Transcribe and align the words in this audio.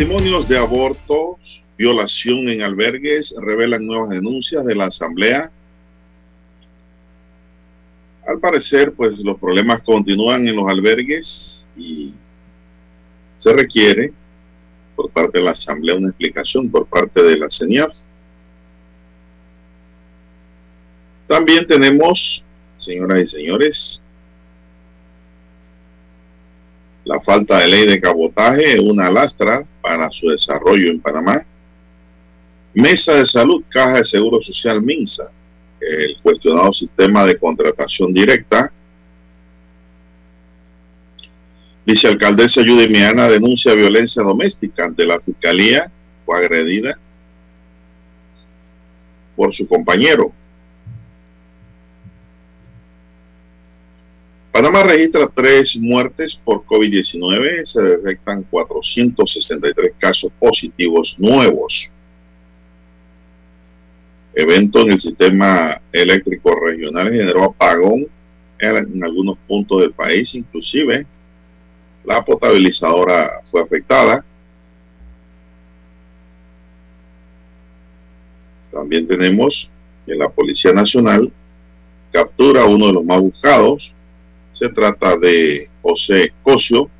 Testimonios 0.00 0.48
de 0.48 0.56
abortos, 0.56 1.62
violación 1.76 2.48
en 2.48 2.62
albergues 2.62 3.34
revelan 3.38 3.86
nuevas 3.86 4.08
denuncias 4.08 4.64
de 4.64 4.74
la 4.74 4.86
Asamblea. 4.86 5.50
Al 8.26 8.38
parecer, 8.38 8.94
pues 8.94 9.18
los 9.18 9.38
problemas 9.38 9.82
continúan 9.82 10.48
en 10.48 10.56
los 10.56 10.70
albergues 10.70 11.66
y 11.76 12.14
se 13.36 13.52
requiere 13.52 14.10
por 14.96 15.10
parte 15.10 15.36
de 15.36 15.44
la 15.44 15.50
Asamblea 15.50 15.96
una 15.96 16.08
explicación 16.08 16.70
por 16.70 16.86
parte 16.86 17.22
de 17.22 17.36
la 17.36 17.50
CENIAF. 17.50 17.94
También 21.26 21.66
tenemos, 21.66 22.42
señoras 22.78 23.22
y 23.24 23.26
señores, 23.26 24.00
la 27.04 27.20
falta 27.20 27.58
de 27.58 27.68
ley 27.68 27.86
de 27.86 28.00
cabotaje 28.00 28.78
una 28.78 29.10
lastra 29.10 29.66
para 29.80 30.10
su 30.10 30.28
desarrollo 30.28 30.90
en 30.90 31.00
Panamá. 31.00 31.44
Mesa 32.74 33.14
de 33.14 33.26
Salud, 33.26 33.64
Caja 33.68 33.96
de 33.96 34.04
Seguro 34.04 34.40
Social 34.40 34.80
Minsa, 34.80 35.30
el 35.80 36.16
cuestionado 36.22 36.72
sistema 36.72 37.24
de 37.26 37.36
contratación 37.36 38.12
directa. 38.12 38.72
Vicealcaldesa 41.84 42.62
Judy 42.62 42.88
Miana 42.88 43.28
denuncia 43.28 43.74
violencia 43.74 44.22
doméstica 44.22 44.84
ante 44.84 45.04
la 45.04 45.20
fiscalía. 45.20 45.90
Fue 46.24 46.38
agredida 46.38 46.98
por 49.34 49.54
su 49.54 49.66
compañero. 49.66 50.32
Panamá 54.52 54.82
registra 54.82 55.28
tres 55.28 55.76
muertes 55.76 56.34
por 56.34 56.64
COVID-19. 56.64 57.64
Se 57.64 57.80
detectan 57.80 58.42
463 58.50 59.92
casos 59.98 60.32
positivos 60.38 61.14
nuevos. 61.18 61.88
Evento 64.34 64.80
en 64.80 64.92
el 64.92 65.00
sistema 65.00 65.80
eléctrico 65.92 66.58
regional 66.58 67.12
generó 67.12 67.44
apagón 67.44 68.06
en 68.58 69.04
algunos 69.04 69.38
puntos 69.46 69.80
del 69.80 69.92
país, 69.92 70.34
inclusive 70.34 71.06
la 72.04 72.24
potabilizadora 72.24 73.42
fue 73.44 73.62
afectada. 73.62 74.24
También 78.72 79.06
tenemos 79.06 79.70
que 80.06 80.14
la 80.14 80.28
Policía 80.28 80.72
Nacional 80.72 81.30
captura 82.12 82.62
a 82.62 82.66
uno 82.66 82.86
de 82.86 82.92
los 82.94 83.04
más 83.04 83.20
buscados, 83.20 83.94
se 84.60 84.68
trata 84.68 85.16
de 85.16 85.70
José 85.80 86.34
Cosio. 86.42 86.90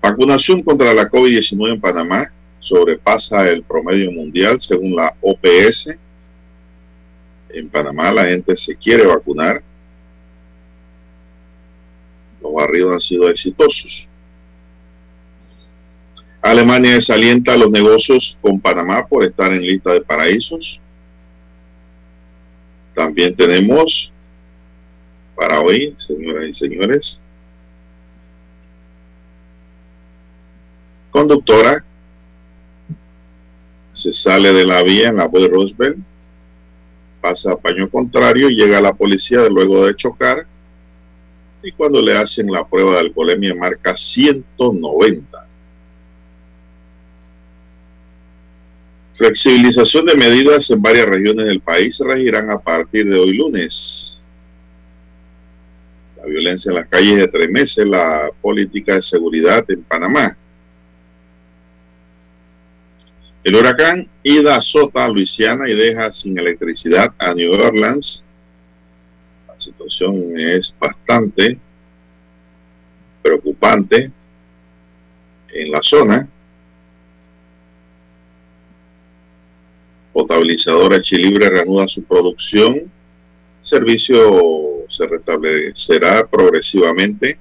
Vacunación 0.00 0.62
contra 0.62 0.94
la 0.94 1.10
COVID-19 1.10 1.74
en 1.74 1.80
Panamá 1.80 2.32
sobrepasa 2.60 3.50
el 3.50 3.64
promedio 3.64 4.12
mundial 4.12 4.60
según 4.60 4.94
la 4.94 5.12
OPS. 5.20 5.96
En 7.48 7.68
Panamá 7.68 8.12
la 8.12 8.26
gente 8.26 8.56
se 8.56 8.76
quiere 8.76 9.04
vacunar. 9.04 9.64
Los 12.40 12.54
barridos 12.54 12.92
han 12.92 13.00
sido 13.00 13.28
exitosos. 13.28 14.06
Alemania 16.40 16.94
desalienta 16.94 17.56
los 17.56 17.68
negocios 17.68 18.38
con 18.40 18.60
Panamá 18.60 19.04
por 19.08 19.24
estar 19.24 19.52
en 19.52 19.62
lista 19.62 19.92
de 19.92 20.02
paraísos. 20.02 20.80
También 22.98 23.32
tenemos 23.36 24.12
para 25.36 25.60
hoy, 25.60 25.94
señoras 25.96 26.48
y 26.48 26.52
señores, 26.52 27.20
conductora 31.12 31.84
se 33.92 34.12
sale 34.12 34.52
de 34.52 34.66
la 34.66 34.82
vía 34.82 35.10
en 35.10 35.18
la 35.18 35.28
de 35.28 35.46
Roosevelt, 35.46 35.98
pasa 37.20 37.52
a 37.52 37.56
paño 37.56 37.88
contrario 37.88 38.48
llega 38.48 38.78
a 38.78 38.82
la 38.82 38.94
policía 38.94 39.48
luego 39.48 39.86
de 39.86 39.94
chocar 39.94 40.44
y 41.62 41.70
cuando 41.70 42.02
le 42.02 42.18
hacen 42.18 42.50
la 42.50 42.66
prueba 42.66 42.94
de 42.94 42.98
alcoholemia 42.98 43.54
marca 43.54 43.96
190. 43.96 45.47
Flexibilización 49.18 50.06
de 50.06 50.14
medidas 50.14 50.70
en 50.70 50.80
varias 50.80 51.08
regiones 51.08 51.46
del 51.46 51.60
país 51.60 51.98
regirán 51.98 52.50
a 52.50 52.60
partir 52.60 53.10
de 53.10 53.18
hoy 53.18 53.36
lunes. 53.36 54.16
La 56.16 56.26
violencia 56.26 56.70
en 56.70 56.76
las 56.76 56.86
calles 56.86 57.28
meses, 57.50 57.84
la 57.84 58.30
política 58.40 58.94
de 58.94 59.02
seguridad 59.02 59.68
en 59.68 59.82
Panamá. 59.82 60.36
El 63.42 63.56
huracán 63.56 64.08
Ida 64.22 64.54
azota 64.54 65.04
a 65.04 65.08
Luisiana 65.08 65.68
y 65.68 65.74
deja 65.74 66.12
sin 66.12 66.38
electricidad 66.38 67.12
a 67.18 67.34
New 67.34 67.54
Orleans. 67.54 68.22
La 69.48 69.58
situación 69.58 70.38
es 70.38 70.72
bastante 70.78 71.58
preocupante 73.20 74.12
en 75.48 75.70
la 75.72 75.82
zona. 75.82 76.28
Potabilizadora 80.12 81.00
Chilibre 81.00 81.48
reanuda 81.48 81.88
su 81.88 82.02
producción. 82.02 82.74
El 82.74 82.90
servicio 83.60 84.84
se 84.88 85.06
restablecerá 85.06 86.26
progresivamente. 86.26 87.38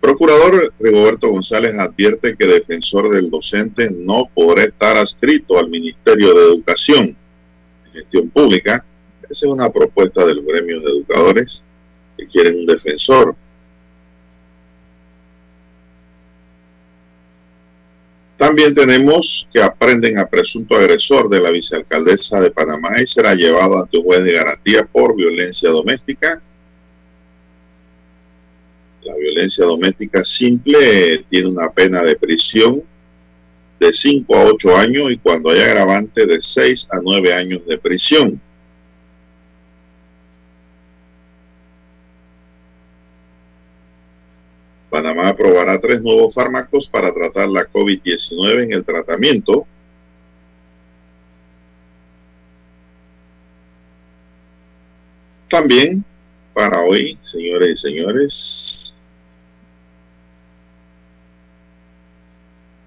Procurador 0.00 0.72
Rigoberto 0.78 1.28
González 1.30 1.76
advierte 1.78 2.36
que 2.36 2.46
defensor 2.46 3.10
del 3.10 3.30
docente 3.30 3.90
no 3.90 4.30
podrá 4.32 4.64
estar 4.64 4.96
adscrito 4.96 5.58
al 5.58 5.68
Ministerio 5.68 6.32
de 6.32 6.44
Educación 6.44 7.16
y 7.88 7.98
Gestión 7.98 8.30
Pública. 8.30 8.84
Esa 9.22 9.46
es 9.46 9.52
una 9.52 9.70
propuesta 9.70 10.24
del 10.24 10.42
gremio 10.42 10.80
de 10.80 10.92
educadores 10.92 11.62
que 12.16 12.26
quieren 12.28 12.60
un 12.60 12.66
defensor. 12.66 13.34
También 18.36 18.74
tenemos 18.74 19.48
que 19.52 19.62
aprenden 19.62 20.18
a 20.18 20.26
presunto 20.26 20.76
agresor 20.76 21.30
de 21.30 21.40
la 21.40 21.50
vicealcaldesa 21.50 22.38
de 22.40 22.50
Panamá 22.50 23.00
y 23.00 23.06
será 23.06 23.34
llevado 23.34 23.78
ante 23.78 23.96
un 23.96 24.04
juez 24.04 24.24
de 24.24 24.32
garantía 24.32 24.84
por 24.84 25.16
violencia 25.16 25.70
doméstica. 25.70 26.42
La 29.02 29.14
violencia 29.16 29.64
doméstica 29.64 30.22
simple 30.22 31.24
tiene 31.30 31.48
una 31.48 31.70
pena 31.70 32.02
de 32.02 32.16
prisión 32.16 32.82
de 33.80 33.92
5 33.92 34.36
a 34.36 34.44
8 34.44 34.76
años 34.76 35.12
y 35.12 35.16
cuando 35.16 35.50
hay 35.50 35.60
agravante 35.60 36.26
de 36.26 36.42
6 36.42 36.88
a 36.90 37.00
9 37.02 37.32
años 37.32 37.66
de 37.66 37.78
prisión. 37.78 38.40
Panamá 44.96 45.28
aprobará 45.28 45.78
tres 45.78 46.00
nuevos 46.00 46.32
fármacos 46.32 46.88
para 46.88 47.12
tratar 47.12 47.50
la 47.50 47.68
COVID-19 47.68 48.64
en 48.64 48.72
el 48.72 48.82
tratamiento. 48.82 49.66
También 55.48 56.02
para 56.54 56.80
hoy, 56.80 57.18
señores 57.20 57.72
y 57.72 57.76
señores, 57.76 58.98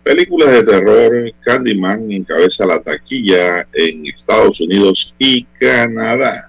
películas 0.01 0.49
de 0.49 0.63
terror, 0.63 1.31
Candyman 1.41 2.11
encabeza 2.11 2.65
la 2.65 2.81
taquilla 2.81 3.67
en 3.71 4.07
Estados 4.07 4.59
Unidos 4.61 5.13
y 5.19 5.43
Canadá. 5.43 6.48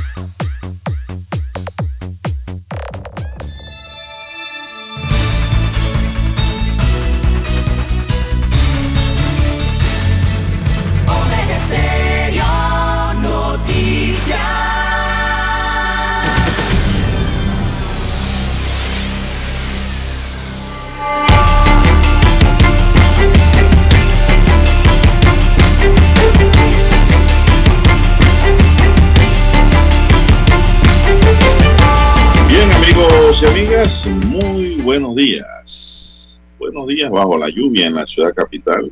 Muy 34.09 34.75
buenos 34.75 35.15
días. 35.15 36.39
Buenos 36.59 36.85
días 36.85 37.09
bajo 37.09 37.35
la 37.35 37.49
lluvia 37.49 37.87
en 37.87 37.95
la 37.95 38.05
ciudad 38.05 38.31
capital. 38.31 38.91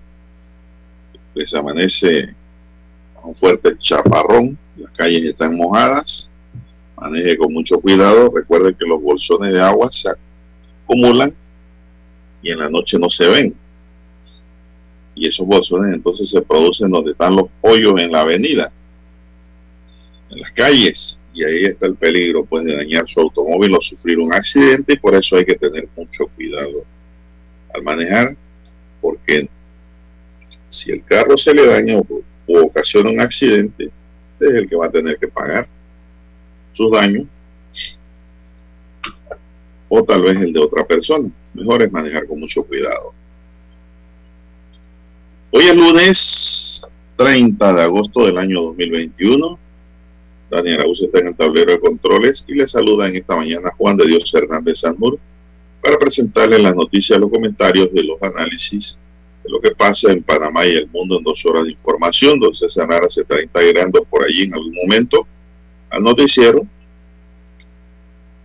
Les 1.36 1.54
amanece 1.54 2.34
un 3.22 3.36
fuerte 3.36 3.78
chaparrón, 3.78 4.58
las 4.78 4.92
calles 4.94 5.26
están 5.26 5.56
mojadas. 5.56 6.28
Maneje 7.00 7.38
con 7.38 7.54
mucho 7.54 7.80
cuidado. 7.80 8.32
Recuerde 8.34 8.74
que 8.74 8.88
los 8.88 9.00
bolsones 9.00 9.54
de 9.54 9.62
agua 9.62 9.92
se 9.92 10.10
acumulan 10.10 11.36
y 12.42 12.50
en 12.50 12.58
la 12.58 12.70
noche 12.70 12.98
no 12.98 13.12
se 13.12 13.28
ven. 13.28 13.54
Y 15.14 15.28
esos 15.28 15.46
bolsones 15.46 15.94
entonces 15.94 16.32
se 16.32 16.42
producen 16.42 16.90
donde 16.90 17.12
están 17.12 17.36
los 17.36 17.46
hoyos 17.62 17.94
en 18.02 18.12
la 18.12 18.22
avenida, 18.22 18.72
en 20.32 20.40
las 20.40 20.52
calles 20.54 21.19
y 21.34 21.44
ahí 21.44 21.66
está 21.66 21.86
el 21.86 21.96
peligro 21.96 22.46
pues 22.46 22.66
de 22.66 22.76
dañar 22.76 23.08
su 23.08 23.20
automóvil 23.20 23.76
o 23.76 23.82
sufrir 23.82 24.20
un 24.20 24.34
accidente 24.34 24.94
y 24.94 24.98
por 24.98 25.16
eso 25.16 25.38
hay 25.38 25.46
que 25.46 25.56
tener 25.56 25.88
mucho 25.96 26.28
cuidado 26.36 26.84
al 27.74 27.84
manejar 27.84 28.36
porque 29.02 29.48
si 30.70 30.92
el 30.92 31.04
carro 31.04 31.38
se 31.38 31.54
le 31.54 31.66
daña 31.66 31.98
o, 31.98 32.24
ocasiona 32.48 33.12
un 33.12 33.22
accidente 33.22 33.92
es 34.40 34.50
el 34.50 34.68
que 34.70 34.76
va 34.76 34.88
a 34.88 34.92
tener 34.92 35.18
que 35.18 35.28
pagar 35.28 35.68
sus 36.74 36.92
daños 36.92 37.28
o 39.90 40.04
tal 40.04 40.22
vez 40.22 40.38
el 40.38 40.54
de 40.54 40.60
otra 40.60 40.86
persona. 40.86 41.30
Mejor 41.54 41.82
es 41.82 41.92
manejar 41.92 42.28
con 42.28 42.40
mucho 42.40 42.64
cuidado. 42.64 43.12
Hoy 45.52 45.64
es 45.64 45.76
lunes 45.76 46.82
30 47.18 47.74
de 47.74 47.82
agosto 47.82 48.26
del 48.26 48.38
año 48.38 48.62
2021 48.62 49.60
Daniel 50.50 50.80
Araúz 50.80 51.02
está 51.02 51.20
en 51.20 51.28
el 51.28 51.36
tablero 51.36 51.72
de 51.72 51.80
controles 51.80 52.44
y 52.48 52.56
le 52.56 52.68
saluda 52.68 53.08
en 53.08 53.18
esta 53.18 53.36
mañana 53.36 53.72
Juan 53.78 53.98
de 53.98 54.08
Dios 54.08 54.34
Hernández 54.34 54.80
Sanmur 54.80 55.20
para 55.82 55.98
presentarle 55.98 56.60
las 56.60 56.76
noticias, 56.76 57.20
los 57.20 57.30
comentarios 57.30 57.94
de 57.94 58.04
los 58.04 58.22
análisis 58.22 58.98
de 59.44 59.52
lo 59.52 59.62
que 59.62 59.72
pasa 59.72 60.12
en 60.12 60.24
Panamá 60.24 60.66
y 60.66 60.76
el 60.76 60.88
mundo 60.88 61.18
en 61.18 61.24
dos 61.24 61.46
horas 61.46 61.66
de 61.66 61.72
información. 61.72 62.40
Don 62.40 62.54
César 62.54 62.88
Nara 62.88 63.08
se 63.10 63.22
está 63.22 63.42
integrando 63.42 64.04
por 64.06 64.24
allí 64.24 64.44
en 64.44 64.54
algún 64.54 64.74
momento 64.74 65.26
al 65.90 66.04
noticiero. 66.04 66.66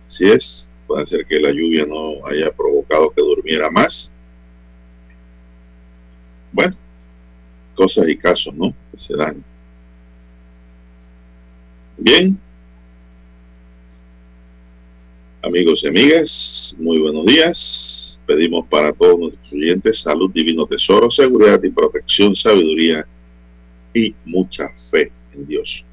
Si 0.07 0.29
es, 0.29 0.69
puede 0.87 1.07
ser 1.07 1.25
que 1.25 1.39
la 1.39 1.51
lluvia 1.51 1.85
no 1.85 2.25
haya 2.27 2.51
provocado 2.51 3.09
que 3.09 3.21
durmiera 3.21 3.69
más. 3.71 4.11
Bueno, 6.51 6.75
cosas 7.75 8.07
y 8.07 8.15
casos, 8.15 8.53
¿no? 8.53 8.73
Que 8.91 8.99
se 8.99 9.17
dan. 9.17 9.43
Bien. 11.97 12.37
Amigos 15.41 15.83
y 15.83 15.87
amigas, 15.87 16.75
muy 16.79 16.99
buenos 16.99 17.25
días. 17.25 18.19
Pedimos 18.25 18.67
para 18.67 18.91
todos 18.91 19.19
nuestros 19.19 19.53
oyentes 19.53 19.99
salud, 19.99 20.31
divino 20.31 20.65
tesoro, 20.65 21.09
seguridad 21.09 21.61
y 21.63 21.69
protección, 21.69 22.35
sabiduría 22.35 23.05
y 23.93 24.13
mucha 24.25 24.69
fe 24.89 25.11
en 25.33 25.47
Dios. 25.47 25.85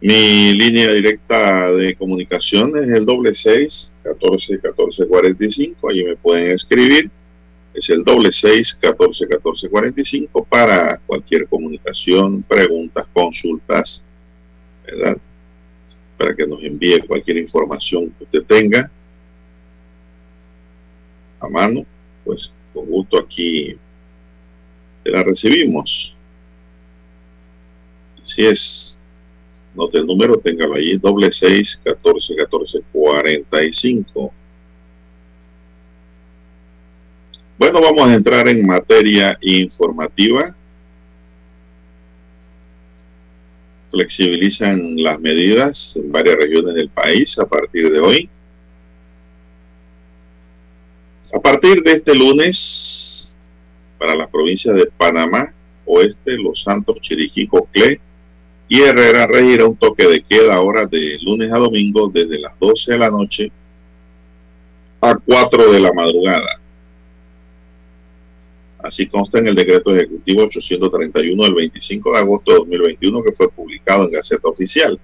Mi 0.00 0.52
línea 0.52 0.92
directa 0.92 1.72
de 1.72 1.96
comunicación 1.96 2.76
es 2.76 2.90
el 2.90 3.06
doble 3.06 3.32
seis 3.32 3.92
catorce 4.02 4.60
catorce 4.60 5.06
cuarenta 5.08 5.46
y 5.46 5.50
cinco. 5.50 5.88
Allí 5.88 6.04
me 6.04 6.16
pueden 6.16 6.52
escribir 6.52 7.10
es 7.74 7.90
el 7.90 8.04
doble 8.04 8.30
seis 8.30 8.74
catorce 8.74 9.26
catorce 9.26 9.68
cuarenta 9.68 10.00
y 10.00 10.04
cinco 10.04 10.44
para 10.44 10.98
cualquier 10.98 11.48
comunicación, 11.48 12.42
preguntas, 12.42 13.06
consultas, 13.12 14.04
¿verdad? 14.86 15.16
Para 16.16 16.34
que 16.34 16.46
nos 16.46 16.62
envíe 16.62 17.00
cualquier 17.00 17.38
información 17.38 18.10
que 18.10 18.24
usted 18.24 18.44
tenga 18.44 18.90
a 21.40 21.48
mano, 21.48 21.84
pues 22.24 22.52
con 22.72 22.86
gusto 22.86 23.18
aquí 23.18 23.76
la 25.04 25.22
recibimos. 25.22 26.14
Si 28.22 28.46
es, 28.46 28.98
note 29.74 29.98
el 29.98 30.06
número, 30.06 30.38
téngalo 30.38 30.76
allí, 30.76 30.96
doble 30.96 31.30
seis 31.32 31.78
catorce 31.84 32.34
catorce 32.36 32.80
cuarenta 32.92 33.62
y 33.62 33.72
cinco. 33.72 34.32
Bueno, 37.56 37.80
vamos 37.80 38.08
a 38.08 38.14
entrar 38.14 38.48
en 38.48 38.66
materia 38.66 39.38
informativa. 39.40 40.54
Flexibilizan 43.90 45.00
las 45.00 45.20
medidas 45.20 45.94
en 45.96 46.10
varias 46.10 46.36
regiones 46.36 46.74
del 46.74 46.88
país 46.88 47.38
a 47.38 47.46
partir 47.46 47.92
de 47.92 48.00
hoy. 48.00 48.28
A 51.32 51.38
partir 51.38 51.80
de 51.84 51.92
este 51.92 52.12
lunes, 52.12 53.36
para 53.98 54.16
las 54.16 54.28
provincias 54.30 54.74
de 54.74 54.86
Panamá, 54.86 55.52
Oeste, 55.84 56.36
Los 56.36 56.62
Santos, 56.62 56.96
Chiriquí, 57.00 57.46
Coclé 57.46 58.00
y 58.68 58.80
Herrera 58.82 59.28
regirá 59.28 59.66
un 59.66 59.76
toque 59.76 60.08
de 60.08 60.22
queda 60.22 60.56
ahora 60.56 60.86
de 60.86 61.18
lunes 61.22 61.52
a 61.52 61.58
domingo 61.58 62.10
desde 62.12 62.40
las 62.40 62.58
12 62.58 62.92
de 62.92 62.98
la 62.98 63.10
noche 63.10 63.52
a 65.00 65.16
4 65.16 65.70
de 65.70 65.80
la 65.80 65.92
madrugada. 65.92 66.63
Así 68.84 69.06
consta 69.06 69.38
en 69.38 69.48
el 69.48 69.54
decreto 69.54 69.96
ejecutivo 69.96 70.42
831 70.42 71.42
del 71.42 71.54
25 71.54 72.12
de 72.12 72.18
agosto 72.18 72.52
de 72.52 72.58
2021 72.58 73.22
que 73.22 73.32
fue 73.32 73.48
publicado 73.48 74.04
en 74.04 74.10
Gaceta 74.10 74.46
Oficial. 74.46 75.00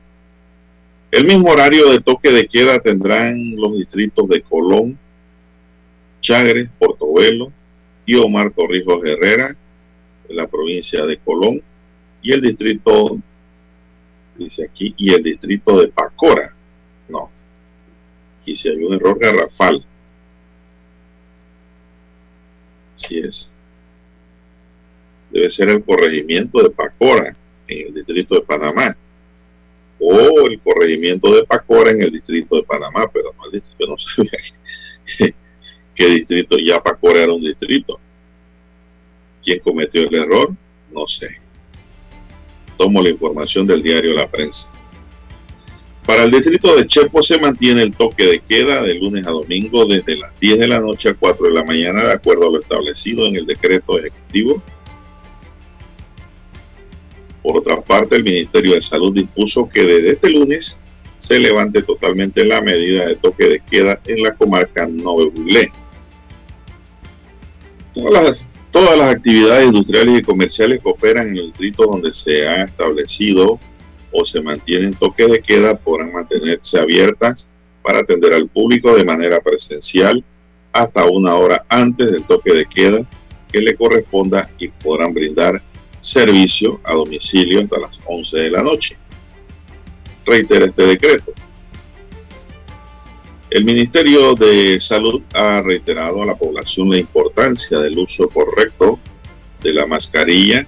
El 1.11 1.25
mismo 1.25 1.51
horario 1.51 1.91
de 1.91 2.03
toque 2.03 2.31
de 2.31 2.47
queda 2.47 2.79
tendrán 2.81 3.57
los 3.57 3.79
distritos 3.79 4.29
de 4.29 4.43
Colón, 4.43 4.99
Chagres, 6.21 6.69
Portobelo 6.79 7.53
y 8.05 8.17
Omar 8.17 8.51
Torrijos 8.51 9.03
Herrera, 9.03 9.57
en 10.29 10.37
la 10.37 10.47
provincia 10.47 11.07
de 11.07 11.17
Colón, 11.17 11.63
y 12.21 12.33
el 12.33 12.43
distrito, 12.43 13.19
dice 14.37 14.67
aquí, 14.67 14.95
y 14.99 15.15
el 15.15 15.23
distrito 15.23 15.81
de 15.81 15.89
Pacora. 15.89 16.55
No, 17.09 17.31
aquí 18.43 18.55
si 18.55 18.69
hay 18.69 18.85
un 18.85 18.93
error 18.93 19.19
garrafal. 19.19 19.83
Así 22.95 23.21
es 23.21 23.55
debe 25.31 25.51
ser 25.51 25.69
el 25.69 25.85
corregimiento 25.85 26.63
de 26.63 26.71
Pacora 26.71 27.37
en 27.67 27.89
el 27.89 27.95
distrito 27.95 28.35
de 28.35 28.43
Panamá 28.43 28.97
o 29.99 30.49
el 30.49 30.59
corregimiento 30.61 31.35
de 31.35 31.45
Pacora 31.45 31.91
en 31.91 32.03
el 32.03 32.11
distrito 32.11 32.57
de 32.57 32.63
Panamá, 32.63 33.11
pero 33.13 33.35
no 33.37 33.47
el 33.47 33.53
distrito, 33.53 33.87
no 33.87 33.99
sabía 33.99 34.31
qué, 35.95 36.07
distrito, 36.07 36.57
ya 36.59 36.83
Pacora 36.83 37.23
era 37.23 37.33
un 37.33 37.43
distrito. 37.43 38.01
¿Quién 39.43 39.61
cometió 39.61 40.03
el 40.03 40.15
error? 40.15 40.55
no 40.93 41.07
sé. 41.07 41.29
Tomo 42.77 43.03
la 43.03 43.11
información 43.11 43.67
del 43.67 43.83
diario 43.83 44.15
La 44.15 44.31
Prensa. 44.31 44.69
Para 46.07 46.25
el 46.25 46.31
distrito 46.31 46.75
de 46.77 46.87
Chepo 46.87 47.23
se 47.23 47.39
mantiene 47.39 47.83
el 47.83 47.95
toque 47.95 48.25
de 48.25 48.41
queda 48.41 48.83
de 48.83 48.95
lunes 48.95 49.27
a 49.27 49.31
domingo 49.31 49.85
desde 49.85 50.17
las 50.17 50.39
10 50.41 50.59
de 50.59 50.67
la 50.67 50.81
noche 50.81 51.11
a 51.11 51.15
4 51.15 51.47
de 51.47 51.53
la 51.53 51.65
mañana 51.65 52.05
de 52.05 52.13
acuerdo 52.13 52.49
a 52.49 52.53
lo 52.53 52.61
establecido 52.61 53.27
en 53.27 53.37
el 53.37 53.47
decreto 53.47 53.99
ejecutivo. 53.99 54.63
Por 57.43 57.57
otra 57.57 57.81
parte, 57.81 58.17
el 58.17 58.25
Ministerio 58.25 58.75
de 58.75 58.83
Salud 58.83 59.15
dispuso 59.15 59.69
que 59.69 59.83
desde 59.83 60.11
este 60.13 60.31
lunes 60.31 60.79
se 61.19 61.39
levante 61.39 61.83
totalmente 61.83 62.45
la 62.45 62.61
medida 62.61 63.07
de 63.07 63.17
toque 63.17 63.45
de 63.45 63.61
queda 63.61 64.01
en 64.07 64.23
la 64.23 64.35
comarca 64.35 64.87
Nove 64.87 65.31
Todas 67.93 68.25
las, 68.25 68.47
todas 68.71 68.97
las 68.97 69.15
actividades 69.15 69.67
industriales 69.67 70.21
y 70.21 70.23
comerciales 70.23 70.83
que 70.83 70.89
operan 70.89 71.29
en 71.29 71.37
el 71.37 71.47
distrito 71.47 71.87
donde 71.87 72.15
se 72.15 72.49
ha 72.49 72.65
establecido 72.65 73.59
o 74.13 74.25
se 74.25 74.41
mantienen 74.41 74.95
toques 74.95 75.31
de 75.31 75.41
queda 75.43 75.77
podrán 75.77 76.13
mantenerse 76.13 76.79
abiertas 76.79 77.49
para 77.83 78.01
atender 78.01 78.33
al 78.33 78.49
público 78.49 78.97
de 78.97 79.05
manera 79.05 79.41
presencial 79.41 80.25
hasta 80.73 81.05
una 81.07 81.35
hora 81.35 81.65
antes 81.69 82.11
del 82.11 82.25
toque 82.25 82.53
de 82.53 82.67
queda 82.67 83.05
que 83.53 83.61
le 83.61 83.75
corresponda 83.77 84.51
y 84.59 84.69
podrán 84.69 85.13
brindar 85.13 85.61
servicio 86.01 86.81
a 86.85 86.95
domicilio 86.95 87.61
hasta 87.61 87.81
las 87.81 87.99
11 88.07 88.39
de 88.39 88.51
la 88.51 88.63
noche. 88.63 88.97
Reitera 90.25 90.67
este 90.67 90.87
decreto. 90.87 91.33
El 93.51 93.65
Ministerio 93.65 94.35
de 94.35 94.79
Salud 94.81 95.23
ha 95.35 95.61
reiterado 95.61 96.23
a 96.23 96.27
la 96.27 96.37
población 96.37 96.91
la 96.91 96.99
importancia 96.99 97.79
del 97.79 97.99
uso 97.99 98.29
correcto 98.29 98.99
de 99.63 99.73
la 99.73 99.87
mascarilla 99.87 100.67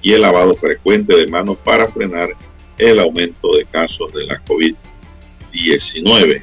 y 0.00 0.12
el 0.12 0.22
lavado 0.22 0.56
frecuente 0.56 1.14
de 1.14 1.26
manos 1.26 1.58
para 1.62 1.88
frenar 1.88 2.30
el 2.78 2.98
aumento 2.98 3.56
de 3.56 3.66
casos 3.66 4.12
de 4.12 4.24
la 4.24 4.42
COVID-19. 4.44 6.42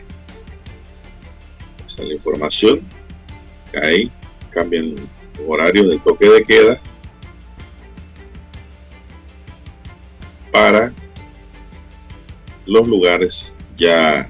Esa 1.86 2.02
es 2.02 2.08
la 2.08 2.14
información 2.14 2.82
hay. 3.82 4.12
Cambian 4.52 4.96
los 4.96 5.48
horarios 5.48 5.90
de 5.90 6.00
toque 6.00 6.30
de 6.30 6.44
queda 6.44 6.80
para 10.54 10.94
los 12.66 12.88
lugares 12.88 13.54
ya 13.76 14.30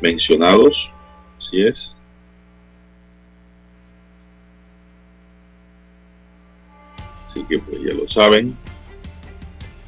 mencionados. 0.00 0.90
Así 1.36 1.60
es. 1.60 1.96
Así 7.26 7.44
que 7.44 7.58
pues 7.58 7.78
ya 7.82 7.92
lo 7.92 8.08
saben 8.08 8.56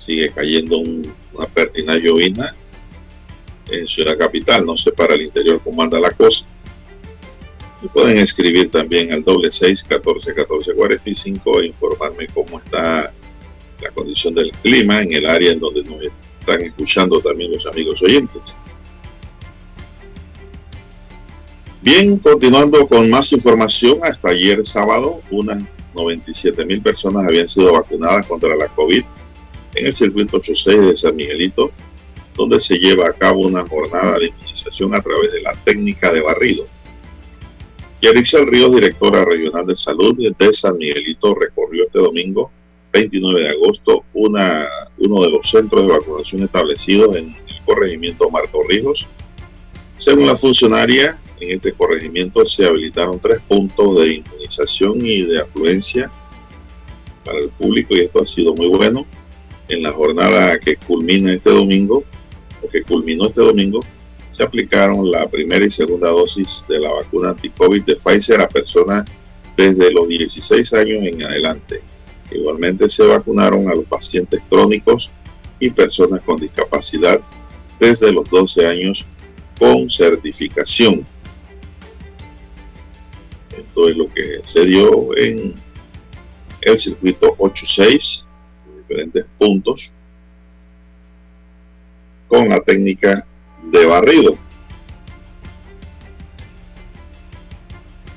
sigue 0.01 0.33
cayendo 0.33 0.79
una 0.79 1.47
pertina 1.55 1.97
llovina 1.97 2.57
en 3.71 3.87
Ciudad 3.87 4.19
Capital. 4.19 4.65
No 4.65 4.77
sé 4.77 4.91
para 4.93 5.15
el 5.15 5.23
interior 5.23 5.61
cómo 5.63 5.83
anda 5.83 6.01
la 6.01 6.11
cosa. 6.11 6.47
Y 7.83 7.89
pueden 7.89 8.19
escribir 8.19 8.71
también 8.71 9.13
al 9.13 9.23
doble 9.23 9.51
seis 9.51 9.85
catorce 9.85 10.35
catorce 10.35 10.75
cuarenta 10.75 11.11
e 11.11 11.67
informarme 11.67 12.27
cómo 12.35 12.59
está 12.59 13.13
la 13.81 13.91
condición 13.91 14.35
del 14.35 14.53
clima 14.63 15.03
en 15.03 15.13
el 15.15 15.27
área 15.27 15.53
en 15.53 15.61
donde 15.61 15.83
nos 15.85 16.01
están 16.41 16.63
escuchando 16.63 17.21
también 17.21 17.53
los 17.53 17.67
amigos 17.67 18.03
oyentes. 18.03 18.43
Bien, 21.83 22.19
continuando 22.19 22.87
con 22.87 23.09
más 23.09 23.33
información, 23.33 24.01
hasta 24.03 24.29
ayer 24.29 24.67
sábado, 24.67 25.23
unas 25.31 25.63
97 25.95 26.65
mil 26.67 26.83
personas 26.83 27.27
habían 27.27 27.49
sido 27.49 27.73
vacunadas 27.73 28.27
contra 28.27 28.55
la 28.55 28.69
COVID 28.69 29.03
en 29.75 29.87
el 29.87 29.97
circuito 29.97 30.37
86 30.37 30.81
de 30.81 30.97
San 30.97 31.17
Miguelito, 31.17 31.71
donde 32.37 32.61
se 32.61 32.79
lleva 32.79 33.09
a 33.09 33.13
cabo 33.13 33.41
una 33.41 33.67
jornada 33.67 34.19
de 34.19 34.27
inmunización 34.27 34.95
a 34.95 35.01
través 35.01 35.33
de 35.33 35.43
la 35.43 35.55
técnica 35.65 36.13
de 36.13 36.21
barrido. 36.21 36.67
Yarixel 38.03 38.47
Ríos, 38.47 38.75
directora 38.75 39.25
regional 39.25 39.67
de 39.67 39.77
salud 39.77 40.17
de 40.17 40.53
San 40.53 40.77
Miguelito, 40.79 41.35
recorrió 41.35 41.85
este 41.87 41.99
domingo, 41.99 42.51
29 42.93 43.41
de 43.41 43.49
agosto, 43.49 44.05
una, 44.15 44.67
uno 44.99 45.23
de 45.23 45.31
los 45.31 45.51
centros 45.51 45.87
de 45.87 45.93
vacunación 45.93 46.43
establecidos 46.43 47.17
en 47.17 47.37
el 47.49 47.65
corregimiento 47.65 48.31
Marco 48.31 48.63
Ríos. 48.69 49.07
Según 49.97 50.27
la 50.27 50.37
funcionaria, 50.37 51.19
en 51.41 51.53
este 51.53 51.73
corregimiento 51.73 52.45
se 52.45 52.67
habilitaron 52.67 53.19
tres 53.21 53.41
puntos 53.49 53.97
de 53.99 54.15
inmunización 54.15 55.05
y 55.05 55.23
de 55.23 55.41
afluencia 55.41 56.11
para 57.25 57.39
el 57.39 57.51
público 57.51 57.95
y 57.95 58.01
esto 58.01 58.23
ha 58.23 58.27
sido 58.27 58.55
muy 58.55 58.69
bueno 58.69 59.07
en 59.69 59.83
la 59.83 59.93
jornada 59.93 60.59
que 60.59 60.77
culmina 60.77 61.33
este 61.33 61.51
domingo, 61.51 62.03
o 62.63 62.69
que 62.69 62.83
culminó 62.83 63.29
este 63.29 63.41
domingo, 63.41 63.81
se 64.31 64.43
aplicaron 64.43 65.11
la 65.11 65.29
primera 65.29 65.65
y 65.65 65.71
segunda 65.71 66.09
dosis 66.09 66.65
de 66.69 66.81
la 66.81 66.91
vacuna 66.91 67.31
anti-COVID 67.31 67.83
de 67.83 67.97
Pfizer 67.97 68.41
a 68.41 68.49
personas 68.49 69.05
desde 69.57 69.93
los 69.93 70.09
16 70.09 70.73
años 70.75 71.05
en 71.05 71.23
adelante. 71.23 71.81
Igualmente 72.31 72.89
se 72.89 73.05
vacunaron 73.05 73.69
a 73.69 73.75
los 73.75 73.85
pacientes 73.87 74.41
crónicos 74.49 75.11
y 75.59 75.71
personas 75.71 76.23
con 76.23 76.41
discapacidad 76.41 77.21
desde 77.79 78.13
los 78.13 78.29
12 78.31 78.67
años 78.67 79.07
con 79.59 79.91
certificación. 79.91 81.07
Esto 83.57 83.89
es 83.89 83.97
lo 83.97 84.13
que 84.13 84.41
se 84.45 84.65
dio 84.65 85.17
en 85.17 85.55
el 86.63 86.79
circuito 86.79 87.35
86 87.39 88.25
diferentes 88.79 89.27
puntos 89.39 89.91
con 92.29 92.49
la 92.49 92.61
técnica 92.61 93.27
de 93.71 93.87
barrido. 93.87 94.39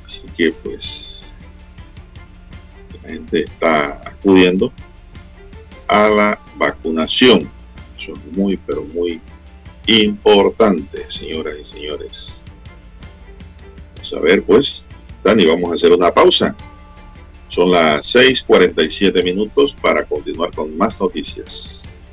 Así 0.05 0.27
que 0.35 0.51
pues 0.63 1.12
la 3.03 3.09
gente 3.09 3.43
está 3.43 4.01
acudiendo 4.05 4.71
a 5.87 6.09
la 6.09 6.39
vacunación. 6.55 7.49
Eso 7.97 8.13
es 8.13 8.37
muy, 8.37 8.57
pero 8.57 8.83
muy 8.83 9.21
importante, 9.87 11.09
señoras 11.09 11.55
y 11.61 11.65
señores. 11.65 12.41
Vamos 13.95 14.13
a 14.13 14.19
ver 14.19 14.43
pues, 14.43 14.85
Dani, 15.23 15.45
vamos 15.45 15.71
a 15.71 15.75
hacer 15.75 15.91
una 15.91 16.13
pausa. 16.13 16.55
Son 17.49 17.71
las 17.71 18.15
6:47 18.15 19.23
minutos 19.23 19.75
para 19.81 20.05
continuar 20.05 20.51
con 20.55 20.75
más 20.75 20.99
noticias. 20.99 22.09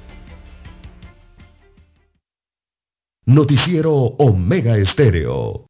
Noticiero 3.24 3.92
Omega 3.92 4.76
Estéreo. 4.76 5.69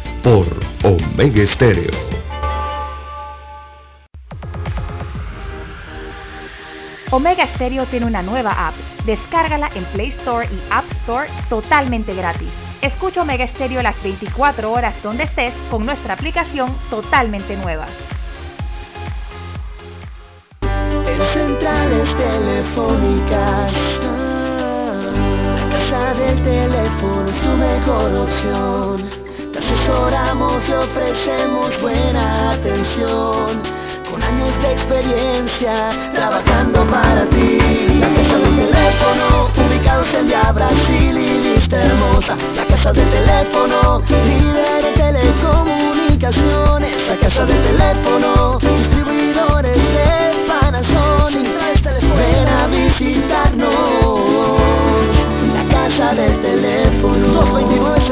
por 0.23 0.45
Omega 0.83 1.43
Estéreo. 1.43 1.91
Omega 7.11 7.45
Stereo 7.55 7.85
tiene 7.87 8.05
una 8.05 8.21
nueva 8.21 8.67
app. 8.67 8.75
Descárgala 9.05 9.69
en 9.75 9.83
Play 9.85 10.09
Store 10.19 10.47
y 10.47 10.61
App 10.69 10.85
Store 11.01 11.27
totalmente 11.49 12.13
gratis. 12.13 12.49
Escucha 12.81 13.21
Omega 13.21 13.47
Stereo 13.47 13.81
las 13.81 14.01
24 14.01 14.71
horas 14.71 14.95
donde 15.03 15.23
estés 15.23 15.53
con 15.69 15.85
nuestra 15.85 16.13
aplicación 16.13 16.73
totalmente 16.89 17.57
nueva. 17.57 17.87
centrales 21.33 22.15
telefónicas. 22.17 23.73
La 25.47 25.69
casa 25.69 26.13
del 26.19 26.43
teléfono 26.43 27.27
es 27.27 27.39
tu 27.39 27.49
mejor 27.49 28.15
opción. 28.15 29.20
Te 29.51 29.59
asesoramos 29.59 30.63
y 30.69 30.71
ofrecemos 30.71 31.81
buena 31.81 32.51
atención. 32.51 33.61
Con 34.09 34.23
años 34.23 34.57
de 34.61 34.71
experiencia 34.71 35.89
trabajando 36.13 36.85
para 36.85 37.25
ti. 37.25 37.57
La 37.99 38.07
casa 38.09 38.37
del 38.37 38.55
teléfono, 38.55 39.49
ubicados 39.67 40.13
en 40.13 40.27
Via 40.27 40.53
Brasil 40.53 41.17
y 41.17 41.55
lista 41.55 41.83
hermosa. 41.83 42.37
La 42.55 42.65
casa 42.65 42.93
del 42.93 43.09
teléfono, 43.09 44.01
líder 44.07 44.85
en 44.85 44.93
telecomunicaciones. 44.93 46.95
La 47.09 47.17
casa 47.17 47.45
del 47.45 47.61
teléfono, 47.61 48.57
distribuidores 48.59 49.75
de 49.75 50.20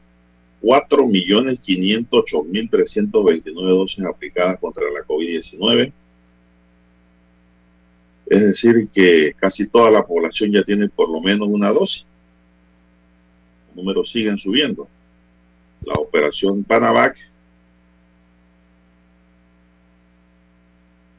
4.508.329 0.62 3.52
dosis 3.52 4.04
aplicadas 4.04 4.58
contra 4.58 4.84
la 4.90 5.06
COVID-19. 5.06 5.92
Es 8.26 8.40
decir, 8.40 8.88
que 8.92 9.34
casi 9.36 9.68
toda 9.68 9.90
la 9.90 10.06
población 10.06 10.52
ya 10.52 10.62
tiene 10.62 10.88
por 10.88 11.10
lo 11.10 11.20
menos 11.20 11.48
una 11.48 11.70
dosis. 11.70 12.06
Los 13.68 13.76
números 13.76 14.10
siguen 14.10 14.36
subiendo. 14.36 14.88
La 15.84 15.94
operación 15.94 16.64
Panavac 16.64 17.16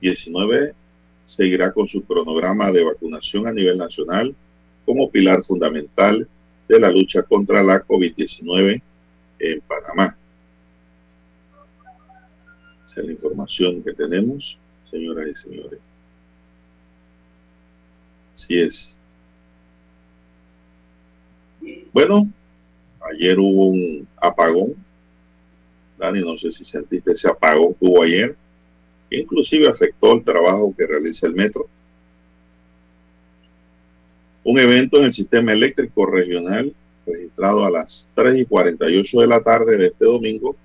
19 0.02 0.74
seguirá 1.26 1.72
con 1.72 1.88
su 1.88 2.04
cronograma 2.04 2.72
de 2.72 2.84
vacunación 2.84 3.48
a 3.48 3.54
nivel 3.54 3.78
nacional 3.78 4.36
como 4.86 5.10
pilar 5.10 5.44
fundamental 5.44 6.28
de 6.68 6.80
la 6.80 6.90
lucha 6.90 7.24
contra 7.24 7.64
la 7.64 7.86
COVID-19 7.86 8.82
en 9.40 9.62
Panamá. 9.62 10.16
Esa 12.86 13.02
es 13.02 13.06
la 13.06 13.12
información 13.14 13.84
que 13.84 13.94
tenemos, 13.94 14.58
señoras 14.84 15.30
y 15.30 15.36
señores. 15.36 15.80
Así 18.34 18.60
es. 18.60 18.98
Bueno, 21.94 22.30
ayer 23.12 23.40
hubo 23.40 23.68
un 23.68 24.08
apagón. 24.18 24.76
Dani, 25.98 26.22
no 26.22 26.38
sé 26.38 26.52
si 26.52 26.64
sentiste 26.64 27.12
ese 27.12 27.30
apagón 27.30 27.74
que 27.74 27.86
hubo 27.86 28.02
ayer, 28.02 28.36
inclusive 29.10 29.68
afectó 29.68 30.14
el 30.14 30.24
trabajo 30.24 30.74
que 30.76 30.88
realiza 30.88 31.28
el 31.28 31.36
metro. 31.36 31.68
Un 34.44 34.60
evento 34.60 34.98
en 34.98 35.06
el 35.06 35.14
sistema 35.14 35.52
eléctrico 35.52 36.06
regional 36.06 36.74
registrado 37.12 37.66
a 37.66 37.72
las 37.72 38.08
3 38.16 38.36
y 38.38 38.46
48 38.46 39.22
de 39.22 39.28
la 39.28 39.42
tarde 39.42 39.78
de 39.78 39.88
este 39.88 40.06
domingo, 40.06 40.56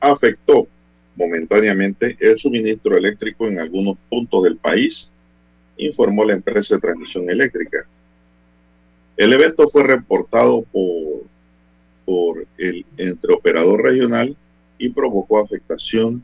afectó 0.00 0.68
momentáneamente 1.16 2.16
el 2.20 2.38
suministro 2.38 2.96
eléctrico 2.96 3.46
en 3.46 3.58
algunos 3.58 3.96
puntos 4.08 4.44
del 4.44 4.56
país, 4.56 5.10
informó 5.78 6.24
la 6.24 6.34
empresa 6.34 6.74
de 6.74 6.80
transmisión 6.80 7.28
eléctrica. 7.30 7.86
El 9.16 9.32
evento 9.32 9.68
fue 9.68 9.82
reportado 9.82 10.62
por, 10.62 11.24
por 12.04 12.46
el 12.58 12.84
entreoperador 12.98 13.82
regional 13.82 14.36
y 14.78 14.90
provocó 14.90 15.38
afectación 15.38 16.22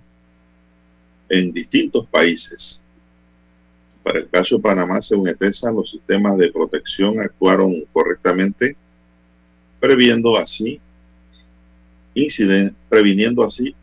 en 1.29 1.53
distintos 1.53 2.07
países. 2.09 2.83
Para 4.03 4.19
el 4.19 4.29
caso 4.29 4.57
de 4.57 4.63
Panamá, 4.63 5.01
según 5.01 5.29
ETESA, 5.29 5.71
los 5.73 5.91
sistemas 5.91 6.37
de 6.37 6.53
protección 6.53 7.21
actuaron 7.21 7.73
correctamente 7.93 8.77
previendo 9.83 10.39
así 10.39 10.81
inciden, 12.15 12.77
previniendo 12.89 13.43
así 13.43 13.75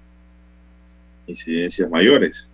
incidencias 1.27 1.89
mayores. 1.91 2.49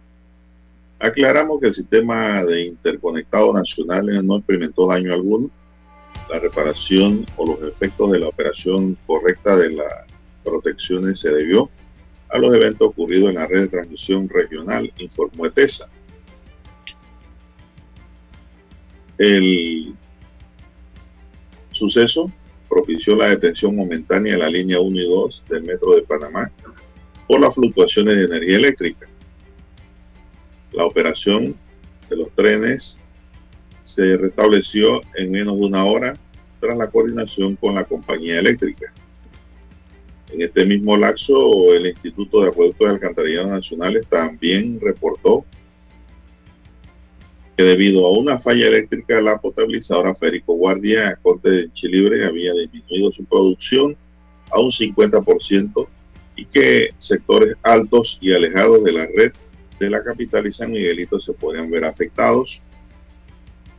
Aclaramos 0.97 1.62
que 1.62 1.67
el 1.67 1.73
sistema 1.75 2.43
de 2.43 2.63
interconectado 2.63 3.53
nacional 3.53 4.08
no 4.25 4.38
experimentó 4.38 4.88
daño 4.88 5.13
alguno. 5.13 5.51
La 6.27 6.39
reparación 6.39 7.27
o 7.38 7.45
los 7.45 7.71
efectos 7.71 8.12
de 8.13 8.19
la 8.19 8.29
operación 8.29 8.97
correcta 9.05 9.55
de 9.55 9.73
las 9.73 10.05
protecciones 10.43 11.19
se 11.19 11.29
debió 11.29 11.69
a 12.29 12.39
los 12.39 12.51
eventos 12.51 12.88
ocurridos 12.88 13.29
en 13.29 13.36
la 13.36 13.45
red 13.45 13.62
de 13.62 13.67
transmisión 13.67 14.27
regional, 14.27 14.91
informó 14.97 15.45
ETESA. 15.45 15.88
El 19.19 19.93
suceso 21.69 22.31
propició 22.76 23.16
la 23.16 23.30
detención 23.30 23.74
momentánea 23.74 24.34
de 24.34 24.40
la 24.40 24.50
línea 24.50 24.82
1 24.82 25.00
y 25.00 25.08
2 25.08 25.46
del 25.48 25.64
Metro 25.64 25.96
de 25.96 26.02
Panamá 26.02 26.52
por 27.26 27.40
las 27.40 27.56
fluctuaciones 27.56 28.18
de 28.18 28.26
energía 28.26 28.58
eléctrica. 28.58 29.08
La 30.74 30.86
operación 30.86 31.56
de 32.10 32.16
los 32.18 32.30
trenes 32.36 33.00
se 33.86 34.18
restableció 34.18 35.00
en 35.16 35.32
menos 35.32 35.58
de 35.58 35.66
una 35.68 35.86
hora 35.86 36.18
tras 36.60 36.78
la 36.78 36.90
coordinación 36.90 37.56
con 37.56 37.76
la 37.76 37.86
compañía 37.86 38.40
eléctrica. 38.40 38.94
En 40.34 40.42
este 40.42 40.66
mismo 40.66 40.98
lapso, 40.98 41.74
el 41.74 41.86
Instituto 41.86 42.42
de 42.42 42.50
Acueductos 42.50 42.88
y 42.88 42.92
Alcantarillados 42.92 43.52
Nacionales 43.52 44.06
también 44.10 44.82
reportó 44.82 45.46
que 47.56 47.63
debido 47.63 48.06
a 48.06 48.12
una 48.12 48.39
falla 48.39 48.68
eléctrica 48.68 49.22
la 49.22 49.38
potabilizadora 49.38 50.15
Férico 50.15 50.56
Guardia 50.56 51.18
Corte 51.22 51.50
de 51.50 51.74
Chilibre 51.74 52.26
había 52.26 52.54
disminuido 52.54 53.12
su 53.12 53.24
producción 53.26 53.96
a 54.52 54.60
un 54.60 54.72
50% 54.72 55.88
y 56.36 56.46
que 56.46 56.89
sectores 56.98 57.56
altos 57.63 58.18
y 58.22 58.34
alejados 58.34 58.84
de 58.84 58.91
la 58.91 59.06
red 59.06 59.32
de 59.80 59.89
la 59.89 60.04
capital 60.04 60.48
y 60.48 60.52
San 60.52 60.72
Miguelito 60.72 61.20
se 61.20 61.34
podrían 61.34 61.70
ver 61.70 61.86
afectados. 61.86 62.62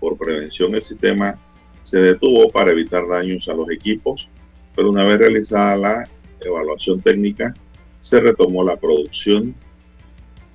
Por 0.00 0.16
prevención, 0.16 0.74
el 0.74 0.82
sistema 0.82 1.38
se 1.82 2.00
detuvo 2.00 2.50
para 2.50 2.72
evitar 2.72 3.06
daños 3.08 3.48
a 3.48 3.54
los 3.54 3.70
equipos, 3.70 4.28
pero 4.74 4.90
una 4.90 5.04
vez 5.04 5.18
realizada 5.18 5.76
la 5.76 6.08
evaluación 6.40 7.00
técnica, 7.00 7.54
se 8.00 8.20
retomó 8.20 8.62
la 8.62 8.76
producción 8.76 9.54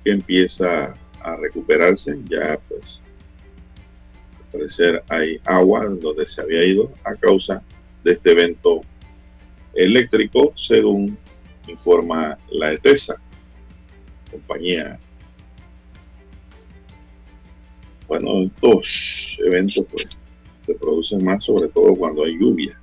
que 0.04 0.12
empieza 0.12 0.94
a 1.20 1.36
recuperarse. 1.36 2.18
Ya 2.28 2.58
pues, 2.68 3.02
parecer 4.52 5.02
hay 5.08 5.40
agua 5.44 5.86
donde 5.86 6.26
se 6.26 6.42
había 6.42 6.64
ido 6.64 6.92
a 7.04 7.14
causa 7.14 7.62
de 8.04 8.12
este 8.12 8.32
evento 8.32 8.82
eléctrico, 9.74 10.52
según 10.54 11.16
informa 11.66 12.38
la 12.50 12.72
ETESA, 12.72 13.14
compañía. 14.30 14.98
Bueno, 18.06 18.42
estos 18.42 19.38
eventos 19.44 19.86
pues, 19.90 20.06
se 20.66 20.74
producen 20.74 21.24
más 21.24 21.44
sobre 21.44 21.68
todo 21.68 21.94
cuando 21.94 22.24
hay 22.24 22.38
lluvia. 22.38 22.78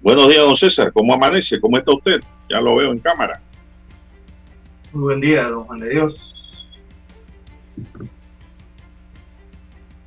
Buenos 0.00 0.28
días, 0.28 0.44
don 0.44 0.56
César. 0.56 0.92
¿Cómo 0.92 1.12
amanece? 1.12 1.60
¿Cómo 1.60 1.76
está 1.76 1.92
usted? 1.92 2.20
Ya 2.48 2.60
lo 2.60 2.76
veo 2.76 2.92
en 2.92 2.98
cámara. 3.00 3.40
Muy 4.92 5.02
buen 5.02 5.20
día, 5.20 5.42
don 5.48 5.64
Juan 5.64 5.80
de 5.80 5.88
Dios. 5.90 6.34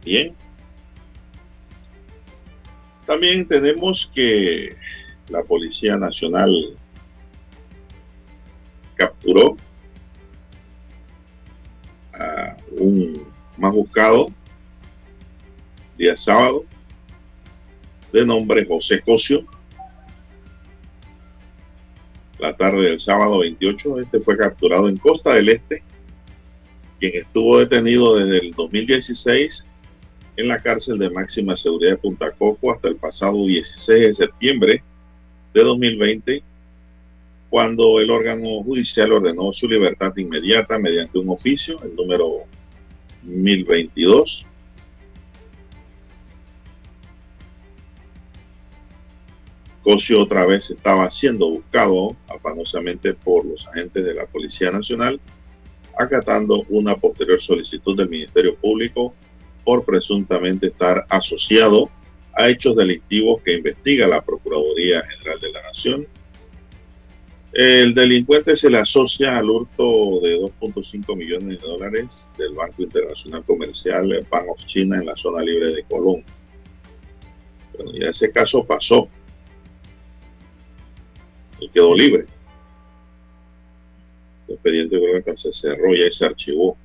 Bien. 0.03 0.35
También 3.05 3.47
tenemos 3.47 4.09
que 4.13 4.75
la 5.27 5.43
Policía 5.43 5.97
Nacional 5.97 6.49
capturó 8.95 9.57
a 12.13 12.55
un 12.71 13.27
más 13.57 13.73
buscado 13.73 14.31
día 15.97 16.15
sábado 16.15 16.65
de 18.11 18.25
nombre 18.25 18.65
José 18.65 19.01
Cosio. 19.01 19.45
La 22.39 22.55
tarde 22.55 22.89
del 22.89 22.99
sábado 22.99 23.39
28, 23.39 23.99
este 23.99 24.19
fue 24.19 24.35
capturado 24.35 24.89
en 24.89 24.97
Costa 24.97 25.33
del 25.33 25.49
Este, 25.49 25.83
quien 26.99 27.13
estuvo 27.15 27.59
detenido 27.59 28.15
desde 28.17 28.39
el 28.45 28.51
2016 28.51 29.67
en 30.41 30.47
la 30.47 30.60
cárcel 30.60 30.97
de 30.97 31.10
máxima 31.10 31.56
seguridad 31.56 31.91
de 31.91 31.97
Punta 31.97 32.32
Coco 32.32 32.73
hasta 32.73 32.89
el 32.89 32.95
pasado 32.95 33.45
16 33.45 34.08
de 34.08 34.13
septiembre 34.13 34.84
de 35.54 35.63
2020, 35.63 36.43
cuando 37.49 37.99
el 37.99 38.10
órgano 38.10 38.63
judicial 38.63 39.12
ordenó 39.12 39.54
su 39.54 39.67
libertad 39.67 40.15
inmediata 40.17 40.80
mediante 40.80 41.19
un 41.19 41.30
oficio, 41.30 41.82
el 41.84 41.95
número 41.95 42.45
1022. 43.23 44.45
Cosio 49.84 50.21
otra 50.21 50.45
vez 50.45 50.71
estaba 50.71 51.10
siendo 51.12 51.49
buscado 51.49 52.15
afanosamente 52.27 53.13
por 53.13 53.45
los 53.45 53.67
agentes 53.67 54.06
de 54.06 54.13
la 54.13 54.25
Policía 54.25 54.71
Nacional, 54.71 55.19
acatando 55.97 56.63
una 56.69 56.95
posterior 56.95 57.41
solicitud 57.41 57.97
del 57.97 58.10
Ministerio 58.10 58.56
Público 58.56 59.13
por 59.63 59.86
presuntamente 59.86 60.67
estar 60.67 61.06
asociado 61.10 61.89
a 62.34 62.50
hechos 62.50 62.76
delictivos 62.76 63.41
que 63.43 63.56
investiga 63.56 64.08
la 64.08 64.21
Procuraduría 64.21 65.04
General 65.04 65.39
de 65.39 65.52
la 65.52 65.62
Nación. 65.63 66.08
El 67.54 67.93
delincuente 67.93 68.56
se 68.56 68.69
le 68.69 68.78
asocia 68.78 69.38
al 69.38 69.50
hurto 69.50 70.21
de 70.21 70.39
2.5 70.39 71.17
millones 71.17 71.62
de 71.62 71.67
dólares 71.67 72.28
del 72.38 72.54
Banco 72.54 72.82
Internacional 72.82 73.43
Comercial 73.43 74.26
Bank 74.30 74.50
of 74.50 74.65
China 74.67 74.97
en 74.97 75.06
la 75.06 75.15
zona 75.17 75.43
libre 75.43 75.74
de 75.74 75.84
Colón. 75.84 76.24
Bueno, 77.76 77.91
ya 78.00 78.10
ese 78.10 78.32
caso 78.32 78.63
pasó 78.63 79.10
y 81.60 81.67
quedó 81.69 81.93
libre. 81.93 82.26
El 84.47 84.54
expediente 84.56 84.97
creo 84.97 85.24
que 85.24 85.38
se 85.38 85.52
cerró 85.52 85.93
y 85.93 86.10
se 86.12 86.26
archivó. 86.26 86.78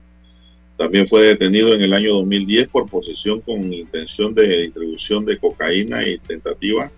También 0.77 1.09
fue 1.09 1.23
detenido 1.23 1.75
en 1.75 1.81
el 1.81 1.95
año 1.95 2.15
2010 2.15 2.69
por 2.69 2.89
posesión 2.89 3.41
con 3.41 3.73
intención 3.73 4.35
de 4.35 4.63
distribución 4.63 5.25
de 5.25 5.39
cocaína 5.39 6.07
y 6.07 6.19
tentativa 6.19 6.91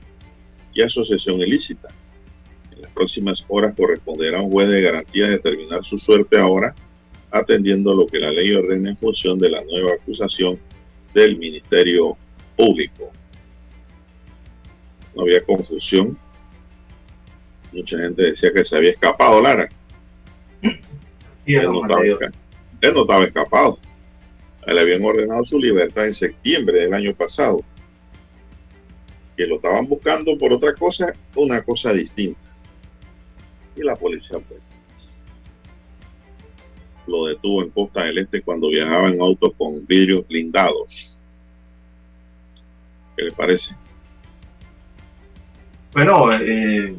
y 0.74 0.82
asociación 0.82 1.40
ilícita. 1.40 1.88
En 2.74 2.82
las 2.82 2.92
próximas 2.92 3.44
horas 3.48 3.74
corresponderá 3.76 4.40
a 4.40 4.42
un 4.42 4.50
juez 4.50 4.68
de 4.68 4.82
garantía 4.82 5.28
determinar 5.28 5.84
su 5.84 5.98
suerte 5.98 6.38
ahora, 6.38 6.74
atendiendo 7.30 7.94
lo 7.94 8.06
que 8.06 8.18
la 8.18 8.32
ley 8.32 8.52
ordena 8.52 8.90
en 8.90 8.96
función 8.96 9.38
de 9.38 9.50
la 9.50 9.62
nueva 9.62 9.94
acusación 9.94 10.58
del 11.14 11.38
Ministerio 11.38 12.16
Público. 12.56 13.12
No 15.14 15.22
había 15.22 15.42
confusión. 15.44 16.18
Mucha 17.72 17.98
gente 17.98 18.22
decía 18.22 18.52
que 18.52 18.64
se 18.64 18.76
había 18.76 18.90
escapado 18.90 19.40
Lara. 19.40 19.68
Sí, 21.46 21.54
Él 22.80 22.94
no, 22.94 23.02
estaba, 23.02 23.24
escapado. 23.24 23.78
Le 24.66 24.80
habían 24.80 25.04
ordenado 25.04 25.44
su 25.44 25.58
libertad 25.58 26.06
en 26.06 26.14
septiembre 26.14 26.80
del 26.80 26.94
año 26.94 27.14
pasado. 27.14 27.62
Que 29.36 29.46
lo 29.46 29.56
estaban 29.56 29.86
buscando 29.86 30.36
por 30.36 30.52
otra 30.52 30.74
cosa, 30.74 31.12
una 31.34 31.62
cosa 31.62 31.92
distinta. 31.92 32.40
Y 33.76 33.82
la 33.82 33.96
policía 33.96 34.38
pues, 34.46 34.60
lo 37.06 37.26
detuvo 37.26 37.62
en 37.62 37.70
Costa 37.70 38.04
del 38.04 38.18
Este 38.18 38.42
cuando 38.42 38.68
viajaba 38.68 39.08
en 39.08 39.20
auto 39.20 39.52
con 39.52 39.86
vidrios 39.86 40.26
blindados. 40.28 41.16
¿Qué 43.16 43.24
le 43.24 43.32
parece? 43.32 43.74
Bueno, 45.92 46.30
eh, 46.32 46.94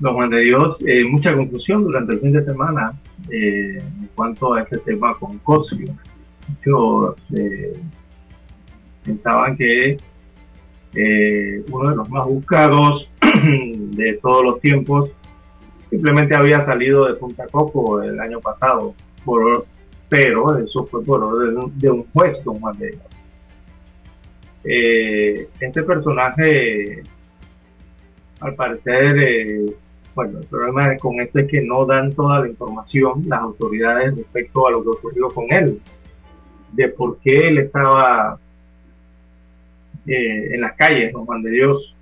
don 0.00 0.14
Juan 0.14 0.30
de 0.30 0.40
Dios, 0.40 0.78
eh, 0.84 1.04
mucha 1.04 1.34
confusión 1.34 1.84
durante 1.84 2.14
el 2.14 2.20
fin 2.20 2.32
de 2.32 2.42
semana 2.42 2.92
en 3.30 4.08
cuanto 4.14 4.54
a 4.54 4.62
este 4.62 4.78
tema 4.78 5.16
con 5.18 5.38
Cosio. 5.38 5.94
Muchos 6.48 7.16
eh, 7.34 7.80
pensaban 9.04 9.56
que 9.56 9.98
eh, 10.94 11.64
uno 11.70 11.90
de 11.90 11.96
los 11.96 12.10
más 12.10 12.26
buscados 12.26 13.08
de 13.20 14.18
todos 14.22 14.44
los 14.44 14.60
tiempos 14.60 15.10
simplemente 15.88 16.34
había 16.34 16.62
salido 16.62 17.06
de 17.06 17.14
Punta 17.14 17.46
Coco 17.50 18.02
el 18.02 18.18
año 18.18 18.40
pasado, 18.40 18.94
por, 19.24 19.66
pero 20.08 20.58
eso 20.58 20.86
fue 20.86 21.04
por 21.04 21.22
orden 21.22 21.78
de 21.78 21.90
un 21.90 22.04
juez, 22.12 22.42
don 22.44 22.60
Juan 22.60 22.78
de. 22.78 22.98
Eh, 24.64 25.48
este 25.60 25.82
personaje, 25.82 27.02
al 28.40 28.54
parecer, 28.54 29.18
eh, 29.18 29.66
bueno, 30.14 30.40
el 30.40 30.46
problema 30.46 30.96
con 30.98 31.20
esto 31.20 31.38
es 31.38 31.48
que 31.48 31.62
no 31.62 31.86
dan 31.86 32.12
toda 32.12 32.40
la 32.40 32.48
información 32.48 33.24
las 33.26 33.40
autoridades 33.40 34.16
respecto 34.16 34.66
a 34.66 34.70
lo 34.70 34.82
que 34.82 34.88
ocurrió 34.90 35.28
con 35.28 35.46
él, 35.50 35.80
de 36.72 36.88
por 36.88 37.18
qué 37.18 37.48
él 37.48 37.58
estaba 37.58 38.38
eh, 40.06 40.54
en 40.54 40.60
las 40.60 40.74
calles, 40.74 41.12
don 41.12 41.24
Juan 41.24 41.42
de 41.42 41.50
Dios. 41.50 41.94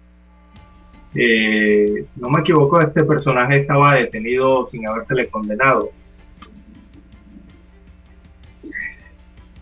Eh, 1.15 2.07
si 2.15 2.21
no 2.21 2.31
me 2.31 2.41
equivoco, 2.41 2.81
este 2.81 3.05
personaje 3.05 3.61
estaba 3.61 3.95
detenido 3.95 4.69
sin 4.69 4.87
habérsele 4.89 5.29
condenado. 5.29 5.91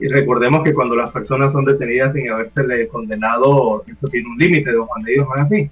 Y 0.00 0.06
recordemos 0.06 0.62
que 0.62 0.72
cuando 0.72 0.94
las 0.94 1.10
personas 1.10 1.52
son 1.52 1.64
detenidas 1.64 2.14
sin 2.14 2.30
habérsele 2.30 2.88
condenado, 2.88 3.84
esto 3.86 4.08
tiene 4.08 4.28
un 4.28 4.38
límite, 4.38 4.72
don 4.72 4.86
Juan 4.86 5.02
de 5.02 5.12
Dios, 5.12 5.26
¿no 5.28 5.34
es 5.36 5.42
así? 5.42 5.70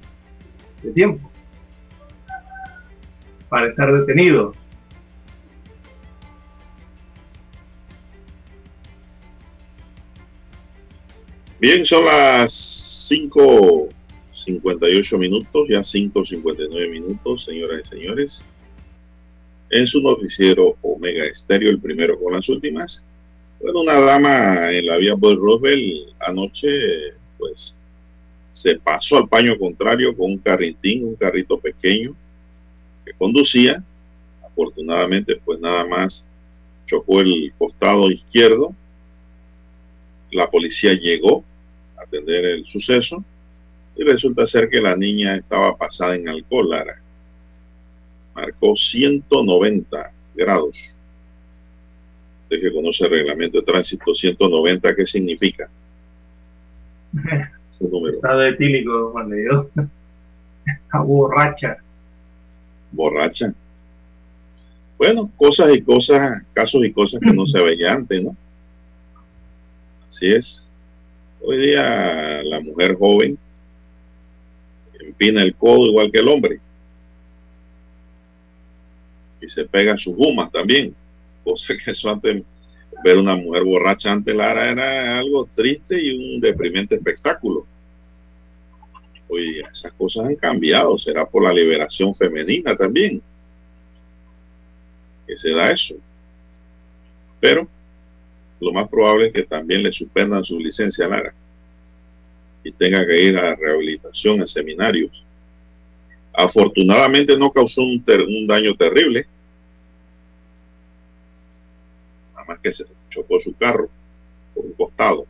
De 0.82 0.92
tiempo 0.92 1.30
para 3.48 3.68
estar 3.68 3.92
detenido. 3.92 4.54
Bien, 11.58 11.86
son 11.86 12.04
las 12.04 13.08
5.58 13.10 15.18
minutos, 15.18 15.66
ya 15.68 15.80
5.59 15.80 16.90
minutos, 16.90 17.44
señoras 17.44 17.80
y 17.84 17.88
señores. 17.88 18.46
En 19.70 19.86
su 19.86 20.00
noticiero 20.00 20.76
Omega 20.82 21.24
Estéreo, 21.24 21.70
el 21.70 21.80
primero 21.80 22.20
con 22.20 22.34
las 22.34 22.48
últimas. 22.48 23.04
Bueno, 23.60 23.80
una 23.80 23.98
dama 23.98 24.70
en 24.70 24.86
la 24.86 24.98
vía 24.98 25.14
Boy 25.14 25.34
Roosevelt 25.36 26.10
anoche, 26.20 26.68
pues, 27.38 27.76
se 28.52 28.78
pasó 28.78 29.16
al 29.16 29.28
paño 29.28 29.58
contrario 29.58 30.16
con 30.16 30.30
un 30.32 30.38
carritín, 30.38 31.06
un 31.06 31.16
carrito 31.16 31.58
pequeño, 31.58 32.14
que 33.06 33.12
conducía. 33.14 33.82
Afortunadamente, 34.44 35.40
pues 35.42 35.60
nada 35.60 35.86
más 35.86 36.26
chocó 36.86 37.20
el 37.20 37.52
costado 37.56 38.10
izquierdo. 38.10 38.74
La 40.32 40.50
policía 40.50 40.92
llegó 40.92 41.44
a 41.96 42.02
atender 42.02 42.44
el 42.44 42.66
suceso 42.66 43.24
y 43.96 44.02
resulta 44.02 44.46
ser 44.46 44.68
que 44.68 44.80
la 44.80 44.96
niña 44.96 45.36
estaba 45.36 45.76
pasada 45.76 46.16
en 46.16 46.28
alcohol, 46.28 46.68
Lara. 46.70 47.00
marcó 48.34 48.76
190 48.76 50.12
grados. 50.34 50.94
Usted 52.42 52.60
que 52.60 52.72
conoce 52.72 53.04
el 53.04 53.10
reglamento 53.10 53.58
de 53.58 53.64
tránsito 53.64 54.14
190, 54.14 54.94
¿qué 54.94 55.06
significa? 55.06 55.68
Número. 57.80 58.16
Estado 58.16 58.42
etílico, 58.42 59.10
Juan 59.12 59.28
de 59.28 59.40
Dios. 59.40 59.66
borracha. 61.04 61.76
Borracha. 62.96 63.54
Bueno, 64.98 65.30
cosas 65.36 65.76
y 65.76 65.82
cosas, 65.82 66.42
casos 66.54 66.84
y 66.84 66.92
cosas 66.92 67.20
que 67.20 67.32
no 67.32 67.46
se 67.46 67.62
veían 67.62 67.98
antes, 67.98 68.22
¿no? 68.22 68.36
Así 70.08 70.32
es. 70.32 70.66
Hoy 71.42 71.58
día 71.58 72.42
la 72.42 72.60
mujer 72.60 72.96
joven 72.96 73.38
empina 74.98 75.42
el 75.42 75.54
codo 75.54 75.86
igual 75.86 76.10
que 76.10 76.20
el 76.20 76.28
hombre. 76.28 76.60
Y 79.40 79.48
se 79.48 79.66
pega 79.66 79.98
sus 79.98 80.14
humas 80.16 80.50
también. 80.50 80.94
Cosa 81.44 81.74
que 81.76 81.90
eso 81.90 82.10
antes, 82.10 82.42
ver 83.04 83.18
una 83.18 83.36
mujer 83.36 83.64
borracha 83.64 84.10
antes 84.10 84.34
Lara 84.34 84.70
era 84.70 85.18
algo 85.18 85.48
triste 85.54 86.02
y 86.02 86.34
un 86.34 86.40
deprimente 86.40 86.94
espectáculo. 86.94 87.66
Hoy 89.28 89.54
día 89.54 89.68
esas 89.72 89.92
cosas 89.92 90.26
han 90.26 90.36
cambiado. 90.36 90.98
Será 90.98 91.26
por 91.26 91.42
la 91.42 91.52
liberación 91.52 92.14
femenina 92.14 92.76
también. 92.76 93.22
Que 95.26 95.36
se 95.36 95.50
da 95.52 95.70
eso. 95.70 95.96
Pero 97.40 97.68
lo 98.60 98.72
más 98.72 98.88
probable 98.88 99.26
es 99.26 99.32
que 99.32 99.42
también 99.42 99.82
le 99.82 99.92
suspendan 99.92 100.44
su 100.44 100.58
licencia 100.58 101.06
a 101.06 101.08
Lara 101.08 101.34
y 102.66 102.72
tenga 102.72 103.06
que 103.06 103.22
ir 103.22 103.38
a 103.38 103.54
rehabilitación 103.54 104.40
en 104.40 104.46
seminarios. 104.46 105.24
Afortunadamente 106.32 107.36
no 107.38 107.52
causó 107.52 107.82
un, 107.82 108.04
un 108.28 108.46
daño 108.46 108.74
terrible, 108.74 109.26
nada 112.34 112.44
más 112.46 112.58
que 112.58 112.72
se 112.72 112.84
chocó 113.08 113.40
su 113.40 113.54
carro 113.54 113.88
por 114.54 114.64
un 114.64 114.72
costado. 114.72 115.26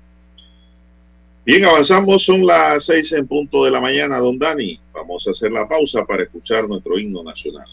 Bien, 1.46 1.64
avanzamos, 1.64 2.24
son 2.24 2.44
las 2.44 2.86
seis 2.86 3.12
en 3.12 3.28
punto 3.28 3.64
de 3.64 3.70
la 3.70 3.80
mañana, 3.80 4.18
don 4.18 4.36
Dani. 4.36 4.80
Vamos 4.92 5.28
a 5.28 5.30
hacer 5.30 5.52
la 5.52 5.68
pausa 5.68 6.04
para 6.04 6.24
escuchar 6.24 6.68
nuestro 6.68 6.98
himno 6.98 7.22
nacional. 7.22 7.68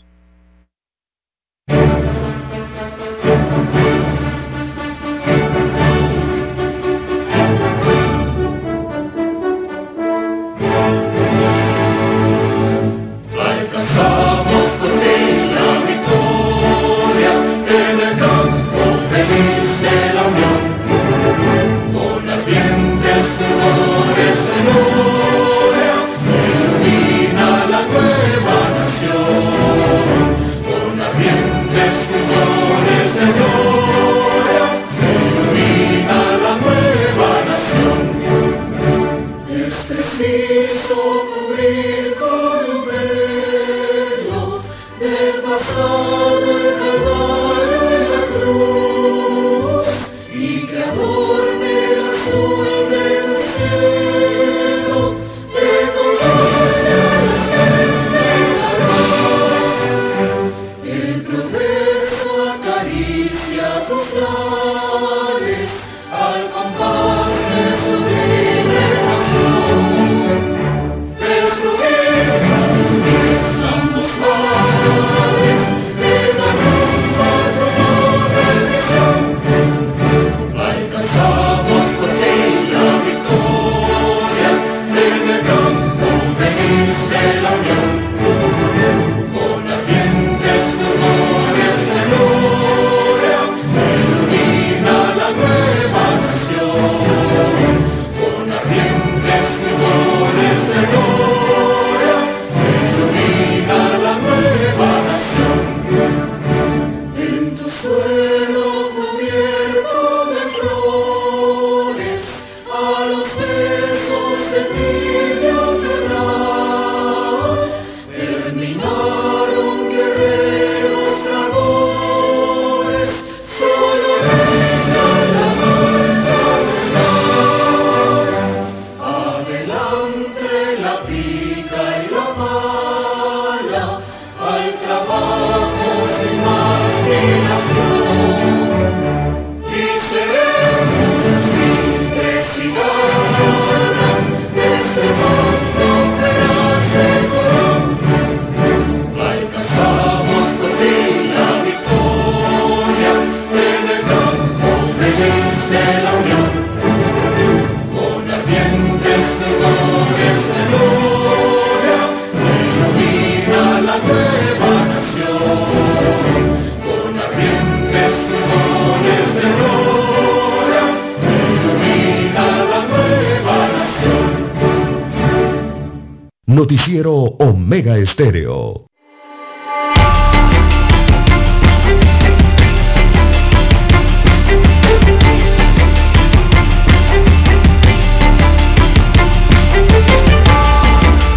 Estéreo. 178.03 178.85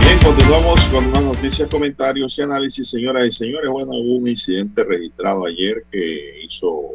Bien, 0.00 0.18
continuamos 0.24 0.80
con 0.88 1.12
más 1.12 1.22
noticias, 1.22 1.68
comentarios 1.68 2.36
y 2.36 2.42
análisis, 2.42 2.90
señoras 2.90 3.28
y 3.28 3.30
señores. 3.30 3.70
Bueno, 3.70 3.92
hubo 3.92 4.16
un 4.16 4.26
incidente 4.26 4.82
registrado 4.82 5.46
ayer 5.46 5.84
que 5.92 6.40
hizo 6.42 6.90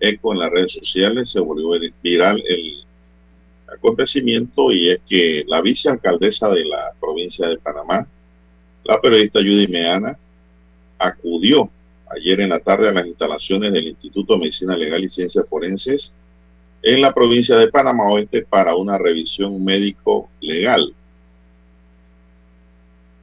eco 0.00 0.32
en 0.32 0.38
las 0.38 0.50
redes 0.50 0.72
sociales, 0.72 1.30
se 1.30 1.40
volvió 1.40 1.78
viral 2.02 2.42
el 2.48 2.86
acontecimiento 3.66 4.72
y 4.72 4.92
es 4.92 5.00
que 5.06 5.44
la 5.46 5.60
vicealcaldesa 5.60 6.48
de 6.48 6.64
la 6.64 6.92
provincia 6.98 7.48
de 7.48 7.58
Panamá, 7.58 8.08
la 8.86 9.00
periodista 9.00 9.40
Judy 9.40 9.68
Meana, 9.68 10.18
acudió 10.98 11.70
ayer 12.14 12.40
en 12.40 12.50
la 12.50 12.60
tarde 12.60 12.88
a 12.88 12.92
las 12.92 13.06
instalaciones 13.06 13.72
del 13.72 13.88
Instituto 13.88 14.34
de 14.34 14.40
Medicina 14.40 14.76
Legal 14.76 15.04
y 15.04 15.08
Ciencias 15.08 15.48
Forenses 15.48 16.12
en 16.82 17.00
la 17.00 17.12
provincia 17.12 17.56
de 17.56 17.68
Panamá 17.68 18.08
Oeste 18.10 18.42
para 18.42 18.76
una 18.76 18.96
revisión 18.96 19.64
médico 19.64 20.30
legal. 20.40 20.94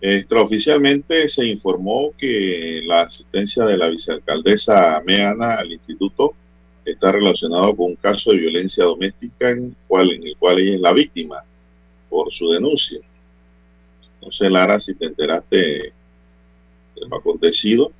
Extraoficialmente 0.01 1.29
se 1.29 1.45
informó 1.45 2.11
que 2.17 2.81
la 2.85 3.03
asistencia 3.03 3.65
de 3.65 3.77
la 3.77 3.87
vicealcaldesa 3.87 5.01
Meana 5.05 5.55
al 5.55 5.71
instituto 5.71 6.33
está 6.83 7.13
relacionado 7.13 7.73
con 7.73 7.91
un 7.91 7.95
caso 7.95 8.31
de 8.31 8.39
violencia 8.39 8.83
doméstica 8.83 9.51
en 9.51 9.73
en 9.89 10.23
el 10.27 10.35
cual 10.37 10.59
ella 10.59 10.75
es 10.75 10.81
la 10.81 10.91
víctima 10.91 11.37
por 12.09 12.33
su 12.33 12.49
denuncia. 12.49 12.99
No 14.23 14.31
sé, 14.31 14.49
Lara, 14.49 14.79
si 14.79 14.93
te 14.95 15.05
enteraste 15.05 15.57
de 15.57 15.91
lo 17.07 17.15
acontecido. 17.17 17.91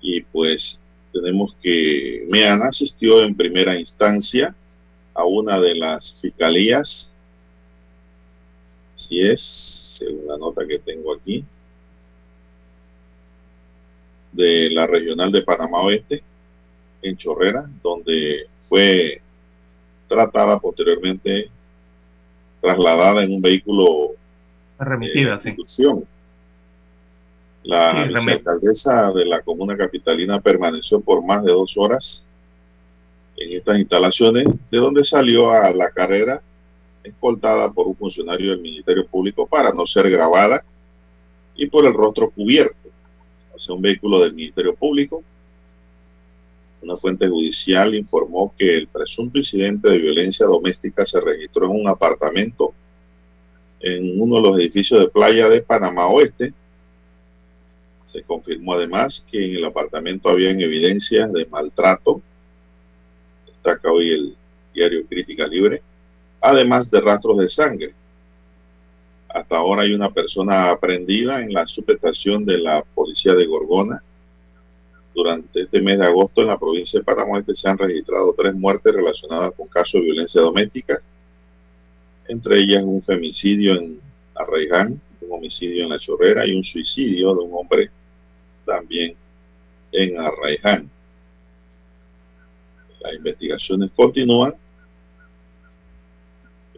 Y 0.00 0.22
pues 0.22 0.80
tenemos 1.12 1.54
que 1.62 2.26
Meana 2.28 2.68
asistió 2.68 3.22
en 3.22 3.34
primera 3.34 3.78
instancia 3.78 4.54
a 5.14 5.24
una 5.24 5.58
de 5.60 5.74
las 5.74 6.14
fiscalías 6.20 7.12
Así 8.98 9.20
es, 9.20 9.40
según 9.40 10.26
la 10.26 10.36
nota 10.36 10.66
que 10.66 10.80
tengo 10.80 11.14
aquí, 11.14 11.44
de 14.32 14.70
la 14.70 14.88
regional 14.88 15.30
de 15.30 15.42
Panamá 15.42 15.82
Oeste, 15.82 16.24
en 17.00 17.16
Chorrera, 17.16 17.70
donde 17.80 18.48
fue 18.64 19.22
tratada 20.08 20.58
posteriormente, 20.58 21.48
trasladada 22.60 23.22
en 23.22 23.32
un 23.32 23.42
vehículo 23.42 24.10
remitida, 24.78 25.30
de 25.30 25.34
institución. 25.34 26.04
La 27.64 28.04
vicealcaldesa 28.04 29.12
de 29.12 29.26
la 29.26 29.42
comuna 29.42 29.76
capitalina 29.76 30.40
permaneció 30.40 31.00
por 31.00 31.24
más 31.24 31.44
de 31.44 31.52
dos 31.52 31.76
horas 31.76 32.24
en 33.36 33.56
estas 33.56 33.78
instalaciones, 33.78 34.46
de 34.70 34.78
donde 34.78 35.04
salió 35.04 35.50
a 35.50 35.70
la 35.72 35.90
carrera 35.90 36.40
escoltada 37.02 37.70
por 37.72 37.86
un 37.86 37.96
funcionario 37.96 38.50
del 38.50 38.60
Ministerio 38.60 39.06
Público 39.06 39.46
para 39.46 39.72
no 39.72 39.86
ser 39.86 40.10
grabada 40.10 40.64
y 41.54 41.66
por 41.66 41.84
el 41.86 41.94
rostro 41.94 42.30
cubierto. 42.30 42.88
O 43.54 43.58
sea, 43.58 43.74
un 43.74 43.82
vehículo 43.82 44.20
del 44.20 44.34
Ministerio 44.34 44.74
Público. 44.74 45.22
Una 46.80 46.96
fuente 46.96 47.28
judicial 47.28 47.94
informó 47.94 48.54
que 48.56 48.76
el 48.76 48.88
presunto 48.88 49.38
incidente 49.38 49.88
de 49.88 49.98
violencia 49.98 50.46
doméstica 50.46 51.04
se 51.04 51.20
registró 51.20 51.66
en 51.66 51.80
un 51.80 51.88
apartamento 51.88 52.72
en 53.80 54.20
uno 54.20 54.36
de 54.36 54.42
los 54.42 54.58
edificios 54.58 55.00
de 55.00 55.08
playa 55.08 55.48
de 55.48 55.62
Panamá 55.62 56.06
Oeste. 56.08 56.52
Se 58.04 58.22
confirmó 58.22 58.74
además 58.74 59.26
que 59.30 59.44
en 59.44 59.56
el 59.56 59.64
apartamento 59.64 60.28
habían 60.28 60.60
evidencias 60.60 61.32
de 61.32 61.46
maltrato. 61.46 62.20
Destaca 63.46 63.92
hoy 63.92 64.10
el 64.10 64.36
diario 64.72 65.06
Crítica 65.06 65.46
Libre 65.46 65.82
además 66.40 66.90
de 66.90 67.00
rastros 67.00 67.38
de 67.38 67.48
sangre. 67.48 67.94
Hasta 69.28 69.56
ahora 69.56 69.82
hay 69.82 69.92
una 69.92 70.10
persona 70.10 70.70
aprendida 70.70 71.40
en 71.40 71.52
la 71.52 71.66
subestación 71.66 72.44
de 72.44 72.58
la 72.58 72.82
policía 72.82 73.34
de 73.34 73.46
Gorgona. 73.46 74.02
Durante 75.18 75.62
este 75.62 75.82
mes 75.82 75.98
de 75.98 76.06
agosto 76.06 76.42
en 76.42 76.46
la 76.46 76.56
provincia 76.56 77.00
de 77.00 77.04
Panamá 77.04 77.40
este 77.40 77.52
se 77.52 77.68
han 77.68 77.76
registrado 77.76 78.32
tres 78.38 78.54
muertes 78.54 78.94
relacionadas 78.94 79.50
con 79.56 79.66
casos 79.66 79.94
de 79.94 80.02
violencia 80.02 80.40
doméstica, 80.40 81.00
entre 82.28 82.60
ellas 82.60 82.84
un 82.84 83.02
femicidio 83.02 83.74
en 83.74 84.00
Arraiján, 84.36 85.00
un 85.22 85.32
homicidio 85.32 85.82
en 85.82 85.88
La 85.88 85.98
Chorrera 85.98 86.46
y 86.46 86.54
un 86.54 86.62
suicidio 86.62 87.34
de 87.34 87.40
un 87.40 87.50
hombre 87.52 87.90
también 88.64 89.16
en 89.90 90.20
Arraiján. 90.20 90.88
Las 93.00 93.14
investigaciones 93.14 93.90
continúan 93.96 94.54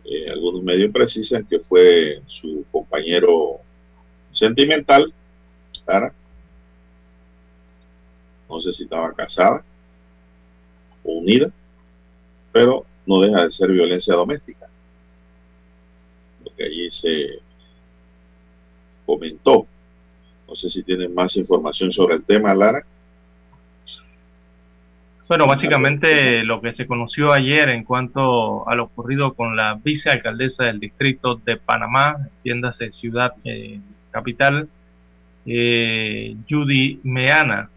eh, 0.07 0.31
algunos 0.31 0.63
medios 0.63 0.91
precisan 0.91 1.45
que 1.45 1.59
fue 1.59 2.23
su 2.27 2.65
compañero 2.73 3.59
sentimental, 4.33 5.13
Sara. 5.73 6.15
No 8.51 8.61
sé 8.61 8.73
si 8.73 8.83
estaba 8.83 9.13
casada 9.13 9.63
o 11.05 11.13
unida, 11.13 11.51
pero 12.53 12.85
no 13.07 13.21
deja 13.21 13.45
de 13.45 13.51
ser 13.51 13.71
violencia 13.71 14.15
doméstica. 14.15 14.67
Lo 16.45 16.55
que 16.55 16.65
allí 16.65 16.91
se 16.91 17.39
comentó. 19.07 19.67
No 20.49 20.57
sé 20.57 20.69
si 20.69 20.83
tienen 20.83 21.15
más 21.15 21.37
información 21.37 21.93
sobre 21.93 22.17
el 22.17 22.25
tema, 22.25 22.53
Lara. 22.55 22.85
Bueno, 25.29 25.47
básicamente 25.47 26.43
lo 26.43 26.61
que 26.61 26.75
se 26.75 26.89
conoció 26.89 27.33
ayer 27.33 27.69
en 27.69 27.85
cuanto 27.85 28.69
a 28.69 28.75
lo 28.75 28.85
ocurrido 28.85 29.35
con 29.35 29.57
la 29.57 29.79
vicealcaldesa 29.81 30.65
del 30.65 30.81
distrito 30.81 31.37
de 31.37 31.57
Panamá, 31.57 32.17
entiéndase 32.39 32.91
ciudad 32.91 33.33
eh, 33.45 33.79
capital, 34.11 34.69
eh, 35.47 36.35
Judy 36.49 36.99
Meana, 37.05 37.71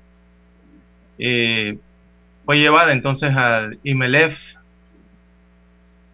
eh, 1.17 1.77
fue 2.45 2.57
llevada 2.57 2.91
entonces 2.91 3.35
al 3.35 3.79
IMELEF. 3.83 4.37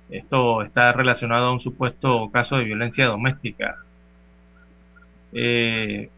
Esto 0.09 0.63
está 0.63 0.91
relacionado 0.91 1.47
a 1.47 1.53
un 1.53 1.59
supuesto 1.59 2.29
caso 2.31 2.57
de 2.57 2.63
violencia 2.63 3.05
doméstica. 3.05 3.77
Eh, 5.33 6.09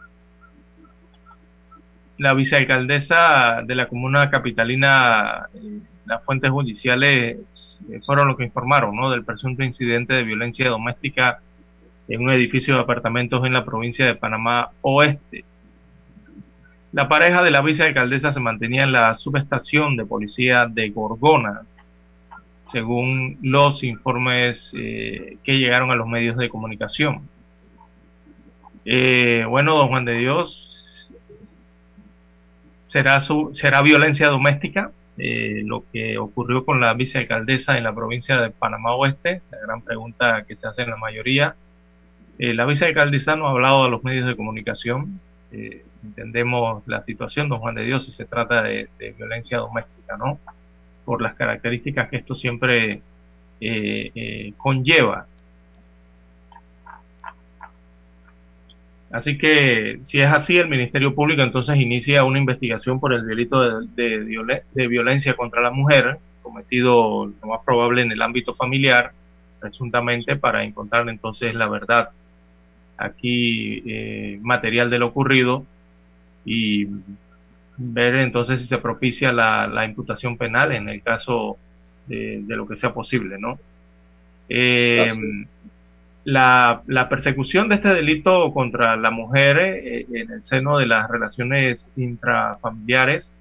la 2.18 2.34
vicealcaldesa 2.34 3.62
de 3.64 3.76
la 3.76 3.88
comuna 3.88 4.30
capitalina, 4.30 5.48
eh, 5.56 5.80
las 6.06 6.24
fuentes 6.24 6.52
judiciales 6.52 7.38
eh, 7.90 8.02
fueron 8.06 8.28
los 8.28 8.38
que 8.38 8.44
informaron 8.44 8.96
¿no? 8.96 9.10
del 9.10 9.26
presunto 9.26 9.64
incidente 9.64 10.14
de 10.14 10.24
violencia 10.24 10.70
doméstica 10.70 11.40
en 12.08 12.22
un 12.22 12.32
edificio 12.32 12.76
de 12.76 12.82
apartamentos 12.82 13.44
en 13.46 13.54
la 13.54 13.66
provincia 13.66 14.06
de 14.06 14.16
Panamá 14.16 14.70
Oeste. 14.82 15.44
La 16.92 17.08
pareja 17.08 17.42
de 17.42 17.52
la 17.52 17.62
vicealcaldesa 17.62 18.34
se 18.34 18.40
mantenía 18.40 18.84
en 18.84 18.92
la 18.92 19.16
subestación 19.18 19.96
de 19.96 20.06
policía 20.06 20.66
de 20.70 20.90
Gorgona, 20.90 21.62
según 22.72 23.38
los 23.42 23.84
informes 23.84 24.72
eh, 24.74 25.38
que 25.44 25.58
llegaron 25.58 25.92
a 25.92 25.96
los 25.96 26.08
medios 26.08 26.38
de 26.38 26.50
comunicación. 26.50 27.28
bueno, 29.50 29.78
don 29.78 29.88
Juan 29.88 30.06
de 30.06 30.18
Dios, 30.18 30.72
será, 32.92 33.22
su, 33.22 33.52
será 33.54 33.82
violencia 33.82 34.28
doméstica, 34.28 34.92
eh, 35.18 35.62
lo 35.66 35.86
que 35.92 36.18
ocurrió 36.18 36.66
con 36.66 36.82
la 36.82 36.94
vicealcaldesa 36.94 37.78
en 37.78 37.84
la 37.84 37.94
provincia 37.94 38.38
de 38.38 38.50
Panamá 38.50 38.94
Oeste, 38.96 39.42
la 39.52 39.60
gran 39.60 39.82
pregunta 39.82 40.44
que 40.48 40.56
se 40.56 40.68
hace 40.68 40.82
en 40.84 40.90
la 40.90 40.98
mayoría. 40.98 41.56
Eh, 42.38 42.54
la 42.54 42.66
vicealcaldesa 42.66 43.36
no 43.36 43.48
ha 43.48 43.52
hablado 43.52 43.84
a 43.84 43.90
los 43.90 44.04
medios 44.04 44.28
de 44.28 44.36
comunicación, 44.36 45.20
eh, 45.52 45.84
entendemos 46.04 46.84
la 46.88 47.04
situación, 47.04 47.50
don 47.50 47.60
Juan 47.60 47.76
de 47.76 47.84
Dios, 47.84 48.06
si 48.06 48.12
se 48.12 48.26
trata 48.26 48.64
de, 48.64 48.90
de 48.98 49.12
violencia 49.12 49.58
doméstica, 49.58 50.18
¿no? 50.18 50.40
Por 51.06 51.22
las 51.22 51.36
características 51.36 52.10
que 52.10 52.18
esto 52.18 52.36
siempre 52.36 53.02
conlleva. 54.58 55.28
Así 59.12 59.38
que 59.38 60.00
si 60.06 60.20
es 60.20 60.28
así, 60.28 60.56
el 60.56 60.70
Ministerio 60.70 61.14
Público 61.14 61.42
entonces 61.42 61.76
inicia 61.76 62.24
una 62.24 62.40
investigación 62.40 63.00
por 63.00 63.14
el 63.14 63.28
delito 63.28 63.82
de, 63.82 64.88
violencia 64.88 65.34
contra 65.36 65.62
la 65.62 65.72
mujer, 65.72 66.18
cometido 66.42 67.26
lo 67.26 67.48
más 67.48 67.60
probable 67.66 68.04
en 68.04 68.12
el 68.12 68.22
ámbito 68.22 68.56
familiar, 68.56 69.12
presuntamente 69.60 70.38
para 70.38 70.64
encontrar 70.64 71.08
entonces 71.10 71.54
la 71.54 71.68
verdad 71.68 72.10
aquí 73.06 73.84
eh, 73.86 74.40
material 74.42 74.90
de 74.90 75.00
lo 75.00 75.08
ocurrido 75.08 75.66
y 76.46 76.88
ver 77.78 78.16
entonces 78.16 78.62
si 78.62 78.68
se 78.68 78.78
propicia 78.78 79.32
la, 79.32 79.86
imputación 79.86 80.38
penal 80.38 80.72
en 80.72 80.90
el 80.90 81.02
caso 81.02 81.58
de, 82.08 82.44
lo 82.48 82.68
que 82.68 82.78
sea 82.78 82.94
posible, 82.94 83.38
¿no? 83.40 83.58
Eh, 84.50 85.08
la, 86.24 87.08
persecución 87.10 87.70
de 87.70 87.76
este 87.76 87.94
delito 87.94 88.54
contra 88.54 88.96
la 88.96 89.12
mujer 89.12 89.58
eh, 89.60 90.06
en 90.14 90.32
el 90.32 90.44
seno 90.44 90.78
de 90.78 90.86
las 90.86 91.10
relaciones 91.10 91.88
intrafamiliares 91.96 93.32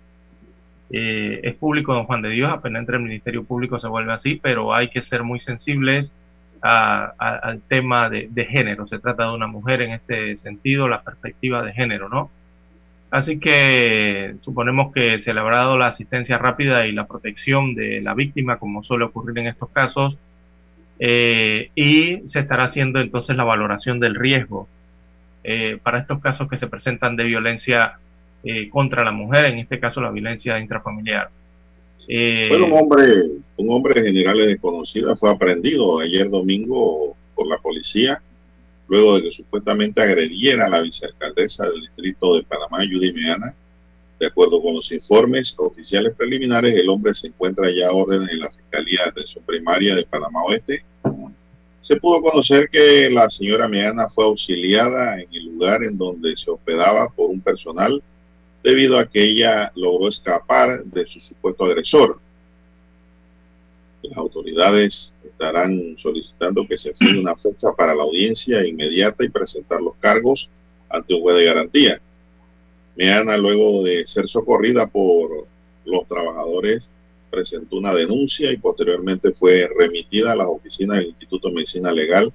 eh, 0.90 1.40
es 1.42 1.54
público, 1.54 1.94
don 1.94 2.04
Juan 2.04 2.22
de 2.22 2.30
Dios, 2.30 2.50
apenas 2.50 2.80
entre 2.80 2.96
el 2.96 3.02
Ministerio 3.02 3.44
Público 3.44 3.78
se 3.78 3.86
vuelve 3.86 4.12
así, 4.12 4.40
pero 4.42 4.74
hay 4.74 4.88
que 4.88 5.02
ser 5.02 5.22
muy 5.22 5.40
sensibles 5.40 6.12
al 6.62 7.62
tema 7.68 8.10
de, 8.10 8.46
género. 8.48 8.86
Se 8.86 8.98
trata 8.98 9.24
de 9.24 9.34
una 9.34 9.46
mujer 9.46 9.82
en 9.82 9.92
este 9.92 10.36
sentido, 10.36 10.88
la 10.88 11.02
perspectiva 11.02 11.62
de 11.62 11.72
género, 11.72 12.08
¿no? 12.08 12.30
Así 13.10 13.40
que 13.40 14.36
suponemos 14.42 14.92
que 14.92 15.20
se 15.22 15.34
le 15.34 15.40
habrá 15.40 15.56
dado 15.56 15.76
la 15.76 15.86
asistencia 15.86 16.38
rápida 16.38 16.86
y 16.86 16.92
la 16.92 17.06
protección 17.06 17.74
de 17.74 18.00
la 18.00 18.14
víctima, 18.14 18.58
como 18.58 18.82
suele 18.84 19.04
ocurrir 19.04 19.38
en 19.38 19.48
estos 19.48 19.70
casos, 19.70 20.16
eh, 21.00 21.70
y 21.74 22.28
se 22.28 22.40
estará 22.40 22.64
haciendo 22.64 23.00
entonces 23.00 23.34
la 23.36 23.44
valoración 23.44 23.98
del 24.00 24.14
riesgo 24.14 24.68
eh, 25.42 25.78
para 25.82 26.00
estos 26.00 26.20
casos 26.20 26.48
que 26.48 26.58
se 26.58 26.66
presentan 26.66 27.16
de 27.16 27.24
violencia 27.24 27.98
eh, 28.44 28.68
contra 28.68 29.04
la 29.04 29.10
mujer, 29.10 29.46
en 29.46 29.58
este 29.58 29.80
caso 29.80 30.00
la 30.00 30.10
violencia 30.10 30.58
intrafamiliar. 30.58 31.30
Bueno, 32.06 32.66
un 32.66 32.72
hombre, 32.72 33.04
un 33.56 33.70
hombre 33.70 33.94
de 33.94 34.06
generales 34.08 34.48
desconocida 34.48 35.14
fue 35.16 35.30
aprendido 35.30 36.00
ayer 36.00 36.28
domingo 36.28 37.16
por 37.34 37.46
la 37.46 37.58
policía 37.58 38.22
luego 38.90 39.16
de 39.16 39.22
que 39.22 39.32
supuestamente 39.32 40.02
agrediera 40.02 40.66
a 40.66 40.68
la 40.68 40.82
vicealcaldesa 40.82 41.64
del 41.70 41.80
distrito 41.80 42.34
de 42.34 42.42
Panamá, 42.42 42.78
Judy 42.78 43.12
Meana. 43.12 43.54
De 44.18 44.26
acuerdo 44.26 44.60
con 44.60 44.74
los 44.74 44.90
informes 44.92 45.54
oficiales 45.58 46.14
preliminares, 46.14 46.74
el 46.74 46.88
hombre 46.90 47.14
se 47.14 47.28
encuentra 47.28 47.70
ya 47.70 47.88
a 47.88 47.92
orden 47.92 48.28
en 48.28 48.40
la 48.40 48.50
Fiscalía 48.50 49.04
de 49.04 49.10
Atención 49.10 49.44
Primaria 49.46 49.94
de 49.94 50.04
Panamá 50.04 50.42
Oeste. 50.42 50.82
Se 51.80 51.96
pudo 51.96 52.20
conocer 52.20 52.68
que 52.68 53.08
la 53.10 53.30
señora 53.30 53.68
Meana 53.68 54.10
fue 54.10 54.24
auxiliada 54.24 55.20
en 55.20 55.28
el 55.32 55.46
lugar 55.46 55.84
en 55.84 55.96
donde 55.96 56.36
se 56.36 56.50
hospedaba 56.50 57.08
por 57.08 57.30
un 57.30 57.40
personal 57.40 58.02
debido 58.62 58.98
a 58.98 59.06
que 59.06 59.22
ella 59.22 59.72
logró 59.74 60.08
escapar 60.08 60.84
de 60.84 61.06
su 61.06 61.20
supuesto 61.20 61.64
agresor. 61.64 62.18
Las 64.02 64.16
autoridades 64.16 65.14
estarán 65.24 65.96
solicitando 65.98 66.66
que 66.66 66.78
se 66.78 66.94
fije 66.94 67.18
una 67.18 67.36
fecha 67.36 67.72
para 67.76 67.94
la 67.94 68.02
audiencia 68.02 68.66
inmediata 68.66 69.24
y 69.24 69.28
presentar 69.28 69.80
los 69.80 69.94
cargos 69.96 70.48
ante 70.88 71.14
un 71.14 71.22
juez 71.22 71.36
de 71.36 71.44
garantía. 71.44 72.00
Meana, 72.96 73.36
luego 73.36 73.82
de 73.84 74.06
ser 74.06 74.28
socorrida 74.28 74.86
por 74.86 75.46
los 75.84 76.06
trabajadores, 76.06 76.90
presentó 77.30 77.76
una 77.76 77.94
denuncia 77.94 78.50
y 78.50 78.56
posteriormente 78.56 79.32
fue 79.32 79.68
remitida 79.78 80.32
a 80.32 80.36
las 80.36 80.48
oficinas 80.48 80.98
del 80.98 81.08
Instituto 81.08 81.48
de 81.48 81.54
Medicina 81.54 81.92
Legal 81.92 82.32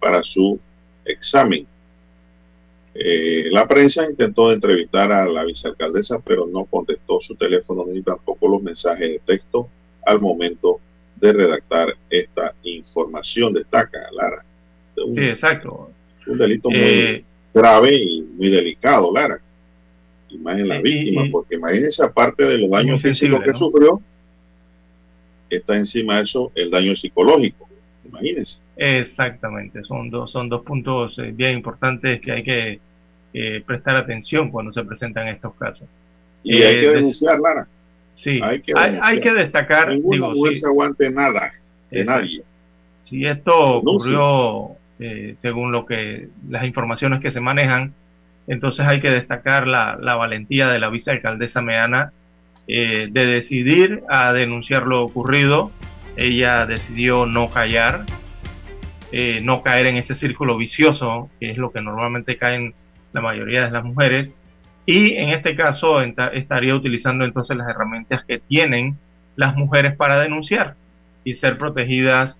para 0.00 0.22
su 0.22 0.58
examen. 1.04 1.66
Eh, 2.98 3.48
la 3.50 3.68
prensa 3.68 4.08
intentó 4.08 4.52
entrevistar 4.52 5.12
a 5.12 5.26
la 5.26 5.44
vicealcaldesa, 5.44 6.20
pero 6.20 6.46
no 6.46 6.64
contestó 6.64 7.20
su 7.20 7.34
teléfono 7.34 7.84
ni 7.86 8.02
tampoco 8.02 8.48
los 8.48 8.62
mensajes 8.62 9.10
de 9.10 9.18
texto 9.18 9.68
al 10.04 10.20
momento 10.20 10.80
de 11.16 11.32
redactar 11.32 11.96
esta 12.08 12.54
información, 12.62 13.52
destaca 13.52 13.98
Lara. 14.12 14.44
sí, 14.94 15.20
exacto. 15.20 15.90
Un 16.26 16.38
delito 16.38 16.70
muy 16.70 16.78
eh, 16.80 17.24
grave 17.54 17.94
y 17.94 18.22
muy 18.22 18.50
delicado, 18.50 19.12
Lara. 19.12 19.40
Y 20.28 20.38
más 20.38 20.58
en 20.58 20.68
la 20.68 20.80
víctima, 20.80 21.22
porque 21.30 21.56
imagínense, 21.56 22.02
aparte 22.02 22.44
de 22.44 22.58
los 22.58 22.70
daños 22.70 23.00
físicos 23.00 23.42
que 23.44 23.52
sufrió, 23.52 24.00
está 25.48 25.76
encima 25.76 26.16
de 26.16 26.22
eso 26.22 26.50
el 26.54 26.70
daño 26.70 26.96
psicológico. 26.96 27.65
Imagínense. 28.08 28.60
Exactamente, 28.76 29.82
son 29.84 30.10
dos, 30.10 30.30
son 30.30 30.48
dos 30.48 30.62
puntos 30.62 31.18
eh, 31.18 31.32
bien 31.34 31.52
importantes 31.52 32.20
que 32.20 32.32
hay 32.32 32.42
que 32.42 32.80
prestar 33.66 33.98
atención 33.98 34.50
cuando 34.50 34.72
se 34.72 34.82
presentan 34.82 35.28
estos 35.28 35.54
casos. 35.56 35.86
Y 36.42 36.62
hay 36.62 36.80
que 36.80 36.88
denunciar, 36.88 37.38
Lara. 37.38 37.66
Sí, 38.14 38.40
hay 38.42 38.60
que, 38.60 38.72
hay, 38.74 39.20
que 39.20 39.30
destacar. 39.30 39.90
Ninguna 39.90 40.30
mujer 40.30 40.56
se 40.56 40.66
aguante 40.66 41.10
nada 41.10 41.52
de 41.90 42.04
nadie. 42.04 42.42
Si 43.04 43.26
esto 43.26 43.54
ocurrió, 43.54 44.70
eh, 44.98 45.36
según 45.42 45.70
lo 45.70 45.84
que 45.84 46.28
las 46.48 46.64
informaciones 46.64 47.20
que 47.20 47.30
se 47.30 47.40
manejan, 47.40 47.92
entonces 48.46 48.86
hay 48.88 49.00
que 49.00 49.10
destacar 49.10 49.66
la, 49.66 49.98
la 50.00 50.14
valentía 50.14 50.68
de 50.68 50.78
la 50.78 50.88
vicealcaldesa 50.88 51.60
Meana 51.60 52.12
eh, 52.68 53.08
de 53.10 53.26
decidir 53.26 54.02
a 54.08 54.32
denunciar 54.32 54.86
lo 54.86 55.04
ocurrido. 55.04 55.70
Ella 56.16 56.66
decidió 56.66 57.26
no 57.26 57.50
callar, 57.50 58.06
eh, 59.12 59.40
no 59.42 59.62
caer 59.62 59.86
en 59.86 59.96
ese 59.96 60.14
círculo 60.14 60.56
vicioso, 60.56 61.30
que 61.38 61.50
es 61.50 61.58
lo 61.58 61.70
que 61.70 61.80
normalmente 61.80 62.38
caen 62.38 62.74
la 63.12 63.20
mayoría 63.20 63.64
de 63.64 63.70
las 63.70 63.84
mujeres, 63.84 64.30
y 64.86 65.14
en 65.14 65.30
este 65.30 65.56
caso 65.56 66.00
estaría 66.00 66.74
utilizando 66.74 67.24
entonces 67.24 67.56
las 67.56 67.68
herramientas 67.68 68.24
que 68.24 68.38
tienen 68.38 68.96
las 69.34 69.56
mujeres 69.56 69.96
para 69.96 70.20
denunciar 70.20 70.76
y 71.24 71.34
ser 71.34 71.58
protegidas 71.58 72.36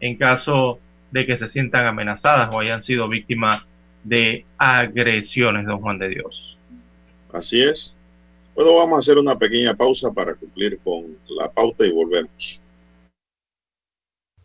en 0.00 0.16
caso 0.16 0.78
de 1.10 1.26
que 1.26 1.36
se 1.36 1.48
sientan 1.48 1.86
amenazadas 1.86 2.48
o 2.52 2.60
hayan 2.60 2.82
sido 2.82 3.08
víctimas 3.08 3.62
de 4.02 4.46
agresiones, 4.56 5.66
don 5.66 5.80
Juan 5.80 5.98
de 5.98 6.08
Dios. 6.08 6.56
Así 7.32 7.62
es. 7.62 7.96
Bueno, 8.54 8.74
vamos 8.76 8.96
a 8.96 9.00
hacer 9.00 9.18
una 9.18 9.38
pequeña 9.38 9.74
pausa 9.74 10.10
para 10.10 10.34
cumplir 10.34 10.78
con 10.82 11.04
la 11.28 11.50
pauta 11.50 11.86
y 11.86 11.92
volvemos. 11.92 12.62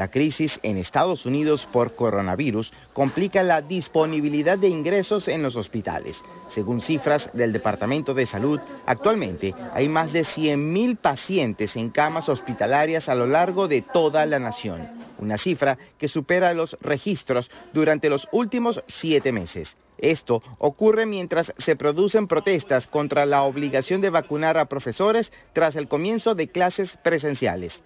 La 0.00 0.10
crisis 0.10 0.58
en 0.62 0.78
Estados 0.78 1.26
Unidos 1.26 1.68
por 1.70 1.94
coronavirus 1.94 2.72
complica 2.94 3.42
la 3.42 3.60
disponibilidad 3.60 4.56
de 4.56 4.66
ingresos 4.66 5.28
en 5.28 5.42
los 5.42 5.56
hospitales. 5.56 6.16
Según 6.54 6.80
cifras 6.80 7.28
del 7.34 7.52
Departamento 7.52 8.14
de 8.14 8.24
Salud, 8.24 8.58
actualmente 8.86 9.54
hay 9.74 9.90
más 9.90 10.10
de 10.14 10.22
100.000 10.22 10.96
pacientes 10.96 11.76
en 11.76 11.90
camas 11.90 12.30
hospitalarias 12.30 13.10
a 13.10 13.14
lo 13.14 13.26
largo 13.26 13.68
de 13.68 13.82
toda 13.82 14.24
la 14.24 14.38
nación, 14.38 14.88
una 15.20 15.38
cifra 15.38 15.78
que 15.98 16.08
supera 16.08 16.54
los 16.54 16.76
registros 16.80 17.50
durante 17.72 18.10
los 18.10 18.28
últimos 18.32 18.82
siete 18.88 19.32
meses. 19.32 19.76
Esto 20.00 20.42
ocurre 20.58 21.04
mientras 21.04 21.52
se 21.58 21.76
producen 21.76 22.26
protestas 22.26 22.86
contra 22.86 23.26
la 23.26 23.42
obligación 23.42 24.00
de 24.00 24.08
vacunar 24.08 24.56
a 24.56 24.64
profesores 24.64 25.30
tras 25.52 25.76
el 25.76 25.88
comienzo 25.88 26.34
de 26.34 26.48
clases 26.48 26.96
presenciales. 27.02 27.82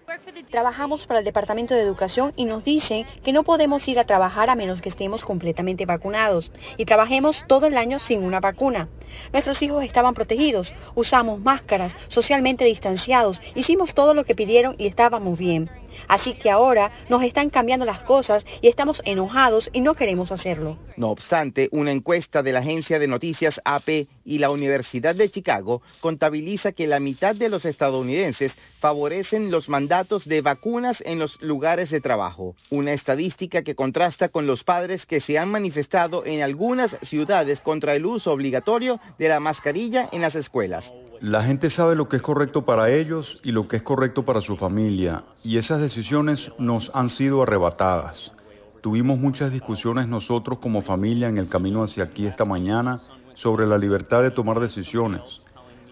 Trabajamos 0.49 1.05
para 1.05 1.19
el 1.19 1.25
Departamento 1.25 1.73
de 1.73 1.81
Educación 1.81 2.31
y 2.37 2.45
nos 2.45 2.63
dicen 2.63 3.05
que 3.23 3.33
no 3.33 3.43
podemos 3.43 3.85
ir 3.89 3.99
a 3.99 4.05
trabajar 4.05 4.49
a 4.49 4.55
menos 4.55 4.81
que 4.81 4.89
estemos 4.89 5.25
completamente 5.25 5.85
vacunados 5.85 6.51
y 6.77 6.85
trabajemos 6.85 7.43
todo 7.47 7.67
el 7.67 7.77
año 7.77 7.99
sin 7.99 8.23
una 8.23 8.39
vacuna. 8.39 8.87
Nuestros 9.33 9.61
hijos 9.61 9.83
estaban 9.83 10.13
protegidos, 10.13 10.71
usamos 10.93 11.41
máscaras, 11.41 11.93
socialmente 12.07 12.63
distanciados, 12.63 13.41
hicimos 13.55 13.93
todo 13.93 14.13
lo 14.13 14.23
que 14.23 14.35
pidieron 14.35 14.75
y 14.77 14.87
estábamos 14.87 15.37
bien. 15.37 15.69
Así 16.07 16.33
que 16.33 16.49
ahora 16.49 16.91
nos 17.09 17.23
están 17.23 17.49
cambiando 17.49 17.85
las 17.85 18.01
cosas 18.01 18.45
y 18.61 18.67
estamos 18.67 19.01
enojados 19.05 19.69
y 19.73 19.81
no 19.81 19.93
queremos 19.93 20.31
hacerlo. 20.31 20.77
No 20.97 21.09
obstante, 21.09 21.69
una 21.71 21.91
encuesta 21.91 22.43
de 22.43 22.51
la 22.51 22.59
agencia 22.59 22.99
de 22.99 23.07
noticias 23.07 23.61
AP 23.65 24.07
y 24.25 24.37
la 24.37 24.49
Universidad 24.49 25.15
de 25.15 25.29
Chicago 25.29 25.81
contabiliza 26.01 26.71
que 26.71 26.87
la 26.87 26.99
mitad 26.99 27.35
de 27.35 27.49
los 27.49 27.65
estadounidenses 27.65 28.51
favorecen 28.85 29.49
los 29.49 29.67
mandatos 29.67 30.25
de 30.25 30.41
vacunas 30.41 31.01
en 31.07 31.17
los 31.17 31.41
lugares 31.41 31.89
de 31.89 32.01
trabajo. 32.01 32.55
Una 32.69 32.93
estadística 32.93 33.63
que 33.63 33.73
contrasta 33.73 34.29
con 34.29 34.45
los 34.45 34.63
padres 34.63 35.07
que 35.07 35.21
se 35.21 35.39
han 35.39 35.49
manifestado 35.49 36.23
en 36.23 36.43
algunas 36.43 36.95
ciudades 37.01 37.61
contra 37.61 37.95
el 37.95 38.05
uso 38.05 38.31
obligatorio 38.31 38.99
de 39.17 39.27
la 39.27 39.39
mascarilla 39.39 40.07
en 40.11 40.21
las 40.21 40.35
escuelas. 40.35 40.93
La 41.19 41.41
gente 41.43 41.71
sabe 41.71 41.95
lo 41.95 42.07
que 42.07 42.17
es 42.17 42.21
correcto 42.21 42.63
para 42.63 42.91
ellos 42.91 43.39
y 43.43 43.53
lo 43.53 43.67
que 43.67 43.77
es 43.77 43.81
correcto 43.81 44.23
para 44.23 44.41
su 44.41 44.55
familia, 44.55 45.23
y 45.43 45.57
esas 45.57 45.81
decisiones 45.81 46.51
nos 46.59 46.91
han 46.93 47.09
sido 47.09 47.41
arrebatadas. 47.41 48.33
Tuvimos 48.81 49.17
muchas 49.17 49.51
discusiones 49.51 50.07
nosotros 50.07 50.59
como 50.59 50.83
familia 50.83 51.27
en 51.27 51.39
el 51.39 51.49
camino 51.49 51.81
hacia 51.81 52.03
aquí 52.03 52.27
esta 52.27 52.45
mañana 52.45 53.01
sobre 53.33 53.65
la 53.65 53.79
libertad 53.79 54.21
de 54.21 54.29
tomar 54.29 54.59
decisiones. 54.59 55.23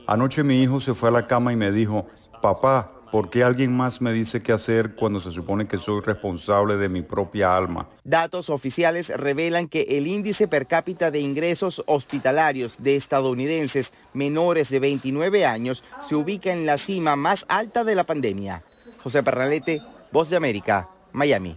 Anoche 0.05 0.43
mi 0.43 0.61
hijo 0.61 0.79
se 0.79 0.93
fue 0.93 1.09
a 1.09 1.13
la 1.13 1.25
cama 1.25 1.53
y 1.53 1.55
me 1.55 1.71
dijo, 1.71 2.05
papá, 2.43 2.91
¿Por 3.09 3.29
qué 3.29 3.43
alguien 3.43 3.71
más 3.71 4.01
me 4.01 4.11
dice 4.11 4.41
qué 4.41 4.53
hacer 4.53 4.95
cuando 4.95 5.21
se 5.21 5.31
supone 5.31 5.67
que 5.67 5.77
soy 5.77 6.01
responsable 6.01 6.77
de 6.77 6.89
mi 6.89 7.03
propia 7.03 7.55
alma? 7.55 7.87
Datos 8.03 8.49
oficiales 8.49 9.07
revelan 9.09 9.67
que 9.67 9.83
el 9.83 10.07
índice 10.07 10.47
per 10.47 10.65
cápita 10.65 11.11
de 11.11 11.19
ingresos 11.19 11.83
hospitalarios 11.85 12.73
de 12.79 12.95
estadounidenses 12.95 13.91
menores 14.15 14.69
de 14.69 14.79
29 14.79 15.45
años 15.45 15.83
se 16.09 16.15
ubica 16.15 16.51
en 16.51 16.65
la 16.65 16.79
cima 16.79 17.15
más 17.15 17.45
alta 17.47 17.83
de 17.83 17.93
la 17.93 18.03
pandemia. 18.03 18.63
José 19.03 19.21
Pernalete, 19.21 19.79
Voz 20.11 20.31
de 20.31 20.37
América, 20.37 20.89
Miami. 21.11 21.55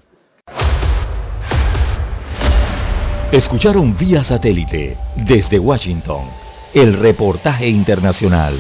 Escucharon 3.33 3.97
vía 3.97 4.23
satélite 4.25 4.99
desde 5.17 5.59
Washington 5.59 6.27
el 6.75 6.99
reportaje 6.99 7.67
internacional. 7.67 8.59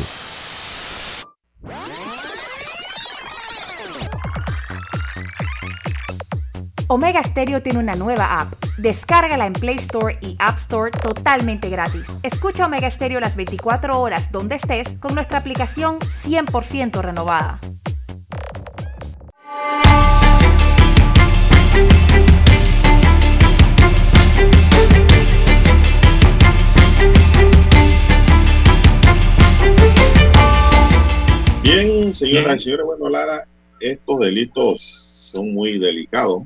Omega 6.89 7.20
Stereo 7.24 7.61
tiene 7.62 7.80
una 7.80 7.97
nueva 7.97 8.41
app. 8.41 8.53
Descárgala 8.78 9.45
en 9.47 9.55
Play 9.55 9.78
Store 9.78 10.16
y 10.20 10.37
App 10.39 10.61
Store 10.61 10.93
totalmente 10.93 11.68
gratis. 11.68 12.05
Escucha 12.22 12.66
Omega 12.66 12.89
Stereo 12.93 13.18
las 13.18 13.34
24 13.34 14.01
horas 14.01 14.30
donde 14.30 14.55
estés 14.55 14.87
con 15.01 15.16
nuestra 15.16 15.39
aplicación 15.39 15.99
100% 16.24 17.01
renovada. 17.03 17.61
Bien, 31.64 32.14
señoras 32.14 32.61
y 32.61 32.64
señores, 32.64 32.87
bueno, 32.87 33.09
Lara, 33.09 33.45
estos 33.80 34.20
delitos 34.20 34.80
son 35.32 35.53
muy 35.53 35.80
delicados 35.80 36.45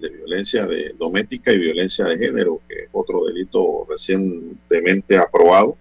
de 0.00 0.08
violencia 0.08 0.66
de, 0.66 0.94
doméstica 0.98 1.52
y 1.52 1.58
violencia 1.58 2.06
de 2.06 2.18
género, 2.18 2.60
que 2.68 2.84
es 2.84 2.88
otro 2.92 3.24
delito 3.24 3.86
recientemente 3.88 5.16
aprobado. 5.16 5.76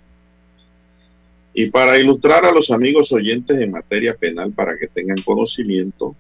Y 1.54 1.70
para 1.72 1.98
ilustrar 1.98 2.46
a 2.46 2.52
los 2.52 2.70
amigos 2.72 3.12
oyentes 3.12 3.60
en 3.60 3.72
materia 3.72 4.16
penal, 4.16 4.52
para 4.52 4.78
que 4.78 4.88
tengan 4.88 5.22
conocimiento, 5.22 6.16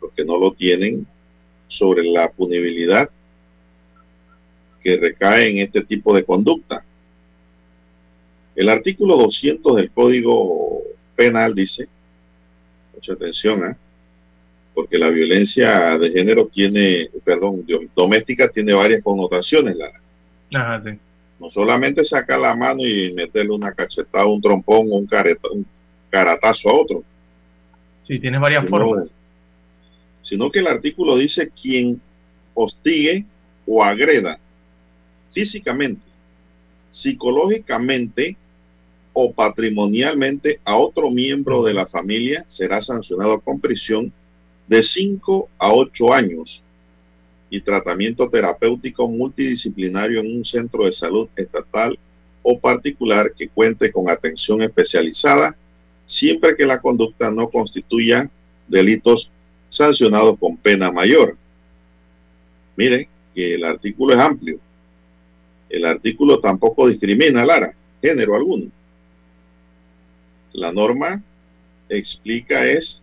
los 0.00 0.12
que 0.12 0.24
no 0.24 0.38
lo 0.38 0.52
tienen, 0.52 1.06
sobre 1.68 2.04
la 2.04 2.30
punibilidad 2.30 3.10
que 4.80 4.96
recae 4.96 5.50
en 5.50 5.58
este 5.58 5.82
tipo 5.82 6.14
de 6.14 6.24
conducta. 6.24 6.84
El 8.54 8.68
artículo 8.68 9.16
200 9.16 9.76
del 9.76 9.90
Código 9.90 10.82
Penal 11.16 11.54
dice, 11.54 11.88
mucha 12.94 13.12
atención, 13.14 13.70
¿eh? 13.70 13.76
Porque 14.76 14.98
la 14.98 15.08
violencia 15.08 15.96
de 15.96 16.10
género 16.10 16.48
tiene, 16.48 17.08
perdón, 17.24 17.66
doméstica 17.96 18.46
tiene 18.50 18.74
varias 18.74 19.00
connotaciones, 19.00 19.74
Ajá, 20.52 20.82
sí. 20.84 20.90
No 21.40 21.48
solamente 21.48 22.04
sacar 22.04 22.38
la 22.38 22.54
mano 22.54 22.86
y 22.86 23.10
meterle 23.14 23.52
una 23.52 23.72
cachetada, 23.72 24.26
un 24.26 24.40
trompón, 24.40 24.86
un, 24.90 25.06
careta, 25.06 25.48
un 25.50 25.66
caratazo 26.10 26.68
a 26.68 26.74
otro. 26.74 27.04
Sí, 28.06 28.18
tiene 28.18 28.38
varias 28.38 28.66
sino, 28.66 28.76
formas. 28.76 29.08
Sino 30.20 30.50
que 30.50 30.58
el 30.58 30.66
artículo 30.66 31.16
dice 31.16 31.50
quien 31.50 31.98
hostigue 32.52 33.24
o 33.66 33.82
agreda 33.82 34.38
físicamente, 35.32 36.02
psicológicamente 36.90 38.36
o 39.14 39.32
patrimonialmente 39.32 40.60
a 40.66 40.76
otro 40.76 41.10
miembro 41.10 41.64
de 41.64 41.72
la 41.72 41.86
familia 41.86 42.44
será 42.46 42.82
sancionado 42.82 43.40
con 43.40 43.58
prisión 43.58 44.12
de 44.68 44.82
5 44.82 45.48
a 45.58 45.72
8 45.72 46.12
años 46.12 46.62
y 47.50 47.60
tratamiento 47.60 48.28
terapéutico 48.28 49.08
multidisciplinario 49.08 50.20
en 50.20 50.36
un 50.38 50.44
centro 50.44 50.84
de 50.84 50.92
salud 50.92 51.28
estatal 51.36 51.98
o 52.42 52.58
particular 52.58 53.32
que 53.36 53.48
cuente 53.48 53.90
con 53.90 54.08
atención 54.08 54.62
especializada, 54.62 55.56
siempre 56.06 56.56
que 56.56 56.66
la 56.66 56.80
conducta 56.80 57.30
no 57.30 57.48
constituya 57.48 58.30
delitos 58.68 59.30
sancionados 59.68 60.38
con 60.38 60.56
pena 60.56 60.90
mayor. 60.90 61.36
Miren 62.76 63.08
que 63.34 63.54
el 63.54 63.64
artículo 63.64 64.14
es 64.14 64.20
amplio. 64.20 64.58
El 65.68 65.84
artículo 65.84 66.38
tampoco 66.40 66.88
discrimina, 66.88 67.44
Lara, 67.44 67.74
género 68.00 68.36
alguno. 68.36 68.70
La 70.52 70.72
norma 70.72 71.22
explica 71.88 72.66
es 72.66 73.02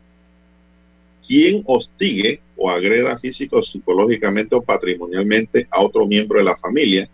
quien 1.25 1.63
hostigue 1.65 2.41
o 2.55 2.69
agreda 2.69 3.17
físico, 3.17 3.61
psicológicamente 3.63 4.55
o 4.55 4.61
patrimonialmente 4.61 5.67
a 5.71 5.81
otro 5.81 6.05
miembro 6.05 6.39
de 6.39 6.45
la 6.45 6.57
familia. 6.57 7.09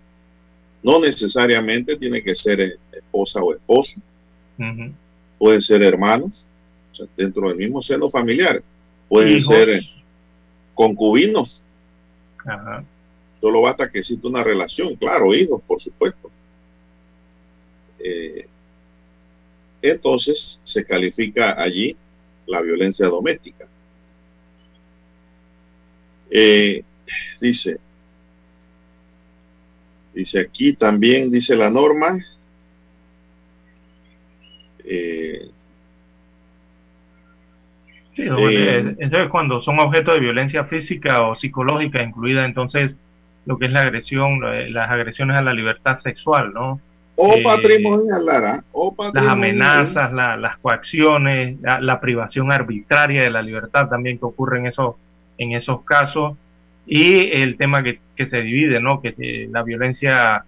No 0.83 0.99
necesariamente 0.99 1.95
tiene 1.97 2.23
que 2.23 2.35
ser 2.35 2.79
esposa 2.91 3.41
o 3.41 3.53
esposo. 3.53 3.99
Uh 4.57 4.63
-huh. 4.63 4.93
Pueden 5.37 5.61
ser 5.61 5.83
hermanos, 5.83 6.45
o 6.91 6.95
sea, 6.95 7.07
dentro 7.15 7.47
del 7.47 7.57
mismo 7.57 7.81
seno 7.81 8.09
familiar. 8.09 8.61
Pueden 9.07 9.37
¿Hijos? 9.37 9.55
ser 9.55 9.81
concubinos. 10.73 11.61
Ajá. 12.45 12.83
Solo 13.41 13.61
basta 13.61 13.89
que 13.89 13.99
exista 13.99 14.27
una 14.27 14.43
relación, 14.43 14.95
claro, 14.95 15.33
hijos, 15.33 15.61
por 15.65 15.81
supuesto. 15.81 16.29
Eh, 17.99 18.47
entonces 19.81 20.59
se 20.63 20.85
califica 20.85 21.61
allí 21.61 21.95
la 22.45 22.61
violencia 22.61 23.07
doméstica. 23.07 23.58
Eh, 26.31 26.83
dice, 27.41 27.77
dice 30.13 30.39
aquí 30.39 30.73
también, 30.73 31.31
dice 31.31 31.55
la 31.55 31.69
norma, 31.69 32.17
eh, 34.83 35.49
sí, 38.15 38.23
eh, 38.23 38.95
entonces 38.99 39.29
cuando 39.29 39.61
son 39.61 39.79
objetos 39.79 40.15
de 40.15 40.21
violencia 40.21 40.65
física 40.65 41.23
o 41.23 41.35
psicológica, 41.35 42.03
incluida 42.03 42.45
entonces 42.45 42.93
lo 43.45 43.57
que 43.57 43.65
es 43.65 43.71
la 43.71 43.81
agresión, 43.81 44.39
las 44.73 44.91
agresiones 44.91 45.37
a 45.37 45.41
la 45.41 45.53
libertad 45.53 45.97
sexual, 45.97 46.53
¿no? 46.53 46.79
O 47.21 47.33
eh, 47.33 47.43
patrimonial, 47.43 48.25
Lara. 48.25 48.63
O 48.71 48.95
patrimonial. 48.95 49.25
Las 49.25 49.33
amenazas, 49.33 50.13
la, 50.13 50.37
las 50.37 50.57
coacciones, 50.59 51.59
la, 51.59 51.81
la, 51.81 51.99
privación 51.99 52.49
arbitraria 52.49 53.23
de 53.23 53.29
la 53.29 53.41
libertad 53.41 53.89
también 53.89 54.17
que 54.17 54.25
ocurre 54.25 54.59
en 54.59 54.67
esos, 54.67 54.95
en 55.39 55.53
esos 55.53 55.83
casos. 55.83 56.37
Y 56.85 57.31
el 57.31 57.57
tema 57.57 57.81
que, 57.81 57.99
que 58.15 58.27
se 58.27 58.41
divide, 58.41 58.79
¿no? 58.79 59.01
Que 59.01 59.15
eh, 59.17 59.49
la 59.51 59.63
violencia 59.63 60.43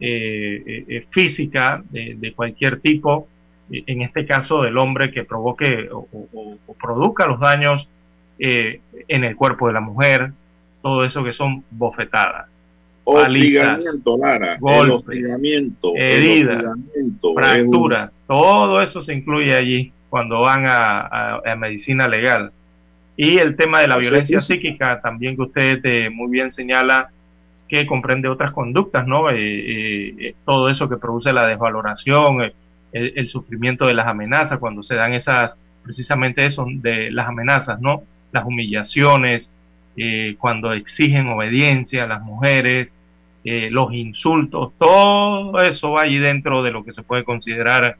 eh, 0.00 0.84
eh, 0.88 1.06
física 1.10 1.80
de, 1.90 2.16
de, 2.18 2.32
cualquier 2.32 2.80
tipo, 2.80 3.28
en 3.70 4.02
este 4.02 4.26
caso 4.26 4.62
del 4.62 4.76
hombre 4.76 5.12
que 5.12 5.22
provoque 5.22 5.88
o, 5.92 6.08
o, 6.12 6.58
o 6.66 6.74
produzca 6.74 7.26
los 7.26 7.38
daños 7.38 7.88
en 8.38 9.24
el 9.24 9.36
cuerpo 9.36 9.68
de 9.68 9.72
la 9.72 9.80
mujer, 9.80 10.32
todo 10.82 11.04
eso 11.04 11.22
que 11.22 11.32
son 11.32 11.62
bofetadas 11.70 12.48
hostigamiento, 13.04 14.16
Lara, 14.16 14.56
golpes, 14.60 14.96
hostigamiento, 14.96 15.92
heridas, 15.96 16.66
fracturas, 17.34 18.10
todo 18.26 18.80
eso 18.80 19.02
se 19.02 19.12
incluye 19.14 19.54
allí 19.54 19.92
cuando 20.08 20.40
van 20.40 20.66
a, 20.66 21.00
a, 21.00 21.40
a, 21.44 21.56
medicina 21.56 22.06
legal. 22.06 22.52
Y 23.16 23.38
el 23.38 23.56
tema 23.56 23.80
de 23.80 23.88
la 23.88 23.96
violencia 23.96 24.38
sí. 24.38 24.54
psíquica 24.54 25.00
también 25.00 25.36
que 25.36 25.42
usted 25.42 25.80
eh, 25.84 26.10
muy 26.10 26.30
bien 26.30 26.50
señala 26.50 27.10
que 27.68 27.86
comprende 27.86 28.28
otras 28.28 28.52
conductas, 28.52 29.06
¿no? 29.06 29.30
Eh, 29.30 29.34
eh, 30.18 30.34
todo 30.44 30.68
eso 30.68 30.88
que 30.88 30.96
produce 30.96 31.32
la 31.32 31.46
desvaloración, 31.46 32.42
el, 32.42 32.52
el, 32.92 33.28
sufrimiento 33.30 33.86
de 33.86 33.94
las 33.94 34.06
amenazas, 34.06 34.58
cuando 34.58 34.82
se 34.82 34.94
dan 34.94 35.14
esas, 35.14 35.56
precisamente 35.82 36.44
eso, 36.44 36.66
de 36.68 37.10
las 37.10 37.28
amenazas, 37.28 37.80
¿no? 37.80 38.02
Las 38.32 38.44
humillaciones, 38.44 39.48
cuando 40.38 40.72
exigen 40.72 41.28
obediencia 41.28 42.04
a 42.04 42.06
las 42.06 42.22
mujeres, 42.22 42.90
los 43.44 43.92
insultos, 43.92 44.72
todo 44.78 45.60
eso 45.60 45.92
va 45.92 46.02
allí 46.02 46.18
dentro 46.18 46.62
de 46.62 46.70
lo 46.70 46.82
que 46.82 46.94
se 46.94 47.02
puede 47.02 47.24
considerar 47.24 47.96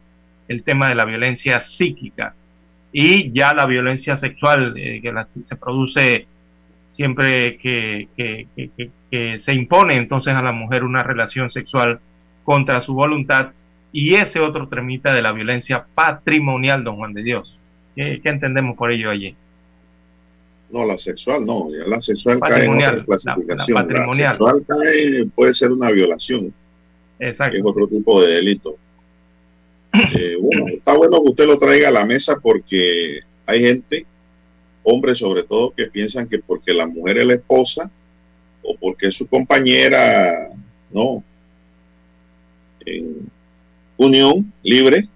el 0.49 0.63
tema 0.63 0.89
de 0.89 0.95
la 0.95 1.05
violencia 1.05 1.61
psíquica 1.61 2.35
y 2.93 3.33
ya 3.33 3.55
la 3.55 3.67
violencia 3.67 4.17
sexual 4.17 4.75
eh, 4.77 5.01
que 5.01 5.13
la, 5.13 5.27
se 5.45 5.57
produce 5.57 6.27
siempre 6.91 7.57
que, 7.57 8.09
que, 8.17 8.47
que, 8.55 8.91
que, 9.11 9.41
se 9.41 9.55
impone 9.55 9.97
entonces 9.97 10.35
a 10.35 10.43
la 10.43 10.53
mujer 10.53 10.85
una 10.85 11.03
relación 11.03 11.51
sexual 11.51 12.01
contra 12.45 12.83
su 12.83 12.93
voluntad 12.93 13.53
y 13.93 14.15
ese 14.15 14.41
otro 14.41 14.69
tremita 14.69 15.15
de 15.15 15.23
la 15.23 15.33
violencia 15.33 15.87
patrimonial, 15.95 16.85
don 16.85 16.97
Juan 16.97 17.13
de 17.13 17.23
Dios. 17.23 17.59
¿Qué, 17.95 18.21
qué 18.23 18.29
entendemos 18.29 18.77
por 18.77 18.91
ello 18.91 19.11
allí? 19.11 19.35
No, 20.71 20.87
la 20.87 20.97
sexual 20.97 21.45
no, 21.45 21.69
ya 21.71 21.87
la 21.87 22.01
sexual 22.01 22.41
cae 22.41 22.65
en 22.65 22.77
otra 22.77 23.05
clasificación. 23.05 23.87
La, 23.89 23.95
la, 23.95 24.07
la 24.07 24.29
sexual 24.31 24.65
cae, 24.67 25.27
puede 25.35 25.53
ser 25.53 25.73
una 25.73 25.91
violación. 25.91 26.53
Exacto. 27.19 27.57
es 27.57 27.63
otro 27.65 27.87
tipo 27.87 28.23
de 28.23 28.35
delito. 28.35 28.77
Eh, 29.93 30.37
bueno, 30.41 30.69
está 30.69 30.97
bueno 30.97 31.23
que 31.23 31.31
usted 31.31 31.47
lo 31.47 31.59
traiga 31.59 31.89
a 31.89 31.93
la 31.93 32.07
mesa 32.07 32.37
porque 32.41 33.21
hay 33.47 33.61
gente, 33.61 34.07
hombres 34.83 35.19
sobre 35.19 35.43
todo, 35.43 35.73
que 35.73 35.87
piensan 35.87 36.29
que 36.29 36.39
porque 36.39 36.73
la 36.73 36.87
mujer 36.87 37.19
es 37.19 37.27
la 37.27 37.35
esposa 37.35 37.91
o 38.63 38.77
porque 38.77 39.09
es 39.09 39.17
su 39.17 39.27
compañera, 39.27 40.49
no, 40.91 41.23
en 42.87 43.31
unión 43.97 44.53
libre, 44.63 45.09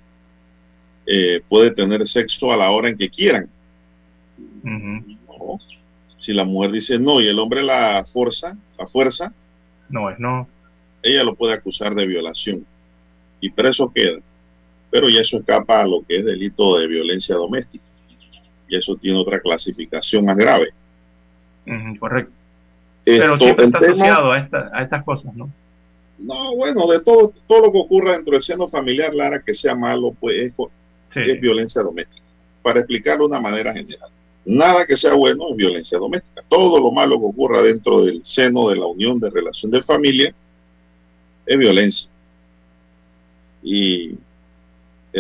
eh, 1.06 1.40
puede 1.48 1.70
tener 1.70 2.06
sexo 2.06 2.52
a 2.52 2.56
la 2.56 2.70
hora 2.70 2.88
en 2.88 2.98
que 2.98 3.08
quieran. 3.08 3.48
Uh 4.64 4.68
-huh. 4.68 5.18
No. 5.26 5.60
Si 6.18 6.32
la 6.32 6.44
mujer 6.44 6.72
dice 6.72 6.98
no 6.98 7.20
y 7.20 7.28
el 7.28 7.38
hombre 7.38 7.62
la 7.62 8.04
fuerza, 8.12 8.56
la 8.78 8.86
fuerza, 8.86 9.32
no 9.88 10.10
es 10.10 10.18
no. 10.18 10.48
Ella 11.02 11.22
lo 11.22 11.34
puede 11.34 11.54
acusar 11.54 11.94
de 11.94 12.06
violación 12.06 12.66
y 13.40 13.50
preso 13.50 13.92
queda. 13.92 14.18
Pero 14.96 15.10
ya 15.10 15.20
eso 15.20 15.36
escapa 15.36 15.82
a 15.82 15.86
lo 15.86 16.02
que 16.08 16.16
es 16.16 16.24
delito 16.24 16.78
de 16.78 16.86
violencia 16.86 17.34
doméstica. 17.34 17.84
Y 18.66 18.78
eso 18.78 18.96
tiene 18.96 19.18
otra 19.18 19.38
clasificación 19.40 20.24
más 20.24 20.38
grave. 20.38 20.70
Uh 21.66 21.70
-huh, 21.70 21.98
correcto. 21.98 22.32
Esto, 23.04 23.22
Pero 23.22 23.38
siempre 23.38 23.66
está 23.66 23.78
tema, 23.78 23.92
asociado 23.92 24.32
a, 24.32 24.38
esta, 24.38 24.70
a, 24.72 24.82
estas 24.82 25.04
cosas, 25.04 25.34
¿no? 25.34 25.50
No, 26.18 26.56
bueno, 26.56 26.86
de 26.86 27.00
todo, 27.00 27.30
todo 27.46 27.66
lo 27.66 27.72
que 27.72 27.78
ocurra 27.78 28.12
dentro 28.12 28.32
del 28.32 28.42
seno 28.42 28.68
familiar, 28.68 29.14
Lara, 29.14 29.42
que 29.42 29.52
sea 29.52 29.74
malo, 29.74 30.16
pues 30.18 30.44
es, 30.44 30.52
sí. 31.08 31.20
es 31.26 31.40
violencia 31.42 31.82
doméstica. 31.82 32.24
Para 32.62 32.78
explicarlo 32.80 33.24
de 33.24 33.32
una 33.32 33.40
manera 33.40 33.74
general. 33.74 34.08
Nada 34.46 34.86
que 34.86 34.96
sea 34.96 35.12
bueno 35.12 35.50
es 35.50 35.56
violencia 35.56 35.98
doméstica. 35.98 36.42
Todo 36.48 36.80
lo 36.80 36.90
malo 36.90 37.18
que 37.18 37.26
ocurra 37.26 37.60
dentro 37.60 38.02
del 38.02 38.24
seno 38.24 38.70
de 38.70 38.76
la 38.76 38.86
unión 38.86 39.20
de 39.20 39.28
relación 39.28 39.70
de 39.70 39.82
familia 39.82 40.34
es 41.44 41.58
violencia. 41.58 42.08
Y 43.62 44.14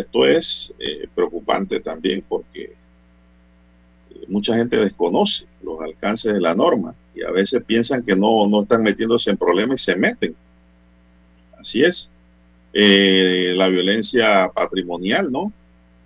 esto 0.00 0.26
es 0.26 0.74
eh, 0.78 1.08
preocupante 1.14 1.80
también 1.80 2.22
porque 2.28 2.74
mucha 4.28 4.56
gente 4.56 4.76
desconoce 4.76 5.46
los 5.62 5.80
alcances 5.80 6.34
de 6.34 6.40
la 6.40 6.54
norma 6.54 6.94
y 7.14 7.22
a 7.22 7.30
veces 7.30 7.62
piensan 7.64 8.02
que 8.02 8.14
no, 8.14 8.46
no 8.46 8.62
están 8.62 8.82
metiéndose 8.82 9.30
en 9.30 9.36
problemas 9.36 9.80
y 9.80 9.84
se 9.84 9.96
meten. 9.96 10.34
Así 11.58 11.82
es. 11.82 12.10
Eh, 12.72 13.54
la 13.56 13.68
violencia 13.68 14.50
patrimonial, 14.54 15.32
¿no? 15.32 15.52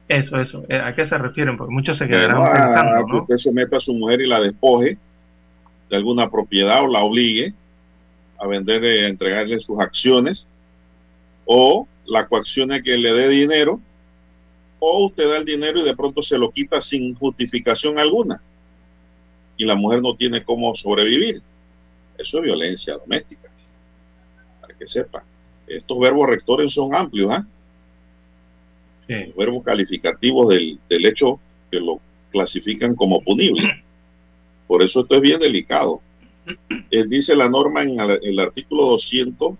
Eso, 0.09 0.41
eso. 0.41 0.64
Eh, 0.68 0.78
¿A 0.78 0.95
qué 0.95 1.07
se 1.07 1.18
refieren? 1.18 1.57
Porque 1.57 1.72
muchos 1.72 1.99
se 1.99 2.07
quedarán 2.07 2.43
pensando, 2.43 3.01
¿no? 3.01 3.07
Que 3.07 3.34
usted 3.34 3.36
se 3.36 3.53
meta 3.53 3.78
a 3.78 3.80
su 3.80 3.93
mujer 3.95 4.20
y 4.20 4.28
la 4.28 4.41
despoje 4.41 4.99
de 5.88 5.97
alguna 5.97 6.30
propiedad 6.30 6.84
o 6.84 6.88
la 6.88 7.01
obligue 7.01 7.55
a 8.38 8.47
vender, 8.47 8.84
a 8.84 9.09
entregarle 9.09 9.61
sus 9.61 9.80
acciones, 9.80 10.47
o 11.45 11.86
la 12.11 12.26
coacción 12.26 12.72
es 12.72 12.82
que 12.82 12.96
le 12.96 13.12
dé 13.12 13.28
dinero 13.28 13.80
o 14.80 15.06
usted 15.06 15.28
da 15.28 15.36
el 15.36 15.44
dinero 15.44 15.78
y 15.78 15.84
de 15.84 15.94
pronto 15.94 16.22
se 16.22 16.36
lo 16.36 16.50
quita 16.50 16.80
sin 16.80 17.14
justificación 17.14 17.98
alguna 17.98 18.42
y 19.56 19.64
la 19.64 19.76
mujer 19.76 20.02
no 20.02 20.16
tiene 20.16 20.42
cómo 20.42 20.74
sobrevivir. 20.74 21.40
Eso 22.18 22.38
es 22.38 22.44
violencia 22.44 22.96
doméstica. 22.96 23.48
Para 24.61 24.74
que 24.74 24.88
sepa. 24.88 25.22
Estos 25.68 26.00
verbos 26.00 26.28
rectores 26.28 26.72
son 26.72 26.94
amplios, 26.94 27.30
¿ah? 27.30 27.46
Los 29.06 29.36
verbos 29.36 29.62
calificativos 29.64 30.48
del, 30.48 30.80
del 30.88 31.06
hecho 31.06 31.38
que 31.70 31.78
lo 31.78 32.00
clasifican 32.32 32.96
como 32.96 33.20
punible. 33.20 33.84
Por 34.66 34.82
eso 34.82 35.02
esto 35.02 35.14
es 35.14 35.20
bien 35.20 35.38
delicado. 35.38 36.00
Él 36.90 37.08
dice 37.08 37.36
la 37.36 37.48
norma 37.48 37.82
en 37.82 38.00
el 38.00 38.40
artículo 38.40 38.86
200 38.86 39.54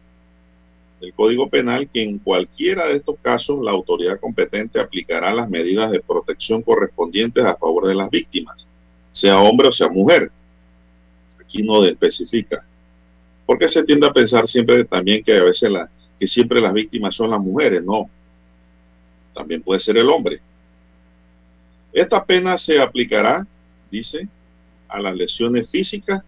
del 1.01 1.15
Código 1.15 1.49
Penal 1.49 1.89
que 1.89 2.03
en 2.03 2.19
cualquiera 2.19 2.87
de 2.87 2.97
estos 2.97 3.17
casos 3.23 3.59
la 3.63 3.71
autoridad 3.71 4.21
competente 4.21 4.79
aplicará 4.79 5.35
las 5.35 5.49
medidas 5.49 5.91
de 5.91 6.01
protección 6.01 6.63
correspondientes 6.63 7.45
a 7.45 7.57
favor 7.57 7.87
de 7.87 7.95
las 7.95 8.11
víctimas, 8.11 8.69
sea 9.11 9.41
hombre 9.41 9.69
o 9.69 9.73
sea 9.73 9.89
mujer. 9.89 10.31
Aquí 11.41 11.63
no 11.63 11.85
especifica. 11.85 12.65
Porque 13.47 13.67
se 13.69 13.83
tiende 13.83 14.07
a 14.07 14.13
pensar 14.13 14.47
siempre 14.47 14.85
también 14.85 15.25
que 15.25 15.37
a 15.37 15.45
veces 15.45 15.71
la, 15.71 15.91
que 16.19 16.29
siempre 16.29 16.61
las 16.61 16.75
víctimas 16.75 17.15
son 17.15 17.31
las 17.31 17.41
mujeres, 17.41 17.83
no. 17.83 18.09
También 19.35 19.63
puede 19.63 19.81
ser 19.81 19.97
el 19.97 20.09
hombre. 20.09 20.41
Esta 21.93 22.25
pena 22.25 22.57
se 22.59 22.81
aplicará, 22.81 23.47
dice, 23.91 24.29
a 24.87 25.01
las 25.01 25.17
lesiones 25.17 25.71
físicas 25.71 26.23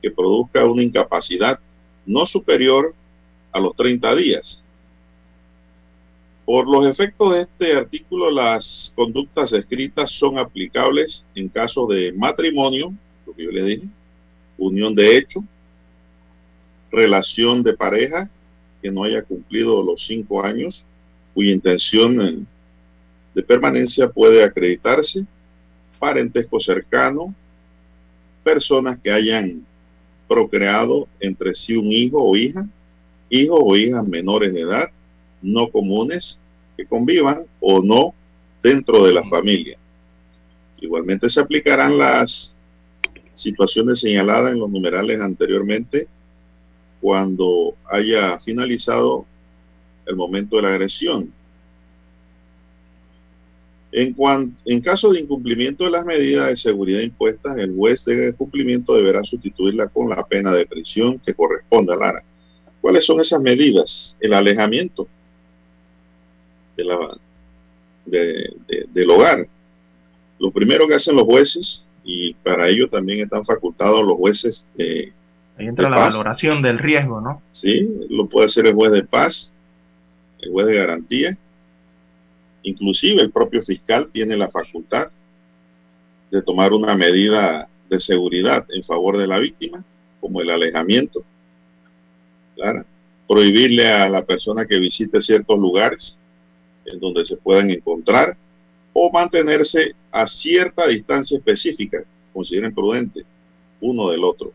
que 0.00 0.10
produzca 0.10 0.64
una 0.66 0.82
incapacidad 0.82 1.58
no 2.06 2.26
superior 2.26 2.94
a 3.58 3.60
los 3.60 3.76
30 3.76 4.14
días. 4.14 4.62
Por 6.46 6.66
los 6.66 6.86
efectos 6.86 7.32
de 7.32 7.42
este 7.42 7.76
artículo, 7.76 8.30
las 8.30 8.92
conductas 8.96 9.52
escritas 9.52 10.10
son 10.10 10.38
aplicables 10.38 11.26
en 11.34 11.48
caso 11.48 11.86
de 11.86 12.12
matrimonio, 12.12 12.94
lo 13.26 13.34
que 13.34 13.44
yo 13.44 13.50
le 13.50 13.62
dije, 13.62 13.88
unión 14.56 14.94
de 14.94 15.18
hecho, 15.18 15.44
relación 16.90 17.62
de 17.62 17.74
pareja 17.74 18.30
que 18.80 18.90
no 18.90 19.04
haya 19.04 19.22
cumplido 19.22 19.82
los 19.82 20.06
cinco 20.06 20.42
años, 20.42 20.86
cuya 21.34 21.52
intención 21.52 22.46
de 23.34 23.42
permanencia 23.42 24.08
puede 24.08 24.42
acreditarse, 24.42 25.26
parentesco 25.98 26.58
cercano, 26.60 27.34
personas 28.42 28.98
que 29.00 29.10
hayan 29.10 29.66
procreado 30.28 31.08
entre 31.20 31.54
sí 31.54 31.76
un 31.76 31.86
hijo 31.86 32.22
o 32.22 32.36
hija, 32.36 32.66
hijos 33.30 33.60
o 33.62 33.76
hijas 33.76 34.06
menores 34.06 34.52
de 34.52 34.60
edad, 34.60 34.90
no 35.42 35.68
comunes, 35.70 36.40
que 36.76 36.86
convivan 36.86 37.44
o 37.60 37.82
no 37.82 38.14
dentro 38.62 39.04
de 39.04 39.12
la 39.12 39.24
familia. 39.28 39.78
Igualmente 40.80 41.28
se 41.28 41.40
aplicarán 41.40 41.98
las 41.98 42.56
situaciones 43.34 44.00
señaladas 44.00 44.52
en 44.52 44.60
los 44.60 44.70
numerales 44.70 45.20
anteriormente 45.20 46.08
cuando 47.00 47.74
haya 47.90 48.38
finalizado 48.40 49.26
el 50.06 50.16
momento 50.16 50.56
de 50.56 50.62
la 50.62 50.68
agresión. 50.70 51.32
En, 53.90 54.14
en 54.64 54.80
caso 54.80 55.12
de 55.12 55.20
incumplimiento 55.20 55.84
de 55.84 55.90
las 55.90 56.04
medidas 56.04 56.48
de 56.48 56.56
seguridad 56.56 57.00
impuestas, 57.00 57.56
el 57.58 57.74
juez 57.74 58.04
de 58.04 58.34
cumplimiento 58.34 58.94
deberá 58.94 59.22
sustituirla 59.24 59.88
con 59.88 60.10
la 60.10 60.26
pena 60.26 60.52
de 60.52 60.66
prisión 60.66 61.18
que 61.18 61.34
corresponda 61.34 61.94
a 61.94 61.96
Lara. 61.96 62.24
¿Cuáles 62.80 63.04
son 63.04 63.20
esas 63.20 63.40
medidas? 63.40 64.16
El 64.20 64.34
alejamiento 64.34 65.06
de 66.76 66.84
la, 66.84 67.18
del 68.06 69.10
hogar. 69.10 69.46
Lo 70.38 70.50
primero 70.50 70.86
que 70.86 70.94
hacen 70.94 71.16
los 71.16 71.24
jueces, 71.24 71.84
y 72.04 72.34
para 72.34 72.68
ello 72.68 72.88
también 72.88 73.20
están 73.20 73.44
facultados 73.44 74.04
los 74.04 74.16
jueces 74.16 74.64
de... 74.76 75.12
Ahí 75.58 75.66
entra 75.66 75.90
la 75.90 75.98
valoración 75.98 76.62
del 76.62 76.78
riesgo, 76.78 77.20
¿no? 77.20 77.42
Sí, 77.50 78.06
lo 78.08 78.26
puede 78.26 78.46
hacer 78.46 78.66
el 78.66 78.74
juez 78.74 78.92
de 78.92 79.02
paz, 79.02 79.52
el 80.40 80.52
juez 80.52 80.66
de 80.68 80.76
garantía. 80.76 81.36
Inclusive 82.62 83.20
el 83.22 83.32
propio 83.32 83.62
fiscal 83.62 84.08
tiene 84.12 84.36
la 84.36 84.48
facultad 84.48 85.08
de 86.30 86.42
tomar 86.42 86.72
una 86.72 86.94
medida 86.94 87.68
de 87.90 87.98
seguridad 87.98 88.66
en 88.70 88.84
favor 88.84 89.16
de 89.16 89.26
la 89.26 89.40
víctima, 89.40 89.84
como 90.20 90.40
el 90.40 90.50
alejamiento 90.50 91.24
prohibirle 93.26 93.88
a 93.88 94.08
la 94.08 94.24
persona 94.24 94.66
que 94.66 94.78
visite 94.78 95.20
ciertos 95.20 95.58
lugares 95.58 96.18
en 96.86 96.98
donde 96.98 97.24
se 97.24 97.36
puedan 97.36 97.70
encontrar 97.70 98.36
o 98.92 99.10
mantenerse 99.12 99.94
a 100.10 100.26
cierta 100.26 100.86
distancia 100.88 101.38
específica, 101.38 101.98
consideren 102.32 102.74
prudente, 102.74 103.22
uno 103.80 104.10
del 104.10 104.24
otro. 104.24 104.52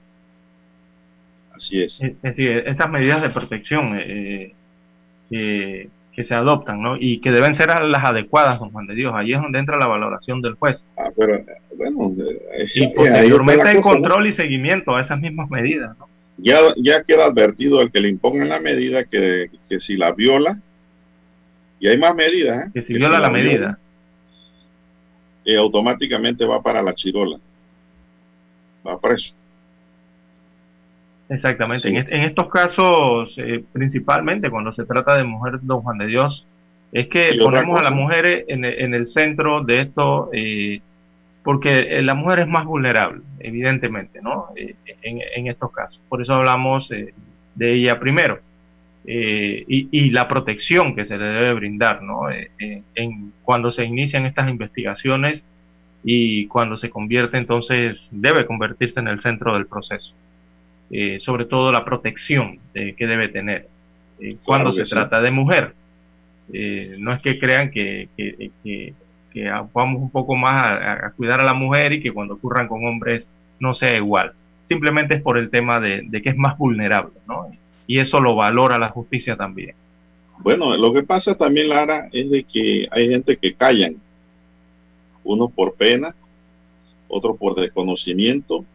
Así 1.53 1.81
es. 1.81 2.01
Es 2.01 2.21
decir, 2.21 2.63
esas 2.65 2.89
medidas 2.89 3.21
de 3.21 3.29
protección 3.29 3.95
eh, 3.99 4.53
que, 5.29 6.25
se 6.25 6.33
adoptan, 6.33 6.81
¿no? 6.81 6.97
Y 6.99 7.21
que 7.21 7.31
deben 7.31 7.55
ser 7.55 7.69
las 7.79 8.03
adecuadas, 8.03 8.59
don 8.59 8.71
Juan 8.71 8.87
de 8.87 8.95
Dios. 8.95 9.13
Ahí 9.15 9.33
es 9.33 9.41
donde 9.41 9.59
entra 9.59 9.77
la 9.77 9.87
valoración 9.87 10.41
del 10.41 10.55
juez. 10.55 10.81
Ah, 10.97 11.09
pero, 11.15 11.43
bueno, 11.77 12.11
eh, 12.57 12.65
y 12.75 12.87
posteriormente 12.95 13.71
el 13.71 13.81
control 13.81 14.27
y 14.27 14.33
seguimiento 14.33 14.95
a 14.95 15.01
esas 15.01 15.19
mismas 15.19 15.49
medidas, 15.49 15.97
¿no? 15.97 16.07
Ya, 16.37 16.59
ya 16.77 17.03
queda 17.03 17.25
advertido 17.25 17.79
al 17.79 17.91
que 17.91 17.99
le 17.99 18.09
impongan 18.09 18.49
la 18.49 18.59
medida 18.59 19.03
que, 19.03 19.49
si 19.79 19.97
la 19.97 20.11
viola, 20.11 20.59
y 21.79 21.87
hay 21.87 21.97
más 21.97 22.15
medidas, 22.15 22.67
¿eh? 22.67 22.71
que 22.73 22.83
si 22.83 22.93
viola 22.93 23.19
la, 23.19 23.29
medida, 23.29 23.77
eh, 25.45 25.57
automáticamente 25.57 26.45
va 26.45 26.61
para 26.61 26.81
la 26.81 26.93
chirola, 26.93 27.37
va 28.87 28.99
preso. 28.99 29.35
Exactamente, 31.29 31.87
en, 31.89 31.97
en, 31.97 32.23
estos 32.23 32.49
casos, 32.49 33.33
eh, 33.37 33.63
principalmente 33.71 34.49
cuando 34.49 34.73
se 34.73 34.85
trata 34.85 35.15
de 35.15 35.23
mujer, 35.23 35.59
don 35.61 35.81
Juan 35.81 35.97
de 35.97 36.07
Dios, 36.07 36.45
es 36.91 37.07
que 37.07 37.31
ponemos 37.41 37.79
a 37.79 37.83
las 37.83 37.91
mujeres 37.91 38.45
en, 38.47 38.65
en, 38.65 38.93
el 38.93 39.07
centro 39.07 39.63
de 39.63 39.81
esto 39.81 40.29
porque 41.43 41.97
eh, 41.97 42.01
la 42.01 42.13
mujer 42.13 42.39
es 42.39 42.47
más 42.47 42.65
vulnerable, 42.65 43.21
evidentemente, 43.39 44.21
¿no? 44.21 44.47
Eh, 44.55 44.75
en, 45.01 45.47
estos 45.47 45.71
casos. 45.71 45.99
Por 46.07 46.21
eso 46.21 46.33
hablamos 46.33 46.89
eh, 46.91 47.13
de 47.55 47.73
ella 47.73 47.99
primero. 47.99 48.39
y, 49.05 50.09
la 50.11 50.27
protección 50.29 50.95
que 50.95 51.05
se 51.05 51.17
le 51.17 51.25
debe 51.25 51.53
brindar, 51.55 52.01
¿no? 52.01 52.29
en, 52.29 53.33
cuando 53.43 53.71
se 53.73 53.83
inician 53.83 54.25
estas 54.25 54.49
investigaciones 54.49 55.41
y 56.05 56.47
cuando 56.47 56.77
se 56.77 56.89
convierte, 56.89 57.37
entonces, 57.37 57.97
debe 58.11 58.45
convertirse 58.45 59.01
en 59.01 59.09
el 59.09 59.21
centro 59.21 59.53
del 59.55 59.65
proceso. 59.65 60.13
sobre 61.19 61.45
todo 61.45 61.71
la 61.73 61.83
protección 61.83 62.59
que 62.73 63.07
debe 63.07 63.27
tener 63.27 63.67
cuando 64.45 64.71
se 64.71 64.83
trata 64.83 65.19
de 65.19 65.31
mujer. 65.31 65.73
no 66.97 67.13
es 67.13 67.21
que 67.21 67.37
crean 67.39 67.71
que, 67.71 68.07
que 68.15 68.51
que 68.63 68.93
vamos 69.73 70.01
un 70.01 70.09
poco 70.09 70.35
más 70.35 70.53
a, 70.53 71.11
cuidar 71.15 71.41
a 71.41 71.45
la 71.45 71.53
mujer 71.53 71.93
y 71.93 72.01
que 72.01 72.11
cuando 72.11 72.35
ocurran 72.35 72.67
con 72.67 72.85
hombres 72.85 73.25
no 73.59 73.73
sea 73.73 73.95
igual. 73.95 74.33
Simplemente 74.65 75.15
es 75.15 75.21
por 75.21 75.37
el 75.37 75.49
tema 75.49 75.79
de, 75.79 76.07
que 76.23 76.29
es 76.29 76.37
más 76.37 76.57
vulnerable, 76.57 77.13
¿no? 77.27 77.47
Y 77.87 77.99
eso 77.99 78.19
lo 78.19 78.35
valora 78.35 78.77
la 78.77 78.89
justicia 78.89 79.35
también. 79.35 79.75
Bueno, 80.39 80.75
lo 80.77 80.93
que 80.93 81.03
pasa 81.03 81.35
también, 81.35 81.69
Lara, 81.69 82.09
es 82.11 82.29
de 82.29 82.43
que 82.43 82.87
hay 82.91 83.09
gente 83.09 83.37
que 83.37 83.53
callan, 83.53 83.95
uno 85.23 85.47
por 85.49 85.75
pena, 85.75 86.15
otro 87.07 87.35
por 87.35 87.55
desconocimiento 87.55 88.65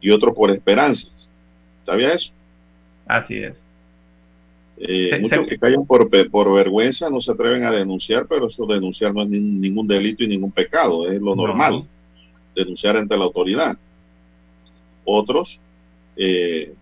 y 0.00 0.10
otro 0.10 0.34
por 0.34 0.50
esperanzas. 0.50 1.28
¿Sabía 1.84 2.12
eso? 2.12 2.32
Así 3.06 3.36
es. 3.36 3.63
Eh, 4.76 5.18
muchos 5.20 5.46
que 5.46 5.58
callan 5.58 5.86
por, 5.86 6.10
por 6.30 6.52
vergüenza 6.52 7.08
no 7.08 7.20
se 7.20 7.30
atreven 7.30 7.64
a 7.64 7.70
denunciar, 7.70 8.26
pero 8.26 8.48
eso 8.48 8.66
denunciar 8.66 9.14
no 9.14 9.22
es 9.22 9.28
ningún 9.28 9.86
delito 9.86 10.24
y 10.24 10.28
ningún 10.28 10.50
pecado, 10.50 11.08
es 11.08 11.20
lo 11.20 11.36
normal, 11.36 11.86
denunciar 12.54 12.96
ante 12.96 13.16
la 13.16 13.24
autoridad. 13.24 13.76
Otros 15.04 15.60
eh, 16.16 16.74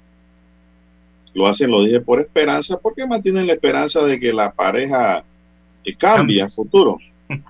lo 1.34 1.46
hacen, 1.46 1.70
lo 1.70 1.82
dije, 1.82 2.00
por 2.00 2.20
esperanza, 2.20 2.78
porque 2.78 3.06
mantienen 3.06 3.46
la 3.46 3.54
esperanza 3.54 4.02
de 4.02 4.18
que 4.18 4.32
la 4.32 4.52
pareja 4.52 5.24
Y 5.84 5.94
cambia 5.94 6.48
futuro. 6.48 6.98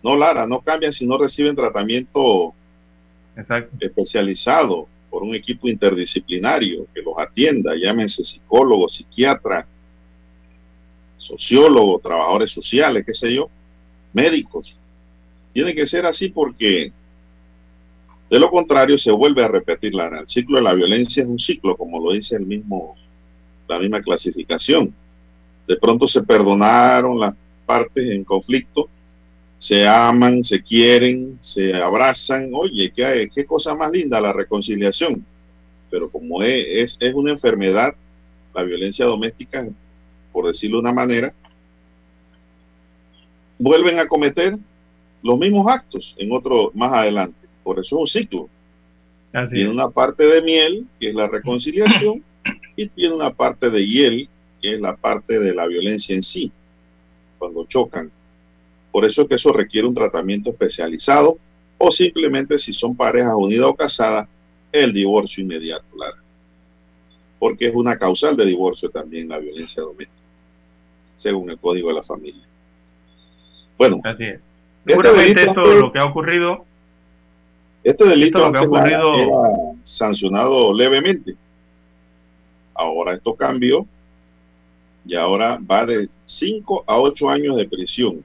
No, 0.00 0.14
Lara, 0.14 0.46
no 0.46 0.60
cambian 0.60 0.92
si 0.92 1.04
no 1.04 1.18
reciben 1.18 1.56
tratamiento 1.56 2.54
especializado 3.80 4.86
por 5.10 5.22
un 5.22 5.34
equipo 5.34 5.68
interdisciplinario 5.68 6.86
que 6.94 7.02
los 7.02 7.18
atienda, 7.18 7.74
llámense 7.76 8.24
psicólogos, 8.24 8.94
psiquiatras, 8.94 9.66
sociólogos, 11.16 12.02
trabajadores 12.02 12.50
sociales, 12.50 13.04
qué 13.06 13.14
sé 13.14 13.34
yo, 13.34 13.48
médicos. 14.12 14.78
Tiene 15.52 15.74
que 15.74 15.86
ser 15.86 16.06
así 16.06 16.28
porque 16.28 16.92
de 18.30 18.38
lo 18.38 18.50
contrario 18.50 18.98
se 18.98 19.10
vuelve 19.10 19.42
a 19.42 19.48
repetir 19.48 19.94
la, 19.94 20.06
el 20.06 20.28
ciclo 20.28 20.58
de 20.58 20.64
la 20.64 20.74
violencia 20.74 21.22
es 21.22 21.28
un 21.28 21.38
ciclo, 21.38 21.76
como 21.76 21.98
lo 21.98 22.12
dice 22.12 22.36
el 22.36 22.46
mismo, 22.46 22.94
la 23.66 23.78
misma 23.78 24.02
clasificación. 24.02 24.94
De 25.66 25.76
pronto 25.76 26.06
se 26.06 26.22
perdonaron 26.22 27.18
las 27.18 27.34
partes 27.66 28.08
en 28.08 28.24
conflicto, 28.24 28.88
se 29.58 29.86
aman, 29.86 30.44
se 30.44 30.62
quieren, 30.62 31.38
se 31.42 31.74
abrazan. 31.74 32.50
Oye, 32.54 32.92
qué, 32.94 33.28
qué 33.34 33.44
cosa 33.44 33.74
más 33.74 33.90
linda 33.90 34.20
la 34.20 34.32
reconciliación. 34.32 35.24
Pero 35.90 36.10
como 36.10 36.42
es, 36.42 36.96
es, 37.00 37.14
una 37.14 37.32
enfermedad, 37.32 37.94
la 38.54 38.62
violencia 38.62 39.04
doméstica, 39.04 39.66
por 40.32 40.46
decirlo 40.46 40.76
de 40.76 40.82
una 40.82 40.92
manera, 40.92 41.34
vuelven 43.58 43.98
a 43.98 44.06
cometer 44.06 44.56
los 45.22 45.38
mismos 45.38 45.66
actos 45.68 46.14
en 46.18 46.30
otro 46.32 46.70
más 46.74 46.92
adelante. 46.92 47.48
Por 47.64 47.78
eso 47.80 47.96
es 47.96 48.00
un 48.00 48.06
ciclo. 48.06 48.48
tiene 49.52 49.70
una 49.70 49.90
parte 49.90 50.24
de 50.24 50.42
miel, 50.42 50.86
que 51.00 51.08
es 51.08 51.14
la 51.14 51.26
reconciliación, 51.26 52.22
y 52.76 52.88
tiene 52.88 53.14
una 53.14 53.30
parte 53.30 53.70
de 53.70 53.84
hiel, 53.84 54.28
que 54.62 54.74
es 54.74 54.80
la 54.80 54.94
parte 54.94 55.38
de 55.38 55.54
la 55.54 55.66
violencia 55.66 56.14
en 56.14 56.22
sí, 56.22 56.52
cuando 57.38 57.64
chocan. 57.66 58.12
Por 58.90 59.04
eso 59.04 59.22
es 59.22 59.28
que 59.28 59.34
eso 59.34 59.52
requiere 59.52 59.86
un 59.86 59.94
tratamiento 59.94 60.50
especializado 60.50 61.38
o 61.78 61.90
simplemente 61.90 62.58
si 62.58 62.72
son 62.72 62.96
parejas 62.96 63.34
unidas 63.36 63.66
o 63.68 63.74
casadas, 63.74 64.28
el 64.72 64.92
divorcio 64.92 65.42
inmediato, 65.42 65.84
Porque 67.38 67.68
es 67.68 67.74
una 67.74 67.96
causal 67.96 68.36
de 68.36 68.44
divorcio 68.44 68.90
también 68.90 69.28
la 69.28 69.38
violencia 69.38 69.82
doméstica, 69.82 70.26
según 71.16 71.50
el 71.50 71.58
Código 71.58 71.88
de 71.88 71.94
la 71.94 72.02
Familia. 72.02 72.42
Bueno, 73.78 74.00
Así 74.04 74.24
es. 74.24 74.40
Este 74.84 75.02
Seguramente 75.02 75.42
esto 75.42 75.72
es 75.72 75.80
lo 75.80 75.92
que 75.92 75.98
ha 75.98 76.04
ocurrido. 76.04 76.64
Este 77.84 78.04
delito 78.04 78.44
ha 78.44 78.48
ocurrido... 78.48 79.14
era 79.14 79.78
sancionado 79.84 80.74
levemente. 80.74 81.36
Ahora 82.74 83.14
esto 83.14 83.34
cambió 83.34 83.86
y 85.04 85.14
ahora 85.14 85.58
va 85.58 85.86
de 85.86 86.08
5 86.26 86.84
a 86.86 86.98
8 86.98 87.30
años 87.30 87.56
de 87.56 87.66
prisión. 87.66 88.24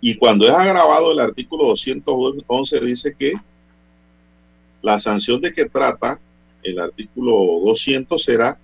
Y 0.00 0.16
cuando 0.16 0.46
es 0.46 0.54
agravado, 0.54 1.12
el 1.12 1.20
artículo 1.20 1.66
211 1.68 2.80
dice 2.80 3.14
que 3.18 3.34
la 4.82 4.98
sanción 4.98 5.40
de 5.40 5.52
que 5.52 5.66
trata 5.66 6.18
el 6.62 6.78
artículo 6.78 7.60
200 7.64 8.22
será 8.22 8.58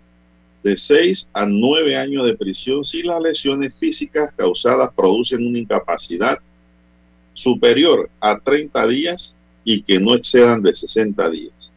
de 0.62 0.76
6 0.76 1.30
a 1.32 1.46
9 1.46 1.96
años 1.96 2.26
de 2.26 2.36
prisión 2.36 2.84
si 2.84 3.02
las 3.02 3.20
lesiones 3.20 3.74
físicas 3.78 4.32
causadas 4.36 4.90
producen 4.94 5.46
una 5.46 5.58
incapacidad 5.58 6.38
superior 7.34 8.10
a 8.20 8.38
30 8.38 8.86
días 8.86 9.36
y 9.64 9.82
que 9.82 9.98
no 9.98 10.14
excedan 10.14 10.62
de 10.62 10.74
60 10.74 11.30
días. 11.30 11.70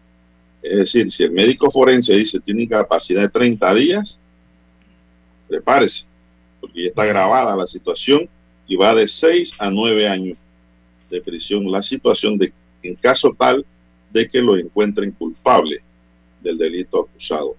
Es 0.61 0.77
decir, 0.77 1.11
si 1.11 1.23
el 1.23 1.31
médico 1.31 1.69
forense 1.69 2.13
dice 2.13 2.39
tiene 2.39 2.63
incapacidad 2.63 3.21
de 3.21 3.29
30 3.29 3.73
días, 3.75 4.19
prepárese, 5.47 6.05
porque 6.59 6.83
ya 6.83 6.87
está 6.89 7.05
grabada 7.05 7.55
la 7.55 7.67
situación 7.67 8.29
y 8.69 8.77
va 8.77 8.93
de 8.93 9.07
6 9.07 9.55
a 9.59 9.69
9 9.69 10.07
años 10.07 10.37
de 11.09 11.21
prisión 11.21 11.69
la 11.69 11.81
situación 11.81 12.37
de 12.37 12.53
en 12.83 12.95
caso 12.95 13.35
tal 13.37 13.65
de 14.11 14.29
que 14.29 14.39
lo 14.41 14.55
encuentren 14.55 15.11
culpable 15.11 15.81
del 16.41 16.57
delito 16.57 17.01
acusado. 17.01 17.55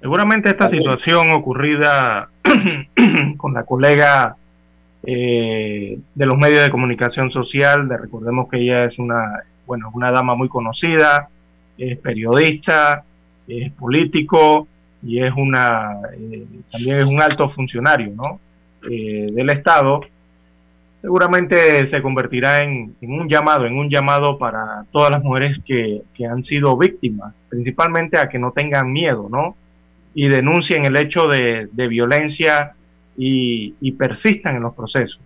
Seguramente 0.00 0.50
esta 0.50 0.68
situación 0.68 1.32
ocurrida 1.32 2.28
con 3.36 3.54
la 3.54 3.64
colega 3.64 4.36
eh, 5.02 5.98
de 6.14 6.26
los 6.26 6.36
medios 6.36 6.62
de 6.62 6.70
comunicación 6.70 7.30
social, 7.30 7.88
de, 7.88 7.96
recordemos 7.96 8.48
que 8.48 8.58
ella 8.58 8.84
es 8.84 8.98
una, 8.98 9.42
bueno, 9.66 9.90
una 9.94 10.10
dama 10.10 10.34
muy 10.34 10.48
conocida, 10.48 11.28
es 11.78 11.98
periodista, 11.98 13.04
es 13.46 13.72
político 13.72 14.68
y 15.02 15.20
es 15.22 15.32
una, 15.36 16.00
eh, 16.12 16.44
también 16.70 16.98
es 17.00 17.08
un 17.08 17.20
alto 17.20 17.48
funcionario, 17.50 18.12
¿no? 18.14 18.40
Eh, 18.82 19.28
del 19.32 19.50
Estado, 19.50 20.00
seguramente 21.00 21.86
se 21.86 22.02
convertirá 22.02 22.62
en, 22.62 22.94
un 23.00 23.28
llamado, 23.28 23.66
en 23.66 23.76
un 23.76 23.88
llamado 23.88 24.38
para 24.38 24.84
todas 24.90 25.10
las 25.10 25.22
mujeres 25.22 25.58
que, 25.64 26.02
han 26.28 26.42
sido 26.42 26.76
víctimas, 26.76 27.34
principalmente 27.48 28.18
a 28.18 28.28
que 28.28 28.38
no 28.38 28.52
tengan 28.52 28.92
miedo, 28.92 29.28
¿no? 29.30 29.56
Y 30.14 30.28
denuncien 30.28 30.84
el 30.84 30.96
hecho 30.96 31.28
de, 31.28 31.68
violencia 31.72 32.74
y, 33.16 33.92
persistan 33.92 34.56
en 34.56 34.62
los 34.62 34.74
procesos. 34.74 35.20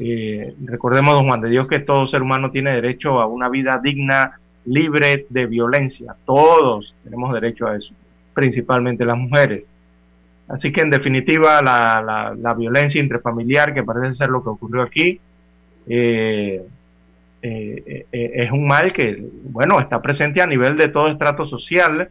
Eh, 0.00 0.54
recordemos, 0.64 1.14
don 1.14 1.26
Juan 1.26 1.40
de 1.40 1.50
Dios, 1.50 1.68
que 1.68 1.80
todo 1.80 2.06
ser 2.06 2.22
humano 2.22 2.50
tiene 2.50 2.72
derecho 2.72 3.20
a 3.20 3.26
una 3.26 3.48
vida 3.48 3.80
digna, 3.82 4.38
libre 4.66 5.26
de 5.28 5.46
violencia. 5.46 6.14
Todos 6.24 6.94
tenemos 7.02 7.32
derecho 7.32 7.66
a 7.66 7.76
eso, 7.76 7.92
principalmente 8.34 9.04
las 9.04 9.16
mujeres. 9.16 9.69
Así 10.50 10.72
que 10.72 10.80
en 10.80 10.90
definitiva 10.90 11.62
la, 11.62 12.34
la, 12.36 12.54
violencia 12.54 13.00
intrafamiliar, 13.00 13.72
que 13.72 13.84
parece 13.84 14.16
ser 14.16 14.30
lo 14.30 14.42
que 14.42 14.48
ocurrió 14.48 14.82
aquí, 14.82 15.20
eh, 15.88 16.60
eh, 17.42 18.06
eh, 18.12 18.30
es 18.34 18.50
un 18.50 18.66
mal 18.66 18.92
que, 18.92 19.22
bueno, 19.44 19.78
está 19.78 20.02
presente 20.02 20.42
a 20.42 20.46
nivel 20.46 20.76
de 20.76 20.88
todo 20.88 21.08
estrato 21.08 21.46
social 21.46 22.08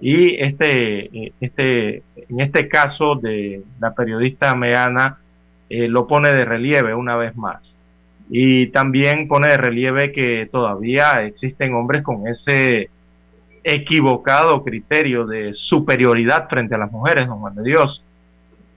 y 0.00 0.36
este, 0.36 1.32
este, 1.40 2.02
en 2.28 2.40
este 2.40 2.68
caso 2.68 3.16
de 3.16 3.62
la 3.80 3.94
periodista 3.94 4.54
Meana 4.54 5.18
lo 5.70 6.06
pone 6.06 6.32
de 6.32 6.44
relieve 6.44 6.94
una 6.94 7.16
vez 7.16 7.36
más. 7.36 7.74
Y 8.30 8.66
también 8.68 9.28
pone 9.28 9.48
de 9.48 9.56
relieve 9.56 10.12
que 10.12 10.48
todavía 10.52 11.24
existen 11.24 11.74
hombres 11.74 12.02
con 12.02 12.28
ese 12.28 12.90
equivocado 13.64 14.62
criterio 14.62 15.26
de 15.26 15.54
superioridad 15.54 16.48
frente 16.48 16.74
a 16.74 16.78
las 16.78 16.90
mujeres, 16.90 17.26
don 17.26 17.40
Juan 17.40 17.54
de 17.54 17.62
Dios, 17.62 18.02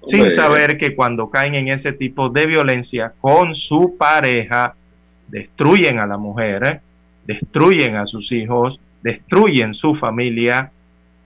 sin 0.08 0.30
saber 0.32 0.78
que 0.78 0.96
cuando 0.96 1.30
caen 1.30 1.56
en 1.56 1.68
ese 1.68 1.94
tipo 1.94 2.30
de 2.30 2.46
violencia 2.48 3.14
con 3.20 3.56
su 3.56 3.96
pareja, 3.98 4.76
destruyen 5.28 6.00
a 6.00 6.08
la 6.08 6.18
mujer, 6.18 6.82
destruyen 7.26 7.96
a 7.96 8.08
sus 8.08 8.32
hijos, 8.32 8.80
destruyen 9.02 9.74
su 9.74 9.96
familia 9.96 10.72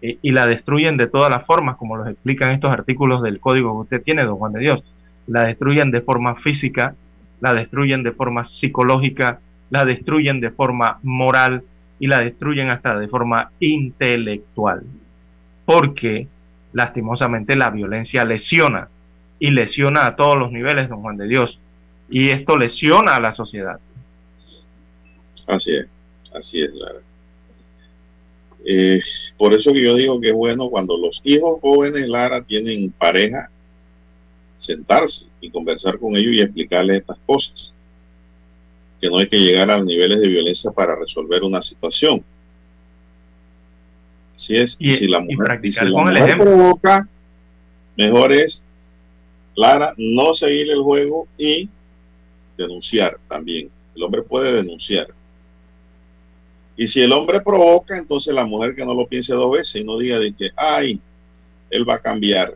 eh, 0.01 0.18
y 0.22 0.32
la 0.32 0.45
destruyen 0.45 0.97
de 0.97 1.08
todas 1.08 1.30
las 1.30 1.45
formas, 1.45 1.78
como 1.78 1.97
los 1.97 2.08
explican 2.08 2.51
estos 2.51 2.72
artículos 2.72 3.22
del 3.22 3.39
código 3.39 3.72
que 3.72 3.84
usted 3.84 4.03
tiene, 4.03 4.24
don 4.24 4.38
Juan 4.38 4.53
de 4.53 4.60
Dios. 4.60 4.84
La 5.28 5.45
destruyen 5.45 5.91
de 5.91 6.01
forma 6.01 6.36
física, 6.36 6.95
la 7.41 7.53
destruyen 7.53 8.03
de 8.03 8.12
forma 8.12 8.45
psicológica, 8.45 9.39
la 9.70 9.86
destruyen 9.86 10.39
de 10.39 10.51
forma 10.51 10.99
moral, 11.03 11.64
y 12.00 12.08
la 12.08 12.22
destruyen 12.22 12.70
hasta 12.70 12.98
de 12.98 13.08
forma 13.08 13.52
intelectual. 13.60 14.84
Porque 15.66 16.28
lastimosamente 16.74 17.56
la 17.56 17.70
violencia 17.70 18.26
lesiona 18.26 18.89
y 19.39 19.52
lesiona 19.52 20.06
a 20.06 20.16
todos 20.16 20.38
los 20.38 20.52
niveles, 20.52 20.89
don 20.89 21.02
Juan 21.02 21.18
de 21.18 21.28
Dios. 21.28 21.60
Y 22.10 22.30
esto 22.30 22.58
lesiona 22.58 23.16
a 23.16 23.20
la 23.20 23.34
sociedad. 23.36 23.80
Así 25.48 25.76
es, 25.76 25.88
así 26.34 26.62
es, 26.62 26.74
Lara. 26.74 27.00
Eh, 28.68 29.00
por 29.38 29.54
eso 29.54 29.72
que 29.74 29.84
yo 29.84 29.96
digo 29.96 30.20
que 30.20 30.30
es 30.30 30.34
bueno 30.34 30.70
cuando 30.70 30.98
los 30.98 31.22
hijos 31.24 31.60
jóvenes, 31.62 32.08
Lara, 32.08 32.41
tienen 32.41 32.91
pareja, 32.91 33.50
sentarse 34.58 35.28
y 35.39 35.52
conversar 35.52 36.00
con 36.00 36.16
ellos 36.16 36.34
y 36.34 36.41
explicarles 36.41 37.02
estas 37.02 37.18
cosas 37.28 37.75
que 39.00 39.10
no 39.10 39.18
hay 39.18 39.28
que 39.28 39.39
llegar 39.39 39.70
a 39.72 39.84
niveles 39.84 40.20
de 40.20 40.28
violencia 40.28 40.72
para 40.72 40.96
resolver 40.96 41.43
una 41.43 41.62
situación. 41.62 42.24
Así 44.36 44.56
es, 44.58 44.76
y, 44.80 44.93
si 44.96 45.08
la 45.08 45.22
mujer, 45.22 46.38
provoca, 46.38 47.08
mejor 47.96 48.34
es, 48.34 48.64
Clara, 49.56 49.93
no 49.98 50.34
seguir 50.34 50.70
el 50.70 50.82
juego 50.82 51.28
y 51.38 51.70
denunciar 52.58 53.18
también. 53.30 53.70
El 53.96 54.04
hombre 54.04 54.22
puede 54.22 54.52
denunciar. 54.52 55.08
Y 56.76 56.89
si 56.89 57.02
el 57.02 57.14
hombre 57.14 57.39
provoca, 57.39 57.98
entonces 57.98 58.34
la 58.34 58.46
mujer 58.46 58.76
que 58.76 58.84
no 58.84 58.93
lo 58.93 59.08
piense 59.08 59.34
dos 59.34 59.52
veces 59.52 59.82
y 59.82 59.86
no 59.86 59.98
diga 59.98 60.20
de 60.20 60.34
que, 60.34 60.50
ay, 60.58 61.00
él 61.70 61.89
va 61.89 61.96
a 61.96 62.02
cambiar. 62.02 62.56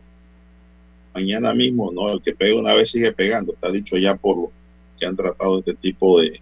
Mañana 1.14 1.54
mismo, 1.54 1.90
no, 1.90 2.12
el 2.12 2.22
que 2.22 2.34
pega 2.34 2.60
una 2.60 2.74
vez 2.74 2.90
sigue 2.90 3.12
pegando, 3.12 3.54
está 3.54 3.70
dicho 3.72 3.96
ya 3.96 4.14
por 4.14 4.36
lo 4.36 4.52
que 5.00 5.06
han 5.06 5.16
tratado 5.16 5.58
este 5.58 5.74
tipo 5.74 6.20
de, 6.20 6.40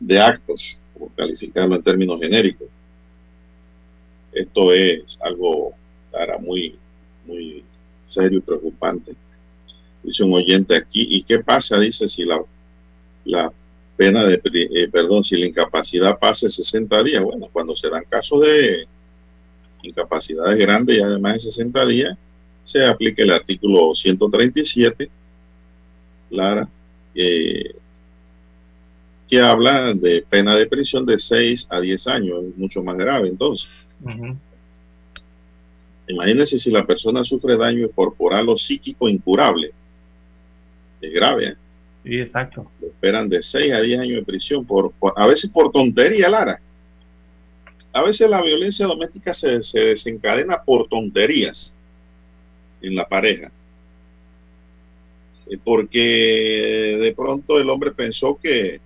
de 0.00 0.20
actos, 0.20 0.80
por 0.98 1.12
calificarlo 1.12 1.76
en 1.76 1.82
términos 1.82 2.18
genéricos. 2.20 2.68
Esto 4.32 4.72
es 4.72 5.18
algo, 5.20 5.74
cara, 6.10 6.38
muy, 6.38 6.76
muy 7.26 7.62
serio 8.06 8.38
y 8.38 8.42
preocupante. 8.42 9.14
Dice 10.02 10.24
un 10.24 10.32
oyente 10.32 10.74
aquí, 10.74 11.06
¿y 11.10 11.22
qué 11.22 11.40
pasa? 11.40 11.78
Dice 11.78 12.08
si 12.08 12.24
la, 12.24 12.42
la 13.24 13.52
pena 13.96 14.24
de, 14.24 14.40
eh, 14.44 14.88
perdón, 14.88 15.24
si 15.24 15.36
la 15.36 15.46
incapacidad 15.46 16.18
pasa 16.18 16.48
60 16.48 17.02
días. 17.02 17.22
Bueno, 17.22 17.48
cuando 17.52 17.76
se 17.76 17.90
dan 17.90 18.04
casos 18.08 18.40
de 18.42 18.86
incapacidades 19.82 20.56
grandes 20.58 20.96
y 20.96 21.00
además 21.00 21.34
de 21.34 21.40
60 21.40 21.86
días, 21.86 22.18
se 22.64 22.84
aplica 22.84 23.22
el 23.22 23.30
artículo 23.30 23.94
137, 23.94 25.10
Lara, 26.30 26.68
eh, 27.14 27.74
que 29.28 29.40
habla 29.40 29.92
de 29.94 30.24
pena 30.28 30.56
de 30.56 30.66
prisión 30.66 31.04
de 31.04 31.18
6 31.18 31.68
a 31.70 31.80
10 31.80 32.06
años, 32.08 32.44
es 32.44 32.56
mucho 32.56 32.82
más 32.82 32.96
grave 32.96 33.28
entonces. 33.28 33.68
Imagínense 36.08 36.58
si 36.58 36.70
la 36.70 36.86
persona 36.86 37.22
sufre 37.22 37.56
daño 37.56 37.90
corporal 37.90 38.48
o 38.48 38.56
psíquico 38.56 39.08
incurable. 39.08 39.72
Es 41.00 41.12
grave. 41.12 41.48
¿eh? 41.48 41.56
Sí, 42.04 42.18
exacto. 42.18 42.70
Lo 42.80 42.88
esperan 42.88 43.28
de 43.28 43.42
6 43.42 43.72
a 43.72 43.80
10 43.80 44.00
años 44.00 44.16
de 44.20 44.24
prisión, 44.24 44.64
por, 44.64 44.92
a 45.16 45.26
veces 45.26 45.50
por 45.50 45.70
tontería, 45.70 46.30
Lara. 46.30 46.60
A 47.92 48.02
veces 48.02 48.28
la 48.30 48.40
violencia 48.40 48.86
doméstica 48.86 49.34
se, 49.34 49.62
se 49.62 49.80
desencadena 49.80 50.62
por 50.62 50.88
tonterías 50.88 51.74
en 52.80 52.94
la 52.94 53.06
pareja. 53.06 53.50
Eh, 55.48 55.58
porque 55.62 56.98
de 57.00 57.14
pronto 57.14 57.58
el 57.58 57.70
hombre 57.70 57.92
pensó 57.92 58.38
que 58.42 58.80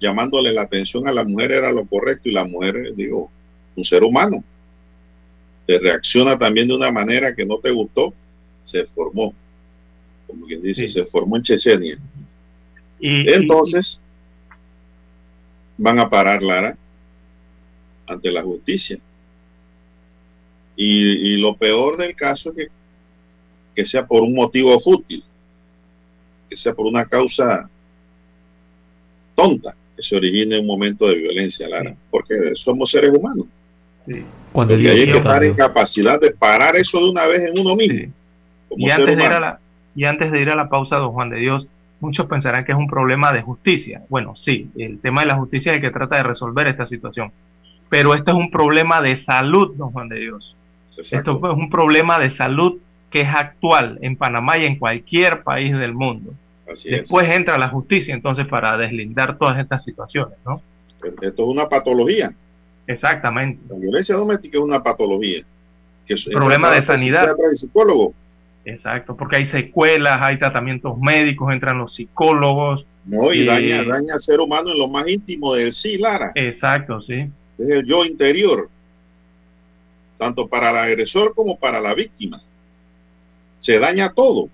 llamándole 0.00 0.52
la 0.52 0.62
atención 0.62 1.08
a 1.08 1.12
la 1.12 1.24
mujer 1.24 1.52
era 1.52 1.72
lo 1.72 1.86
correcto 1.86 2.28
y 2.28 2.32
la 2.32 2.44
mujer, 2.44 2.94
digo, 2.94 3.30
un 3.76 3.84
ser 3.84 4.02
humano, 4.02 4.44
te 5.66 5.78
reacciona 5.78 6.38
también 6.38 6.68
de 6.68 6.76
una 6.76 6.90
manera 6.90 7.34
que 7.34 7.46
no 7.46 7.58
te 7.58 7.70
gustó, 7.70 8.12
se 8.62 8.84
formó, 8.86 9.32
como 10.26 10.46
quien 10.46 10.62
dice, 10.62 10.86
se 10.88 11.06
formó 11.06 11.36
en 11.36 11.42
Chechenia. 11.42 11.98
Y, 13.00 13.32
Entonces, 13.32 14.02
van 15.76 15.98
a 15.98 16.08
parar 16.08 16.42
Lara 16.42 16.76
ante 18.06 18.30
la 18.30 18.42
justicia. 18.42 18.98
Y, 20.76 21.36
lo 21.36 21.56
peor 21.56 21.96
del 21.96 22.16
caso 22.16 22.50
es 22.50 22.56
que, 22.56 22.68
que 23.74 23.86
sea 23.86 24.06
por 24.06 24.22
un 24.22 24.34
motivo 24.34 24.78
fútil, 24.80 25.24
que 26.54 26.60
sea 26.60 26.72
por 26.72 26.86
una 26.86 27.04
causa 27.04 27.68
tonta, 29.34 29.74
que 29.96 30.02
se 30.02 30.16
origine 30.16 30.60
un 30.60 30.66
momento 30.68 31.08
de 31.08 31.16
violencia, 31.16 31.68
Lara, 31.68 31.92
porque 32.12 32.54
somos 32.54 32.90
seres 32.90 33.10
humanos. 33.10 33.46
Cuando 34.52 34.78
y 34.78 34.86
hay 34.86 35.06
que 35.06 35.18
estar 35.18 35.42
en 35.42 35.54
capacidad 35.54 36.20
de 36.20 36.30
parar 36.30 36.76
eso 36.76 37.00
de 37.00 37.10
una 37.10 37.26
vez 37.26 37.50
en 37.50 37.58
uno 37.58 37.74
mismo. 37.74 38.12
y, 38.76 38.88
antes 38.88 39.16
de 39.16 39.24
ir 39.24 39.32
a 39.32 39.40
la, 39.40 39.58
y 39.96 40.04
antes 40.04 40.30
de 40.30 40.40
ir 40.40 40.50
a 40.50 40.54
la 40.54 40.68
pausa, 40.68 40.96
don 40.98 41.10
Juan 41.10 41.30
de 41.30 41.38
Dios, 41.38 41.66
muchos 41.98 42.26
pensarán 42.26 42.64
que 42.64 42.70
es 42.70 42.78
un 42.78 42.86
problema 42.86 43.32
de 43.32 43.42
justicia. 43.42 44.02
Bueno, 44.08 44.36
sí, 44.36 44.70
el 44.76 45.00
tema 45.00 45.22
de 45.22 45.28
la 45.28 45.36
justicia 45.36 45.72
es 45.72 45.78
el 45.78 45.82
que 45.82 45.90
trata 45.90 46.18
de 46.18 46.22
resolver 46.22 46.68
esta 46.68 46.86
situación. 46.86 47.32
Pero 47.88 48.14
esto 48.14 48.30
es 48.30 48.36
un 48.36 48.52
problema 48.52 49.02
de 49.02 49.16
salud, 49.16 49.74
don 49.74 49.90
Juan 49.90 50.08
de 50.08 50.20
Dios. 50.20 50.54
Esto 50.96 51.16
es 51.32 51.58
un 51.58 51.68
problema 51.68 52.20
de 52.20 52.30
salud 52.30 52.78
que 53.14 53.20
es 53.20 53.28
actual 53.28 54.00
en 54.02 54.16
Panamá 54.16 54.58
y 54.58 54.64
en 54.64 54.74
cualquier 54.74 55.44
país 55.44 55.72
del 55.72 55.94
mundo. 55.94 56.34
Después 56.66 57.28
entra 57.30 57.58
la 57.58 57.68
justicia 57.68 58.14
entonces 58.14 58.46
para 58.46 58.76
deslindar 58.76 59.38
todas 59.38 59.58
estas 59.58 59.84
situaciones, 59.84 60.38
¿no? 60.44 60.62
Esto 61.02 61.42
es 61.42 61.48
una 61.48 61.68
patología. 61.68 62.32
Exactamente. 62.86 63.62
La 63.68 63.78
violencia 63.78 64.14
doméstica 64.14 64.58
es 64.58 64.64
una 64.64 64.82
patología. 64.82 65.42
Que 66.06 66.16
Problema 66.32 66.70
de 66.70 66.82
sanidad. 66.82 67.34
psicólogo. 67.54 68.14
Exacto, 68.66 69.14
porque 69.14 69.36
hay 69.36 69.44
secuelas, 69.44 70.18
hay 70.22 70.38
tratamientos 70.38 70.98
médicos, 70.98 71.52
entran 71.52 71.78
los 71.78 71.94
psicólogos. 71.94 72.86
No, 73.04 73.32
y 73.32 73.44
daña, 73.44 73.82
eh, 73.82 73.84
daña 73.84 74.14
al 74.14 74.20
ser 74.20 74.40
humano 74.40 74.72
en 74.72 74.78
lo 74.78 74.88
más 74.88 75.06
íntimo 75.06 75.54
del 75.54 75.74
sí, 75.74 75.98
Lara. 75.98 76.32
Exacto, 76.34 77.02
sí. 77.02 77.28
Es 77.58 77.68
el 77.68 77.84
yo 77.84 78.04
interior, 78.04 78.70
tanto 80.16 80.48
para 80.48 80.70
el 80.70 80.76
agresor 80.76 81.34
como 81.34 81.58
para 81.58 81.80
la 81.80 81.94
víctima. 81.94 82.40
Se 83.60 83.78
daña 83.78 84.12
todo. 84.12 84.48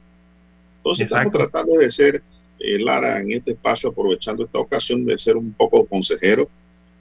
Entonces 0.80 1.06
estamos 1.06 1.32
tratando 1.32 1.78
de 1.78 1.90
ser, 1.90 2.22
eh, 2.58 2.78
Lara, 2.78 3.20
en 3.20 3.32
este 3.32 3.52
espacio, 3.52 3.90
aprovechando 3.90 4.44
esta 4.44 4.58
ocasión 4.58 5.04
de 5.04 5.18
ser 5.18 5.36
un 5.36 5.52
poco 5.52 5.84
consejero 5.84 6.48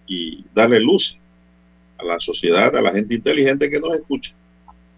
y 0.06 0.46
darle 0.54 0.80
luz 0.80 1.18
a 1.98 2.04
la 2.04 2.20
sociedad, 2.20 2.76
a 2.76 2.82
la 2.82 2.92
gente 2.92 3.16
inteligente 3.16 3.70
que 3.70 3.80
nos 3.80 3.96
escucha. 3.96 4.34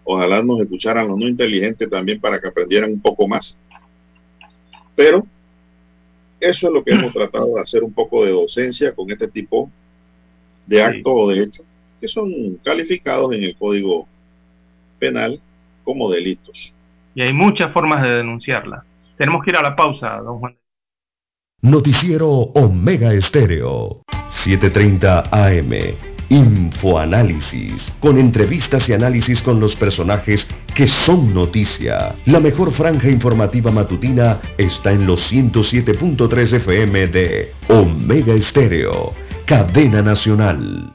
Ojalá 0.04 0.42
nos 0.42 0.60
escucharan 0.60 1.06
los 1.08 1.18
no 1.18 1.28
inteligentes 1.28 1.88
también 1.88 2.20
para 2.20 2.40
que 2.40 2.48
aprendieran 2.48 2.92
un 2.92 3.00
poco 3.00 3.28
más. 3.28 3.56
Pero 4.96 5.26
eso 6.40 6.66
es 6.66 6.72
lo 6.72 6.82
que 6.82 6.92
hemos 6.92 7.12
tratado 7.14 7.54
de 7.54 7.60
hacer 7.60 7.84
un 7.84 7.92
poco 7.92 8.24
de 8.24 8.32
docencia 8.32 8.92
con 8.92 9.10
este 9.10 9.28
tipo 9.28 9.70
de 10.66 10.82
actos 10.82 11.12
o 11.14 11.28
de 11.28 11.42
hechos 11.42 11.64
que 12.02 12.08
son 12.08 12.56
calificados 12.64 13.32
en 13.32 13.44
el 13.44 13.56
Código 13.56 14.08
Penal 14.98 15.40
como 15.84 16.10
delitos. 16.10 16.74
Y 17.14 17.22
hay 17.22 17.32
muchas 17.32 17.72
formas 17.72 18.06
de 18.06 18.16
denunciarla. 18.16 18.84
Tenemos 19.16 19.44
que 19.44 19.50
ir 19.50 19.56
a 19.56 19.62
la 19.62 19.76
pausa, 19.76 20.16
don 20.18 20.38
Juan. 20.38 20.56
Noticiero 21.60 22.28
Omega 22.28 23.12
Estéreo, 23.12 24.02
7:30 24.30 25.28
AM. 25.30 25.94
Infoanálisis, 26.28 27.92
con 28.00 28.18
entrevistas 28.18 28.88
y 28.88 28.94
análisis 28.94 29.42
con 29.42 29.60
los 29.60 29.76
personajes 29.76 30.48
que 30.74 30.88
son 30.88 31.34
noticia. 31.34 32.14
La 32.24 32.40
mejor 32.40 32.72
franja 32.72 33.10
informativa 33.10 33.70
matutina 33.70 34.40
está 34.56 34.92
en 34.92 35.06
los 35.06 35.30
107.3 35.30 36.54
FM 36.54 37.06
de 37.08 37.52
Omega 37.68 38.32
Estéreo, 38.32 39.12
cadena 39.44 40.00
nacional. 40.00 40.94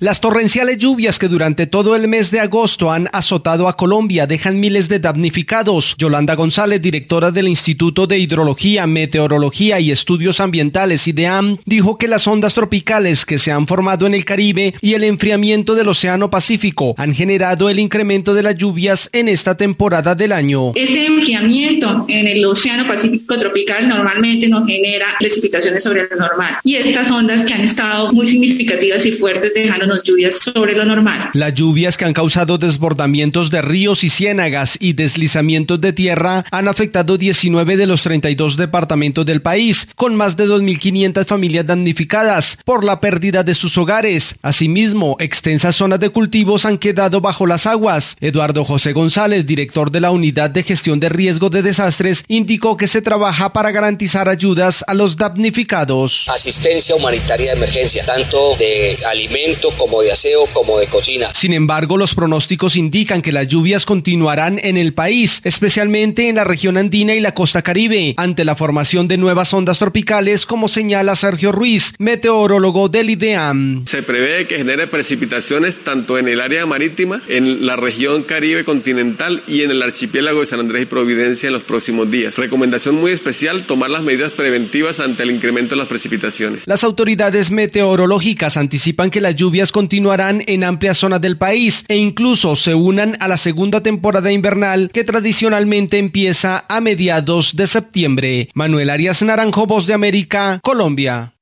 Las 0.00 0.20
torrenciales 0.20 0.78
lluvias 0.78 1.20
que 1.20 1.28
durante 1.28 1.68
todo 1.68 1.94
el 1.94 2.08
mes 2.08 2.32
de 2.32 2.40
agosto 2.40 2.90
han 2.90 3.08
azotado 3.12 3.68
a 3.68 3.76
Colombia 3.76 4.26
dejan 4.26 4.58
miles 4.58 4.88
de 4.88 4.98
damnificados. 4.98 5.94
Yolanda 5.96 6.34
González, 6.34 6.82
directora 6.82 7.30
del 7.30 7.46
Instituto 7.46 8.08
de 8.08 8.18
Hidrología, 8.18 8.88
Meteorología 8.88 9.78
y 9.78 9.92
Estudios 9.92 10.40
Ambientales 10.40 11.06
IDEAM, 11.06 11.58
dijo 11.64 11.96
que 11.96 12.08
las 12.08 12.26
ondas 12.26 12.54
tropicales 12.54 13.24
que 13.24 13.38
se 13.38 13.52
han 13.52 13.68
formado 13.68 14.04
en 14.08 14.14
el 14.14 14.24
Caribe 14.24 14.74
y 14.80 14.94
el 14.94 15.04
enfriamiento 15.04 15.76
del 15.76 15.86
Océano 15.86 16.28
Pacífico 16.28 16.96
han 16.98 17.14
generado 17.14 17.70
el 17.70 17.78
incremento 17.78 18.34
de 18.34 18.42
las 18.42 18.56
lluvias 18.56 19.08
en 19.12 19.28
esta 19.28 19.56
temporada 19.56 20.16
del 20.16 20.32
año. 20.32 20.72
Ese 20.74 21.06
enfriamiento 21.06 22.04
en 22.08 22.26
el 22.26 22.44
Océano 22.44 22.88
Pacífico 22.88 23.38
tropical 23.38 23.88
normalmente 23.88 24.48
nos 24.48 24.66
genera 24.66 25.14
precipitaciones 25.20 25.84
sobre 25.84 26.08
lo 26.10 26.16
normal. 26.16 26.56
Y 26.64 26.74
estas 26.74 27.08
ondas 27.12 27.44
que 27.44 27.54
han 27.54 27.60
estado 27.60 28.12
muy 28.12 28.26
significativas 28.26 29.06
y 29.06 29.12
fuertes 29.12 29.52
dejándonos 29.84 30.02
lluvias 30.04 30.34
sobre 30.42 30.74
lo 30.74 30.84
normal. 30.84 31.30
Las 31.34 31.54
lluvias 31.54 31.96
que 31.96 32.04
han 32.04 32.12
causado 32.12 32.58
desbordamientos 32.58 33.50
de 33.50 33.62
ríos 33.62 34.04
y 34.04 34.10
ciénagas 34.10 34.76
y 34.80 34.94
deslizamientos 34.94 35.80
de 35.80 35.92
tierra 35.92 36.44
han 36.50 36.68
afectado 36.68 37.16
19 37.16 37.76
de 37.76 37.86
los 37.86 38.02
32 38.02 38.56
departamentos 38.56 39.26
del 39.26 39.42
país, 39.42 39.86
con 39.96 40.16
más 40.16 40.36
de 40.36 40.46
2.500 40.46 41.26
familias 41.26 41.66
damnificadas 41.66 42.58
por 42.64 42.84
la 42.84 43.00
pérdida 43.00 43.42
de 43.42 43.54
sus 43.54 43.76
hogares. 43.78 44.34
Asimismo, 44.42 45.16
extensas 45.18 45.76
zonas 45.76 46.00
de 46.00 46.10
cultivos 46.10 46.64
han 46.64 46.78
quedado 46.78 47.20
bajo 47.20 47.46
las 47.46 47.66
aguas. 47.66 48.16
Eduardo 48.20 48.64
José 48.64 48.92
González, 48.92 49.46
director 49.46 49.90
de 49.90 50.00
la 50.00 50.10
Unidad 50.10 50.50
de 50.50 50.62
Gestión 50.62 51.00
de 51.00 51.08
Riesgo 51.08 51.50
de 51.50 51.62
Desastres, 51.62 52.24
indicó 52.28 52.76
que 52.76 52.88
se 52.88 53.02
trabaja 53.02 53.52
para 53.52 53.70
garantizar 53.70 54.28
ayudas 54.28 54.84
a 54.86 54.94
los 54.94 55.16
damnificados. 55.16 56.26
Asistencia 56.28 56.94
humanitaria 56.94 57.52
de 57.52 57.56
emergencia, 57.56 58.04
tanto 58.06 58.56
de 58.56 58.96
alimento 59.06 59.73
como 59.76 60.02
de 60.02 60.12
aseo 60.12 60.46
como 60.52 60.78
de 60.78 60.86
cocina. 60.86 61.30
Sin 61.34 61.52
embargo, 61.52 61.96
los 61.96 62.14
pronósticos 62.14 62.76
indican 62.76 63.22
que 63.22 63.32
las 63.32 63.48
lluvias 63.48 63.84
continuarán 63.84 64.60
en 64.62 64.76
el 64.76 64.94
país, 64.94 65.40
especialmente 65.44 66.28
en 66.28 66.36
la 66.36 66.44
región 66.44 66.76
andina 66.76 67.14
y 67.14 67.20
la 67.20 67.34
costa 67.34 67.62
caribe, 67.62 68.14
ante 68.16 68.44
la 68.44 68.56
formación 68.56 69.08
de 69.08 69.16
nuevas 69.16 69.52
ondas 69.52 69.78
tropicales, 69.78 70.46
como 70.46 70.68
señala 70.68 71.16
Sergio 71.16 71.52
Ruiz, 71.52 71.94
meteorólogo 71.98 72.88
del 72.88 73.10
IDEAM. 73.10 73.86
Se 73.86 74.02
prevé 74.02 74.46
que 74.46 74.56
genere 74.56 74.86
precipitaciones 74.86 75.82
tanto 75.84 76.18
en 76.18 76.28
el 76.28 76.40
área 76.40 76.66
marítima, 76.66 77.22
en 77.28 77.66
la 77.66 77.76
región 77.76 78.24
caribe 78.24 78.64
continental 78.64 79.42
y 79.46 79.62
en 79.62 79.70
el 79.70 79.82
archipiélago 79.82 80.40
de 80.40 80.46
San 80.46 80.60
Andrés 80.60 80.82
y 80.82 80.86
Providencia 80.86 81.46
en 81.46 81.52
los 81.52 81.62
próximos 81.62 82.10
días. 82.10 82.36
Recomendación 82.36 82.94
muy 82.96 83.12
especial, 83.12 83.66
tomar 83.66 83.90
las 83.90 84.02
medidas 84.02 84.32
preventivas 84.32 85.00
ante 85.00 85.22
el 85.22 85.30
incremento 85.30 85.74
de 85.74 85.78
las 85.78 85.88
precipitaciones. 85.88 86.66
Las 86.66 86.84
autoridades 86.84 87.50
meteorológicas 87.50 88.56
anticipan 88.56 89.10
que 89.10 89.20
las 89.20 89.36
lluvias 89.36 89.63
continuarán 89.72 90.42
en 90.46 90.64
amplias 90.64 90.98
zonas 90.98 91.20
del 91.20 91.38
país 91.38 91.84
e 91.88 91.96
incluso 91.96 92.56
se 92.56 92.74
unan 92.74 93.16
a 93.20 93.28
la 93.28 93.36
segunda 93.36 93.82
temporada 93.82 94.32
invernal 94.32 94.90
que 94.92 95.04
tradicionalmente 95.04 95.98
empieza 95.98 96.64
a 96.68 96.80
mediados 96.80 97.56
de 97.56 97.66
septiembre. 97.66 98.48
Manuel 98.54 98.90
Arias 98.90 99.22
Naranjo, 99.22 99.66
Voz 99.66 99.86
de 99.86 99.94
América, 99.94 100.60
Colombia. 100.62 101.32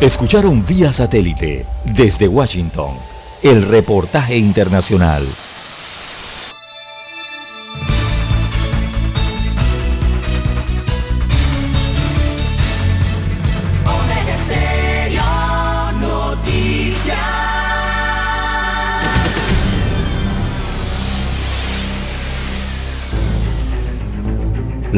Escucharon 0.00 0.64
vía 0.64 0.92
satélite 0.92 1.66
desde 1.84 2.26
Washington 2.26 2.94
el 3.42 3.62
reportaje 3.62 4.36
internacional. 4.36 5.26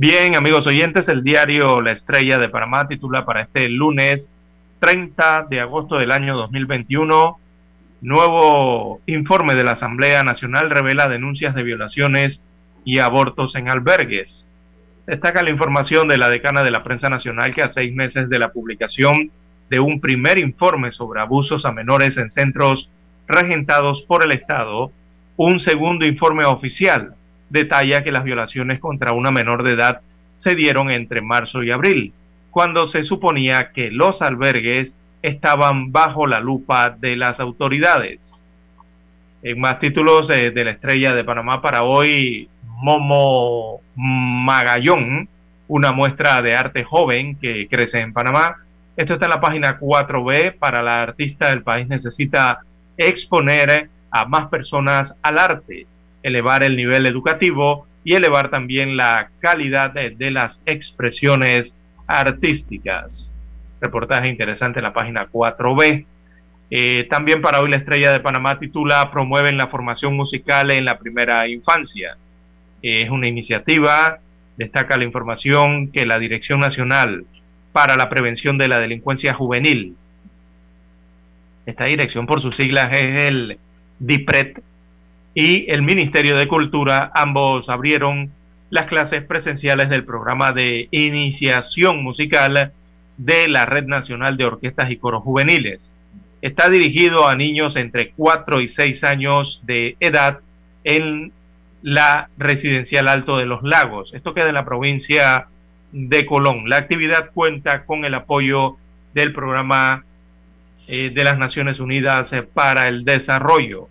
Bien, 0.00 0.36
amigos 0.36 0.64
oyentes, 0.68 1.08
el 1.08 1.24
diario 1.24 1.80
La 1.80 1.90
Estrella 1.90 2.38
de 2.38 2.48
Panamá 2.48 2.86
titula 2.86 3.24
para 3.24 3.42
este 3.42 3.68
lunes 3.68 4.28
30 4.78 5.48
de 5.50 5.60
agosto 5.60 5.96
del 5.96 6.12
año 6.12 6.36
2021, 6.36 7.36
nuevo 8.02 9.00
informe 9.06 9.56
de 9.56 9.64
la 9.64 9.72
Asamblea 9.72 10.22
Nacional 10.22 10.70
revela 10.70 11.08
denuncias 11.08 11.52
de 11.56 11.64
violaciones 11.64 12.40
y 12.84 13.00
abortos 13.00 13.56
en 13.56 13.68
albergues. 13.68 14.44
Destaca 15.08 15.42
la 15.42 15.50
información 15.50 16.06
de 16.06 16.18
la 16.18 16.30
decana 16.30 16.62
de 16.62 16.70
la 16.70 16.84
prensa 16.84 17.08
nacional 17.08 17.52
que 17.52 17.62
a 17.62 17.68
seis 17.68 17.92
meses 17.92 18.28
de 18.28 18.38
la 18.38 18.52
publicación 18.52 19.32
de 19.68 19.80
un 19.80 20.00
primer 20.00 20.38
informe 20.38 20.92
sobre 20.92 21.20
abusos 21.20 21.64
a 21.64 21.72
menores 21.72 22.16
en 22.18 22.30
centros 22.30 22.88
regentados 23.26 24.02
por 24.02 24.22
el 24.22 24.30
Estado, 24.30 24.92
un 25.36 25.58
segundo 25.58 26.06
informe 26.06 26.44
oficial 26.44 27.16
detalla 27.50 28.02
que 28.02 28.12
las 28.12 28.24
violaciones 28.24 28.80
contra 28.80 29.12
una 29.12 29.30
menor 29.30 29.62
de 29.62 29.74
edad 29.74 30.00
se 30.38 30.54
dieron 30.54 30.90
entre 30.90 31.20
marzo 31.20 31.62
y 31.62 31.70
abril, 31.70 32.12
cuando 32.50 32.88
se 32.88 33.04
suponía 33.04 33.72
que 33.72 33.90
los 33.90 34.22
albergues 34.22 34.92
estaban 35.22 35.92
bajo 35.92 36.26
la 36.26 36.40
lupa 36.40 36.90
de 36.90 37.16
las 37.16 37.40
autoridades. 37.40 38.24
En 39.42 39.60
más 39.60 39.78
títulos 39.80 40.28
de, 40.28 40.52
la 40.52 40.70
estrella 40.70 41.14
de 41.14 41.24
Panamá 41.24 41.60
para 41.62 41.82
hoy, 41.82 42.48
Momo 42.64 43.80
Magallón, 43.94 45.28
una 45.68 45.92
muestra 45.92 46.40
de 46.42 46.56
arte 46.56 46.84
joven 46.84 47.36
que 47.36 47.68
crece 47.68 48.00
en 48.00 48.12
Panamá. 48.12 48.56
Esto 48.96 49.14
está 49.14 49.26
en 49.26 49.30
la 49.30 49.40
página 49.40 49.78
4B. 49.78 50.58
Para 50.58 50.82
la 50.82 51.02
artista 51.02 51.50
del 51.50 51.62
país 51.62 51.86
necesita 51.86 52.60
exponer 52.96 53.88
a 54.10 54.24
más 54.24 54.48
personas 54.48 55.14
al 55.22 55.38
arte 55.38 55.86
elevar 56.28 56.62
el 56.62 56.76
nivel 56.76 57.06
educativo 57.06 57.86
y 58.04 58.14
elevar 58.14 58.50
también 58.50 58.96
la 58.96 59.30
calidad 59.40 59.92
de, 59.92 60.30
las 60.30 60.60
expresiones 60.64 61.74
artísticas. 62.06 63.30
Reportaje 63.80 64.30
interesante 64.30 64.78
en 64.78 64.84
la 64.84 64.92
página 64.92 65.28
4B. 65.30 66.06
Eh, 66.70 67.06
también 67.10 67.42
para 67.42 67.60
hoy 67.60 67.70
la 67.70 67.76
estrella 67.76 68.12
de 68.12 68.20
Panamá 68.20 68.58
titula 68.58 69.10
Promueven 69.10 69.56
la 69.56 69.68
formación 69.68 70.14
musical 70.14 70.70
en 70.70 70.84
la 70.84 70.98
primera 70.98 71.48
infancia. 71.48 72.16
es 72.82 73.10
una 73.10 73.26
iniciativa, 73.26 74.18
destaca 74.56 74.96
la 74.96 75.04
información 75.04 75.90
que 75.90 76.06
la 76.06 76.18
Dirección 76.18 76.60
Nacional 76.60 77.24
para 77.72 77.96
la 77.96 78.08
Prevención 78.08 78.56
de 78.58 78.68
la 78.68 78.78
Delincuencia 78.78 79.34
Juvenil, 79.34 79.96
esta 81.68 81.84
dirección 81.84 82.24
por 82.24 82.40
sus 82.40 82.56
siglas 82.56 82.88
es 82.92 83.24
el 83.24 83.58
DIPRET, 83.98 84.62
y 85.34 85.70
el 85.70 85.82
Ministerio 85.82 86.36
de 86.36 86.48
Cultura, 86.48 87.10
ambos 87.14 87.68
abrieron 87.68 88.30
las 88.70 88.86
clases 88.86 89.24
presenciales 89.24 89.88
del 89.88 90.04
programa 90.04 90.52
de 90.52 90.88
iniciación 90.90 92.02
musical 92.02 92.72
de 93.16 93.48
la 93.48 93.66
Red 93.66 93.86
Nacional 93.86 94.36
de 94.36 94.44
Orquestas 94.44 94.90
y 94.90 94.96
Coros 94.96 95.22
Juveniles. 95.22 95.88
Está 96.42 96.68
dirigido 96.68 97.26
a 97.26 97.34
niños 97.34 97.76
entre 97.76 98.10
4 98.10 98.60
y 98.60 98.68
6 98.68 99.04
años 99.04 99.60
de 99.64 99.96
edad 100.00 100.40
en 100.84 101.32
la 101.82 102.28
Residencial 102.38 103.08
Alto 103.08 103.36
de 103.36 103.46
los 103.46 103.62
Lagos. 103.62 104.12
Esto 104.14 104.34
queda 104.34 104.48
en 104.48 104.54
la 104.54 104.64
provincia 104.64 105.46
de 105.92 106.26
Colón. 106.26 106.68
La 106.68 106.76
actividad 106.76 107.30
cuenta 107.32 107.84
con 107.84 108.04
el 108.04 108.14
apoyo 108.14 108.76
del 109.14 109.32
programa 109.32 110.04
eh, 110.86 111.10
de 111.12 111.24
las 111.24 111.38
Naciones 111.38 111.80
Unidas 111.80 112.30
para 112.54 112.88
el 112.88 113.04
Desarrollo 113.04 113.88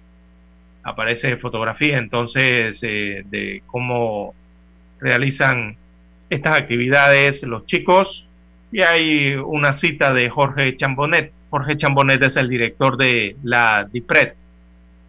aparece 0.87 1.35
fotografía 1.35 1.97
entonces 1.97 2.79
eh, 2.81 3.23
de 3.29 3.61
cómo 3.67 4.33
realizan 5.01 5.75
estas 6.29 6.57
actividades 6.57 7.43
los 7.43 7.65
chicos 7.65 8.25
y 8.71 8.81
hay 8.81 9.35
una 9.35 9.73
cita 9.73 10.13
de 10.13 10.29
Jorge 10.29 10.77
Chambonet. 10.77 11.31
Jorge 11.49 11.77
Chambonet 11.77 12.23
es 12.23 12.37
el 12.37 12.49
director 12.49 12.97
de 12.97 13.35
la 13.43 13.87
DIPRED. 13.91 14.33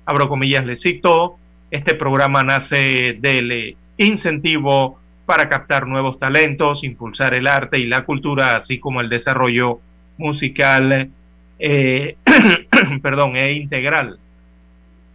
Abro 0.06 0.28
comillas, 0.28 0.66
le 0.66 0.78
cito, 0.78 1.38
este 1.70 1.94
programa 1.94 2.42
nace 2.42 3.16
del 3.20 3.76
incentivo 3.98 4.98
para 5.26 5.48
captar 5.48 5.86
nuevos 5.86 6.18
talentos, 6.18 6.82
impulsar 6.82 7.34
el 7.34 7.46
arte 7.46 7.78
y 7.78 7.86
la 7.86 8.04
cultura, 8.04 8.56
así 8.56 8.78
como 8.78 9.00
el 9.00 9.08
desarrollo 9.08 9.80
musical, 10.16 11.10
eh, 11.58 12.16
perdón, 13.02 13.36
e 13.36 13.52
integral 13.52 14.18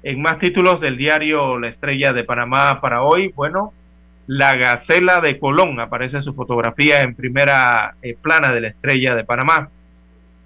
en 0.04 0.22
más 0.22 0.38
títulos 0.38 0.82
del 0.82 0.97
diario 0.97 1.58
La 1.58 1.70
Estrella 1.70 2.12
de 2.12 2.26
Panamá 2.26 2.82
para 2.82 3.04
hoy, 3.04 3.30
bueno, 3.30 3.74
la 4.28 4.56
Gacela 4.56 5.22
de 5.22 5.39
Colón, 5.39 5.80
aparece 5.80 6.22
su 6.22 6.34
fotografía 6.34 7.01
en 7.01 7.16
primera 7.16 7.95
eh, 8.01 8.16
plana 8.22 8.51
de 8.51 8.62
la 8.62 8.68
Estrella 8.68 9.16
de 9.16 9.24
Panamá. 9.24 9.70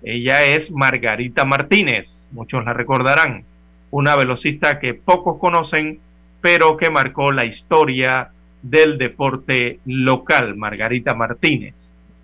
Ella 0.04 0.44
es 0.44 0.70
Margarita 0.70 1.44
Martínez, 1.44 2.08
muchos 2.32 2.64
la 2.66 2.74
recordarán, 2.74 3.44
una 3.90 4.16
velocista 4.16 4.80
que 4.80 4.94
pocos 4.94 5.40
conocen, 5.40 6.00
pero 6.40 6.78
que 6.78 6.92
marcó 6.92 7.32
la 7.32 7.46
historia 7.46 8.30
del 8.62 9.00
deporte 9.00 9.80
local, 9.86 10.56
Margarita 10.56 11.16
Martínez. 11.16 11.74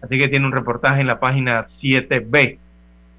Así 0.04 0.20
que 0.20 0.28
tiene 0.28 0.46
un 0.46 0.52
reportaje 0.52 1.02
en 1.02 1.08
la 1.08 1.20
página 1.20 1.64
7B. 1.64 2.58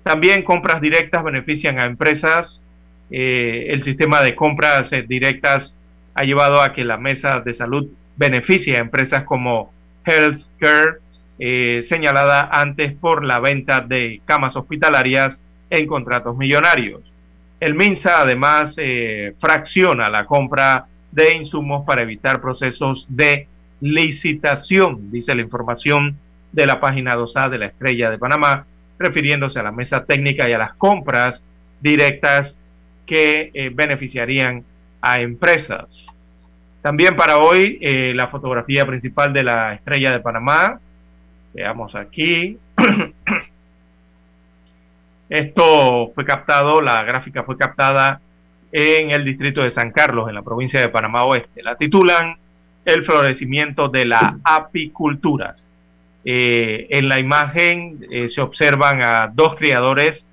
También 0.05 0.45
compras 0.45 0.81
directas 0.81 1.25
benefician 1.25 1.81
a 1.81 1.85
empresas 1.85 2.63
eh, 3.11 3.67
el 3.71 3.85
sistema 3.85 4.23
de 4.23 4.35
compras 4.35 4.93
eh, 4.93 5.05
directas 5.07 5.75
ha 6.15 6.25
llevado 6.25 6.61
a 6.61 6.73
que 6.73 6.85
la 6.85 6.97
mesa 6.97 7.41
de 7.41 7.55
salud 7.55 7.89
beneficie 8.17 8.77
a 8.77 8.81
empresas 8.81 9.25
como 9.25 9.73
Healthcare, 10.05 10.99
eh, 11.39 11.85
señalada 11.89 12.49
antes 12.53 12.95
por 12.95 13.25
la 13.25 13.41
venta 13.41 13.81
de 13.81 14.21
camas 14.25 14.57
hospitalarias 14.57 15.39
en 15.71 15.87
contratos 15.87 16.37
millonarios. 16.37 17.01
El 17.61 17.75
MINSA 17.75 18.21
además 18.21 18.77
fracciona 19.39 20.11
la 20.11 20.27
compra 20.27 20.87
de 21.13 21.35
insumos 21.35 21.87
para 21.87 22.03
evitar 22.03 22.41
procesos 22.41 23.07
de 23.09 23.47
licitación, 23.81 25.11
dice 25.11 25.35
la 25.35 25.43
información 25.43 26.17
de 26.53 26.67
la 26.67 26.81
página 26.81 27.17
2A 27.17 27.49
de 27.49 27.59
la 27.59 27.67
Estrella 27.67 28.11
de 28.11 28.19
Panamá, 28.19 28.67
refiriéndose 28.99 29.59
a 29.59 29.63
la 29.63 29.73
mesa 29.73 30.05
técnica 30.05 30.49
y 30.49 30.53
a 30.53 30.59
las 30.59 30.75
compras 30.75 31.41
directas 31.81 32.55
que 33.07 33.51
eh, 33.53 33.71
beneficiarían 33.73 34.65
a 35.01 35.21
empresas. 35.21 36.07
También 36.83 37.17
para 37.17 37.39
hoy 37.39 37.79
eh, 37.81 38.13
la 38.15 38.29
fotografía 38.29 38.87
principal 38.87 39.33
de 39.33 39.45
la 39.45 39.75
estrella 39.75 40.13
de 40.13 40.21
Panamá. 40.21 40.79
Veamos 41.55 41.95
aquí. 41.95 42.59
Esto 45.29 46.13
fue 46.15 46.25
captado, 46.25 46.81
la 46.83 47.03
gráfica 47.05 47.43
fue 47.45 47.57
captada 47.57 48.21
en 48.73 49.11
el 49.11 49.25
distrito 49.25 49.63
de 49.63 49.71
San 49.71 49.93
Carlos, 49.93 50.29
en 50.29 50.35
la 50.35 50.43
provincia 50.43 50.81
de 50.81 50.89
Panamá 50.89 51.25
Oeste. 51.25 51.63
La 51.63 51.77
titulan 51.77 52.37
El 52.85 53.05
florecimiento 53.05 53.89
de 53.89 54.05
la 54.05 54.39
apicultura. 54.45 55.55
Eh, 56.27 56.87
en 56.91 57.09
la 57.09 57.19
imagen 57.19 58.07
se 58.31 58.41
observan 58.41 59.03
a 59.03 59.31
dos 59.33 59.57
criadores 59.57 60.25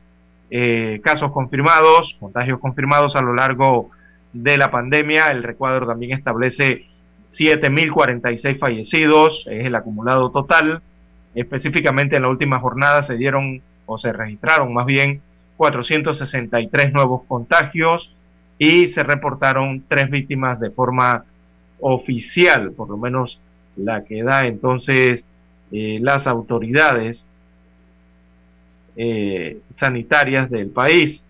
eh, 0.50 1.00
casos 1.04 1.30
confirmados, 1.32 2.16
contagios 2.18 2.58
confirmados 2.58 3.14
a 3.16 3.22
lo 3.22 3.34
largo 3.34 3.90
de 4.32 4.56
la 4.56 4.70
pandemia. 4.70 5.26
El 5.28 5.42
recuadro 5.42 5.86
también 5.86 6.16
establece 6.16 6.86
7.046 7.32 8.58
fallecidos, 8.58 9.44
es 9.46 9.66
el 9.66 9.74
acumulado 9.74 10.30
total. 10.30 10.80
Específicamente 11.34 12.16
en 12.16 12.22
la 12.22 12.28
última 12.28 12.60
jornada 12.60 13.02
se 13.02 13.16
dieron 13.16 13.60
o 13.84 13.98
se 13.98 14.10
registraron 14.12 14.72
más 14.72 14.86
bien 14.86 15.20
463 15.58 16.92
nuevos 16.94 17.24
contagios 17.28 18.10
y 18.58 18.88
se 18.88 19.02
reportaron 19.02 19.84
tres 19.86 20.08
víctimas 20.08 20.58
de 20.58 20.70
forma 20.70 21.24
oficial, 21.80 22.72
por 22.72 22.88
lo 22.88 22.96
menos 22.96 23.38
la 23.76 24.04
que 24.04 24.22
da 24.22 24.46
entonces 24.46 25.22
eh, 25.70 25.98
las 26.00 26.26
autoridades 26.26 27.24
eh, 28.96 29.60
sanitarias 29.74 30.48
del 30.48 30.70
país. 30.70 31.20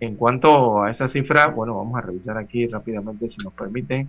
En 0.00 0.16
cuanto 0.16 0.82
a 0.82 0.90
esa 0.90 1.08
cifra, 1.08 1.48
bueno, 1.48 1.76
vamos 1.76 1.96
a 1.96 2.06
revisar 2.06 2.38
aquí 2.38 2.66
rápidamente 2.66 3.30
si 3.30 3.36
nos 3.44 3.52
permiten. 3.52 4.08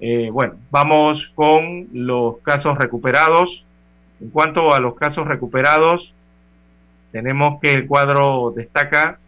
Eh, 0.00 0.30
bueno, 0.32 0.54
vamos 0.70 1.30
con 1.34 1.88
los 1.92 2.38
casos 2.38 2.78
recuperados. 2.78 3.64
En 4.20 4.30
cuanto 4.30 4.74
a 4.74 4.80
los 4.80 4.94
casos 4.94 5.26
recuperados, 5.26 6.12
tenemos 7.12 7.60
que 7.60 7.72
el 7.72 7.86
cuadro 7.86 8.52
destaca 8.54 9.18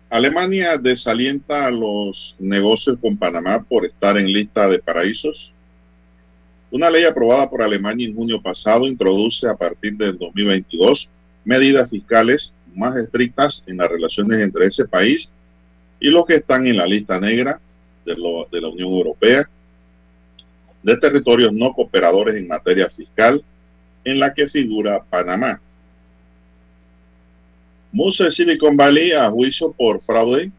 Alemania 0.09 0.79
desalienta 0.79 1.71
los 1.71 2.37
negocios 2.39 2.97
con 3.01 3.17
Panamá 3.17 3.65
por 3.69 3.85
estar 3.85 4.17
en 4.17 4.33
lista 4.33 4.69
de 4.69 4.79
paraísos. 4.79 5.53
Una 6.71 6.91
ley 6.91 7.05
aprobada 7.05 7.51
por 7.51 7.63
Alemania 7.63 8.07
en 8.07 8.15
junio 8.15 8.41
pasado 8.41 8.87
introduce 8.87 9.49
a 9.49 9.57
partir 9.57 9.97
del 9.97 10.17
2022 10.19 11.09
medidas 11.45 11.91
fiscales 11.91 12.53
más 12.75 12.97
estrictas 12.97 13.65
en 13.67 13.79
las 13.79 13.89
relaciones 13.89 14.41
entre 14.41 14.67
ese 14.67 14.87
país 14.87 15.31
y 15.99 16.11
los 16.11 16.27
que 16.27 16.37
están 16.37 16.67
en 16.67 16.77
la 16.77 16.87
lista 16.87 17.19
negra 17.19 17.61
de, 18.05 18.15
de 18.15 18.61
la 18.61 18.69
Unión 18.69 18.91
Europea 18.91 19.49
de 20.83 20.97
territorios 20.99 21.53
no 21.53 21.73
cooperadores 21.73 22.37
en 22.37 22.47
materia 22.47 22.89
fiscal 22.89 23.43
en 24.05 24.21
la 24.21 24.33
que 24.33 24.49
figura 24.49 25.03
Panamá. 25.03 25.61
Muse 27.97 28.31
Silicon 28.31 28.77
Valley 28.77 29.13
a 29.13 29.31
juicio 29.31 29.73
por 29.73 30.03
fraude. 30.03 30.53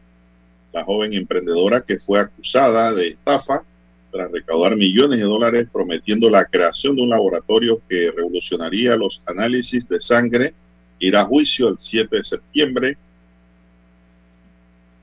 La 0.72 0.82
joven 0.82 1.14
emprendedora 1.14 1.82
que 1.82 2.00
fue 2.00 2.18
acusada 2.18 2.92
de 2.92 3.10
estafa 3.10 3.62
tras 4.10 4.32
recaudar 4.32 4.74
millones 4.74 5.20
de 5.20 5.24
dólares 5.24 5.68
prometiendo 5.72 6.28
la 6.30 6.46
creación 6.46 6.96
de 6.96 7.02
un 7.02 7.10
laboratorio 7.10 7.80
que 7.88 8.10
revolucionaría 8.10 8.96
los 8.96 9.22
análisis 9.24 9.88
de 9.88 10.02
sangre 10.02 10.52
irá 10.98 11.20
a 11.20 11.26
juicio 11.26 11.68
el 11.68 11.78
7 11.78 12.16
de 12.16 12.24
septiembre. 12.24 12.98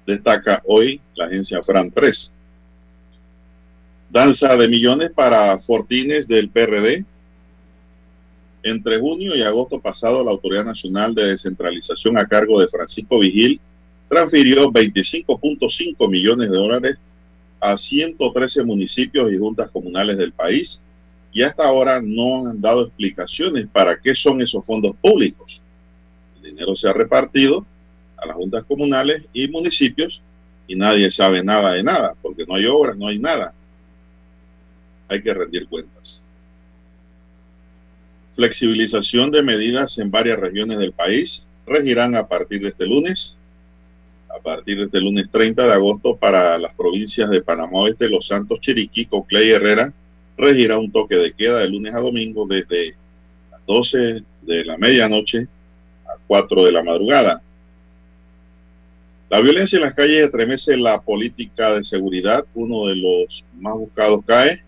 Destaca 0.05 0.61
hoy 0.65 0.99
la 1.15 1.27
agencia 1.27 1.63
Fran 1.63 1.89
3. 1.89 2.33
Danza 4.09 4.57
de 4.57 4.67
millones 4.67 5.11
para 5.11 5.57
Fortines 5.61 6.27
del 6.27 6.49
PRD. 6.49 7.05
Entre 8.65 8.99
junio 8.99 9.35
y 9.35 9.43
agosto 9.43 9.79
pasado, 9.79 10.23
la 10.23 10.31
Autoridad 10.31 10.65
Nacional 10.65 11.13
de 11.13 11.27
Descentralización 11.27 12.17
a 12.17 12.25
cargo 12.25 12.59
de 12.59 12.67
Francisco 12.67 13.19
Vigil 13.19 13.61
transfirió 14.09 14.71
25.5 14.71 16.09
millones 16.09 16.49
de 16.49 16.57
dólares 16.57 16.97
a 17.59 17.77
113 17.77 18.63
municipios 18.63 19.31
y 19.31 19.37
juntas 19.37 19.69
comunales 19.69 20.17
del 20.17 20.31
país 20.31 20.81
y 21.31 21.43
hasta 21.43 21.63
ahora 21.63 22.01
no 22.01 22.47
han 22.47 22.59
dado 22.59 22.87
explicaciones 22.87 23.67
para 23.71 24.01
qué 24.01 24.15
son 24.15 24.41
esos 24.41 24.65
fondos 24.65 24.95
públicos. 24.99 25.61
El 26.37 26.49
dinero 26.49 26.75
se 26.75 26.89
ha 26.89 26.93
repartido 26.93 27.67
a 28.17 28.25
las 28.25 28.35
juntas 28.35 28.63
comunales 28.63 29.25
y 29.31 29.47
municipios 29.47 30.23
y 30.67 30.75
nadie 30.75 31.11
sabe 31.11 31.43
nada 31.43 31.73
de 31.73 31.83
nada, 31.83 32.15
porque 32.19 32.47
no 32.47 32.55
hay 32.55 32.65
obras, 32.65 32.97
no 32.97 33.09
hay 33.09 33.19
nada. 33.19 33.53
Hay 35.07 35.21
que 35.21 35.35
rendir 35.35 35.67
cuentas 35.67 36.24
flexibilización 38.35 39.31
de 39.31 39.41
medidas 39.41 39.97
en 39.97 40.11
varias 40.11 40.39
regiones 40.39 40.77
del 40.77 40.91
país 40.91 41.47
regirán 41.65 42.15
a 42.15 42.27
partir 42.27 42.61
de 42.61 42.69
este 42.69 42.85
lunes, 42.85 43.35
a 44.29 44.39
partir 44.39 44.77
de 44.77 44.83
este 44.85 44.99
lunes 44.99 45.27
30 45.31 45.65
de 45.65 45.73
agosto 45.73 46.15
para 46.15 46.57
las 46.57 46.73
provincias 46.75 47.29
de 47.29 47.41
Panamá 47.41 47.79
Oeste, 47.79 48.09
Los 48.09 48.27
Santos, 48.27 48.59
Chiriquí, 48.59 49.05
Coclé 49.05 49.45
y 49.45 49.51
Herrera, 49.51 49.93
regirá 50.37 50.77
un 50.77 50.91
toque 50.91 51.15
de 51.15 51.31
queda 51.31 51.59
de 51.59 51.69
lunes 51.69 51.93
a 51.95 52.01
domingo 52.01 52.45
desde 52.45 52.95
las 53.51 53.65
12 53.65 54.23
de 54.41 54.65
la 54.65 54.77
medianoche 54.77 55.47
a 56.05 56.17
4 56.27 56.65
de 56.65 56.71
la 56.71 56.83
madrugada. 56.83 57.41
La 59.29 59.39
violencia 59.39 59.77
en 59.77 59.83
las 59.83 59.95
calles 59.95 60.25
estremece 60.25 60.77
la 60.77 61.01
política 61.01 61.73
de 61.73 61.83
seguridad, 61.83 62.45
uno 62.53 62.87
de 62.87 62.95
los 62.95 63.43
más 63.57 63.73
buscados 63.73 64.23
cae, 64.25 64.64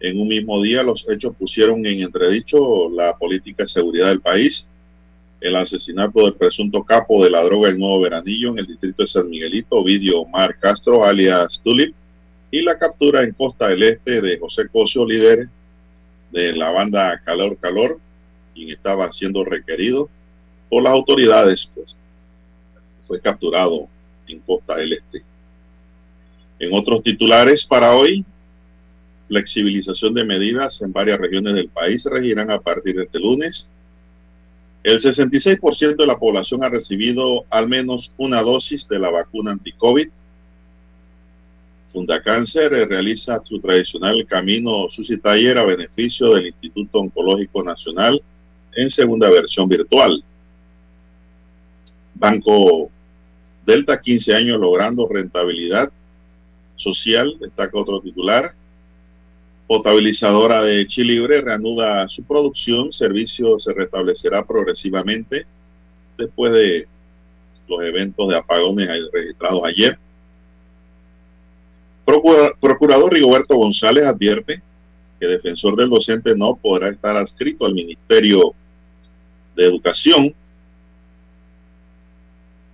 en 0.00 0.18
un 0.18 0.28
mismo 0.28 0.62
día 0.62 0.82
los 0.82 1.06
hechos 1.08 1.36
pusieron 1.38 1.84
en 1.84 2.00
entredicho 2.00 2.88
la 2.88 3.16
política 3.18 3.64
de 3.64 3.68
seguridad 3.68 4.08
del 4.08 4.20
país, 4.20 4.66
el 5.40 5.56
asesinato 5.56 6.24
del 6.24 6.34
presunto 6.34 6.82
capo 6.82 7.22
de 7.22 7.30
la 7.30 7.42
droga 7.44 7.68
El 7.68 7.78
Nuevo 7.78 8.00
Veranillo 8.00 8.50
en 8.50 8.58
el 8.58 8.66
distrito 8.66 9.02
de 9.02 9.08
San 9.08 9.28
Miguelito, 9.28 9.76
Ovidio 9.76 10.20
Omar 10.20 10.58
Castro, 10.58 11.04
alias 11.04 11.60
Tulip, 11.62 11.94
y 12.50 12.62
la 12.62 12.78
captura 12.78 13.22
en 13.22 13.32
Costa 13.32 13.68
del 13.68 13.82
Este 13.82 14.20
de 14.20 14.38
José 14.38 14.68
Cosio, 14.72 15.06
líder 15.06 15.48
de 16.32 16.52
la 16.54 16.70
banda 16.70 17.20
Calor 17.24 17.56
Calor, 17.58 17.98
quien 18.54 18.70
estaba 18.70 19.12
siendo 19.12 19.44
requerido 19.44 20.08
por 20.68 20.82
las 20.82 20.92
autoridades, 20.92 21.70
pues 21.74 21.96
fue 23.06 23.20
capturado 23.20 23.86
en 24.26 24.40
Costa 24.40 24.76
del 24.76 24.94
Este. 24.94 25.22
En 26.58 26.72
otros 26.72 27.02
titulares 27.02 27.64
para 27.64 27.94
hoy, 27.94 28.24
flexibilización 29.30 30.12
de 30.12 30.24
medidas 30.24 30.82
en 30.82 30.92
varias 30.92 31.20
regiones 31.20 31.54
del 31.54 31.68
país 31.68 32.02
se 32.02 32.10
regirán 32.10 32.50
a 32.50 32.60
partir 32.60 32.96
de 32.96 33.04
este 33.04 33.20
lunes. 33.20 33.70
El 34.82 34.98
66% 35.00 35.96
de 35.96 36.06
la 36.06 36.18
población 36.18 36.64
ha 36.64 36.68
recibido 36.68 37.44
al 37.48 37.68
menos 37.68 38.12
una 38.16 38.42
dosis 38.42 38.88
de 38.88 38.98
la 38.98 39.10
vacuna 39.10 39.52
anti-COVID. 39.52 40.08
Fundacáncer 41.92 42.72
realiza 42.88 43.40
su 43.44 43.60
tradicional 43.60 44.26
camino 44.26 44.88
Susi 44.90 45.16
Taller 45.16 45.58
a 45.58 45.64
beneficio 45.64 46.34
del 46.34 46.48
Instituto 46.48 46.98
Oncológico 46.98 47.62
Nacional 47.62 48.20
en 48.74 48.90
segunda 48.90 49.30
versión 49.30 49.68
virtual. 49.68 50.24
Banco 52.14 52.90
Delta, 53.64 54.00
15 54.00 54.34
años 54.34 54.58
logrando 54.58 55.06
rentabilidad 55.08 55.92
social, 56.74 57.36
destaca 57.38 57.78
otro 57.78 58.00
titular 58.00 58.54
potabilizadora 59.70 60.62
de 60.62 60.84
Chilibre 60.88 61.40
reanuda 61.40 62.08
su 62.08 62.24
producción. 62.24 62.92
Servicio 62.92 63.56
se 63.60 63.72
restablecerá 63.72 64.44
progresivamente 64.44 65.46
después 66.18 66.52
de 66.52 66.88
los 67.68 67.80
eventos 67.80 68.28
de 68.28 68.36
apagones 68.36 68.88
registrados 69.12 69.62
ayer. 69.64 69.96
Procurador 72.04 73.12
Rigoberto 73.12 73.54
González 73.54 74.04
advierte 74.06 74.60
que 75.20 75.26
defensor 75.28 75.76
del 75.76 75.88
docente 75.88 76.34
no 76.34 76.56
podrá 76.56 76.88
estar 76.88 77.16
adscrito 77.16 77.64
al 77.64 77.74
Ministerio 77.74 78.52
de 79.54 79.66
Educación. 79.66 80.34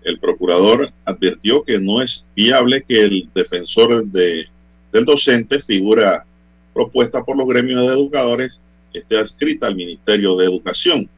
El 0.03 0.19
procurador 0.19 0.91
advirtió 1.05 1.63
que 1.63 1.79
no 1.79 2.01
es 2.01 2.25
viable 2.35 2.83
que 2.89 3.03
el 3.03 3.29
defensor 3.35 4.07
de, 4.07 4.47
del 4.91 5.05
docente, 5.05 5.61
figura 5.61 6.25
propuesta 6.77 7.25
por 7.25 7.39
los 7.39 7.49
gremios 7.49 7.81
de 7.81 7.95
educadores, 7.95 8.61
esté 8.93 9.17
adscrita 9.17 9.67
al 9.67 9.75
Ministerio 9.75 10.37
de 10.37 10.45
Educación. 10.45 11.09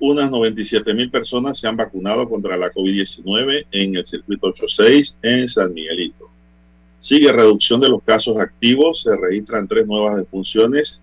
Unas 0.00 0.30
97 0.30 0.94
mil 0.94 1.10
personas 1.10 1.58
se 1.58 1.68
han 1.68 1.76
vacunado 1.76 2.26
contra 2.26 2.56
la 2.56 2.72
COVID-19 2.72 3.66
en 3.70 3.96
el 3.96 4.06
circuito 4.06 4.46
86 4.46 5.18
en 5.20 5.46
San 5.46 5.74
Miguelito. 5.74 6.30
Sigue 7.00 7.30
reducción 7.30 7.80
de 7.82 7.90
los 7.90 8.02
casos 8.02 8.38
activos, 8.38 9.02
se 9.02 9.14
registran 9.14 9.68
tres 9.68 9.86
nuevas 9.86 10.16
defunciones, 10.16 11.02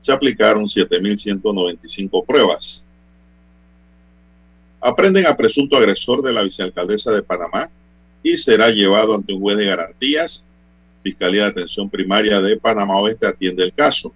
se 0.00 0.12
aplicaron 0.12 0.64
7.195 0.64 2.24
pruebas. 2.24 2.86
Aprenden 4.80 5.26
a 5.26 5.36
presunto 5.36 5.76
agresor 5.76 6.22
de 6.22 6.32
la 6.32 6.42
vicealcaldesa 6.42 7.12
de 7.12 7.22
Panamá 7.22 7.68
y 8.22 8.38
será 8.38 8.70
llevado 8.70 9.14
ante 9.14 9.34
un 9.34 9.40
juez 9.40 9.58
de 9.58 9.66
garantías. 9.66 10.42
Fiscalía 11.02 11.44
de 11.44 11.48
Atención 11.50 11.88
Primaria 11.88 12.40
de 12.40 12.56
Panamá 12.58 12.98
Oeste 12.98 13.26
atiende 13.26 13.64
el 13.64 13.72
caso. 13.72 14.14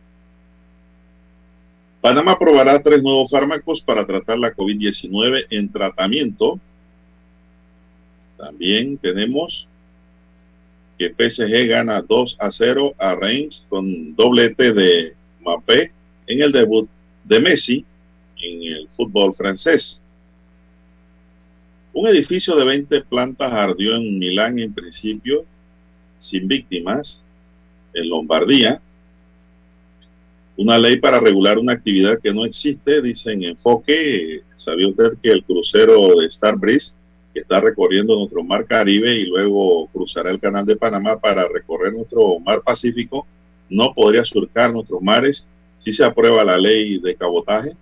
Panamá 2.00 2.32
aprobará 2.32 2.82
tres 2.82 3.02
nuevos 3.02 3.30
fármacos 3.30 3.80
para 3.80 4.06
tratar 4.06 4.38
la 4.38 4.54
COVID-19 4.54 5.46
en 5.48 5.72
tratamiento. 5.72 6.60
También 8.36 8.98
tenemos 8.98 9.66
que 10.98 11.08
PSG 11.08 11.68
gana 11.68 12.02
2 12.02 12.36
a 12.38 12.50
0 12.50 12.94
a 12.98 13.14
Reims 13.14 13.66
con 13.68 14.14
doblete 14.14 14.72
de 14.72 15.14
Mbappé 15.40 15.92
en 16.26 16.42
el 16.42 16.52
debut 16.52 16.88
de 17.24 17.40
Messi 17.40 17.84
en 18.36 18.62
el 18.62 18.88
fútbol 18.88 19.34
francés. 19.34 20.02
Un 21.92 22.08
edificio 22.08 22.56
de 22.56 22.64
20 22.64 23.00
plantas 23.02 23.52
ardió 23.52 23.96
en 23.96 24.18
Milán 24.18 24.58
en 24.58 24.74
principio 24.74 25.46
sin 26.24 26.48
víctimas 26.48 27.22
en 27.92 28.08
Lombardía. 28.08 28.80
Una 30.56 30.78
ley 30.78 30.98
para 30.98 31.20
regular 31.20 31.58
una 31.58 31.72
actividad 31.72 32.18
que 32.20 32.32
no 32.32 32.44
existe, 32.44 33.02
dice 33.02 33.32
en 33.32 33.44
enfoque. 33.44 34.42
¿Sabía 34.56 34.88
usted 34.88 35.18
que 35.22 35.30
el 35.30 35.44
crucero 35.44 36.16
de 36.18 36.30
Starbreeze 36.30 36.94
que 37.34 37.40
está 37.40 37.60
recorriendo 37.60 38.16
nuestro 38.16 38.44
mar 38.44 38.64
Caribe 38.64 39.12
y 39.16 39.26
luego 39.26 39.88
cruzará 39.88 40.30
el 40.30 40.38
canal 40.38 40.64
de 40.64 40.76
Panamá 40.76 41.18
para 41.18 41.48
recorrer 41.48 41.92
nuestro 41.92 42.38
mar 42.38 42.62
Pacífico, 42.64 43.26
no 43.68 43.92
podría 43.92 44.24
surcar 44.24 44.72
nuestros 44.72 45.02
mares 45.02 45.46
si 45.80 45.92
se 45.92 46.04
aprueba 46.04 46.44
la 46.44 46.56
ley 46.56 46.98
de 46.98 47.16
cabotaje. 47.16 47.72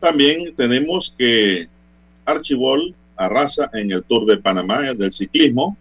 También 0.00 0.54
tenemos 0.56 1.14
que 1.16 1.68
Archibol 2.24 2.94
arrasa 3.16 3.70
en 3.72 3.90
el 3.90 4.04
Tour 4.04 4.26
de 4.26 4.36
Panamá 4.36 4.80
del 4.92 5.12
ciclismo. 5.12 5.76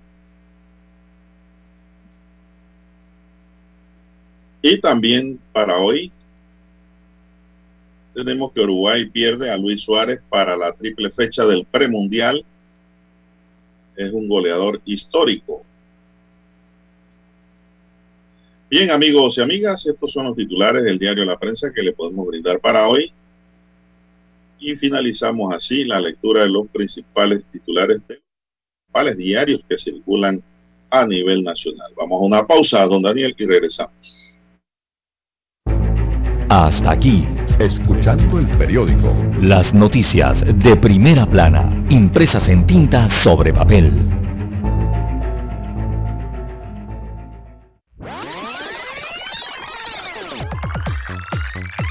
Y 4.61 4.79
también 4.79 5.39
para 5.51 5.77
hoy 5.77 6.11
tenemos 8.15 8.53
que 8.53 8.61
Uruguay 8.61 9.05
pierde 9.05 9.51
a 9.51 9.57
Luis 9.57 9.81
Suárez 9.81 10.21
para 10.29 10.55
la 10.55 10.71
triple 10.71 11.11
fecha 11.11 11.45
del 11.45 11.65
premundial. 11.65 12.43
Es 13.95 14.11
un 14.11 14.27
goleador 14.27 14.81
histórico. 14.85 15.63
Bien, 18.69 18.89
amigos 18.89 19.37
y 19.37 19.41
amigas, 19.41 19.85
estos 19.85 20.11
son 20.11 20.25
los 20.25 20.35
titulares 20.35 20.83
del 20.83 20.97
diario 20.97 21.23
La 21.25 21.37
Prensa 21.37 21.71
que 21.71 21.83
le 21.83 21.93
podemos 21.93 22.25
brindar 22.25 22.59
para 22.59 22.87
hoy. 22.87 23.13
Y 24.59 24.75
finalizamos 24.75 25.53
así 25.53 25.83
la 25.83 25.99
lectura 25.99 26.43
de 26.43 26.49
los 26.49 26.67
principales 26.67 27.43
titulares 27.51 28.01
de 28.07 28.15
los 28.15 28.23
principales 28.79 29.17
diarios 29.17 29.61
que 29.67 29.77
circulan 29.77 30.41
a 30.89 31.05
nivel 31.05 31.43
nacional. 31.43 31.91
Vamos 31.97 32.21
a 32.21 32.25
una 32.25 32.47
pausa, 32.47 32.85
don 32.85 33.01
Daniel, 33.01 33.35
y 33.37 33.45
regresamos. 33.45 34.25
Hasta 36.49 36.91
aquí, 36.91 37.25
escuchando 37.59 38.37
el 38.37 38.47
periódico. 38.57 39.13
Las 39.41 39.73
noticias 39.73 40.43
de 40.45 40.75
primera 40.75 41.25
plana, 41.25 41.85
impresas 41.89 42.47
en 42.49 42.67
tinta 42.67 43.09
sobre 43.23 43.51
papel. 43.51 44.24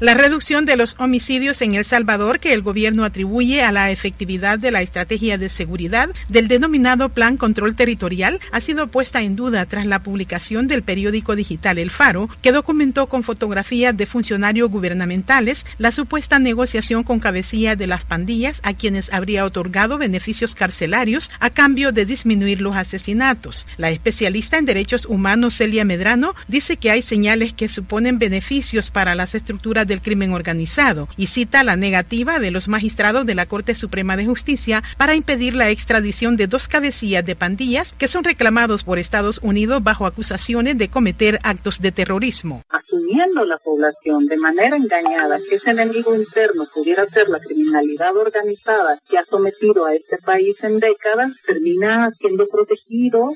La 0.00 0.14
reducción 0.14 0.66
de 0.66 0.76
los 0.76 0.94
homicidios 0.98 1.60
en 1.60 1.74
El 1.74 1.84
Salvador 1.84 2.38
que 2.38 2.52
el 2.52 2.62
gobierno 2.62 3.04
atribuye 3.04 3.62
a 3.62 3.72
la 3.72 3.90
efectividad 3.90 4.58
de 4.58 4.70
la 4.70 4.82
estrategia 4.82 5.36
de 5.36 5.48
seguridad 5.48 6.10
del 6.28 6.46
denominado 6.46 7.08
Plan 7.08 7.36
Control 7.36 7.74
Territorial 7.74 8.40
ha 8.52 8.60
sido 8.60 8.86
puesta 8.88 9.22
en 9.22 9.34
duda 9.34 9.66
tras 9.66 9.86
la 9.86 10.02
publicación 10.02 10.68
del 10.68 10.82
periódico 10.82 11.34
digital 11.34 11.78
El 11.78 11.90
Faro, 11.90 12.28
que 12.40 12.52
documentó 12.52 13.08
con 13.08 13.24
fotografías 13.24 13.96
de 13.96 14.06
funcionarios 14.06 14.70
gubernamentales 14.70 15.66
la 15.78 15.90
supuesta 15.90 16.38
negociación 16.38 17.02
con 17.02 17.18
cabecilla 17.18 17.74
de 17.74 17.88
las 17.88 18.04
pandillas 18.04 18.60
a 18.62 18.74
quienes 18.74 19.12
habría 19.12 19.44
otorgado 19.44 19.98
beneficios 19.98 20.54
carcelarios 20.54 21.30
a 21.40 21.50
cambio 21.50 21.90
de 21.90 22.06
disminuir 22.06 22.60
los 22.60 22.76
asesinatos. 22.76 23.66
La 23.76 23.90
especialista 23.90 24.58
en 24.58 24.66
derechos 24.66 25.04
humanos 25.06 25.56
Celia 25.56 25.84
Medrano 25.84 26.34
dice 26.46 26.76
que 26.76 26.90
hay 26.90 27.02
señales 27.02 27.54
que 27.54 27.68
suponen 27.68 28.18
beneficios 28.18 28.90
para 28.90 29.15
las 29.16 29.34
estructuras 29.34 29.86
del 29.86 30.00
crimen 30.00 30.32
organizado 30.32 31.08
y 31.16 31.26
cita 31.26 31.64
la 31.64 31.76
negativa 31.76 32.38
de 32.38 32.50
los 32.50 32.68
magistrados 32.68 33.26
de 33.26 33.34
la 33.34 33.46
Corte 33.46 33.74
Suprema 33.74 34.16
de 34.16 34.26
Justicia 34.26 34.82
para 34.96 35.14
impedir 35.14 35.54
la 35.54 35.70
extradición 35.70 36.36
de 36.36 36.46
dos 36.46 36.68
cabecillas 36.68 37.24
de 37.24 37.36
pandillas 37.36 37.92
que 37.98 38.08
son 38.08 38.24
reclamados 38.24 38.84
por 38.84 38.98
Estados 38.98 39.38
Unidos 39.42 39.82
bajo 39.82 40.06
acusaciones 40.06 40.78
de 40.78 40.88
cometer 40.88 41.38
actos 41.42 41.80
de 41.80 41.92
terrorismo. 41.92 42.62
Asumiendo 42.68 43.44
la 43.44 43.58
población 43.58 44.26
de 44.26 44.36
manera 44.36 44.76
engañada 44.76 45.38
que 45.48 45.56
ese 45.56 45.70
enemigo 45.70 46.14
interno 46.14 46.66
pudiera 46.74 47.06
ser 47.06 47.28
la 47.28 47.40
criminalidad 47.40 48.16
organizada 48.16 49.00
que 49.08 49.18
ha 49.18 49.24
sometido 49.24 49.86
a 49.86 49.94
este 49.94 50.18
país 50.18 50.56
en 50.62 50.78
décadas, 50.78 51.32
termina 51.46 52.10
siendo 52.18 52.46
protegido 52.46 53.30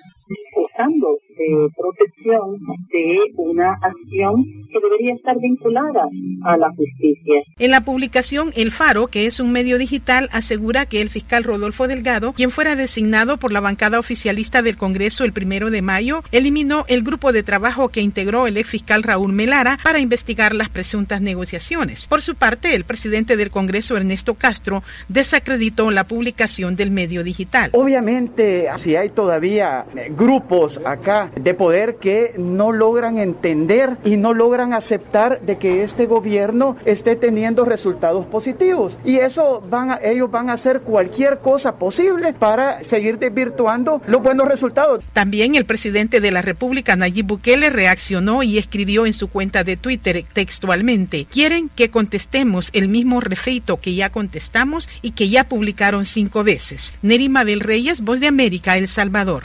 usando 0.56 1.16
de 1.36 1.68
protección 1.76 2.58
de 2.92 3.20
una 3.36 3.72
acción 3.72 4.44
que 4.72 4.78
debería 4.80 5.14
estar 5.14 5.36
vinculada 5.38 6.08
a 6.44 6.56
la 6.56 6.70
justicia. 6.70 7.42
En 7.58 7.70
la 7.70 7.84
publicación 7.84 8.52
El 8.54 8.72
Faro, 8.72 9.08
que 9.08 9.26
es 9.26 9.40
un 9.40 9.52
medio 9.52 9.78
digital, 9.78 10.28
asegura 10.32 10.86
que 10.86 11.00
el 11.00 11.10
fiscal 11.10 11.44
Rodolfo 11.44 11.88
Delgado, 11.88 12.32
quien 12.32 12.50
fuera 12.50 12.76
designado 12.76 13.38
por 13.38 13.52
la 13.52 13.60
bancada 13.60 13.98
oficialista 13.98 14.62
del 14.62 14.76
Congreso 14.76 15.24
el 15.24 15.32
primero 15.32 15.70
de 15.70 15.82
mayo, 15.82 16.22
eliminó 16.30 16.84
el 16.88 17.02
grupo 17.02 17.32
de 17.32 17.42
trabajo 17.42 17.88
que 17.88 18.00
integró 18.00 18.46
el 18.46 18.56
ex 18.56 18.70
fiscal 18.70 19.02
Raúl 19.02 19.32
Melara 19.32 19.78
para 19.82 19.98
investigar 19.98 20.54
las 20.54 20.68
presuntas 20.68 21.20
negociaciones. 21.20 22.06
Por 22.06 22.22
su 22.22 22.36
parte, 22.36 22.74
el 22.74 22.84
presidente 22.84 23.36
del 23.36 23.50
Congreso, 23.50 23.96
Ernesto 23.96 24.34
Castro, 24.34 24.82
desacreditó 25.08 25.90
la 25.90 26.04
publicación 26.04 26.76
del 26.76 26.90
medio 26.90 27.24
digital. 27.24 27.70
Obviamente, 27.72 28.68
si 28.82 28.94
hay 28.96 29.10
todavía 29.10 29.84
eh, 29.96 30.12
grupos 30.20 30.78
acá 30.84 31.30
de 31.34 31.54
poder 31.54 31.96
que 31.96 32.34
no 32.36 32.72
logran 32.72 33.16
entender 33.16 33.96
y 34.04 34.18
no 34.18 34.34
logran 34.34 34.74
aceptar 34.74 35.40
de 35.40 35.56
que 35.56 35.82
este 35.82 36.04
gobierno 36.04 36.76
esté 36.84 37.16
teniendo 37.16 37.64
resultados 37.64 38.26
positivos. 38.26 38.98
Y 39.02 39.16
eso 39.16 39.62
van 39.70 39.92
a, 39.92 39.98
ellos 40.02 40.30
van 40.30 40.50
a 40.50 40.52
hacer 40.52 40.82
cualquier 40.82 41.38
cosa 41.38 41.76
posible 41.78 42.34
para 42.34 42.84
seguir 42.84 43.18
desvirtuando 43.18 44.02
los 44.06 44.22
buenos 44.22 44.46
resultados. 44.46 45.02
También 45.14 45.54
el 45.54 45.64
presidente 45.64 46.20
de 46.20 46.30
la 46.30 46.42
República, 46.42 46.96
Nayib 46.96 47.26
Bukele, 47.26 47.70
reaccionó 47.70 48.42
y 48.42 48.58
escribió 48.58 49.06
en 49.06 49.14
su 49.14 49.28
cuenta 49.28 49.64
de 49.64 49.78
Twitter 49.78 50.26
textualmente, 50.34 51.24
quieren 51.30 51.70
que 51.74 51.90
contestemos 51.90 52.68
el 52.74 52.88
mismo 52.88 53.20
refeito 53.20 53.78
que 53.78 53.94
ya 53.94 54.10
contestamos 54.10 54.86
y 55.00 55.12
que 55.12 55.30
ya 55.30 55.44
publicaron 55.44 56.04
cinco 56.04 56.44
veces. 56.44 56.92
Nerima 57.00 57.40
Mabel 57.40 57.60
Reyes, 57.60 58.02
Voz 58.02 58.20
de 58.20 58.26
América, 58.26 58.76
El 58.76 58.86
Salvador. 58.86 59.44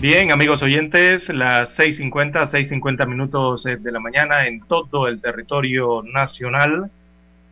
Bien, 0.00 0.30
amigos 0.30 0.62
oyentes, 0.62 1.28
las 1.28 1.76
6.50, 1.76 2.48
6.50 2.48 3.04
minutos 3.08 3.66
eh, 3.66 3.78
de 3.80 3.90
la 3.90 3.98
mañana 3.98 4.46
en 4.46 4.60
todo 4.60 5.08
el 5.08 5.20
territorio 5.20 6.04
nacional. 6.04 6.88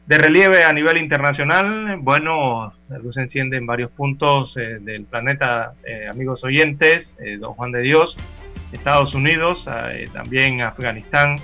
De 0.07 0.17
relieve 0.17 0.63
a 0.63 0.73
nivel 0.73 0.99
internacional, 0.99 1.97
bueno, 1.99 2.73
la 2.89 2.99
luz 2.99 3.17
se 3.17 3.23
enciende 3.23 3.57
en 3.57 3.67
varios 3.67 3.91
puntos 3.91 4.57
eh, 4.57 4.79
del 4.81 5.07
planeta, 5.07 5.73
eh, 5.85 6.07
amigos 6.09 6.45
oyentes, 6.45 7.13
don 7.41 7.55
Juan 7.55 7.73
de 7.73 7.81
Dios, 7.81 8.17
Estados 8.71 9.13
Unidos, 9.17 9.65
también 10.13 10.61
Afganistán 10.61 11.39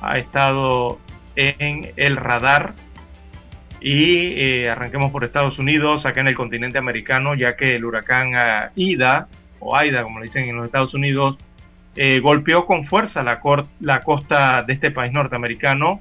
ha 0.00 0.18
estado 0.18 0.98
en 1.36 1.92
el 1.96 2.16
radar. 2.16 2.72
Y 3.82 4.64
arranquemos 4.64 5.12
por 5.12 5.24
Estados 5.24 5.58
Unidos, 5.58 6.06
acá 6.06 6.22
en 6.22 6.28
el 6.28 6.34
continente 6.34 6.78
americano, 6.78 7.34
ya 7.34 7.54
que 7.54 7.76
el 7.76 7.84
huracán 7.84 8.32
Ida 8.76 9.28
o 9.60 9.76
AIDA, 9.76 10.02
como 10.02 10.20
le 10.20 10.26
dicen 10.26 10.48
en 10.48 10.56
los 10.56 10.66
Estados 10.66 10.94
Unidos, 10.94 11.38
eh, 11.96 12.20
golpeó 12.20 12.64
con 12.64 12.86
fuerza 12.86 13.22
la, 13.22 13.40
costa 13.40 14.62
de 14.62 14.72
este 14.72 14.90
país 14.90 15.12
norteamericano 15.12 16.00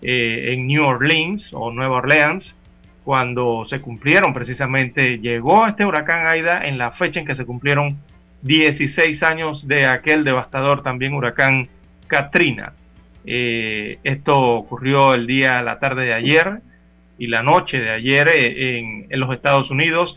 eh, 0.00 0.54
en 0.54 0.66
New 0.66 0.82
Orleans 0.84 1.50
o 1.52 1.70
Nueva 1.70 1.96
Orleans, 1.96 2.54
cuando 3.04 3.66
se 3.68 3.80
cumplieron 3.80 4.32
precisamente, 4.32 5.18
llegó 5.18 5.66
este 5.66 5.84
huracán 5.84 6.26
Aida 6.26 6.66
en 6.66 6.78
la 6.78 6.92
fecha 6.92 7.20
en 7.20 7.26
que 7.26 7.36
se 7.36 7.44
cumplieron 7.44 7.98
16 8.42 9.22
años 9.22 9.68
de 9.68 9.86
aquel 9.86 10.24
devastador 10.24 10.82
también 10.82 11.12
huracán 11.12 11.68
Katrina. 12.06 12.72
Eh, 13.26 13.98
esto 14.04 14.36
ocurrió 14.36 15.12
el 15.14 15.26
día, 15.26 15.60
la 15.62 15.78
tarde 15.78 16.06
de 16.06 16.14
ayer 16.14 16.60
y 17.18 17.26
la 17.26 17.42
noche 17.42 17.78
de 17.78 17.90
ayer 17.90 18.28
en 18.34 19.20
los 19.20 19.34
Estados 19.34 19.70
Unidos 19.70 20.16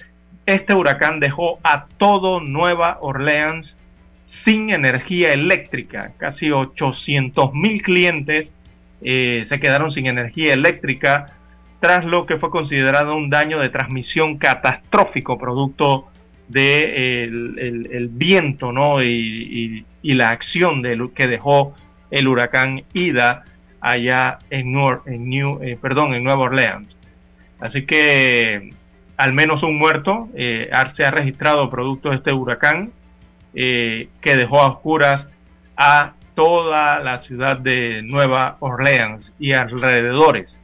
este 0.54 0.74
huracán 0.74 1.20
dejó 1.20 1.60
a 1.64 1.86
todo 1.98 2.40
Nueva 2.42 2.98
Orleans 3.02 3.78
sin 4.26 4.70
energía 4.70 5.34
eléctrica. 5.34 6.14
Casi 6.18 6.52
800 6.52 7.54
mil 7.54 7.82
clientes 7.82 8.50
eh, 9.02 9.46
se 9.48 9.60
quedaron 9.60 9.92
sin 9.92 10.08
energía 10.08 10.54
eléctrica 10.54 11.34
tras 11.80 12.06
lo 12.06 12.26
que 12.26 12.38
fue 12.38 12.50
considerado 12.50 13.16
un 13.16 13.30
daño 13.30 13.60
de 13.60 13.70
transmisión 13.70 14.38
catastrófico 14.38 15.38
producto 15.38 16.08
del 16.48 17.56
de 17.70 17.88
el, 17.96 18.10
viento 18.12 18.72
¿no? 18.72 19.02
y, 19.04 19.86
la 20.04 20.30
acción 20.30 20.82
que 21.14 21.28
dejó 21.28 21.76
el 22.12 22.28
huracán 22.28 22.84
Ida 22.94 23.46
allá 23.80 24.40
en, 24.50 24.74
New, 24.74 25.60
eh, 25.64 25.78
perdón, 25.82 26.14
en 26.14 26.24
Nueva 26.24 26.42
Orleans. 26.42 26.88
Así 27.60 27.86
que 27.86 28.74
al 29.20 29.34
menos 29.34 29.62
un 29.64 29.78
muerto 29.78 30.30
eh, 30.34 30.70
se 30.96 31.04
ha 31.04 31.12
registrado 31.12 31.70
producto 31.70 32.10
de 32.10 32.16
este 32.16 32.32
huracán 32.32 32.94
eh, 33.54 34.08
que 34.22 34.38
dejó 34.38 34.62
a 34.62 34.70
oscuras 34.70 35.28
a 35.76 36.14
toda 36.36 37.02
la 37.02 37.22
ciudad 37.24 37.58
de 37.58 38.02
Nueva 38.02 38.56
Orleans 38.62 39.34
y 39.38 39.52
alrededores. 39.52 40.58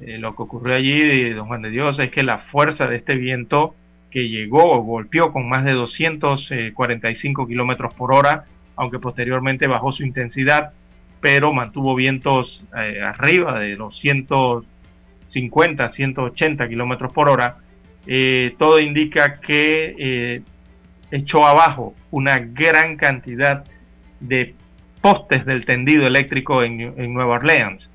Eh, 0.00 0.16
lo 0.16 0.34
que 0.34 0.44
ocurrió 0.44 0.76
allí, 0.76 1.28
don 1.34 1.46
Juan 1.46 1.60
de 1.60 1.68
Dios, 1.68 1.98
es 1.98 2.10
que 2.10 2.22
la 2.22 2.38
fuerza 2.38 2.86
de 2.86 2.96
este 2.96 3.16
viento 3.16 3.74
que 4.10 4.30
llegó 4.30 4.72
o 4.72 4.80
golpeó 4.80 5.30
con 5.30 5.46
más 5.46 5.66
de 5.66 5.72
245 5.72 7.46
kilómetros 7.46 7.92
por 7.92 8.14
hora, 8.14 8.46
aunque 8.76 8.98
posteriormente 8.98 9.66
bajó 9.66 9.92
su 9.92 10.04
intensidad, 10.04 10.72
pero 11.20 11.52
mantuvo 11.52 11.94
vientos 11.94 12.64
arriba 12.72 13.58
de 13.58 13.76
los 13.76 13.98
150, 13.98 15.90
180 15.90 16.66
kilómetros 16.66 17.12
por 17.12 17.28
hora, 17.28 17.58
eh, 18.06 18.54
todo 18.58 18.80
indica 18.80 19.40
que 19.40 19.94
eh, 19.98 20.42
echó 21.10 21.46
abajo 21.46 21.94
una 22.10 22.38
gran 22.38 22.96
cantidad 22.96 23.64
de 24.20 24.54
postes 25.00 25.44
del 25.44 25.64
tendido 25.64 26.06
eléctrico 26.06 26.62
en, 26.62 27.12
Nueva 27.12 27.36
Orleans, 27.36 27.88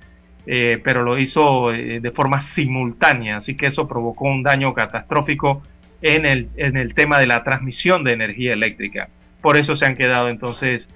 eh, 0.45 0.80
pero 0.84 1.03
lo 1.03 1.18
hizo 1.19 1.69
de 1.69 2.11
forma 2.11 2.41
simultánea, 2.41 3.38
así 3.38 3.56
que 3.56 3.68
eso 3.68 3.88
provocó 3.88 4.26
un 4.26 4.44
daño 4.44 4.73
catastrófico 4.73 5.61
en 6.02 6.26
el, 6.26 6.49
en 6.57 6.77
el 6.77 6.94
tema 6.94 7.19
de 7.19 7.27
la 7.27 7.44
transmisión 7.44 8.03
de 8.03 8.14
energía 8.14 8.53
eléctrica. 8.53 9.10
Por 9.41 9.57
eso 9.57 9.76
se 9.76 9.86
han 9.86 9.95
quedado 9.95 10.30
entonces 10.30 10.88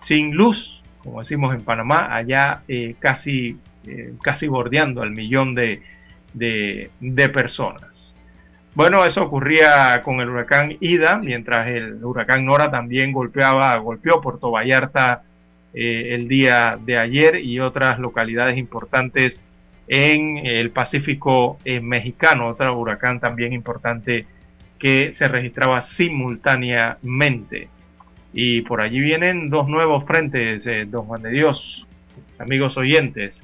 sin 0.00 0.34
luz, 0.34 0.82
como 0.98 1.20
decimos 1.20 1.54
en 1.54 1.64
Panamá, 1.64 2.14
allá 2.14 2.62
casi, 3.00 3.56
casi 4.22 4.46
bordeando 4.46 5.02
al 5.02 5.10
millón 5.10 5.54
de, 5.54 5.82
de 6.34 7.28
personas. 7.28 7.89
Bueno, 8.74 9.04
eso 9.04 9.24
ocurría 9.24 10.00
con 10.02 10.20
el 10.20 10.30
huracán 10.30 10.76
Ida, 10.80 11.18
mientras 11.22 11.66
el 11.66 12.04
huracán 12.04 12.44
Nora 12.44 12.70
también 12.70 13.12
golpeaba, 13.12 13.76
golpeó 13.78 14.20
Puerto 14.20 14.52
Vallarta 14.52 15.22
eh, 15.74 16.14
el 16.14 16.28
día 16.28 16.78
de 16.80 16.96
ayer 16.96 17.36
y 17.36 17.58
otras 17.58 17.98
localidades 17.98 18.56
importantes 18.58 19.34
en 19.88 20.38
el 20.46 20.70
Pacífico 20.70 21.58
eh, 21.64 21.80
mexicano, 21.80 22.46
otro 22.46 22.78
huracán 22.78 23.18
también 23.18 23.52
importante 23.52 24.26
que 24.78 25.14
se 25.14 25.26
registraba 25.26 25.82
simultáneamente. 25.82 27.68
Y 28.32 28.62
por 28.62 28.80
allí 28.80 29.00
vienen 29.00 29.50
dos 29.50 29.68
nuevos 29.68 30.04
frentes, 30.04 30.64
eh, 30.64 30.84
don 30.88 31.06
Juan 31.06 31.22
de 31.22 31.30
Dios, 31.30 31.86
amigos 32.38 32.76
oyentes. 32.76 33.36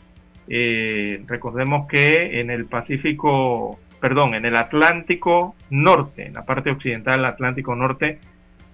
recordemos 1.26 1.88
que 1.88 2.40
en 2.40 2.50
el 2.50 2.66
Pacífico 2.66 3.80
perdón, 4.00 4.34
en 4.34 4.44
el 4.44 4.56
Atlántico 4.56 5.54
Norte, 5.70 6.26
en 6.26 6.34
la 6.34 6.44
parte 6.44 6.70
occidental 6.70 7.16
del 7.16 7.26
Atlántico 7.26 7.74
Norte, 7.74 8.18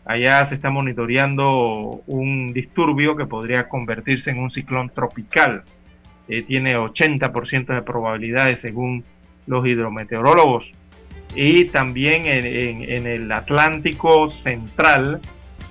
Allá 0.05 0.45
se 0.47 0.57
está 0.57 0.71
monitoreando 0.71 2.03
un 2.07 2.53
disturbio 2.53 3.17
que 3.17 3.27
podría 3.27 3.69
convertirse 3.69 4.31
en 4.31 4.39
un 4.39 4.51
ciclón 4.51 4.91
tropical. 4.91 5.63
Eh, 6.29 6.43
tiene 6.43 6.77
80% 6.77 7.67
de 7.67 7.83
probabilidades 7.83 8.61
según 8.61 9.05
los 9.47 9.65
hidrometeorólogos. 9.67 10.73
Y 11.35 11.67
también 11.67 12.27
en, 12.27 13.07
el 13.07 13.31
Atlántico 13.31 14.31
Central, 14.31 15.21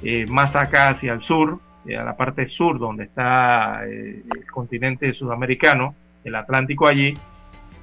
eh, 0.01 0.25
más 0.27 0.55
acá 0.55 0.89
hacia 0.89 1.13
el 1.13 1.21
sur, 1.21 1.59
eh, 1.85 1.97
a 1.97 2.03
la 2.03 2.15
parte 2.15 2.47
sur 2.49 2.79
donde 2.79 3.03
está 3.03 3.83
el 3.85 4.23
continente 4.51 5.13
sudamericano, 5.13 5.93
el 6.23 6.35
Atlántico 6.35 6.87
allí, 6.87 7.13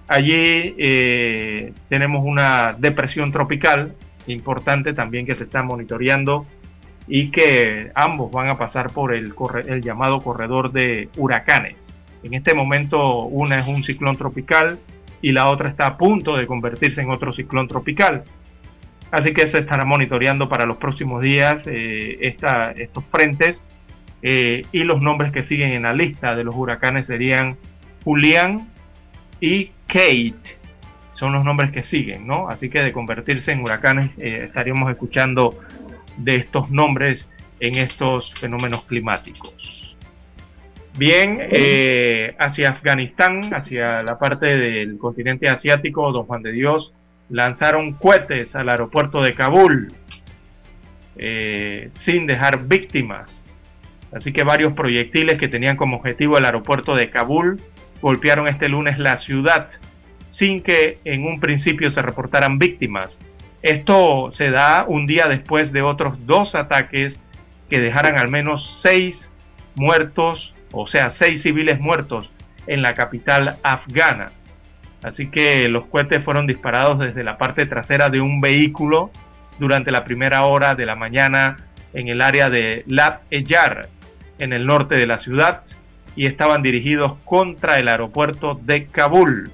allí 0.08 0.74
tenemos 1.88 2.24
una 2.24 2.74
depresión 2.78 3.30
tropical 3.30 3.94
importante 4.26 4.92
también 4.92 5.26
que 5.26 5.34
se 5.34 5.44
está 5.44 5.62
monitoreando 5.62 6.46
y 7.06 7.30
que 7.30 7.90
ambos 7.94 8.30
van 8.30 8.48
a 8.48 8.58
pasar 8.58 8.92
por 8.92 9.14
el, 9.14 9.32
el 9.66 9.82
llamado 9.82 10.20
corredor 10.20 10.72
de 10.72 11.08
huracanes. 11.16 11.76
En 12.22 12.34
este 12.34 12.54
momento 12.54 13.22
una 13.24 13.60
es 13.60 13.66
un 13.66 13.84
ciclón 13.84 14.16
tropical 14.16 14.78
y 15.22 15.32
la 15.32 15.48
otra 15.48 15.70
está 15.70 15.86
a 15.86 15.96
punto 15.96 16.36
de 16.36 16.46
convertirse 16.46 17.00
en 17.00 17.10
otro 17.10 17.32
ciclón 17.32 17.68
tropical. 17.68 18.24
Así 19.10 19.32
que 19.32 19.48
se 19.48 19.58
estará 19.58 19.84
monitoreando 19.84 20.48
para 20.48 20.66
los 20.66 20.76
próximos 20.76 21.22
días 21.22 21.62
eh, 21.66 22.18
estos 22.20 23.04
frentes 23.10 23.60
eh, 24.20 24.62
y 24.70 24.80
los 24.80 25.00
nombres 25.00 25.32
que 25.32 25.44
siguen 25.44 25.72
en 25.72 25.82
la 25.82 25.94
lista 25.94 26.34
de 26.34 26.44
los 26.44 26.54
huracanes 26.54 27.06
serían 27.06 27.56
Julián 28.04 28.68
y 29.40 29.70
Kate 29.86 30.58
son 31.14 31.32
los 31.32 31.44
nombres 31.44 31.72
que 31.72 31.82
siguen, 31.82 32.26
¿no? 32.26 32.48
Así 32.48 32.68
que 32.70 32.80
de 32.80 32.92
convertirse 32.92 33.52
en 33.52 33.60
huracanes 33.62 34.10
eh, 34.18 34.44
estaríamos 34.44 34.90
escuchando 34.90 35.58
de 36.16 36.36
estos 36.36 36.70
nombres 36.70 37.26
en 37.60 37.76
estos 37.76 38.32
fenómenos 38.34 38.84
climáticos. 38.84 39.96
Bien, 40.96 41.38
eh, 41.40 42.34
hacia 42.38 42.70
Afganistán, 42.70 43.50
hacia 43.54 44.02
la 44.02 44.18
parte 44.18 44.56
del 44.56 44.98
continente 44.98 45.48
asiático, 45.48 46.10
Don 46.12 46.24
Juan 46.24 46.42
de 46.42 46.52
Dios, 46.52 46.92
lanzaron 47.30 47.92
cohetes 47.92 48.54
al 48.56 48.68
aeropuerto 48.68 49.22
de 49.22 49.34
Kabul 49.34 49.92
eh, 51.16 51.90
sin 51.94 52.26
dejar 52.26 52.66
víctimas. 52.66 53.42
Así 54.12 54.32
que 54.32 54.42
varios 54.42 54.72
proyectiles 54.72 55.38
que 55.38 55.48
tenían 55.48 55.76
como 55.76 55.98
objetivo 55.98 56.38
el 56.38 56.44
aeropuerto 56.44 56.94
de 56.96 57.10
Kabul 57.10 57.60
golpearon 58.00 58.48
este 58.48 58.68
lunes 58.68 58.98
la 58.98 59.16
ciudad 59.18 59.70
sin 60.30 60.62
que 60.62 60.98
en 61.04 61.26
un 61.26 61.40
principio 61.40 61.90
se 61.90 62.00
reportaran 62.00 62.58
víctimas. 62.58 63.16
Esto 63.62 64.30
se 64.36 64.50
da 64.50 64.84
un 64.86 65.06
día 65.06 65.26
después 65.26 65.72
de 65.72 65.82
otros 65.82 66.26
dos 66.26 66.54
ataques 66.54 67.16
que 67.68 67.80
dejaran 67.80 68.18
al 68.18 68.28
menos 68.28 68.78
seis 68.80 69.28
muertos, 69.74 70.54
o 70.72 70.86
sea, 70.86 71.10
seis 71.10 71.42
civiles 71.42 71.80
muertos 71.80 72.30
en 72.66 72.82
la 72.82 72.94
capital 72.94 73.56
afgana. 73.62 74.30
Así 75.02 75.28
que 75.28 75.68
los 75.68 75.86
cohetes 75.86 76.24
fueron 76.24 76.46
disparados 76.46 76.98
desde 76.98 77.24
la 77.24 77.38
parte 77.38 77.66
trasera 77.66 78.08
de 78.08 78.20
un 78.20 78.40
vehículo 78.40 79.10
durante 79.58 79.90
la 79.90 80.04
primera 80.04 80.44
hora 80.44 80.74
de 80.74 80.86
la 80.86 80.94
mañana 80.94 81.56
en 81.94 82.08
el 82.08 82.20
área 82.20 82.50
de 82.50 82.84
Lab 82.86 83.20
Eyar, 83.30 83.88
en 84.38 84.52
el 84.52 84.66
norte 84.66 84.94
de 84.94 85.06
la 85.06 85.20
ciudad, 85.20 85.62
y 86.18 86.26
estaban 86.26 86.64
dirigidos 86.64 87.12
contra 87.24 87.78
el 87.78 87.86
aeropuerto 87.86 88.58
de 88.60 88.86
Kabul. 88.86 89.52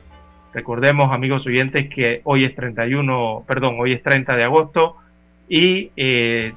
Recordemos, 0.54 1.12
amigos 1.12 1.46
oyentes, 1.46 1.90
que 1.94 2.22
hoy 2.24 2.44
es 2.44 2.56
31, 2.56 3.44
perdón, 3.46 3.76
hoy 3.78 3.92
es 3.92 4.02
30 4.02 4.34
de 4.34 4.44
agosto 4.44 4.96
y 5.46 5.90
eh, 5.94 6.54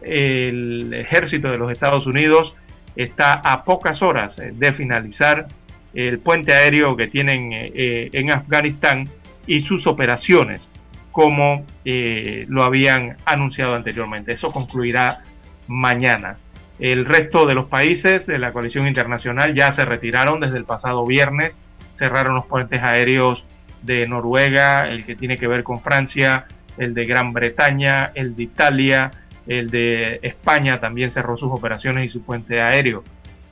el 0.00 0.94
ejército 0.94 1.50
de 1.50 1.58
los 1.58 1.70
Estados 1.70 2.06
Unidos 2.06 2.54
está 2.96 3.34
a 3.34 3.62
pocas 3.62 4.00
horas 4.00 4.34
de 4.36 4.72
finalizar 4.72 5.48
el 5.92 6.18
puente 6.18 6.54
aéreo 6.54 6.96
que 6.96 7.08
tienen 7.08 7.50
eh, 7.52 8.08
en 8.14 8.32
Afganistán 8.32 9.06
y 9.46 9.60
sus 9.64 9.86
operaciones, 9.86 10.66
como 11.12 11.66
eh, 11.84 12.46
lo 12.48 12.62
habían 12.62 13.18
anunciado 13.26 13.74
anteriormente. 13.74 14.32
Eso 14.32 14.50
concluirá 14.50 15.24
mañana. 15.68 16.38
El 16.78 17.04
resto 17.04 17.46
de 17.46 17.54
los 17.54 17.68
países 17.68 18.26
de 18.26 18.38
la 18.38 18.52
coalición 18.52 18.86
internacional 18.86 19.54
ya 19.54 19.72
se 19.72 19.84
retiraron 19.84 20.40
desde 20.40 20.58
el 20.58 20.64
pasado 20.64 21.06
viernes 21.06 21.56
cerraron 21.96 22.34
los 22.34 22.46
puentes 22.46 22.82
aéreos 22.82 23.44
de 23.82 24.06
Noruega, 24.06 24.88
el 24.88 25.04
que 25.04 25.16
tiene 25.16 25.36
que 25.36 25.46
ver 25.46 25.62
con 25.62 25.80
Francia, 25.80 26.46
el 26.76 26.94
de 26.94 27.04
Gran 27.04 27.32
Bretaña, 27.32 28.12
el 28.14 28.36
de 28.36 28.42
Italia, 28.42 29.10
el 29.46 29.70
de 29.70 30.18
España 30.22 30.80
también 30.80 31.12
cerró 31.12 31.36
sus 31.36 31.52
operaciones 31.52 32.06
y 32.06 32.12
su 32.12 32.22
puente 32.22 32.60
aéreo. 32.60 33.04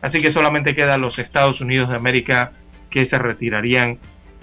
Así 0.03 0.21
que 0.21 0.33
solamente 0.33 0.75
quedan 0.75 1.01
los 1.01 1.19
Estados 1.19 1.61
Unidos 1.61 1.89
de 1.89 1.97
América 1.97 2.53
que 2.91 3.07
se 3.07 3.19
retirarían 3.19 3.99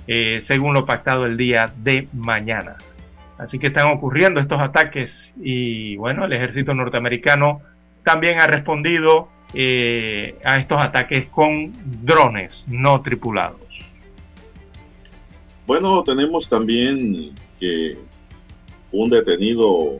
eh, 0.07 0.41
según 0.45 0.73
lo 0.73 0.85
pactado 0.85 1.25
el 1.25 1.37
día 1.37 1.71
de 1.77 2.07
mañana. 2.13 2.77
Así 3.37 3.59
que 3.59 3.67
están 3.67 3.87
ocurriendo 3.87 4.39
estos 4.39 4.61
ataques 4.61 5.31
y 5.35 5.95
bueno, 5.97 6.25
el 6.25 6.33
ejército 6.33 6.73
norteamericano 6.73 7.61
también 8.03 8.40
ha 8.40 8.48
respondido 8.48 9.30
eh, 9.53 10.38
a 10.44 10.57
estos 10.57 10.82
ataques 10.82 11.28
con 11.30 11.73
drones 12.06 12.52
no 12.68 13.02
tripulados. 13.02 13.60
Bueno, 15.68 16.03
tenemos 16.03 16.49
también 16.49 17.36
que 17.60 17.98
un 18.91 19.10
detenido 19.10 19.98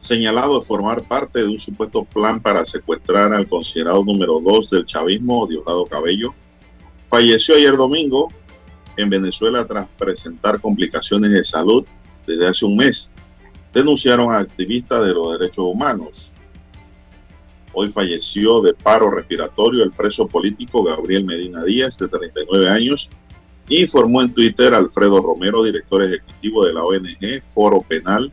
señalado 0.00 0.60
de 0.60 0.66
formar 0.66 1.02
parte 1.02 1.40
de 1.40 1.48
un 1.48 1.60
supuesto 1.60 2.04
plan 2.04 2.40
para 2.40 2.64
secuestrar 2.64 3.32
al 3.32 3.48
considerado 3.48 4.04
número 4.04 4.40
2 4.40 4.70
del 4.70 4.86
chavismo, 4.86 5.46
Diosdado 5.46 5.86
Cabello, 5.86 6.34
falleció 7.10 7.56
ayer 7.56 7.76
domingo 7.76 8.28
en 8.96 9.10
Venezuela 9.10 9.66
tras 9.66 9.86
presentar 9.98 10.60
complicaciones 10.60 11.30
de 11.30 11.44
salud 11.44 11.84
desde 12.26 12.46
hace 12.46 12.64
un 12.64 12.76
mes, 12.76 13.10
denunciaron 13.72 14.32
a 14.32 14.38
activistas 14.38 15.04
de 15.04 15.14
los 15.14 15.38
derechos 15.38 15.64
humanos. 15.64 16.27
Hoy 17.72 17.90
falleció 17.90 18.60
de 18.60 18.74
paro 18.74 19.10
respiratorio 19.10 19.84
el 19.84 19.92
preso 19.92 20.26
político 20.26 20.82
Gabriel 20.82 21.24
Medina 21.24 21.62
Díaz, 21.64 21.98
de 21.98 22.08
39 22.08 22.68
años, 22.68 23.10
informó 23.68 24.22
en 24.22 24.32
Twitter 24.32 24.74
Alfredo 24.74 25.20
Romero, 25.20 25.62
director 25.62 26.02
ejecutivo 26.02 26.64
de 26.64 26.72
la 26.72 26.82
ONG 26.82 27.42
Foro 27.54 27.82
Penal, 27.82 28.32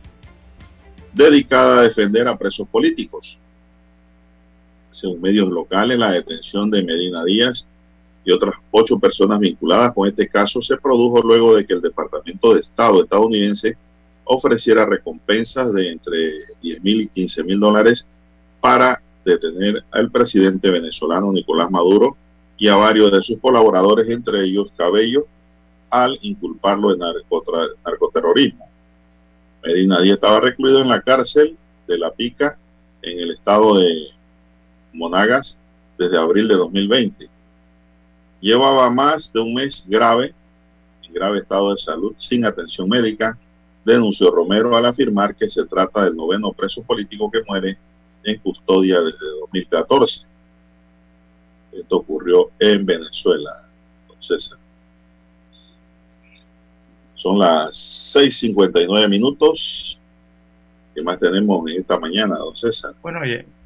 dedicada 1.12 1.78
a 1.78 1.82
defender 1.82 2.26
a 2.28 2.36
presos 2.36 2.66
políticos. 2.68 3.38
Según 4.90 5.20
medios 5.20 5.48
locales, 5.48 5.98
la 5.98 6.12
detención 6.12 6.70
de 6.70 6.82
Medina 6.82 7.24
Díaz 7.24 7.66
y 8.24 8.32
otras 8.32 8.54
ocho 8.70 8.98
personas 8.98 9.38
vinculadas 9.38 9.92
con 9.92 10.08
este 10.08 10.28
caso 10.28 10.60
se 10.62 10.76
produjo 10.76 11.20
luego 11.20 11.54
de 11.54 11.66
que 11.66 11.74
el 11.74 11.82
Departamento 11.82 12.54
de 12.54 12.60
Estado 12.60 13.02
estadounidense 13.02 13.76
ofreciera 14.24 14.84
recompensas 14.84 15.72
de 15.72 15.92
entre 15.92 16.18
10 16.60 16.82
mil 16.82 17.02
y 17.02 17.08
15 17.08 17.44
mil 17.44 17.60
dólares 17.60 18.06
para 18.60 19.00
detener 19.26 19.84
al 19.90 20.10
presidente 20.10 20.70
venezolano 20.70 21.32
Nicolás 21.32 21.70
Maduro 21.70 22.16
y 22.56 22.68
a 22.68 22.76
varios 22.76 23.12
de 23.12 23.22
sus 23.22 23.38
colaboradores, 23.38 24.08
entre 24.08 24.44
ellos 24.44 24.70
Cabello, 24.76 25.26
al 25.90 26.18
inculparlo 26.22 26.94
de 26.94 27.04
narcoterrorismo. 27.84 28.66
Medina 29.64 30.00
Díaz 30.00 30.14
estaba 30.14 30.40
recluido 30.40 30.80
en 30.80 30.88
la 30.88 31.02
cárcel 31.02 31.56
de 31.86 31.98
La 31.98 32.12
Pica, 32.12 32.56
en 33.02 33.20
el 33.20 33.32
estado 33.32 33.78
de 33.78 34.08
Monagas, 34.92 35.58
desde 35.98 36.16
abril 36.16 36.48
de 36.48 36.54
2020. 36.54 37.28
Llevaba 38.40 38.88
más 38.90 39.32
de 39.32 39.40
un 39.40 39.54
mes 39.54 39.84
grave, 39.86 40.34
en 41.02 41.12
grave 41.12 41.38
estado 41.38 41.72
de 41.72 41.78
salud, 41.78 42.14
sin 42.16 42.44
atención 42.44 42.88
médica, 42.88 43.36
denunció 43.84 44.30
Romero 44.30 44.76
al 44.76 44.86
afirmar 44.86 45.34
que 45.34 45.48
se 45.48 45.64
trata 45.66 46.04
del 46.04 46.16
noveno 46.16 46.52
preso 46.52 46.82
político 46.82 47.30
que 47.30 47.42
muere 47.46 47.78
en 48.26 48.38
custodia 48.38 49.00
desde 49.00 49.26
2014. 49.40 50.26
Esto 51.72 51.96
ocurrió 51.96 52.50
en 52.58 52.84
Venezuela, 52.84 53.62
don 54.08 54.22
César. 54.22 54.58
Son 57.14 57.38
las 57.38 58.14
6.59 58.14 59.08
minutos. 59.08 59.98
¿Qué 60.94 61.02
más 61.02 61.18
tenemos 61.18 61.70
en 61.70 61.80
esta 61.80 61.98
mañana, 61.98 62.36
don 62.36 62.56
César? 62.56 62.94
Bueno, 63.02 63.20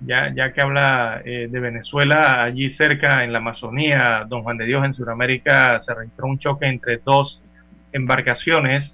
ya, 0.04 0.34
ya 0.34 0.52
que 0.52 0.60
habla 0.60 1.22
eh, 1.24 1.48
de 1.50 1.60
Venezuela, 1.60 2.42
allí 2.42 2.70
cerca 2.70 3.24
en 3.24 3.32
la 3.32 3.38
Amazonía, 3.38 4.26
don 4.28 4.42
Juan 4.42 4.58
de 4.58 4.66
Dios, 4.66 4.84
en 4.84 4.94
Sudamérica, 4.94 5.80
se 5.82 5.94
registró 5.94 6.26
un 6.26 6.38
choque 6.38 6.66
entre 6.66 6.98
dos 6.98 7.40
embarcaciones 7.92 8.92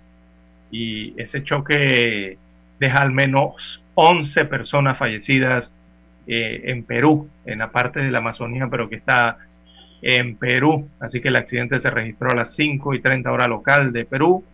y 0.71 1.19
ese 1.21 1.43
choque 1.45 2.39
deja 2.79 2.99
al 2.99 3.13
menos 3.13 3.81
11 3.97 4.45
personas 4.45 4.99
fallecidas 4.99 5.73
eh, 6.27 6.63
en 6.67 6.85
Perú, 6.85 7.29
en 7.45 7.59
la 7.59 7.73
parte 7.73 8.01
de 8.01 8.11
la 8.11 8.19
Amazonía, 8.19 8.69
pero 8.71 8.89
que 8.89 8.97
está 8.97 9.39
en 10.03 10.37
Perú. 10.37 10.89
Así 11.01 11.21
que 11.21 11.29
el 11.29 11.37
accidente 11.37 11.81
se 11.81 11.91
registró 11.91 12.31
a 12.31 12.35
las 12.35 12.55
5 12.55 12.95
y 12.95 13.01
30 13.01 13.33
hora 13.33 13.49
local 13.49 13.93
de 13.93 14.05
Perú, 14.05 14.45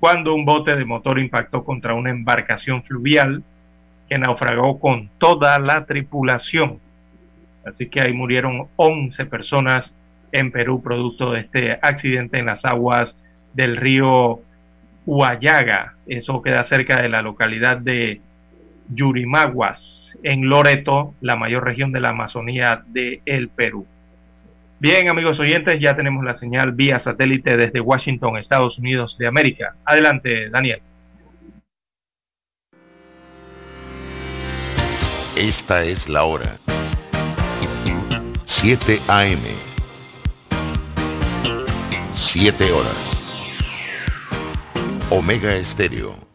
cuando 0.00 0.34
un 0.34 0.44
bote 0.44 0.74
de 0.74 0.84
motor 0.84 1.18
impactó 1.18 1.64
contra 1.64 1.94
una 1.94 2.10
embarcación 2.10 2.82
fluvial 2.82 3.42
que 4.08 4.18
naufragó 4.18 4.80
con 4.80 5.08
toda 5.18 5.58
la 5.60 5.84
tripulación. 5.86 6.80
Así 7.64 7.86
que 7.86 8.00
ahí 8.00 8.12
murieron 8.12 8.66
11 8.74 9.26
personas 9.26 9.92
en 10.32 10.50
Perú 10.50 10.82
producto 10.82 11.30
de 11.30 11.40
este 11.40 11.78
accidente 11.80 12.40
en 12.40 12.46
las 12.46 12.64
aguas 12.64 13.14
del 13.54 13.76
río 13.76 14.40
Huallaga. 15.06 15.94
Eso 16.06 16.42
queda 16.42 16.64
cerca 16.64 17.00
de 17.00 17.08
la 17.08 17.22
localidad 17.22 17.76
de 17.76 18.20
Yurimaguas, 18.94 20.16
en 20.22 20.48
Loreto, 20.48 21.14
la 21.20 21.36
mayor 21.36 21.64
región 21.64 21.92
de 21.92 22.00
la 22.00 22.10
Amazonía 22.10 22.82
del 22.86 23.20
el 23.24 23.48
Perú. 23.48 23.86
Bien, 24.78 25.08
amigos 25.08 25.38
oyentes, 25.38 25.78
ya 25.80 25.94
tenemos 25.94 26.24
la 26.24 26.34
señal 26.34 26.72
vía 26.72 26.98
satélite 26.98 27.56
desde 27.56 27.80
Washington, 27.80 28.36
Estados 28.36 28.78
Unidos 28.78 29.16
de 29.16 29.28
América. 29.28 29.76
Adelante, 29.84 30.50
Daniel. 30.50 30.80
Esta 35.36 35.84
es 35.84 36.08
la 36.08 36.24
hora. 36.24 36.58
7 38.44 38.98
AM. 39.08 39.40
7 42.10 42.72
horas. 42.72 43.12
Omega 45.10 45.54
Estéreo, 45.54 46.16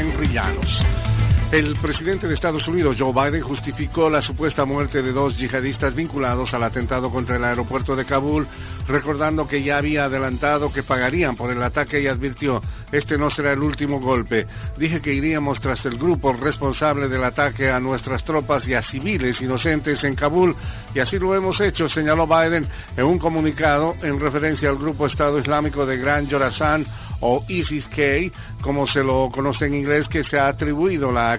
Henry 0.00 0.28
Llanos. 0.28 1.09
El 1.52 1.74
presidente 1.74 2.28
de 2.28 2.34
Estados 2.34 2.68
Unidos, 2.68 2.94
Joe 2.96 3.12
Biden, 3.12 3.42
justificó 3.42 4.08
la 4.08 4.22
supuesta 4.22 4.64
muerte 4.64 5.02
de 5.02 5.10
dos 5.10 5.36
yihadistas 5.36 5.96
vinculados 5.96 6.54
al 6.54 6.62
atentado 6.62 7.10
contra 7.10 7.34
el 7.34 7.42
aeropuerto 7.42 7.96
de 7.96 8.04
Kabul, 8.04 8.46
recordando 8.86 9.48
que 9.48 9.60
ya 9.60 9.78
había 9.78 10.04
adelantado 10.04 10.72
que 10.72 10.84
pagarían 10.84 11.34
por 11.34 11.50
el 11.50 11.60
ataque 11.60 12.00
y 12.00 12.06
advirtió, 12.06 12.60
este 12.92 13.18
no 13.18 13.32
será 13.32 13.52
el 13.52 13.62
último 13.62 13.98
golpe. 13.98 14.46
Dije 14.78 15.00
que 15.00 15.12
iríamos 15.12 15.60
tras 15.60 15.84
el 15.86 15.98
grupo 15.98 16.32
responsable 16.34 17.08
del 17.08 17.24
ataque 17.24 17.68
a 17.68 17.80
nuestras 17.80 18.22
tropas 18.22 18.68
y 18.68 18.74
a 18.74 18.82
civiles 18.82 19.40
inocentes 19.40 20.04
en 20.04 20.14
Kabul, 20.14 20.54
y 20.94 21.00
así 21.00 21.18
lo 21.18 21.34
hemos 21.34 21.60
hecho, 21.60 21.88
señaló 21.88 22.28
Biden 22.28 22.68
en 22.96 23.04
un 23.04 23.18
comunicado 23.18 23.96
en 24.02 24.20
referencia 24.20 24.68
al 24.68 24.78
grupo 24.78 25.04
Estado 25.04 25.40
Islámico 25.40 25.84
de 25.84 25.96
Gran 25.96 26.30
Jorazán 26.30 26.86
o 27.20 27.44
ISIS-K, 27.48 28.32
como 28.62 28.86
se 28.86 29.02
lo 29.02 29.28
conoce 29.30 29.66
en 29.66 29.74
inglés, 29.74 30.08
que 30.08 30.24
se 30.24 30.38
ha 30.38 30.48
atribuido 30.48 31.12
la 31.12 31.32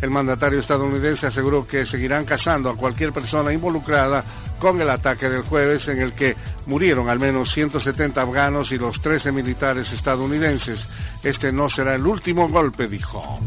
El 0.00 0.10
mandatario 0.10 0.60
estadounidense 0.60 1.26
aseguró 1.26 1.66
que 1.66 1.84
seguirán 1.86 2.24
cazando 2.24 2.70
a 2.70 2.76
cualquier 2.76 3.12
persona 3.12 3.52
involucrada 3.52 4.24
con 4.58 4.80
el 4.80 4.88
ataque 4.88 5.28
del 5.28 5.42
jueves 5.42 5.88
en 5.88 6.00
el 6.00 6.12
que 6.12 6.36
murieron 6.66 7.08
al 7.08 7.18
menos 7.18 7.52
170 7.52 8.20
afganos 8.20 8.72
y 8.72 8.78
los 8.78 9.00
13 9.00 9.32
militares 9.32 9.90
estadounidenses. 9.92 10.86
Este 11.22 11.52
no 11.52 11.68
será 11.68 11.94
el 11.94 12.06
último 12.06 12.48
golpe, 12.48 12.88
dijo. 12.88 13.40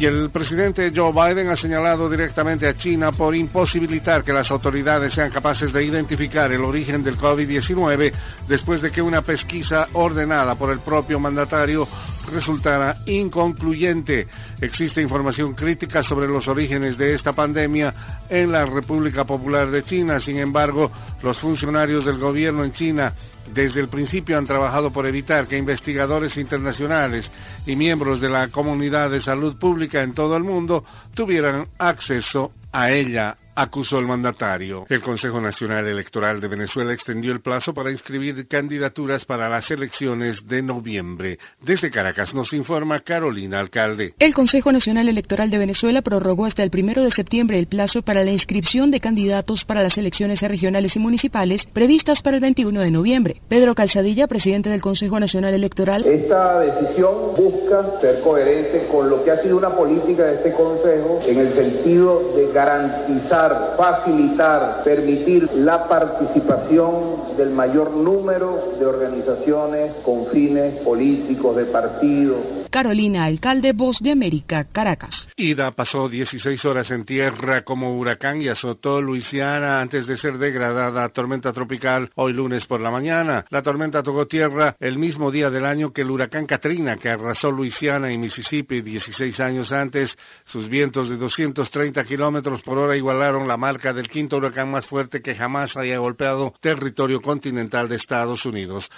Y 0.00 0.06
el 0.06 0.30
presidente 0.30 0.92
Joe 0.96 1.12
Biden 1.12 1.50
ha 1.50 1.56
señalado 1.56 2.08
directamente 2.08 2.66
a 2.66 2.74
China 2.74 3.12
por 3.12 3.36
imposibilitar 3.36 4.24
que 4.24 4.32
las 4.32 4.50
autoridades 4.50 5.12
sean 5.12 5.30
capaces 5.30 5.74
de 5.74 5.84
identificar 5.84 6.50
el 6.52 6.64
origen 6.64 7.04
del 7.04 7.18
COVID-19 7.18 8.10
después 8.48 8.80
de 8.80 8.90
que 8.90 9.02
una 9.02 9.20
pesquisa 9.20 9.88
ordenada 9.92 10.54
por 10.54 10.70
el 10.70 10.80
propio 10.80 11.20
mandatario 11.20 11.86
resultara 12.26 12.98
inconcluyente. 13.06 14.26
Existe 14.60 15.00
información 15.00 15.54
crítica 15.54 16.02
sobre 16.02 16.28
los 16.28 16.48
orígenes 16.48 16.96
de 16.98 17.14
esta 17.14 17.32
pandemia 17.32 18.24
en 18.28 18.52
la 18.52 18.64
República 18.64 19.24
Popular 19.24 19.70
de 19.70 19.84
China. 19.84 20.20
Sin 20.20 20.38
embargo, 20.38 20.90
los 21.22 21.38
funcionarios 21.38 22.04
del 22.04 22.18
gobierno 22.18 22.64
en 22.64 22.72
China 22.72 23.14
desde 23.52 23.80
el 23.80 23.88
principio 23.88 24.38
han 24.38 24.46
trabajado 24.46 24.92
por 24.92 25.06
evitar 25.06 25.46
que 25.46 25.58
investigadores 25.58 26.36
internacionales 26.36 27.30
y 27.66 27.74
miembros 27.76 28.20
de 28.20 28.28
la 28.28 28.48
comunidad 28.48 29.10
de 29.10 29.20
salud 29.20 29.58
pública 29.58 30.02
en 30.02 30.14
todo 30.14 30.36
el 30.36 30.44
mundo 30.44 30.84
tuvieran 31.14 31.68
acceso 31.78 32.52
a 32.72 32.90
ella 32.92 33.36
acusó 33.60 33.98
el 33.98 34.06
mandatario. 34.06 34.86
El 34.88 35.02
Consejo 35.02 35.40
Nacional 35.40 35.86
Electoral 35.86 36.40
de 36.40 36.48
Venezuela 36.48 36.94
extendió 36.94 37.32
el 37.32 37.40
plazo 37.40 37.74
para 37.74 37.90
inscribir 37.90 38.48
candidaturas 38.48 39.24
para 39.26 39.48
las 39.48 39.70
elecciones 39.70 40.46
de 40.46 40.62
noviembre. 40.62 41.38
Desde 41.60 41.90
Caracas 41.90 42.32
nos 42.32 42.52
informa 42.54 43.00
Carolina 43.00 43.58
Alcalde. 43.58 44.14
El 44.18 44.34
Consejo 44.34 44.72
Nacional 44.72 45.08
Electoral 45.08 45.50
de 45.50 45.58
Venezuela 45.58 46.00
prorrogó 46.00 46.46
hasta 46.46 46.62
el 46.62 46.70
primero 46.70 47.02
de 47.02 47.10
septiembre 47.10 47.58
el 47.58 47.66
plazo 47.66 48.02
para 48.02 48.24
la 48.24 48.30
inscripción 48.30 48.90
de 48.90 49.00
candidatos 49.00 49.64
para 49.64 49.82
las 49.82 49.98
elecciones 49.98 50.40
regionales 50.40 50.96
y 50.96 50.98
municipales 50.98 51.66
previstas 51.66 52.22
para 52.22 52.36
el 52.36 52.40
21 52.40 52.80
de 52.80 52.90
noviembre. 52.90 53.42
Pedro 53.48 53.74
Calzadilla, 53.74 54.26
presidente 54.26 54.70
del 54.70 54.80
Consejo 54.80 55.20
Nacional 55.20 55.52
Electoral. 55.52 56.06
Esta 56.06 56.60
decisión 56.60 57.34
busca 57.36 58.00
ser 58.00 58.20
coherente 58.22 58.88
con 58.90 59.10
lo 59.10 59.22
que 59.22 59.30
ha 59.30 59.42
sido 59.42 59.58
una 59.58 59.76
política 59.76 60.24
de 60.24 60.36
este 60.36 60.52
Consejo 60.52 61.20
en 61.26 61.38
el 61.38 61.52
sentido 61.54 62.32
de 62.34 62.52
garantizar 62.52 63.49
facilitar, 63.76 64.82
permitir 64.84 65.48
la 65.54 65.88
participación 65.88 67.36
del 67.36 67.50
mayor 67.50 67.90
número 67.92 68.74
de 68.78 68.86
organizaciones 68.86 69.94
con 70.04 70.26
fines 70.26 70.80
políticos, 70.82 71.56
de 71.56 71.64
partidos. 71.66 72.38
Carolina, 72.70 73.24
alcalde 73.24 73.72
Voz 73.72 73.98
de 74.00 74.12
América, 74.12 74.64
Caracas. 74.70 75.28
Ida 75.36 75.72
pasó 75.72 76.08
16 76.08 76.64
horas 76.64 76.90
en 76.92 77.04
tierra 77.04 77.62
como 77.62 77.96
huracán 77.96 78.40
y 78.40 78.48
azotó 78.48 79.02
Luisiana 79.02 79.80
antes 79.80 80.06
de 80.06 80.16
ser 80.16 80.38
degradada 80.38 81.04
a 81.04 81.08
tormenta 81.08 81.52
tropical 81.52 82.10
hoy 82.14 82.32
lunes 82.32 82.66
por 82.66 82.80
la 82.80 82.92
mañana. 82.92 83.44
La 83.50 83.62
tormenta 83.62 84.02
tocó 84.02 84.26
tierra 84.26 84.76
el 84.78 84.98
mismo 84.98 85.30
día 85.30 85.50
del 85.50 85.66
año 85.66 85.92
que 85.92 86.02
el 86.02 86.10
huracán 86.10 86.46
Katrina, 86.46 86.96
que 86.96 87.08
arrasó 87.08 87.50
Luisiana 87.50 88.12
y 88.12 88.18
Mississippi 88.18 88.82
16 88.82 89.40
años 89.40 89.72
antes. 89.72 90.16
Sus 90.44 90.68
vientos 90.68 91.08
de 91.08 91.16
230 91.16 92.04
kilómetros 92.04 92.62
por 92.62 92.78
hora 92.78 92.96
igualaron 92.96 93.29
la 93.32 93.56
marca 93.56 93.92
del 93.92 94.08
quinto 94.08 94.38
huracán 94.38 94.70
más 94.70 94.86
fuerte 94.86 95.22
que 95.22 95.34
jamás 95.34 95.76
haya 95.76 95.98
golpeado 95.98 96.52
territorio 96.60 97.20
continental 97.20 97.88
de 97.88 97.96
Estados 97.96 98.44
Unidos. 98.44 98.88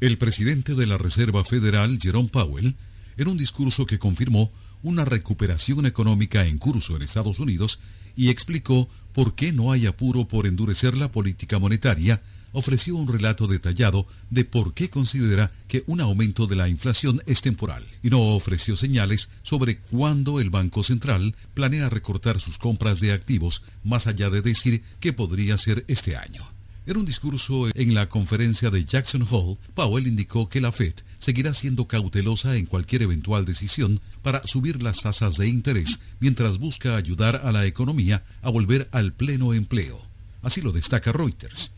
El 0.00 0.18
presidente 0.18 0.74
de 0.74 0.86
la 0.86 0.98
Reserva 0.98 1.44
Federal, 1.44 1.98
Jerome 2.02 2.28
Powell, 2.28 2.74
en 3.16 3.28
un 3.28 3.36
discurso 3.36 3.86
que 3.86 4.00
confirmó 4.00 4.50
una 4.82 5.04
recuperación 5.04 5.86
económica 5.86 6.44
en 6.44 6.58
curso 6.58 6.96
en 6.96 7.02
Estados 7.02 7.38
Unidos 7.38 7.78
y 8.16 8.30
explicó 8.30 8.88
por 9.14 9.36
qué 9.36 9.52
no 9.52 9.70
hay 9.70 9.86
apuro 9.86 10.26
por 10.26 10.46
endurecer 10.46 10.96
la 10.96 11.12
política 11.12 11.60
monetaria, 11.60 12.22
ofreció 12.52 12.96
un 12.96 13.08
relato 13.08 13.46
detallado 13.46 14.06
de 14.30 14.44
por 14.44 14.74
qué 14.74 14.90
considera 14.90 15.52
que 15.68 15.82
un 15.86 16.00
aumento 16.00 16.46
de 16.46 16.56
la 16.56 16.68
inflación 16.68 17.22
es 17.26 17.40
temporal 17.40 17.86
y 18.02 18.10
no 18.10 18.20
ofreció 18.34 18.76
señales 18.76 19.28
sobre 19.42 19.78
cuándo 19.78 20.40
el 20.40 20.50
Banco 20.50 20.84
Central 20.84 21.34
planea 21.54 21.88
recortar 21.88 22.40
sus 22.40 22.58
compras 22.58 23.00
de 23.00 23.12
activos 23.12 23.62
más 23.84 24.06
allá 24.06 24.30
de 24.30 24.42
decir 24.42 24.82
que 25.00 25.12
podría 25.12 25.58
ser 25.58 25.84
este 25.88 26.16
año. 26.16 26.46
En 26.84 26.96
un 26.96 27.04
discurso 27.04 27.68
en 27.74 27.94
la 27.94 28.08
conferencia 28.08 28.68
de 28.68 28.84
Jackson 28.84 29.24
Hole, 29.30 29.56
Powell 29.74 30.08
indicó 30.08 30.48
que 30.48 30.60
la 30.60 30.72
Fed 30.72 30.94
seguirá 31.20 31.54
siendo 31.54 31.86
cautelosa 31.86 32.56
en 32.56 32.66
cualquier 32.66 33.02
eventual 33.02 33.44
decisión 33.44 34.00
para 34.22 34.42
subir 34.48 34.82
las 34.82 35.00
tasas 35.00 35.36
de 35.36 35.46
interés 35.46 36.00
mientras 36.18 36.58
busca 36.58 36.96
ayudar 36.96 37.36
a 37.44 37.52
la 37.52 37.66
economía 37.66 38.24
a 38.42 38.50
volver 38.50 38.88
al 38.90 39.12
pleno 39.12 39.54
empleo. 39.54 40.02
Así 40.42 40.60
lo 40.60 40.72
destaca 40.72 41.12
Reuters. 41.12 41.70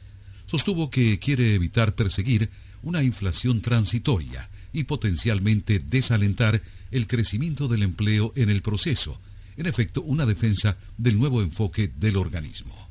Sostuvo 0.55 0.89
que 0.89 1.19
quiere 1.19 1.57
evitar 1.57 1.97
perseguir 1.97 2.49
una 2.85 3.03
inflación 3.03 3.61
transitoria 3.61 4.49
y 4.73 4.85
potencialmente 4.85 5.81
desalentar 5.81 6.63
el 6.93 7.09
crecimiento 7.09 7.67
del 7.67 7.83
empleo 7.83 8.33
en 8.37 8.51
el 8.51 8.63
proceso, 8.63 9.21
en 9.57 9.67
efecto 9.67 10.01
una 10.03 10.25
defensa 10.25 10.77
del 10.97 11.19
nuevo 11.19 11.43
enfoque 11.43 11.91
del 11.99 12.17
organismo. 12.17 12.89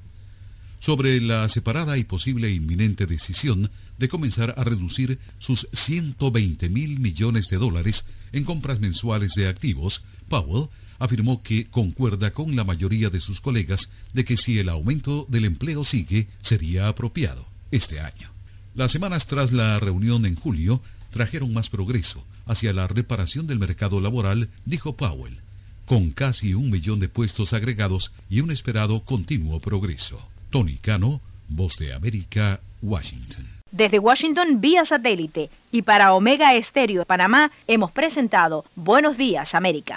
Sobre 0.82 1.22
la 1.22 1.48
separada 1.48 1.98
y 1.98 2.04
posible 2.04 2.52
inminente 2.52 3.06
decisión 3.06 3.72
de 3.98 4.10
comenzar 4.10 4.54
a 4.58 4.66
reducir 4.66 5.18
sus 5.40 5.66
120 5.72 6.68
mil 6.68 7.00
millones 7.00 7.48
de 7.48 7.56
dólares 7.56 8.04
en 8.34 8.44
compras 8.44 8.82
mensuales 8.82 9.32
de 9.38 9.48
activos, 9.48 10.04
Powell 10.28 10.68
afirmó 11.00 11.42
que 11.42 11.68
concuerda 11.68 12.32
con 12.32 12.58
la 12.58 12.66
mayoría 12.66 13.10
de 13.10 13.22
sus 13.22 13.40
colegas 13.40 13.90
de 14.14 14.26
que 14.26 14.36
si 14.36 14.60
el 14.60 14.68
aumento 14.68 15.26
del 15.30 15.46
empleo 15.46 15.86
sigue, 15.86 16.28
sería 16.42 16.90
apropiado 16.90 17.53
este 17.76 18.00
año. 18.00 18.30
Las 18.76 18.92
semanas 18.92 19.26
tras 19.26 19.52
la 19.52 19.80
reunión 19.80 20.26
en 20.26 20.36
julio 20.36 20.82
trajeron 21.12 21.54
más 21.54 21.70
progreso 21.70 22.24
hacia 22.46 22.74
la 22.74 22.88
reparación 22.88 23.48
del 23.48 23.60
mercado 23.60 24.00
laboral, 24.00 24.50
dijo 24.66 24.96
Powell, 24.96 25.40
con 25.86 26.12
casi 26.12 26.54
un 26.54 26.70
millón 26.72 27.00
de 27.00 27.10
puestos 27.10 27.54
agregados 27.54 28.12
y 28.30 28.42
un 28.42 28.52
esperado 28.52 29.04
continuo 29.04 29.60
progreso. 29.60 30.20
Tony 30.50 30.78
Cano, 30.78 31.22
Voz 31.48 31.76
de 31.78 31.94
América, 31.94 32.62
Washington. 32.82 33.48
Desde 33.72 34.00
Washington 34.00 34.62
vía 34.62 34.86
satélite 34.86 35.50
y 35.72 35.82
para 35.82 36.14
Omega 36.14 36.54
Estéreo 36.54 37.00
de 37.00 37.06
Panamá 37.06 37.52
hemos 37.68 37.92
presentado 37.92 38.66
Buenos 38.76 39.18
Días 39.18 39.56
América. 39.56 39.96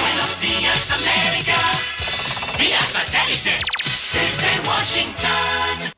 Buenos 0.00 0.40
días 0.40 0.90
América, 0.92 1.56
vía 2.58 2.80
satélite 2.80 3.58
desde 4.12 4.68
Washington. 4.68 5.97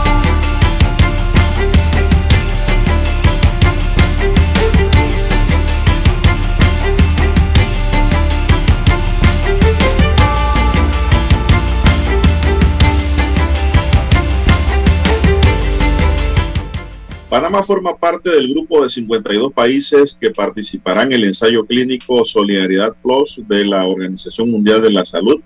Panamá 17.31 17.63
forma 17.63 17.95
parte 17.95 18.29
del 18.29 18.49
grupo 18.49 18.83
de 18.83 18.89
52 18.89 19.53
países 19.53 20.17
que 20.19 20.31
participarán 20.31 21.13
en 21.13 21.19
el 21.19 21.23
ensayo 21.23 21.65
clínico 21.65 22.25
Solidaridad 22.25 22.93
Plus 23.01 23.39
de 23.47 23.63
la 23.63 23.85
Organización 23.85 24.51
Mundial 24.51 24.81
de 24.81 24.91
la 24.91 25.05
Salud, 25.05 25.39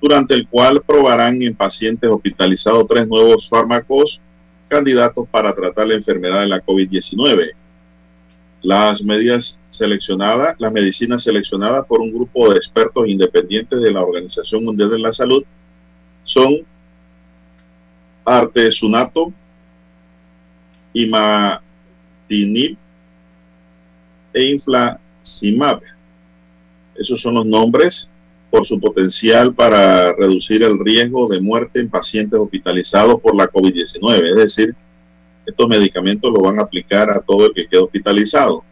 durante 0.00 0.32
el 0.32 0.48
cual 0.48 0.80
probarán 0.80 1.42
en 1.42 1.54
pacientes 1.54 2.08
hospitalizados 2.08 2.88
tres 2.88 3.06
nuevos 3.06 3.50
fármacos 3.50 4.22
candidatos 4.68 5.28
para 5.30 5.54
tratar 5.54 5.88
la 5.88 5.96
enfermedad 5.96 6.40
de 6.40 6.46
la 6.46 6.64
COVID-19. 6.64 7.50
Las 8.62 9.02
las 9.02 10.72
medicinas 10.72 11.22
seleccionadas 11.22 11.84
por 11.86 12.00
un 12.00 12.14
grupo 12.14 12.48
de 12.48 12.56
expertos 12.56 13.06
independientes 13.08 13.82
de 13.82 13.92
la 13.92 14.00
Organización 14.00 14.64
Mundial 14.64 14.88
de 14.88 15.00
la 15.00 15.12
Salud 15.12 15.44
son 16.24 16.60
artesunato, 18.24 19.34
imatinib 20.96 22.78
e 24.32 24.44
inflacimab. 24.50 25.82
Esos 26.94 27.20
son 27.20 27.34
los 27.34 27.44
nombres 27.44 28.10
por 28.50 28.66
su 28.66 28.80
potencial 28.80 29.54
para 29.54 30.14
reducir 30.14 30.62
el 30.62 30.78
riesgo 30.78 31.28
de 31.28 31.40
muerte 31.40 31.80
en 31.80 31.90
pacientes 31.90 32.40
hospitalizados 32.40 33.20
por 33.20 33.36
la 33.36 33.48
COVID-19. 33.48 34.30
Es 34.30 34.36
decir, 34.36 34.74
estos 35.44 35.68
medicamentos 35.68 36.32
los 36.32 36.42
van 36.42 36.58
a 36.58 36.62
aplicar 36.62 37.10
a 37.10 37.20
todo 37.20 37.46
el 37.46 37.52
que 37.52 37.66
quede 37.66 37.80
hospitalizado. 37.80 38.64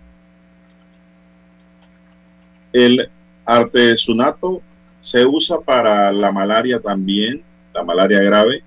El 2.72 3.10
artesunato 3.44 4.62
se 5.00 5.26
usa 5.26 5.60
para 5.60 6.10
la 6.10 6.32
malaria 6.32 6.80
también, 6.80 7.42
la 7.74 7.84
malaria 7.84 8.22
grave. 8.22 8.62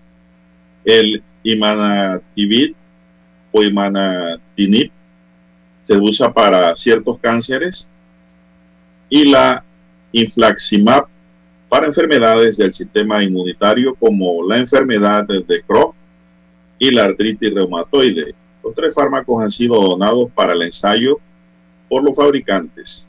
El 0.85 1.23
imanatibid 1.43 2.76
o 3.57 3.63
imanatinib 3.63 4.91
se 5.83 5.93
usa 5.97 6.31
para 6.31 6.75
ciertos 6.75 7.17
cánceres 7.19 7.89
y 9.09 9.25
la 9.25 9.63
inflaximab 10.11 11.07
para 11.69 11.87
enfermedades 11.87 12.57
del 12.57 12.73
sistema 12.73 13.23
inmunitario 13.23 13.95
como 13.95 14.47
la 14.47 14.57
enfermedad 14.57 15.25
de 15.27 15.61
Crohn 15.63 15.93
y 16.79 16.91
la 16.91 17.05
artritis 17.05 17.53
reumatoide. 17.53 18.35
Los 18.63 18.75
tres 18.75 18.93
fármacos 18.93 19.43
han 19.43 19.51
sido 19.51 19.81
donados 19.81 20.29
para 20.33 20.53
el 20.53 20.61
ensayo 20.61 21.19
por 21.89 22.03
los 22.03 22.15
fabricantes. 22.15 23.07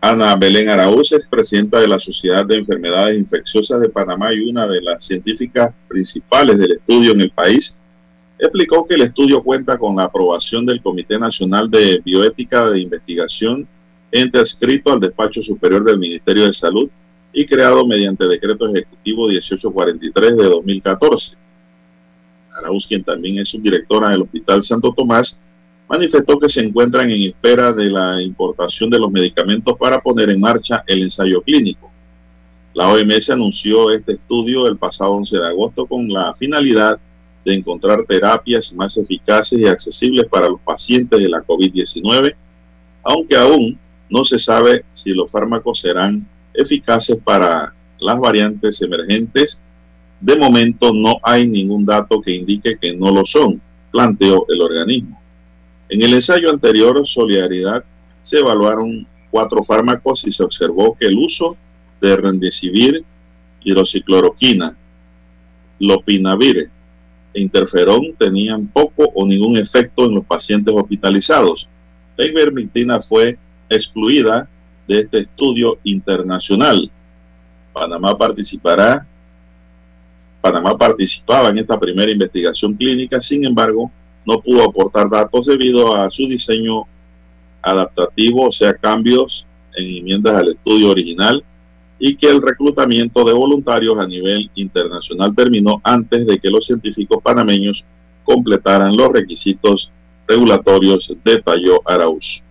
Ana 0.00 0.36
Belén 0.36 0.68
Araúz 0.68 1.10
es 1.10 1.26
presidenta 1.26 1.80
de 1.80 1.88
la 1.88 1.98
Sociedad 1.98 2.46
de 2.46 2.56
Enfermedades 2.56 3.18
Infecciosas 3.18 3.80
de 3.80 3.88
Panamá 3.88 4.32
y 4.32 4.48
una 4.48 4.64
de 4.68 4.80
las 4.80 5.04
científicas 5.04 5.74
principales 5.88 6.56
del 6.56 6.72
estudio 6.72 7.12
en 7.12 7.22
el 7.22 7.32
país. 7.32 7.76
Explicó 8.38 8.86
que 8.86 8.94
el 8.94 9.02
estudio 9.02 9.42
cuenta 9.42 9.76
con 9.76 9.96
la 9.96 10.04
aprobación 10.04 10.64
del 10.64 10.80
Comité 10.80 11.18
Nacional 11.18 11.68
de 11.68 12.00
Bioética 12.04 12.70
de 12.70 12.80
Investigación, 12.80 13.66
ente 14.12 14.38
adscrito 14.38 14.92
al 14.92 15.00
Despacho 15.00 15.42
Superior 15.42 15.82
del 15.82 15.98
Ministerio 15.98 16.46
de 16.46 16.52
Salud 16.52 16.88
y 17.32 17.44
creado 17.44 17.84
mediante 17.84 18.24
Decreto 18.28 18.68
Ejecutivo 18.68 19.26
1843 19.26 20.36
de 20.36 20.44
2014. 20.44 21.36
Araúz, 22.56 22.86
quien 22.86 23.02
también 23.02 23.40
es 23.40 23.48
subdirectora 23.48 24.10
del 24.10 24.22
Hospital 24.22 24.62
Santo 24.62 24.94
Tomás, 24.96 25.40
manifestó 25.88 26.38
que 26.38 26.48
se 26.48 26.60
encuentran 26.62 27.10
en 27.10 27.22
espera 27.30 27.72
de 27.72 27.88
la 27.88 28.22
importación 28.22 28.90
de 28.90 28.98
los 28.98 29.10
medicamentos 29.10 29.76
para 29.78 30.00
poner 30.00 30.30
en 30.30 30.40
marcha 30.40 30.84
el 30.86 31.02
ensayo 31.02 31.40
clínico. 31.42 31.90
La 32.74 32.92
OMS 32.92 33.30
anunció 33.30 33.90
este 33.90 34.12
estudio 34.12 34.68
el 34.68 34.76
pasado 34.76 35.12
11 35.12 35.38
de 35.38 35.46
agosto 35.46 35.86
con 35.86 36.08
la 36.08 36.34
finalidad 36.34 36.98
de 37.44 37.54
encontrar 37.54 38.04
terapias 38.04 38.72
más 38.74 38.96
eficaces 38.98 39.58
y 39.58 39.66
accesibles 39.66 40.26
para 40.28 40.48
los 40.48 40.60
pacientes 40.60 41.18
de 41.18 41.28
la 41.28 41.42
COVID-19, 41.42 42.34
aunque 43.02 43.36
aún 43.36 43.78
no 44.10 44.24
se 44.24 44.38
sabe 44.38 44.84
si 44.92 45.12
los 45.12 45.30
fármacos 45.30 45.80
serán 45.80 46.26
eficaces 46.52 47.16
para 47.16 47.72
las 47.98 48.18
variantes 48.18 48.80
emergentes. 48.82 49.60
De 50.20 50.36
momento 50.36 50.92
no 50.92 51.16
hay 51.22 51.46
ningún 51.46 51.86
dato 51.86 52.20
que 52.20 52.34
indique 52.34 52.78
que 52.78 52.94
no 52.94 53.10
lo 53.10 53.24
son, 53.24 53.60
planteó 53.90 54.44
el 54.48 54.60
organismo. 54.60 55.17
En 55.88 56.02
el 56.02 56.14
ensayo 56.14 56.50
anterior, 56.50 57.06
Solidaridad, 57.06 57.84
se 58.22 58.38
evaluaron 58.38 59.06
cuatro 59.30 59.62
fármacos 59.64 60.26
y 60.26 60.32
se 60.32 60.42
observó 60.42 60.96
que 60.98 61.06
el 61.06 61.16
uso 61.16 61.56
de 62.00 62.16
rendesivir, 62.16 63.04
hidroxicloroquina, 63.64 64.76
lopinavir 65.78 66.70
e 67.34 67.40
interferón 67.40 68.14
tenían 68.18 68.66
poco 68.66 69.10
o 69.14 69.26
ningún 69.26 69.56
efecto 69.56 70.04
en 70.04 70.14
los 70.14 70.24
pacientes 70.24 70.74
hospitalizados. 70.74 71.68
La 72.16 72.26
ivermectina 72.26 73.00
fue 73.00 73.38
excluida 73.68 74.48
de 74.86 75.00
este 75.00 75.18
estudio 75.20 75.78
internacional. 75.84 76.90
Panamá 77.72 78.16
participará. 78.16 79.06
Panamá 80.40 80.76
participaba 80.76 81.50
en 81.50 81.58
esta 81.58 81.78
primera 81.78 82.10
investigación 82.10 82.74
clínica, 82.74 83.20
sin 83.20 83.44
embargo, 83.44 83.90
no 84.28 84.42
pudo 84.42 84.62
aportar 84.62 85.08
datos 85.08 85.46
debido 85.46 85.96
a 85.96 86.10
su 86.10 86.24
diseño 86.28 86.82
adaptativo, 87.62 88.48
o 88.48 88.52
sea, 88.52 88.74
cambios 88.74 89.46
en 89.74 89.96
enmiendas 89.96 90.34
al 90.34 90.48
estudio 90.50 90.90
original 90.90 91.42
y 91.98 92.14
que 92.14 92.28
el 92.28 92.42
reclutamiento 92.42 93.24
de 93.24 93.32
voluntarios 93.32 93.98
a 93.98 94.06
nivel 94.06 94.50
internacional 94.54 95.34
terminó 95.34 95.80
antes 95.82 96.26
de 96.26 96.38
que 96.38 96.50
los 96.50 96.66
científicos 96.66 97.22
panameños 97.22 97.86
completaran 98.22 98.94
los 98.94 99.10
requisitos 99.10 99.90
regulatorios, 100.28 101.10
detalló 101.24 101.80
Arauz. 101.86 102.42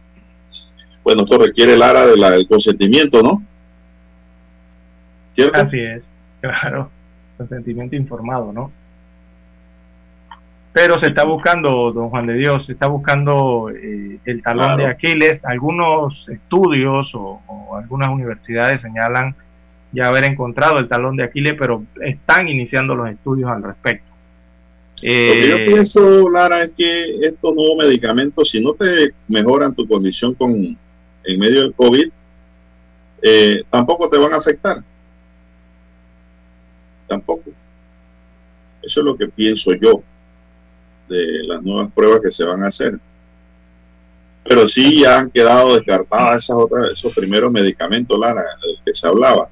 Bueno, 1.04 1.24
esto 1.24 1.38
requiere, 1.38 1.78
Lara, 1.78 2.08
de 2.08 2.18
la, 2.18 2.32
del 2.32 2.48
consentimiento, 2.48 3.22
¿no? 3.22 3.44
Así 5.54 5.80
es, 5.80 6.04
claro, 6.42 6.90
consentimiento 7.38 7.96
informado, 7.96 8.52
¿no? 8.52 8.72
Pero 10.78 11.00
se 11.00 11.08
está 11.08 11.24
buscando, 11.24 11.92
don 11.92 12.12
Juan 12.12 12.28
de 12.28 12.36
Dios, 12.36 12.68
se 12.68 12.74
está 12.74 12.86
buscando 12.86 13.72
eh, 13.72 14.20
el 14.26 14.44
talón 14.44 14.78
de 14.78 14.86
Aquiles. 14.86 15.44
Algunos 15.44 16.24
estudios 16.30 17.10
o, 17.16 17.42
algunas 17.76 18.10
universidades 18.10 18.84
señalan 18.84 19.36
ya 19.92 20.08
haber 20.08 20.26
encontrado 20.26 20.78
el 20.78 20.88
talón 20.88 21.16
de 21.16 21.24
Aquiles, 21.24 21.56
pero 21.58 21.84
están 22.00 22.48
iniciando 22.48 22.94
los 22.94 23.10
estudios 23.10 23.50
al 23.50 23.64
respecto. 23.64 24.06
Lo 24.98 25.02
que 25.02 25.50
yo 25.50 25.56
eh, 25.56 25.66
pienso, 25.66 26.30
Lara, 26.30 26.62
es 26.62 26.70
que 26.78 27.26
estos 27.26 27.56
nuevos 27.56 27.78
medicamentos, 27.80 28.48
si 28.48 28.64
no 28.64 28.76
te 28.76 29.16
mejoran 29.28 29.74
tu 29.74 29.88
condición 29.88 30.36
con 30.36 30.54
en 30.54 31.40
medio 31.40 31.64
del 31.64 31.74
COVID, 31.74 32.08
eh, 33.24 33.64
tampoco 33.72 34.08
te 34.12 34.18
van 34.20 34.32
a 34.32 34.38
afectar. 34.38 34.84
Tampoco. 37.08 37.50
Eso 38.84 39.00
es 39.00 39.06
lo 39.08 39.18
que 39.18 39.28
pienso 39.28 39.74
yo 39.74 40.04
de 41.08 41.44
las 41.48 41.62
nuevas 41.64 41.92
pruebas 41.94 42.22
que 42.22 42.32
se 42.32 42.44
van 42.44 42.64
a 42.64 42.68
hacer. 42.68 43.00
Pero 44.44 44.68
sí 44.68 45.02
ya 45.02 45.20
han 45.20 45.30
quedado 45.30 45.76
descartadas 45.76 46.44
esas 46.44 46.58
otras, 46.58 46.92
esos 46.92 47.14
primeros 47.14 47.52
medicamentos, 47.52 48.18
Lara, 48.18 48.44
del 48.62 48.78
que 48.86 48.94
se 48.94 49.08
hablaba. 49.08 49.50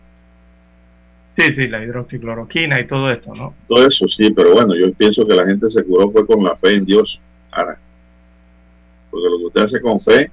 Sí, 1.38 1.54
sí, 1.54 1.68
la 1.68 1.84
hidroxicloroquina 1.84 2.80
y 2.80 2.88
todo 2.88 3.10
esto, 3.10 3.34
¿no? 3.36 3.54
Todo 3.68 3.86
eso 3.86 4.08
sí, 4.08 4.32
pero 4.32 4.54
bueno, 4.54 4.74
yo 4.74 4.94
pienso 4.94 5.28
que 5.28 5.36
la 5.36 5.46
gente 5.46 5.70
se 5.70 5.84
curó 5.84 6.10
fue 6.10 6.26
con 6.26 6.44
la 6.44 6.56
fe 6.56 6.76
en 6.76 6.86
Dios. 6.86 7.20
Ahora, 7.52 7.78
porque 9.12 9.30
lo 9.30 9.38
que 9.40 9.46
usted 9.46 9.62
hace 9.62 9.82
con 9.82 10.00
fe 10.00 10.32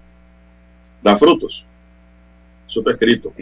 da 1.02 1.18
frutos. 1.18 1.64
Eso 2.68 2.80
está 2.80 2.92
escrito. 2.92 3.32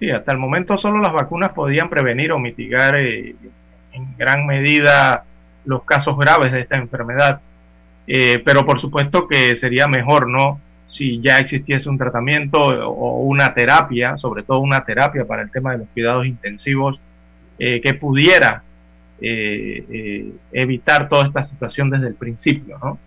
Sí, 0.00 0.10
hasta 0.10 0.32
el 0.32 0.38
momento 0.38 0.76
solo 0.78 0.98
las 0.98 1.12
vacunas 1.12 1.52
podían 1.52 1.88
prevenir 1.88 2.32
o 2.32 2.38
mitigar 2.38 2.96
eh, 2.96 3.36
en 3.92 4.16
gran 4.16 4.46
medida 4.46 5.24
los 5.64 5.84
casos 5.84 6.16
graves 6.18 6.52
de 6.52 6.60
esta 6.60 6.78
enfermedad. 6.78 7.40
Eh, 8.06 8.42
pero 8.44 8.64
por 8.66 8.80
supuesto 8.80 9.28
que 9.28 9.56
sería 9.56 9.86
mejor, 9.86 10.28
¿no? 10.28 10.60
Si 10.88 11.20
ya 11.20 11.38
existiese 11.38 11.88
un 11.88 11.98
tratamiento 11.98 12.58
o 12.60 13.22
una 13.22 13.54
terapia, 13.54 14.16
sobre 14.16 14.42
todo 14.42 14.58
una 14.58 14.84
terapia 14.84 15.24
para 15.24 15.42
el 15.42 15.50
tema 15.50 15.72
de 15.72 15.78
los 15.78 15.88
cuidados 15.88 16.26
intensivos, 16.26 16.98
eh, 17.58 17.80
que 17.80 17.94
pudiera 17.94 18.62
evitar 19.22 21.10
toda 21.10 21.26
esta 21.26 21.44
situación 21.44 21.90
desde 21.90 22.08
el 22.08 22.14
principio, 22.14 22.78
¿no? 22.82 22.98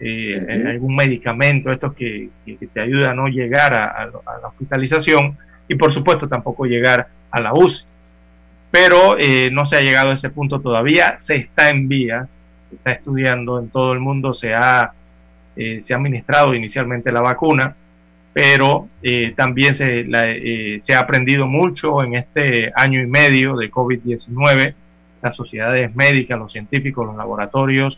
eh, 0.00 0.64
algún 0.68 0.96
medicamento, 0.96 1.70
estos 1.72 1.94
que, 1.94 2.28
te 2.44 2.80
ayudan 2.80 3.10
a 3.10 3.14
no 3.14 3.28
llegar 3.28 3.74
a, 3.74 4.06
la 4.06 4.48
hospitalización 4.48 5.36
y 5.68 5.76
por 5.76 5.92
supuesto 5.92 6.28
tampoco 6.28 6.66
llegar 6.66 7.08
a 7.30 7.40
la 7.40 7.54
UCI. 7.54 7.84
Pero 8.74 9.16
eh, 9.20 9.50
no 9.52 9.68
se 9.68 9.76
ha 9.76 9.82
llegado 9.82 10.10
a 10.10 10.14
ese 10.14 10.30
punto 10.30 10.60
todavía, 10.60 11.16
se 11.20 11.36
está 11.36 11.70
en 11.70 11.86
vía, 11.86 12.26
se 12.68 12.74
está 12.74 12.90
estudiando 12.90 13.60
en 13.60 13.68
todo 13.68 13.92
el 13.92 14.00
mundo, 14.00 14.34
se 14.34 14.52
ha, 14.52 14.90
eh, 15.54 15.82
se 15.84 15.94
ha 15.94 15.96
administrado 15.96 16.56
inicialmente 16.56 17.12
la 17.12 17.20
vacuna, 17.20 17.76
pero 18.32 18.88
eh, 19.00 19.32
también 19.36 19.76
se, 19.76 20.08
se 20.82 20.92
ha 20.92 20.98
aprendido 20.98 21.46
mucho 21.46 22.02
en 22.02 22.16
este 22.16 22.72
año 22.74 23.00
y 23.00 23.06
medio 23.06 23.54
de 23.54 23.70
COVID-19. 23.70 24.74
Las 25.22 25.36
sociedades 25.36 25.94
médicas, 25.94 26.36
los 26.36 26.50
científicos, 26.50 27.06
los 27.06 27.14
laboratorios 27.14 27.96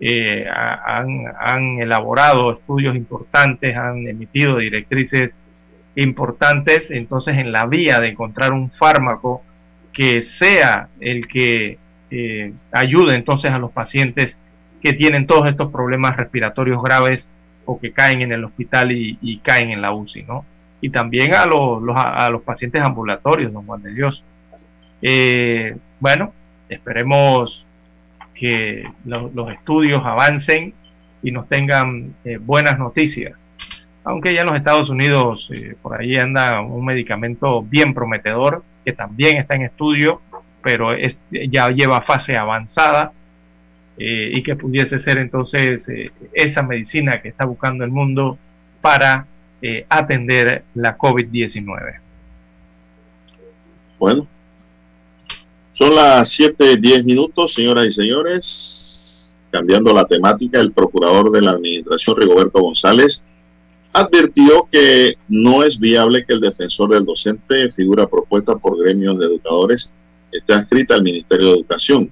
eh, 0.00 0.46
han, 0.48 1.80
elaborado 1.80 2.54
estudios 2.54 2.96
importantes, 2.96 3.76
han 3.76 4.08
emitido 4.08 4.56
directrices 4.56 5.32
importantes, 5.96 6.90
entonces 6.90 7.36
en 7.36 7.52
la 7.52 7.66
vía 7.66 8.00
de 8.00 8.08
encontrar 8.08 8.54
un 8.54 8.70
fármaco 8.70 9.42
que 9.94 10.22
sea 10.22 10.88
el 11.00 11.28
que 11.28 11.78
eh, 12.10 12.52
ayude 12.72 13.14
entonces 13.14 13.50
a 13.50 13.58
los 13.58 13.70
pacientes 13.70 14.36
que 14.82 14.92
tienen 14.92 15.26
todos 15.26 15.48
estos 15.48 15.72
problemas 15.72 16.16
respiratorios 16.16 16.82
graves 16.82 17.24
o 17.64 17.80
que 17.80 17.92
caen 17.92 18.20
en 18.20 18.32
el 18.32 18.44
hospital 18.44 18.92
y, 18.92 19.38
caen 19.42 19.70
en 19.70 19.80
la 19.80 19.94
UCI, 19.94 20.24
¿no? 20.24 20.44
Y 20.82 20.90
también 20.90 21.34
a 21.34 21.46
los, 21.46 21.82
a 21.96 22.28
los 22.28 22.42
pacientes 22.42 22.82
ambulatorios, 22.82 23.52
don 23.52 23.64
Juan 23.64 23.82
de 23.82 23.94
Dios. 23.94 24.22
Eh, 25.00 25.74
bueno, 25.98 26.34
esperemos 26.68 27.64
que 28.34 28.84
los 29.06 29.50
estudios 29.50 30.00
avancen 30.04 30.74
y 31.22 31.30
nos 31.30 31.48
tengan 31.48 32.14
eh, 32.24 32.36
buenas 32.36 32.78
noticias. 32.78 33.32
Aunque 34.02 34.34
ya 34.34 34.42
en 34.42 34.48
los 34.48 34.56
Estados 34.56 34.90
Unidos 34.90 35.48
por 35.80 35.98
ahí 35.98 36.16
anda 36.16 36.60
un 36.60 36.84
medicamento 36.84 37.62
bien 37.62 37.94
prometedor 37.94 38.62
que 38.84 38.92
también 38.92 39.36
está 39.36 39.56
en 39.56 39.62
estudio, 39.62 40.20
pero 40.62 40.92
es, 40.92 41.16
ya 41.30 41.70
lleva 41.70 42.02
fase 42.02 42.36
avanzada 42.36 43.12
eh, 43.98 44.30
y 44.34 44.42
que 44.42 44.56
pudiese 44.56 44.98
ser 44.98 45.18
entonces 45.18 45.86
esa 46.32 46.62
medicina 46.62 47.20
que 47.20 47.28
está 47.28 47.46
buscando 47.46 47.84
el 47.84 47.90
mundo 47.90 48.38
para 48.80 49.26
atender 49.88 50.62
la 50.74 50.98
COVID-19. 50.98 52.00
Bueno, 53.98 54.26
son 55.74 55.94
las 55.96 56.30
7:10 56.38 57.04
minutos, 57.04 57.52
señoras 57.52 57.86
y 57.86 57.92
señores. 57.92 59.34
Cambiando 59.50 59.92
la 59.92 60.04
temática, 60.04 60.60
el 60.60 60.72
procurador 60.72 61.30
de 61.32 61.42
la 61.42 61.50
Administración, 61.52 62.16
Rigoberto 62.16 62.60
González, 62.60 63.24
advirtió 63.94 64.68
que 64.70 65.14
no 65.28 65.62
es 65.62 65.78
viable 65.78 66.26
que 66.26 66.34
el 66.34 66.40
defensor 66.40 66.90
del 66.90 67.06
docente, 67.06 67.72
figura 67.72 68.06
propuesta 68.06 68.56
por 68.56 68.78
gremios 68.78 69.18
de 69.18 69.26
educadores, 69.26 69.92
esté 70.30 70.52
adscrita 70.52 70.94
al 70.94 71.02
Ministerio 71.02 71.46
de 71.46 71.54
Educación. 71.54 72.10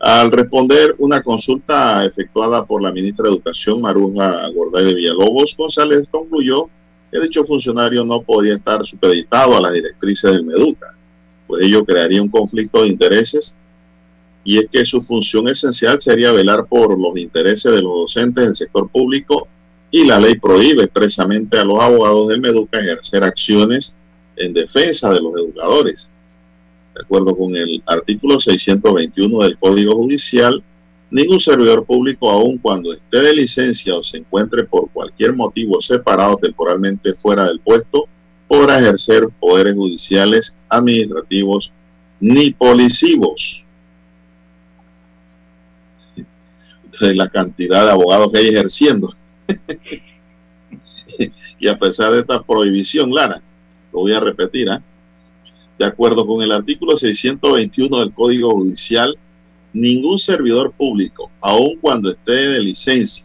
Al 0.00 0.32
responder 0.32 0.94
una 0.98 1.22
consulta 1.22 2.04
efectuada 2.04 2.64
por 2.64 2.80
la 2.80 2.90
ministra 2.90 3.24
de 3.24 3.34
Educación, 3.34 3.82
Maruja 3.82 4.48
Gorday 4.48 4.86
de 4.86 4.94
Villalobos, 4.94 5.54
González 5.56 6.08
concluyó 6.10 6.70
que 7.10 7.20
dicho 7.20 7.44
funcionario 7.44 8.04
no 8.04 8.22
podía 8.22 8.54
estar 8.54 8.86
supeditado 8.86 9.56
a 9.56 9.60
las 9.60 9.74
directrices 9.74 10.32
del 10.32 10.44
MEDUCA 10.44 10.94
pues 11.52 11.64
ello 11.64 11.84
crearía 11.84 12.22
un 12.22 12.30
conflicto 12.30 12.80
de 12.80 12.88
intereses 12.88 13.54
y 14.42 14.58
es 14.58 14.70
que 14.70 14.86
su 14.86 15.02
función 15.02 15.48
esencial 15.48 16.00
sería 16.00 16.32
velar 16.32 16.64
por 16.64 16.98
los 16.98 17.14
intereses 17.18 17.70
de 17.70 17.82
los 17.82 17.92
docentes 17.92 18.44
del 18.44 18.56
sector 18.56 18.88
público 18.88 19.48
y 19.92 20.06
la 20.06 20.18
ley 20.18 20.36
prohíbe 20.36 20.84
expresamente 20.84 21.58
a 21.58 21.64
los 21.64 21.78
abogados 21.80 22.28
del 22.28 22.40
MEDUCA 22.40 22.80
ejercer 22.80 23.22
acciones 23.22 23.94
en 24.36 24.54
defensa 24.54 25.12
de 25.12 25.20
los 25.20 25.34
educadores. 25.34 26.10
De 26.94 27.02
acuerdo 27.02 27.36
con 27.36 27.54
el 27.54 27.82
artículo 27.86 28.40
621 28.40 29.42
del 29.42 29.58
Código 29.58 29.94
Judicial, 29.94 30.64
ningún 31.10 31.38
servidor 31.38 31.84
público, 31.84 32.30
aun 32.30 32.56
cuando 32.56 32.94
esté 32.94 33.18
de 33.18 33.34
licencia 33.34 33.94
o 33.94 34.02
se 34.02 34.16
encuentre 34.16 34.64
por 34.64 34.90
cualquier 34.90 35.34
motivo 35.34 35.80
separado 35.82 36.38
temporalmente 36.38 37.12
fuera 37.12 37.44
del 37.44 37.60
puesto, 37.60 38.06
podrá 38.48 38.78
ejercer 38.78 39.28
poderes 39.38 39.74
judiciales, 39.76 40.56
administrativos 40.70 41.70
ni 42.18 42.50
policivos. 42.50 43.62
Entonces, 46.84 47.14
la 47.14 47.28
cantidad 47.28 47.84
de 47.84 47.90
abogados 47.90 48.32
que 48.32 48.38
hay 48.38 48.48
ejerciendo. 48.48 49.14
Y 51.58 51.68
a 51.68 51.78
pesar 51.78 52.12
de 52.12 52.20
esta 52.20 52.42
prohibición, 52.42 53.12
Lara, 53.12 53.42
lo 53.92 54.00
voy 54.00 54.12
a 54.12 54.20
repetir, 54.20 54.70
¿ah? 54.70 54.82
de 55.78 55.84
acuerdo 55.84 56.26
con 56.26 56.42
el 56.42 56.52
artículo 56.52 56.96
621 56.96 57.98
del 57.98 58.12
Código 58.12 58.52
Judicial, 58.52 59.16
ningún 59.72 60.18
servidor 60.18 60.72
público, 60.72 61.30
aun 61.40 61.76
cuando 61.80 62.10
esté 62.10 62.32
de 62.32 62.60
licencia, 62.60 63.24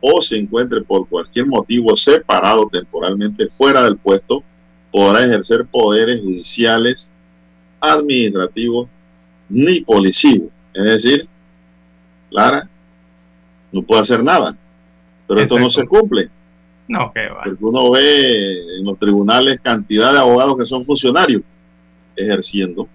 o 0.00 0.22
se 0.22 0.38
encuentre 0.38 0.80
por 0.80 1.08
cualquier 1.08 1.46
motivo 1.46 1.94
separado 1.96 2.68
temporalmente 2.70 3.48
fuera 3.48 3.84
del 3.84 3.98
puesto, 3.98 4.42
podrá 4.90 5.24
ejercer 5.24 5.66
poderes 5.66 6.20
judiciales, 6.20 7.10
administrativos 7.80 8.88
ni 9.48 9.80
policivos. 9.80 10.48
Es 10.72 10.84
decir, 10.84 11.28
Lara 12.30 12.68
no 13.72 13.82
puede 13.82 14.00
hacer 14.00 14.22
nada. 14.22 14.56
Pero 15.30 15.42
esto 15.42 15.58
no 15.58 15.70
se 15.70 15.86
cumple. 15.86 16.28
No, 16.88 17.12
que 17.12 17.28
va. 17.28 17.44
Porque 17.44 17.64
uno 17.64 17.90
ve 17.92 18.78
en 18.78 18.84
los 18.84 18.98
tribunales 18.98 19.60
cantidad 19.60 20.12
de 20.12 20.18
abogados 20.18 20.56
que 20.56 20.66
son 20.66 20.84
funcionarios 20.84 21.42
ejerciendo 22.16 22.88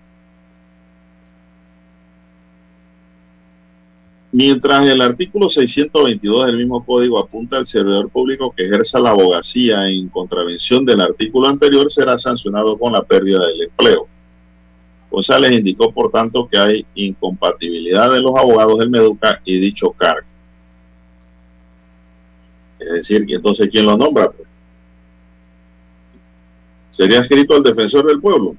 Mientras 4.37 4.85
el 4.89 4.99
artículo 4.99 5.47
622 5.47 6.47
del 6.47 6.57
mismo 6.57 6.85
código 6.85 7.17
apunta 7.19 7.55
al 7.55 7.65
servidor 7.65 8.09
público 8.09 8.53
que 8.53 8.65
ejerza 8.65 8.99
la 8.99 9.11
abogacía 9.11 9.87
en 9.87 10.09
contravención 10.09 10.83
del 10.83 10.99
artículo 10.99 11.47
anterior, 11.47 11.89
será 11.89 12.19
sancionado 12.19 12.77
con 12.77 12.91
la 12.91 13.01
pérdida 13.01 13.47
del 13.47 13.61
empleo. 13.61 14.09
González 15.09 15.53
indicó, 15.53 15.89
por 15.93 16.11
tanto, 16.11 16.49
que 16.49 16.57
hay 16.57 16.85
incompatibilidad 16.95 18.11
de 18.11 18.19
los 18.19 18.35
abogados 18.35 18.77
del 18.79 18.89
Meduca 18.89 19.39
y 19.45 19.57
dicho 19.57 19.91
cargo. 19.91 20.27
Es 22.80 22.91
decir, 22.91 23.26
que 23.26 23.35
entonces, 23.35 23.69
¿quién 23.69 23.85
lo 23.85 23.97
nombra? 23.97 24.31
Sería 26.89 27.22
escrito 27.22 27.57
el 27.57 27.64
defensor 27.64 28.06
del 28.06 28.22
pueblo. 28.22 28.56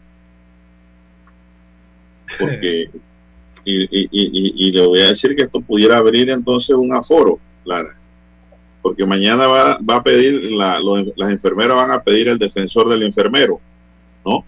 Porque 2.38 2.90
y, 3.66 4.72
le 4.72 4.86
voy 4.86 5.00
a 5.00 5.08
decir 5.08 5.34
que 5.34 5.42
esto 5.42 5.60
pudiera 5.60 5.96
abrir 5.96 6.30
entonces 6.30 6.76
un 6.76 6.94
aforo, 6.94 7.38
Clara. 7.64 7.96
Porque 8.80 9.04
mañana 9.04 9.46
va, 9.48 9.78
va 9.78 9.96
a 9.96 10.02
pedir, 10.02 10.52
la, 10.52 10.80
las 11.16 11.30
enfermeras 11.30 11.76
van 11.76 11.90
a 11.90 12.02
pedir 12.02 12.28
el 12.28 12.38
defensor 12.38 12.88
del 12.88 13.02
enfermero, 13.02 13.60
¿no? 14.24 14.44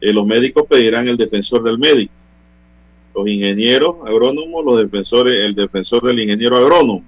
Eh, 0.00 0.12
los 0.12 0.26
médicos 0.26 0.64
pedirán 0.68 1.08
el 1.08 1.16
defensor 1.16 1.62
del 1.62 1.78
médico. 1.78 2.12
Los 3.14 3.28
ingenieros 3.28 3.96
agrónomos, 4.06 4.64
los 4.64 4.78
defensores, 4.78 5.44
el 5.44 5.54
defensor 5.54 6.02
del 6.02 6.20
ingeniero 6.20 6.56
agrónomo. 6.56 7.04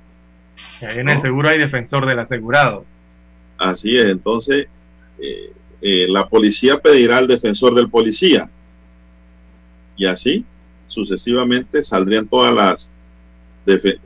En 0.81 1.09
el 1.09 1.21
seguro 1.21 1.49
hay 1.49 1.59
defensor 1.59 2.07
del 2.07 2.19
asegurado. 2.19 2.85
Así 3.59 3.97
es, 3.99 4.11
entonces 4.11 4.67
eh, 5.19 5.53
eh, 5.83 6.07
la 6.09 6.29
policía 6.29 6.79
pedirá 6.79 7.19
al 7.19 7.29
defensor 7.29 7.75
del 7.75 7.91
policía. 7.91 8.49
Y 9.97 10.07
así 10.07 10.45
sucesivamente 10.87 11.85
saldrían 11.85 12.27
todas 12.27 12.55
las 12.55 12.91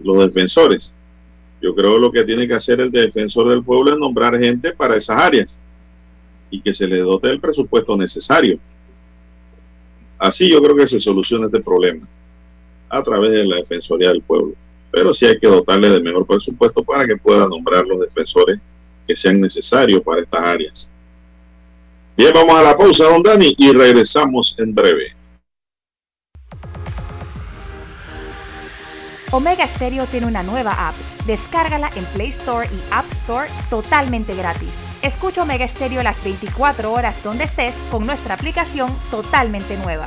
los 0.02 0.18
defensores. 0.18 0.94
Yo 1.62 1.74
creo 1.74 1.94
que 1.94 2.00
lo 2.00 2.12
que 2.12 2.24
tiene 2.24 2.46
que 2.46 2.54
hacer 2.54 2.80
el 2.80 2.90
defensor 2.90 3.48
del 3.48 3.62
pueblo 3.62 3.92
es 3.92 3.98
nombrar 3.98 4.38
gente 4.38 4.72
para 4.72 4.96
esas 4.96 5.18
áreas 5.18 5.60
y 6.50 6.60
que 6.60 6.74
se 6.74 6.86
le 6.86 6.98
dote 6.98 7.30
el 7.30 7.40
presupuesto 7.40 7.96
necesario. 7.96 8.58
Así 10.18 10.50
yo 10.50 10.62
creo 10.62 10.76
que 10.76 10.86
se 10.86 11.00
soluciona 11.00 11.46
este 11.46 11.60
problema 11.60 12.06
a 12.88 13.02
través 13.02 13.30
de 13.30 13.44
la 13.44 13.56
Defensoría 13.56 14.10
del 14.10 14.22
Pueblo. 14.22 14.54
Pero 14.94 15.12
sí 15.12 15.26
hay 15.26 15.38
que 15.38 15.48
dotarle 15.48 15.90
de 15.90 16.00
mejor 16.00 16.24
presupuesto 16.24 16.84
para 16.84 17.04
que 17.04 17.16
pueda 17.16 17.48
nombrar 17.48 17.84
los 17.84 18.00
defensores 18.00 18.60
que 19.08 19.16
sean 19.16 19.40
necesarios 19.40 20.00
para 20.02 20.22
estas 20.22 20.40
áreas. 20.40 20.90
Bien, 22.16 22.32
vamos 22.32 22.56
a 22.56 22.62
la 22.62 22.76
pausa, 22.76 23.04
don 23.04 23.22
Dani, 23.22 23.56
y 23.58 23.72
regresamos 23.72 24.54
en 24.56 24.72
breve. 24.72 25.12
Omega 29.32 29.66
Stereo 29.74 30.06
tiene 30.06 30.28
una 30.28 30.44
nueva 30.44 30.88
app. 30.88 30.94
Descárgala 31.26 31.90
en 31.96 32.04
Play 32.06 32.28
Store 32.38 32.68
y 32.72 32.80
App 32.92 33.10
Store 33.22 33.48
totalmente 33.68 34.32
gratis. 34.36 34.68
Escucha 35.02 35.42
Omega 35.42 35.66
Stereo 35.66 36.04
las 36.04 36.22
24 36.22 36.92
horas 36.92 37.16
donde 37.24 37.44
estés 37.44 37.74
con 37.90 38.06
nuestra 38.06 38.34
aplicación 38.34 38.96
totalmente 39.10 39.76
nueva. 39.76 40.06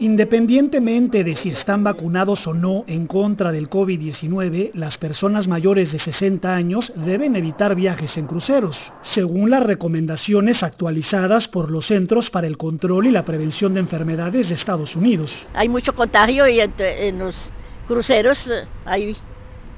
Independientemente 0.00 1.22
de 1.22 1.36
si 1.36 1.50
están 1.50 1.84
vacunados 1.84 2.48
o 2.48 2.54
no 2.54 2.84
en 2.88 3.06
contra 3.06 3.52
del 3.52 3.70
COVID-19, 3.70 4.72
las 4.74 4.98
personas 4.98 5.46
mayores 5.46 5.92
de 5.92 6.00
60 6.00 6.52
años 6.52 6.92
deben 6.96 7.36
evitar 7.36 7.76
viajes 7.76 8.16
en 8.16 8.26
cruceros, 8.26 8.92
según 9.02 9.50
las 9.50 9.62
recomendaciones 9.62 10.64
actualizadas 10.64 11.46
por 11.46 11.70
los 11.70 11.86
Centros 11.86 12.28
para 12.28 12.48
el 12.48 12.56
Control 12.56 13.06
y 13.06 13.12
la 13.12 13.24
Prevención 13.24 13.72
de 13.74 13.80
Enfermedades 13.80 14.48
de 14.48 14.56
Estados 14.56 14.96
Unidos. 14.96 15.46
Hay 15.54 15.68
mucho 15.68 15.94
contagio 15.94 16.48
y 16.48 16.58
en 16.58 17.18
los 17.20 17.36
cruceros 17.86 18.48
eh, 18.48 18.66
hay 18.84 19.16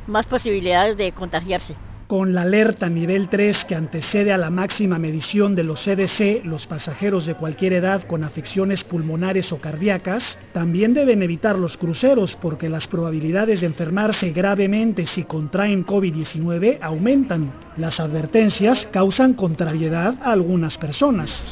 más 0.07 0.25
posibilidades 0.25 0.97
de 0.97 1.13
contagiarse. 1.13 1.75
Con 2.07 2.35
la 2.35 2.43
alerta 2.43 2.89
nivel 2.89 3.29
3 3.29 3.65
que 3.65 3.75
antecede 3.75 4.33
a 4.33 4.39
la 4.39 4.49
máxima 4.49 4.97
medición 4.97 5.57
de 5.57 5.65
los 5.65 5.83
CDC, 5.83 6.45
los 6.45 6.69
pasajeros 6.69 7.27
de 7.27 7.35
cualquier 7.35 7.73
edad 7.73 8.07
con 8.07 8.23
afecciones 8.23 8.85
pulmonares 8.85 9.51
o 9.51 9.59
cardíacas 9.59 10.39
también 10.53 10.95
deben 10.95 11.25
evitar 11.25 11.59
los 11.59 11.77
cruceros 11.77 12.37
porque 12.37 12.69
las 12.69 12.87
probabilidades 12.87 13.61
de 13.61 13.67
enfermarse 13.67 14.31
gravemente 14.31 15.05
si 15.09 15.25
contraen 15.25 15.85
COVID-19 15.85 16.79
aumentan. 16.81 17.53
Las 17.77 17.99
advertencias 17.99 18.87
causan 18.93 19.35
contrariedad 19.35 20.15
a 20.23 20.31
algunas 20.31 20.79
personas. 20.79 21.43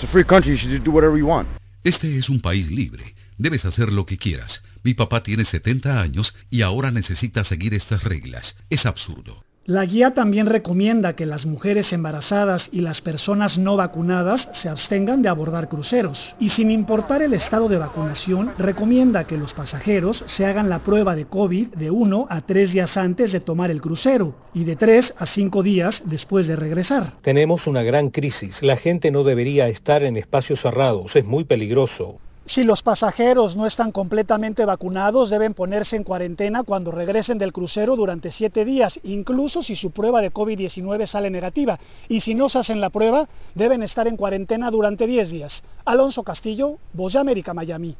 Este 1.82 2.16
es 2.16 2.28
un 2.28 2.40
país 2.40 2.70
libre. 2.70 3.16
Debes 3.38 3.64
hacer 3.64 3.92
lo 3.92 4.06
que 4.06 4.18
quieras. 4.18 4.62
Mi 4.84 4.94
papá 4.94 5.24
tiene 5.24 5.44
70 5.44 6.00
años 6.00 6.32
y 6.48 6.62
ahora 6.62 6.92
necesita 6.92 7.42
seguir 7.42 7.74
estas 7.74 8.04
reglas. 8.04 8.56
Es 8.70 8.86
absurdo. 8.86 9.42
La 9.66 9.86
guía 9.86 10.12
también 10.12 10.44
recomienda 10.44 11.16
que 11.16 11.24
las 11.24 11.46
mujeres 11.46 11.90
embarazadas 11.94 12.68
y 12.70 12.82
las 12.82 13.00
personas 13.00 13.56
no 13.56 13.78
vacunadas 13.78 14.46
se 14.52 14.68
abstengan 14.68 15.22
de 15.22 15.30
abordar 15.30 15.70
cruceros 15.70 16.36
y 16.38 16.50
sin 16.50 16.70
importar 16.70 17.22
el 17.22 17.32
estado 17.32 17.70
de 17.70 17.78
vacunación, 17.78 18.50
recomienda 18.58 19.24
que 19.24 19.38
los 19.38 19.54
pasajeros 19.54 20.22
se 20.26 20.44
hagan 20.44 20.68
la 20.68 20.80
prueba 20.80 21.16
de 21.16 21.24
COVID 21.24 21.68
de 21.76 21.90
1 21.90 22.26
a 22.28 22.42
3 22.42 22.72
días 22.74 22.98
antes 22.98 23.32
de 23.32 23.40
tomar 23.40 23.70
el 23.70 23.80
crucero 23.80 24.34
y 24.52 24.64
de 24.64 24.76
3 24.76 25.14
a 25.16 25.24
5 25.24 25.62
días 25.62 26.02
después 26.04 26.46
de 26.46 26.56
regresar. 26.56 27.14
Tenemos 27.22 27.66
una 27.66 27.82
gran 27.82 28.10
crisis. 28.10 28.62
La 28.62 28.76
gente 28.76 29.10
no 29.10 29.24
debería 29.24 29.68
estar 29.68 30.02
en 30.02 30.18
espacios 30.18 30.60
cerrados. 30.60 31.16
Es 31.16 31.24
muy 31.24 31.44
peligroso. 31.44 32.18
Si 32.46 32.62
los 32.62 32.82
pasajeros 32.82 33.56
no 33.56 33.66
están 33.66 33.90
completamente 33.90 34.66
vacunados, 34.66 35.30
deben 35.30 35.54
ponerse 35.54 35.96
en 35.96 36.04
cuarentena 36.04 36.62
cuando 36.62 36.90
regresen 36.90 37.38
del 37.38 37.54
crucero 37.54 37.96
durante 37.96 38.32
siete 38.32 38.66
días, 38.66 39.00
incluso 39.02 39.62
si 39.62 39.74
su 39.76 39.92
prueba 39.92 40.20
de 40.20 40.30
COVID-19 40.30 41.06
sale 41.06 41.30
negativa. 41.30 41.78
Y 42.06 42.20
si 42.20 42.34
no 42.34 42.50
se 42.50 42.58
hacen 42.58 42.82
la 42.82 42.90
prueba, 42.90 43.28
deben 43.54 43.82
estar 43.82 44.06
en 44.08 44.18
cuarentena 44.18 44.70
durante 44.70 45.06
10 45.06 45.30
días. 45.30 45.62
Alonso 45.86 46.22
Castillo, 46.22 46.76
Voz 46.92 47.14
de 47.14 47.20
América, 47.20 47.54
Miami. 47.54 47.96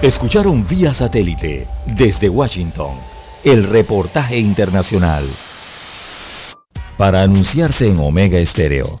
Escucharon 0.00 0.64
vía 0.68 0.94
satélite 0.94 1.66
desde 1.84 2.28
Washington 2.28 2.94
el 3.42 3.64
reportaje 3.64 4.38
internacional. 4.38 5.28
Para 6.96 7.22
anunciarse 7.22 7.88
en 7.88 7.98
Omega 7.98 8.38
Estéreo 8.38 9.00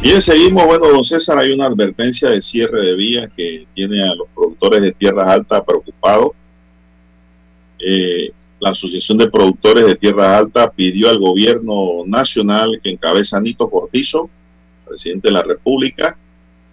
Bien, 0.00 0.22
seguimos. 0.22 0.64
Bueno, 0.64 0.86
don 0.86 1.02
César, 1.02 1.38
hay 1.38 1.50
una 1.50 1.66
advertencia 1.66 2.30
de 2.30 2.40
cierre 2.40 2.82
de 2.82 2.94
vías 2.94 3.28
que 3.36 3.66
tiene 3.74 4.00
a 4.08 4.14
los 4.14 4.28
productores 4.32 4.80
de 4.80 4.92
tierras 4.92 5.26
altas 5.26 5.64
preocupados. 5.66 6.30
Eh, 7.80 8.30
la 8.60 8.70
Asociación 8.70 9.18
de 9.18 9.28
Productores 9.28 9.86
de 9.86 9.96
Tierras 9.96 10.38
Altas 10.38 10.70
pidió 10.76 11.08
al 11.08 11.18
gobierno 11.18 12.04
nacional 12.06 12.80
que 12.82 12.90
encabeza 12.90 13.40
Nito 13.40 13.68
Cortizo, 13.68 14.30
presidente 14.86 15.28
de 15.28 15.32
la 15.32 15.42
República, 15.42 16.16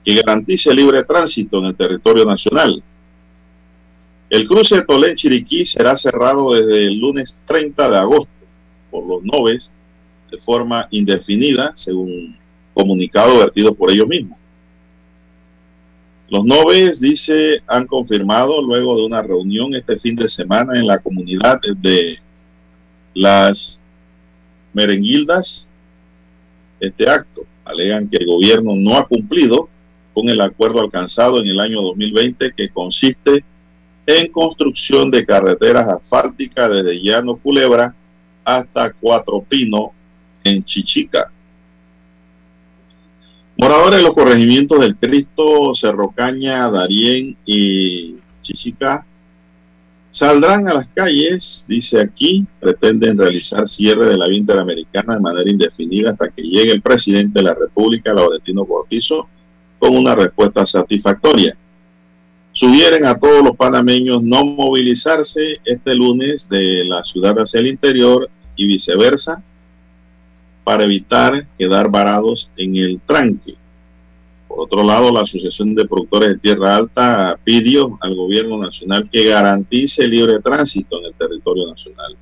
que 0.03 0.15
garantice 0.15 0.73
libre 0.73 1.03
tránsito 1.03 1.57
en 1.60 1.65
el 1.65 1.76
territorio 1.76 2.26
nacional. 2.26 2.84
El 4.30 4.47
cruce 4.47 4.84
Tolén-Chiriquí 4.84 5.65
será 5.65 5.97
cerrado 5.97 6.53
desde 6.53 6.88
el 6.88 6.99
lunes 6.99 7.35
30 7.45 7.89
de 7.89 7.97
agosto 7.97 8.31
por 8.91 9.06
los 9.07 9.23
noves 9.23 9.72
de 10.31 10.38
forma 10.38 10.88
indefinida, 10.91 11.72
según 11.76 12.38
comunicado 12.76 13.39
vertido 13.39 13.73
por 13.73 13.89
ellos 13.89 14.07
mismos. 14.07 14.38
Los 16.30 16.43
noves, 16.43 16.99
dice, 16.99 17.61
han 17.65 17.88
confirmado 17.88 18.61
luego 18.61 18.97
de 18.97 19.06
una 19.06 19.22
reunión 19.22 19.73
este 19.73 19.97
fin 19.97 20.15
de 20.15 20.27
semana 20.27 20.77
en 20.77 20.85
la 20.85 20.99
comunidad 20.99 21.60
de 21.77 22.19
las 23.14 23.80
merenguildas 24.73 25.68
este 26.80 27.10
acto. 27.10 27.45
Alegan 27.64 28.10
que 28.10 28.18
el 28.18 28.27
gobierno 28.27 28.76
no 28.76 28.97
ha 28.97 29.07
cumplido 29.07 29.69
con 30.14 30.30
el 30.30 30.41
acuerdo 30.41 30.81
alcanzado 30.81 31.39
en 31.39 31.47
el 31.47 31.60
año 31.60 31.81
2020 31.81 32.53
que 32.56 32.69
consiste 32.69 33.43
en 34.06 34.31
construcción 34.31 35.10
de 35.10 35.26
carreteras 35.26 35.88
asfálticas 35.88 36.69
desde 36.69 37.02
Llano 37.02 37.38
Culebra 37.38 37.95
hasta 38.43 38.93
Cuatro 38.93 39.41
Pino 39.41 39.91
en 40.43 40.64
Chichica. 40.64 41.31
Moradores 43.57 43.99
de 43.99 44.03
los 44.03 44.14
corregimientos 44.14 44.80
del 44.82 44.98
Cristo, 44.98 45.73
Cerro 45.76 46.10
Caña, 46.10 46.69
Darién 46.69 47.38
y 47.45 48.18
Chichica 48.41 49.06
saldrán 50.11 50.68
a 50.68 50.73
las 50.73 50.88
calles, 50.94 51.65
dice 51.68 52.02
aquí, 52.02 52.45
pretenden 52.60 53.18
realizar 53.18 53.68
cierre 53.68 54.07
de 54.07 54.18
la 54.18 54.27
vía 54.27 54.40
interamericana 54.40 55.15
de 55.15 55.19
manera 55.22 55.49
indefinida 55.49 56.11
hasta 56.11 56.30
que 56.30 56.41
llegue 56.41 56.72
el 56.72 56.82
presidente 56.82 57.40
de 57.40 57.44
la 57.44 57.53
República, 57.53 58.14
Laurentino 58.14 58.65
Cortizo, 58.65 59.27
con 59.80 59.95
una 59.95 60.15
respuesta 60.15 60.65
satisfactoria. 60.65 61.57
Sugieren 62.52 63.06
a 63.06 63.19
todos 63.19 63.44
los 63.44 63.57
panameños 63.57 64.23
no 64.23 64.45
movilizarse 64.45 65.60
este 65.65 65.95
lunes 65.95 66.48
de 66.49 66.86
la 66.86 67.03
ciudad 67.03 67.38
hacia 67.40 67.60
el 67.60 67.68
interior 67.68 68.30
y 68.56 68.68
viceversa 68.68 69.44
para 70.66 70.84
evitar 70.84 71.48
quedar 71.58 71.90
varados 71.90 72.50
en 72.58 72.76
el 72.76 73.00
tranque. 73.06 73.56
Por 74.48 74.62
otro 74.62 74.84
lado, 74.84 75.12
la 75.12 75.22
Asociación 75.22 75.76
de 75.76 75.86
Productores 75.86 76.30
de 76.30 76.38
Tierra 76.40 76.76
Alta 76.76 77.40
pidió 77.44 77.98
al 78.02 78.16
gobierno 78.16 78.58
nacional 78.58 79.08
que 79.10 79.26
garantice 79.26 80.08
libre 80.08 80.40
tránsito 80.40 81.00
en 81.00 81.06
el 81.06 81.14
territorio 81.14 81.68
nacional. 81.68 82.18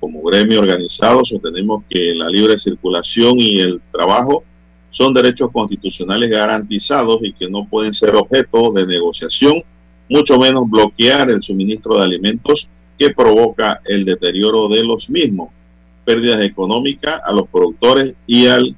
Como 0.00 0.22
gremio 0.22 0.60
organizado 0.60 1.24
sostenemos 1.24 1.84
que 1.88 2.14
la 2.14 2.28
libre 2.28 2.58
circulación 2.58 3.38
y 3.38 3.60
el 3.60 3.80
trabajo 3.92 4.44
son 4.90 5.12
derechos 5.12 5.50
constitucionales 5.52 6.30
garantizados 6.30 7.20
y 7.22 7.32
que 7.32 7.50
no 7.50 7.66
pueden 7.68 7.92
ser 7.92 8.14
objeto 8.14 8.72
de 8.72 8.86
negociación, 8.86 9.62
mucho 10.08 10.38
menos 10.38 10.70
bloquear 10.70 11.28
el 11.28 11.42
suministro 11.42 11.98
de 11.98 12.04
alimentos 12.04 12.68
que 12.98 13.10
provoca 13.10 13.80
el 13.84 14.04
deterioro 14.04 14.68
de 14.68 14.84
los 14.84 15.10
mismos, 15.10 15.50
pérdidas 16.04 16.40
económicas 16.40 17.20
a 17.24 17.32
los 17.32 17.48
productores 17.48 18.14
y 18.26 18.46
al 18.46 18.76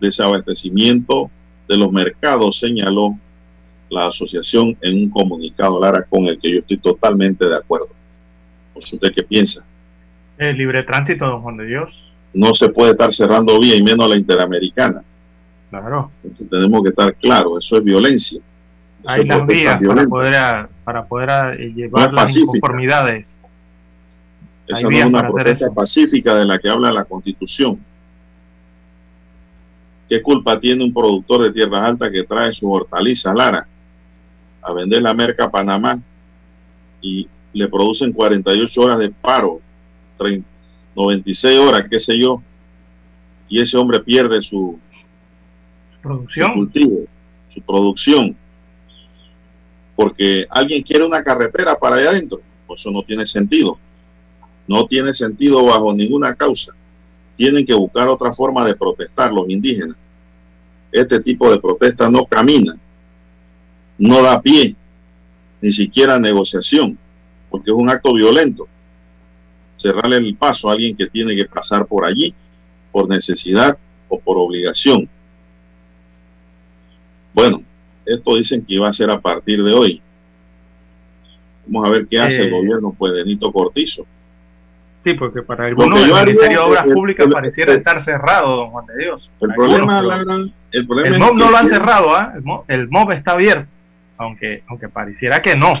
desabastecimiento 0.00 1.30
de 1.68 1.76
los 1.76 1.92
mercados, 1.92 2.58
señaló 2.58 3.16
la 3.90 4.06
asociación 4.06 4.76
en 4.80 5.04
un 5.04 5.10
comunicado, 5.10 5.80
Lara, 5.80 6.04
con 6.08 6.24
el 6.26 6.38
que 6.38 6.52
yo 6.52 6.58
estoy 6.60 6.78
totalmente 6.78 7.46
de 7.46 7.56
acuerdo. 7.56 7.88
¿Usted 8.74 9.12
qué 9.12 9.22
piensa? 9.22 9.64
El 10.38 10.56
libre 10.56 10.82
tránsito, 10.84 11.26
don 11.26 11.42
Juan 11.42 11.56
de 11.58 11.66
Dios. 11.66 11.92
No 12.32 12.54
se 12.54 12.68
puede 12.68 12.92
estar 12.92 13.12
cerrando 13.12 13.58
vía 13.58 13.76
y 13.76 13.82
menos 13.82 14.08
la 14.08 14.16
interamericana. 14.16 15.02
Claro. 15.70 16.10
tenemos 16.50 16.82
que 16.82 16.88
estar 16.88 17.14
claros, 17.14 17.64
eso 17.64 17.76
es 17.76 17.84
violencia. 17.84 18.40
Hay 19.06 19.24
las 19.24 19.46
vías 19.46 19.78
para 19.78 20.06
poder, 20.06 20.68
para 20.84 21.04
poder 21.04 21.58
llevar 21.74 22.12
las 22.12 22.36
inconformidades. 22.36 23.39
Esa 24.70 24.88
no 24.88 24.96
es 24.96 25.04
una 25.04 25.28
protesta 25.28 25.70
pacífica 25.70 26.34
de 26.34 26.44
la 26.44 26.58
que 26.58 26.68
habla 26.68 26.92
la 26.92 27.04
Constitución. 27.04 27.78
¿Qué 30.08 30.22
culpa 30.22 30.58
tiene 30.58 30.84
un 30.84 30.92
productor 30.92 31.42
de 31.42 31.52
tierras 31.52 31.84
altas 31.84 32.10
que 32.10 32.24
trae 32.24 32.52
su 32.52 32.70
hortaliza 32.70 33.34
Lara 33.34 33.66
a 34.62 34.72
vender 34.72 35.02
la 35.02 35.14
merca 35.14 35.44
a 35.44 35.50
Panamá 35.50 36.00
y 37.00 37.28
le 37.52 37.68
producen 37.68 38.12
48 38.12 38.80
horas 38.80 38.98
de 38.98 39.10
paro, 39.10 39.60
96 40.94 41.58
horas, 41.58 41.86
qué 41.90 41.98
sé 41.98 42.18
yo, 42.18 42.42
y 43.48 43.60
ese 43.60 43.76
hombre 43.76 44.00
pierde 44.00 44.42
su, 44.42 44.78
producción. 46.00 46.54
cultivo, 46.54 46.98
su 47.52 47.60
producción, 47.62 48.36
porque 49.96 50.46
alguien 50.48 50.82
quiere 50.82 51.04
una 51.04 51.22
carretera 51.22 51.76
para 51.76 51.96
allá 51.96 52.10
adentro. 52.10 52.40
Pues 52.66 52.80
eso 52.80 52.90
no 52.90 53.02
tiene 53.02 53.26
sentido. 53.26 53.78
No 54.70 54.86
tiene 54.86 55.12
sentido 55.12 55.64
bajo 55.64 55.92
ninguna 55.92 56.32
causa. 56.36 56.72
Tienen 57.36 57.66
que 57.66 57.74
buscar 57.74 58.06
otra 58.06 58.32
forma 58.32 58.64
de 58.64 58.76
protestar 58.76 59.32
los 59.32 59.48
indígenas. 59.48 59.96
Este 60.92 61.18
tipo 61.18 61.50
de 61.50 61.58
protesta 61.58 62.08
no 62.08 62.24
camina, 62.24 62.76
no 63.98 64.22
da 64.22 64.40
pie, 64.40 64.76
ni 65.60 65.72
siquiera 65.72 66.20
negociación, 66.20 66.96
porque 67.50 67.72
es 67.72 67.76
un 67.76 67.90
acto 67.90 68.14
violento. 68.14 68.68
Cerrarle 69.76 70.18
el 70.18 70.36
paso 70.36 70.68
a 70.68 70.74
alguien 70.74 70.96
que 70.96 71.08
tiene 71.08 71.34
que 71.34 71.46
pasar 71.46 71.84
por 71.86 72.04
allí 72.04 72.32
por 72.92 73.08
necesidad 73.08 73.76
o 74.08 74.20
por 74.20 74.38
obligación. 74.38 75.08
Bueno, 77.34 77.60
esto 78.06 78.36
dicen 78.36 78.64
que 78.64 78.74
iba 78.74 78.86
a 78.88 78.92
ser 78.92 79.10
a 79.10 79.20
partir 79.20 79.64
de 79.64 79.72
hoy. 79.72 80.00
Vamos 81.66 81.88
a 81.88 81.90
ver 81.90 82.06
qué 82.06 82.20
hace 82.20 82.42
el 82.42 82.48
Eh. 82.48 82.56
gobierno, 82.56 82.94
pues, 82.96 83.12
Benito 83.12 83.50
Cortizo. 83.52 84.06
Sí, 85.02 85.14
porque 85.14 85.40
para 85.42 85.64
algunos 85.66 85.98
el 86.00 86.08
Ministerio 86.12 86.58
de 86.60 86.64
Obras 86.66 86.84
el- 86.84 86.92
Públicas 86.92 87.26
el- 87.26 87.32
pareciera 87.32 87.72
el- 87.72 87.78
estar 87.78 88.02
cerrado, 88.02 88.56
don 88.56 88.70
Juan 88.70 88.86
de 88.86 88.98
Dios. 88.98 89.30
El 89.40 89.54
problema, 89.54 90.02
el 90.72 90.86
problema 90.86 91.18
MOB 91.18 91.36
no 91.38 91.50
lo 91.50 91.56
han 91.56 91.68
cerrado, 91.68 92.14
¿ah? 92.14 92.32
El, 92.36 92.42
MOB, 92.42 92.64
el 92.68 92.88
MOB 92.88 93.12
está 93.12 93.32
abierto, 93.32 93.66
aunque, 94.18 94.62
aunque 94.66 94.88
pareciera 94.88 95.40
que 95.42 95.56
no, 95.56 95.72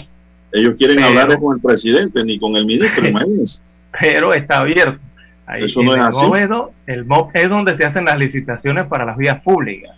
Ellos 0.52 0.74
quieren 0.76 0.96
Pero- 0.96 1.08
hablar 1.08 1.38
con 1.38 1.54
el 1.56 1.62
presidente 1.62 2.24
ni 2.24 2.36
con 2.38 2.56
el 2.56 2.64
ministro, 2.66 3.06
imagínense. 3.08 3.62
pero 4.00 4.34
está 4.34 4.58
abierto. 4.60 4.98
Ahí, 5.46 5.64
Eso 5.64 5.80
no 5.82 5.92
es 5.92 5.98
el 5.98 6.02
así. 6.06 6.24
MOB 6.26 6.34
es 6.36 6.48
do- 6.48 6.72
el 6.86 7.04
MOB 7.04 7.30
es 7.34 7.48
donde 7.48 7.76
se 7.76 7.84
hacen 7.84 8.04
las 8.06 8.18
licitaciones 8.18 8.86
para 8.86 9.04
las 9.04 9.16
vías 9.16 9.40
públicas. 9.42 9.94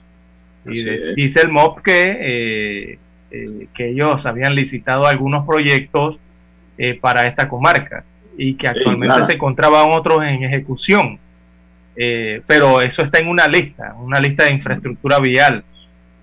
Y 0.67 0.83
de- 0.83 1.15
dice 1.15 1.41
el 1.41 1.49
MOB 1.49 1.81
que, 1.83 2.17
eh, 2.21 2.99
eh, 3.31 3.67
que 3.75 3.89
ellos 3.91 4.27
habían 4.27 4.55
licitado 4.55 5.07
algunos 5.07 5.47
proyectos 5.47 6.17
eh, 6.77 6.99
para 7.01 7.27
esta 7.27 7.49
comarca 7.49 8.05
y 8.37 8.55
que 8.55 8.69
actualmente 8.69 9.07
claro. 9.07 9.27
se 9.27 9.33
encontraban 9.35 9.91
otros 9.91 10.25
en 10.25 10.43
ejecución. 10.43 11.19
Eh, 11.95 12.41
pero 12.47 12.81
eso 12.81 13.03
está 13.03 13.19
en 13.19 13.29
una 13.29 13.47
lista, 13.47 13.95
una 14.01 14.19
lista 14.19 14.45
de 14.45 14.53
infraestructura 14.53 15.19
vial 15.19 15.63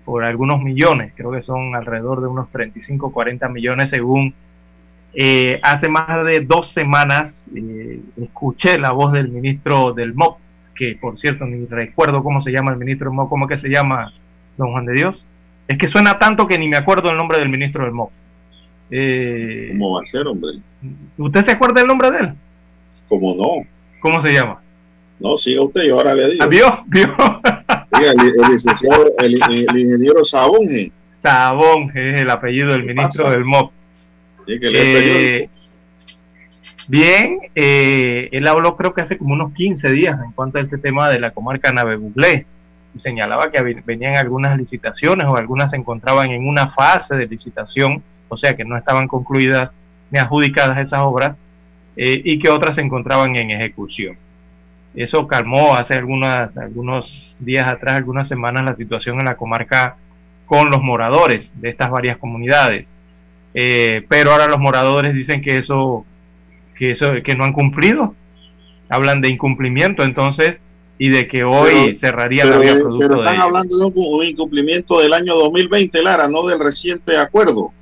por 0.04 0.24
algunos 0.24 0.60
millones, 0.60 1.12
creo 1.14 1.30
que 1.30 1.42
son 1.42 1.76
alrededor 1.76 2.20
de 2.20 2.26
unos 2.26 2.50
35, 2.50 3.12
40 3.12 3.48
millones 3.48 3.90
según 3.90 4.34
eh, 5.12 5.58
hace 5.62 5.88
más 5.88 6.24
de 6.24 6.40
dos 6.40 6.72
semanas 6.72 7.46
eh, 7.54 8.00
escuché 8.20 8.78
la 8.78 8.92
voz 8.92 9.12
del 9.12 9.28
ministro 9.28 9.92
del 9.92 10.14
MOP, 10.14 10.38
que 10.74 10.96
por 11.00 11.18
cierto 11.18 11.44
ni 11.46 11.66
recuerdo 11.66 12.22
cómo 12.22 12.42
se 12.42 12.52
llama 12.52 12.70
el 12.72 12.78
ministro 12.78 13.10
del 13.10 13.16
MOP, 13.16 13.28
cómo 13.28 13.48
que 13.48 13.58
se 13.58 13.68
llama 13.68 14.12
don 14.56 14.72
Juan 14.72 14.86
de 14.86 14.92
Dios. 14.92 15.24
Es 15.66 15.78
que 15.78 15.88
suena 15.88 16.18
tanto 16.18 16.46
que 16.46 16.58
ni 16.58 16.68
me 16.68 16.76
acuerdo 16.76 17.10
el 17.10 17.16
nombre 17.16 17.38
del 17.38 17.48
ministro 17.48 17.84
del 17.84 17.92
MOP. 17.92 18.10
Eh, 18.90 19.68
¿Cómo 19.72 19.94
va 19.94 20.02
a 20.02 20.06
ser, 20.06 20.26
hombre? 20.26 20.50
¿Usted 21.16 21.44
se 21.44 21.50
acuerda 21.52 21.80
el 21.80 21.86
nombre 21.86 22.10
de 22.10 22.18
él? 22.18 22.34
¿Cómo 23.08 23.34
no? 23.34 23.66
¿Cómo 24.00 24.22
se 24.22 24.32
llama? 24.32 24.60
No, 25.18 25.36
siga 25.36 25.62
usted, 25.62 25.82
yo 25.82 25.96
ahora 25.96 26.14
le 26.14 26.30
digo. 26.30 26.44
Ah, 26.44 26.46
¿Vio? 26.46 26.84
¿Vio? 26.86 27.14
El, 28.00 28.20
el 28.20 28.52
licenciado, 28.52 29.12
el, 29.18 29.34
el 29.34 29.78
ingeniero 29.78 30.24
Sabonge. 30.24 30.90
Sabón 31.20 31.90
es 31.94 32.20
el 32.20 32.30
apellido 32.30 32.70
del 32.70 32.84
ministro 32.84 33.24
pasa? 33.24 33.36
del 33.36 33.44
MOP. 33.44 33.72
Eh, 34.46 35.48
bien, 36.88 37.38
eh, 37.54 38.28
él 38.32 38.46
habló 38.46 38.76
creo 38.76 38.94
que 38.94 39.02
hace 39.02 39.18
como 39.18 39.34
unos 39.34 39.52
15 39.52 39.90
días 39.92 40.18
en 40.24 40.32
cuanto 40.32 40.58
a 40.58 40.62
este 40.62 40.78
tema 40.78 41.08
de 41.10 41.20
la 41.20 41.30
comarca 41.30 41.72
Navebuglé 41.72 42.46
y 42.94 42.98
señalaba 42.98 43.50
que 43.50 43.62
venían 43.84 44.16
algunas 44.16 44.58
licitaciones 44.58 45.26
o 45.28 45.36
algunas 45.36 45.70
se 45.70 45.76
encontraban 45.76 46.30
en 46.30 46.48
una 46.48 46.70
fase 46.70 47.14
de 47.14 47.26
licitación, 47.26 48.02
o 48.30 48.38
sea 48.38 48.56
que 48.56 48.64
no 48.64 48.78
estaban 48.78 49.06
concluidas 49.08 49.70
ni 50.10 50.18
adjudicadas 50.18 50.78
esas 50.78 51.00
obras 51.02 51.36
eh, 51.96 52.20
y 52.24 52.38
que 52.38 52.48
otras 52.48 52.76
se 52.76 52.80
encontraban 52.80 53.36
en 53.36 53.50
ejecución. 53.50 54.16
Eso 54.94 55.26
calmó 55.26 55.74
hace 55.76 55.94
algunas, 55.94 56.56
algunos 56.56 57.34
días 57.38 57.70
atrás, 57.70 57.96
algunas 57.96 58.26
semanas, 58.26 58.64
la 58.64 58.76
situación 58.76 59.18
en 59.18 59.26
la 59.26 59.36
comarca 59.36 59.96
con 60.46 60.70
los 60.70 60.82
moradores 60.82 61.52
de 61.54 61.68
estas 61.68 61.90
varias 61.90 62.18
comunidades. 62.18 62.92
Eh, 63.54 64.04
pero 64.08 64.32
ahora 64.32 64.48
los 64.48 64.58
moradores 64.58 65.14
dicen 65.14 65.42
que 65.42 65.58
eso, 65.58 66.04
que 66.76 66.88
eso, 66.92 67.12
que 67.24 67.34
no 67.34 67.44
han 67.44 67.52
cumplido, 67.52 68.14
hablan 68.88 69.20
de 69.20 69.28
incumplimiento 69.28 70.02
entonces 70.02 70.58
y 70.98 71.08
de 71.08 71.28
que 71.28 71.44
hoy 71.44 71.70
Pero- 71.72 71.98
cerraría 71.98 72.42
Pero, 72.42 72.54
la 72.56 72.60
vía 72.60 72.74
producto 72.80 73.08
pero 73.08 73.22
están 73.22 73.40
hablando 73.40 73.76
de 73.90 73.92
un 73.96 74.24
incumplimiento 74.24 75.00
del 75.00 75.14
año 75.14 75.34
2020, 75.34 76.02
Lara, 76.02 76.28
no 76.28 76.46
del 76.46 76.58
reciente 76.58 77.16
acuerdo. 77.16 77.72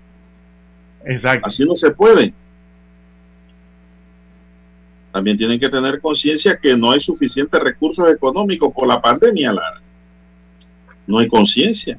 Exacto. 1.05 1.49
Así 1.49 1.65
no 1.65 1.75
se 1.75 1.91
puede. 1.91 2.33
También 5.13 5.37
tienen 5.39 5.59
que 5.59 5.69
tener 5.69 6.01
conciencia 6.01 6.59
que 6.61 6.77
no 6.77 6.91
hay 6.91 7.01
suficientes 7.01 7.61
recursos 7.61 8.13
económicos 8.15 8.73
por 8.73 8.87
la 8.87 9.01
pandemia, 9.01 9.53
Lara. 9.53 9.81
No 11.07 11.19
hay 11.19 11.29
conciencia. 11.29 11.99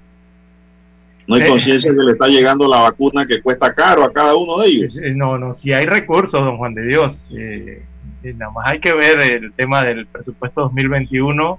No 1.27 1.35
hay 1.35 1.41
Eh. 1.41 1.47
conciencia 1.47 1.91
que 1.91 2.03
le 2.03 2.11
está 2.11 2.27
llegando 2.27 2.67
la 2.67 2.81
vacuna 2.81 3.25
que 3.25 3.41
cuesta 3.41 3.73
caro 3.73 4.03
a 4.03 4.13
cada 4.13 4.35
uno 4.35 4.59
de 4.59 4.67
ellos. 4.67 4.97
Eh, 4.97 5.11
No, 5.15 5.37
no, 5.37 5.53
si 5.53 5.73
hay 5.73 5.85
recursos, 5.85 6.39
don 6.39 6.57
Juan 6.57 6.73
de 6.75 6.85
Dios. 6.87 7.25
eh, 7.35 7.83
eh, 8.23 8.33
nada 8.37 8.51
más 8.51 8.67
hay 8.69 8.79
que 8.79 8.93
ver 8.93 9.19
el 9.21 9.53
tema 9.53 9.83
del 9.83 10.05
presupuesto 10.05 10.61
2021 10.61 11.57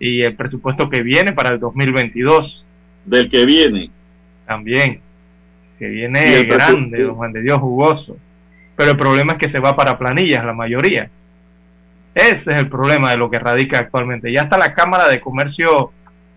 y 0.00 0.22
el 0.22 0.34
presupuesto 0.34 0.88
que 0.88 1.02
viene 1.02 1.32
para 1.32 1.50
el 1.50 1.60
2022 1.60 2.64
Del 3.04 3.28
que 3.28 3.44
viene. 3.46 3.90
también. 4.46 5.00
Que 5.78 5.88
viene 5.88 6.44
grande, 6.44 7.02
don 7.02 7.16
Juan 7.16 7.32
de 7.32 7.42
Dios, 7.42 7.60
jugoso. 7.60 8.16
Pero 8.76 8.92
el 8.92 8.96
problema 8.96 9.34
es 9.34 9.38
que 9.38 9.48
se 9.48 9.58
va 9.58 9.74
para 9.74 9.98
planillas 9.98 10.44
la 10.44 10.52
mayoría. 10.52 11.10
Ese 12.14 12.52
es 12.52 12.58
el 12.58 12.68
problema 12.68 13.12
de 13.12 13.16
lo 13.16 13.30
que 13.30 13.38
radica 13.38 13.78
actualmente. 13.78 14.32
Ya 14.32 14.42
hasta 14.42 14.58
la 14.58 14.74
Cámara 14.74 15.08
de 15.08 15.20
Comercio, 15.20 15.92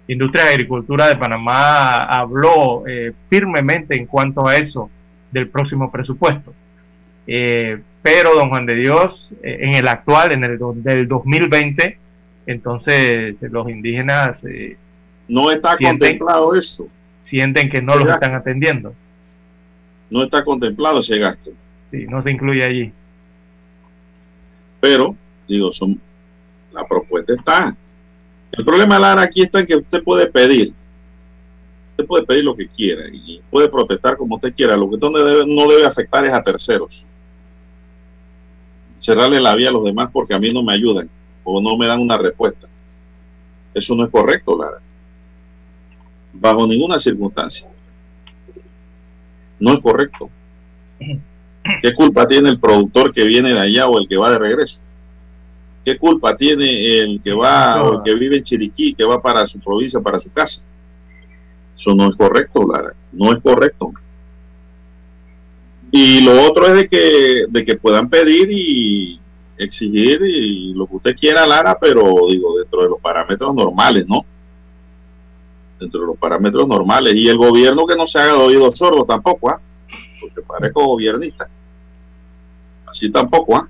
Industria 0.08 0.46
y 0.46 0.50
Agricultura 0.50 1.08
de 1.08 1.16
Panamá 1.16 2.02
habló 2.02 2.84
eh, 2.88 3.14
firmemente 3.30 3.96
en 3.96 4.06
cuanto 4.06 4.48
a 4.48 4.58
eso 4.58 4.90
del 5.32 5.50
próximo 5.50 5.92
presupuesto. 5.92 6.54
Eh, 7.26 7.80
pero, 8.04 8.36
don 8.36 8.50
Juan 8.50 8.66
de 8.66 8.76
Dios, 8.76 9.34
eh, 9.44 9.58
en 9.62 9.76
el 9.76 9.88
actual, 9.88 10.32
en 10.32 10.44
el 10.44 10.60
del 10.76 11.08
2020, 11.08 11.98
entonces 12.46 13.42
los 13.42 13.70
indígenas... 13.70 14.44
no 15.28 15.52
está 15.52 15.78
contemplado 15.78 16.54
eso. 16.56 16.88
Sienten 17.24 17.70
que 17.70 17.82
no 17.82 17.96
los 17.96 18.10
están 18.10 18.36
atendiendo. 18.36 18.94
No 20.12 20.24
está 20.24 20.44
contemplado 20.44 21.00
ese 21.00 21.18
gasto. 21.18 21.52
Sí, 21.90 22.06
no 22.06 22.22
se 22.22 22.32
incluye 22.32 22.64
allí. 22.64 22.92
Pero, 24.82 25.16
digo, 25.48 25.72
son, 25.72 26.00
la 26.74 26.86
propuesta 26.86 27.34
está. 27.34 27.76
El 28.52 28.66
problema, 28.66 29.00
Lara, 29.00 29.22
aquí 29.22 29.42
está 29.42 29.62
en 29.62 29.68
que 29.68 29.78
usted 29.78 30.04
puede 30.04 30.28
pedir. 30.28 30.74
Usted 31.92 32.06
puede 32.06 32.26
pedir 32.26 32.44
lo 32.44 32.56
que 32.56 32.68
quiera 32.68 33.04
y 33.12 33.42
puede 33.50 33.70
protestar 33.70 34.18
como 34.18 34.36
usted 34.36 34.54
quiera. 34.54 34.76
Lo 34.76 34.90
que 34.90 34.98
no 34.98 35.12
debe, 35.12 35.46
no 35.48 35.70
debe 35.70 35.86
afectar 35.86 36.26
es 36.26 36.34
a 36.34 36.44
terceros. 36.44 37.06
Cerrarle 39.00 39.40
la 39.40 39.56
vía 39.56 39.70
a 39.70 39.72
los 39.72 39.86
demás 39.86 40.10
porque 40.12 40.34
a 40.34 40.40
mí 40.40 40.52
no 40.52 40.62
me 40.62 40.74
ayudan 40.74 41.10
o 41.46 41.62
no 41.62 41.78
me 41.78 41.88
dan 41.88 42.02
una 42.02 42.18
respuesta. 42.18 42.68
Eso 43.74 43.96
no 43.96 44.04
es 44.04 44.12
correcto, 44.12 44.58
Lara. 44.58 44.82
Bajo 46.34 46.68
ninguna 46.68 47.00
circunstancia. 47.00 47.71
No 49.62 49.74
es 49.74 49.80
correcto. 49.80 50.30
¿Qué 51.82 51.94
culpa 51.94 52.28
tiene 52.28 52.50
el 52.50 52.60
productor 52.60 53.14
que 53.14 53.24
viene 53.24 53.54
de 53.54 53.60
allá 53.60 53.88
o 53.88 54.00
el 54.00 54.08
que 54.08 54.18
va 54.18 54.32
de 54.32 54.40
regreso? 54.40 54.82
¿Qué 55.86 55.98
culpa 55.98 56.36
tiene 56.36 57.00
el 57.00 57.22
que 57.22 57.32
va 57.32 57.84
o 57.84 57.94
el 57.94 58.04
que 58.04 58.16
vive 58.16 58.38
en 58.38 58.44
Chiriquí, 58.44 58.96
que 58.96 59.06
va 59.06 59.22
para 59.22 59.46
su 59.46 59.60
provincia, 59.60 60.00
para 60.00 60.20
su 60.20 60.32
casa? 60.32 60.64
Eso 61.78 61.94
no 61.94 62.10
es 62.10 62.16
correcto, 62.16 62.68
Lara. 62.68 62.94
No 63.12 63.32
es 63.32 63.42
correcto. 63.42 63.94
Y 65.92 66.22
lo 66.22 66.42
otro 66.50 66.66
es 66.68 66.76
de 66.76 66.88
que, 66.88 67.46
de 67.48 67.64
que 67.64 67.76
puedan 67.76 68.10
pedir 68.10 68.50
y 68.52 69.20
exigir 69.58 70.22
y 70.24 70.74
lo 70.74 70.88
que 70.88 70.96
usted 70.96 71.16
quiera, 71.16 71.46
Lara, 71.46 71.78
pero 71.80 72.02
digo, 72.30 72.58
dentro 72.58 72.82
de 72.82 72.90
los 72.90 73.00
parámetros 73.00 73.54
normales, 73.54 74.08
¿no? 74.08 74.26
Dentro 75.82 76.02
de 76.02 76.08
los 76.08 76.18
parámetros 76.18 76.68
normales. 76.68 77.16
Y 77.16 77.28
el 77.28 77.38
gobierno 77.38 77.86
que 77.86 77.96
no 77.96 78.08
se 78.08 78.20
haga 78.20 78.34
de 78.34 78.38
oídos 78.38 78.78
sordos 78.78 79.06
tampoco, 79.08 79.50
¿ah? 79.50 79.60
porque 80.22 80.42
parezco 80.42 80.86
gobiernista. 80.86 81.50
Así 82.86 83.12
tampoco, 83.12 83.58
¿ah? 83.58 83.68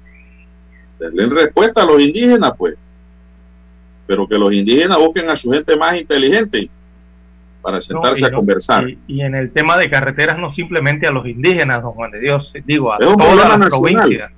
Denle 1.00 1.28
respuesta 1.28 1.82
a 1.82 1.86
los 1.86 2.02
indígenas, 2.02 2.54
pues. 2.58 2.76
Pero 4.06 4.28
que 4.28 4.38
los 4.38 4.54
indígenas 4.54 4.98
busquen 4.98 5.30
a 5.30 5.38
su 5.38 5.52
gente 5.52 5.76
más 5.78 5.96
inteligente 5.96 6.70
para 7.62 7.80
sentarse 7.80 8.26
a 8.26 8.32
conversar. 8.32 8.86
Y, 9.08 9.22
en 9.22 9.36
el 9.36 9.52
tema 9.52 9.78
de 9.78 9.90
carreteras, 9.90 10.38
no 10.38 10.52
simplemente 10.52 11.08
a 11.08 11.12
los 11.12 11.26
indígenas, 11.26 11.82
don 11.82 11.94
Juan 11.94 12.12
de 12.12 12.20
Dios, 12.20 12.52
digo, 12.66 12.94
a 12.94 12.98
toda 12.98 13.36
la 13.36 13.68
provincia, 13.68 14.32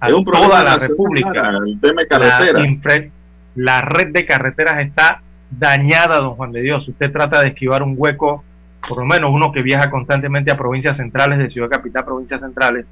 a 0.00 0.08
toda 0.08 0.64
la 0.64 0.78
república. 0.78 1.58
El 1.66 1.78
tema 1.80 2.02
de 2.02 2.08
carreteras. 2.08 2.64
La, 2.84 3.10
la 3.54 3.80
red 3.82 4.12
de 4.12 4.24
carreteras 4.24 4.84
está 4.84 5.22
dañada, 5.50 6.16
don 6.18 6.34
Juan 6.34 6.52
de 6.52 6.62
Dios. 6.62 6.86
Usted 6.88 7.12
trata 7.12 7.40
de 7.40 7.48
esquivar 7.48 7.82
un 7.82 7.94
hueco 7.96 8.44
por 8.88 8.98
lo 8.98 9.04
menos 9.04 9.30
uno 9.32 9.52
que 9.52 9.62
viaja 9.62 9.90
constantemente 9.90 10.50
a 10.50 10.56
provincias 10.56 10.96
centrales, 10.96 11.38
de 11.38 11.50
ciudad 11.50 11.68
capital, 11.68 12.04
provincias 12.04 12.40
centrales, 12.40 12.86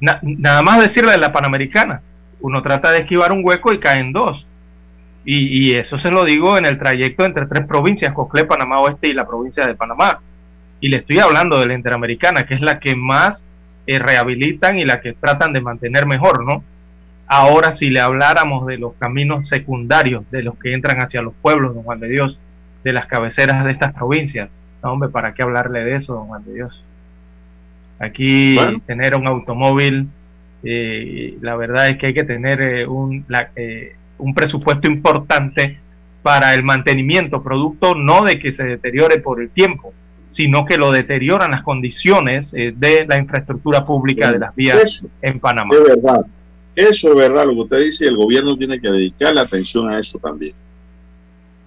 nada 0.00 0.62
más 0.62 0.80
decirle 0.80 1.12
de 1.12 1.18
la 1.18 1.32
Panamericana, 1.32 2.02
uno 2.40 2.62
trata 2.62 2.90
de 2.90 3.00
esquivar 3.00 3.32
un 3.32 3.42
hueco 3.44 3.72
y 3.72 3.78
caen 3.78 4.12
dos. 4.12 4.46
Y, 5.24 5.74
eso 5.74 5.98
se 5.98 6.10
lo 6.10 6.24
digo 6.24 6.58
en 6.58 6.66
el 6.66 6.80
trayecto 6.80 7.24
entre 7.24 7.46
tres 7.46 7.64
provincias, 7.64 8.12
Coclé, 8.12 8.44
Panamá 8.44 8.80
Oeste 8.80 9.06
y 9.06 9.12
la 9.12 9.24
provincia 9.24 9.64
de 9.64 9.76
Panamá. 9.76 10.18
Y 10.80 10.88
le 10.88 10.96
estoy 10.96 11.20
hablando 11.20 11.60
de 11.60 11.66
la 11.66 11.74
Interamericana, 11.74 12.44
que 12.44 12.54
es 12.54 12.60
la 12.60 12.80
que 12.80 12.96
más 12.96 13.44
eh, 13.86 14.00
rehabilitan 14.00 14.80
y 14.80 14.84
la 14.84 15.00
que 15.00 15.12
tratan 15.12 15.52
de 15.52 15.60
mantener 15.60 16.06
mejor, 16.06 16.44
¿no? 16.44 16.64
Ahora, 17.26 17.74
si 17.74 17.88
le 17.88 18.00
habláramos 18.00 18.66
de 18.66 18.78
los 18.78 18.94
caminos 18.94 19.48
secundarios, 19.48 20.24
de 20.30 20.42
los 20.42 20.58
que 20.58 20.74
entran 20.74 21.00
hacia 21.00 21.22
los 21.22 21.34
pueblos, 21.40 21.74
don 21.74 21.84
Juan 21.84 22.00
de 22.00 22.08
Dios, 22.08 22.38
de 22.84 22.92
las 22.92 23.06
cabeceras 23.06 23.64
de 23.64 23.70
estas 23.70 23.94
provincias, 23.94 24.50
no, 24.82 24.92
hombre, 24.92 25.08
¿para 25.08 25.32
qué 25.32 25.42
hablarle 25.42 25.84
de 25.84 25.96
eso, 25.96 26.14
don 26.14 26.26
Juan 26.26 26.44
de 26.44 26.54
Dios? 26.54 26.84
Aquí 27.98 28.58
tener 28.86 29.14
un 29.14 29.28
automóvil, 29.28 30.08
eh, 30.64 31.38
la 31.40 31.54
verdad 31.54 31.88
es 31.88 31.98
que 31.98 32.08
hay 32.08 32.14
que 32.14 32.24
tener 32.24 32.60
eh, 32.60 32.86
un, 32.86 33.24
eh, 33.54 33.94
un 34.18 34.34
presupuesto 34.34 34.88
importante 34.90 35.78
para 36.22 36.52
el 36.54 36.64
mantenimiento, 36.64 37.42
producto 37.42 37.94
no 37.94 38.24
de 38.24 38.40
que 38.40 38.52
se 38.52 38.64
deteriore 38.64 39.18
por 39.18 39.40
el 39.40 39.50
tiempo, 39.50 39.94
sino 40.30 40.64
que 40.64 40.78
lo 40.78 40.90
deterioran 40.90 41.52
las 41.52 41.62
condiciones 41.62 42.50
de 42.50 43.04
la 43.06 43.18
infraestructura 43.18 43.84
pública 43.84 44.32
de 44.32 44.38
las 44.38 44.54
vías 44.54 45.06
en 45.20 45.38
Panamá. 45.38 45.74
Es 45.74 45.84
verdad, 45.84 46.26
eso 46.74 47.08
es 47.10 47.14
verdad 47.16 47.46
lo 47.46 47.54
que 47.54 47.60
usted 47.60 47.84
dice, 47.84 48.06
el 48.06 48.16
gobierno 48.16 48.56
tiene 48.56 48.80
que 48.80 48.90
dedicarle 48.90 49.40
atención 49.40 49.88
a 49.88 49.98
eso 49.98 50.18
también. 50.18 50.54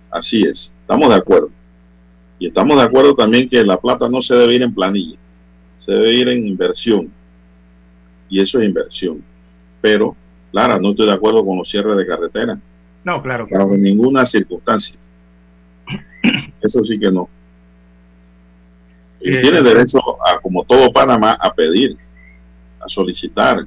Así 0.10 0.44
es, 0.44 0.74
estamos 0.82 1.10
de 1.10 1.16
acuerdo. 1.16 1.52
Y 2.40 2.48
estamos 2.48 2.78
de 2.78 2.84
acuerdo 2.84 3.16
también 3.16 3.50
que 3.50 3.64
la 3.64 3.80
plata 3.80 4.10
no 4.10 4.22
se 4.22 4.36
debe 4.36 4.56
ir 4.56 4.62
en 4.64 4.74
planilla, 4.74 5.18
se 5.78 5.92
debe 5.92 6.14
ir 6.14 6.30
en 6.30 6.48
inversión. 6.48 7.12
Y 8.30 8.40
eso 8.40 8.60
es 8.60 8.66
inversión. 8.66 9.24
Pero, 9.82 10.16
Lara, 10.52 10.80
no 10.80 10.90
estoy 10.90 11.06
de 11.06 11.14
acuerdo 11.14 11.46
con 11.46 11.58
los 11.58 11.70
cierres 11.70 11.98
de 11.98 12.08
carretera. 12.08 12.60
No, 13.04 13.22
claro. 13.22 13.48
Bajo 13.50 13.78
ninguna 13.78 14.26
circunstancia. 14.26 15.00
Eso 16.62 16.84
sí 16.84 17.00
que 17.00 17.12
no. 17.12 17.30
Y 19.22 19.40
tiene 19.40 19.62
derecho, 19.62 20.00
a, 20.26 20.40
como 20.40 20.64
todo 20.64 20.92
Panamá, 20.92 21.38
a 21.40 21.54
pedir, 21.54 21.98
a 22.80 22.88
solicitar 22.88 23.66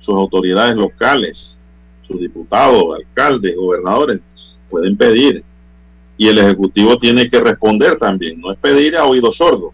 sus 0.00 0.14
autoridades 0.14 0.76
locales, 0.76 1.60
sus 2.06 2.20
diputados, 2.20 2.96
alcaldes, 2.96 3.54
gobernadores, 3.56 4.20
pueden 4.68 4.96
pedir 4.96 5.44
y 6.16 6.28
el 6.28 6.38
Ejecutivo 6.38 6.98
tiene 6.98 7.30
que 7.30 7.40
responder 7.40 7.96
también, 7.96 8.40
no 8.40 8.52
es 8.52 8.58
pedir 8.58 8.96
a 8.96 9.04
oído 9.04 9.32
sordo, 9.32 9.72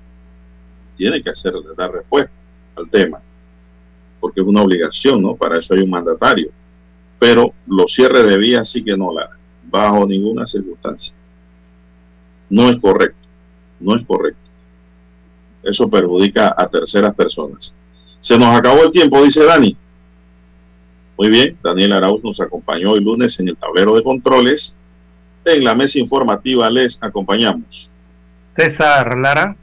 tiene 0.96 1.22
que 1.22 1.30
hacer, 1.30 1.54
dar 1.76 1.90
respuesta 1.90 2.32
al 2.76 2.88
tema, 2.88 3.20
porque 4.20 4.40
es 4.40 4.46
una 4.46 4.62
obligación, 4.62 5.22
¿no? 5.22 5.34
Para 5.34 5.58
eso 5.58 5.74
hay 5.74 5.80
un 5.80 5.90
mandatario. 5.90 6.50
Pero 7.18 7.52
los 7.66 7.92
cierres 7.92 8.28
de 8.28 8.36
vías 8.36 8.68
sí 8.68 8.84
que 8.84 8.96
no 8.96 9.12
la 9.12 9.30
bajo 9.64 10.06
ninguna 10.06 10.46
circunstancia. 10.46 11.14
No 12.48 12.68
es 12.68 12.78
correcto, 12.78 13.26
no 13.80 13.96
es 13.96 14.06
correcto. 14.06 14.40
Eso 15.62 15.90
perjudica 15.90 16.54
a 16.56 16.68
terceras 16.68 17.14
personas. 17.14 17.74
Se 18.20 18.38
nos 18.38 18.56
acabó 18.56 18.84
el 18.84 18.92
tiempo, 18.92 19.22
dice 19.22 19.42
Dani. 19.44 19.76
Muy 21.18 21.30
bien, 21.30 21.56
Daniel 21.62 21.92
Arauz 21.92 22.22
nos 22.22 22.40
acompañó 22.40 22.94
el 22.94 23.04
lunes 23.04 23.38
en 23.40 23.48
el 23.48 23.56
tablero 23.56 23.94
de 23.96 24.02
controles 24.02 24.76
en 25.46 25.64
la 25.64 25.74
mesa 25.74 25.98
informativa 25.98 26.68
les 26.70 26.98
acompañamos. 27.00 27.90
César 28.54 29.16
Lara. 29.16 29.56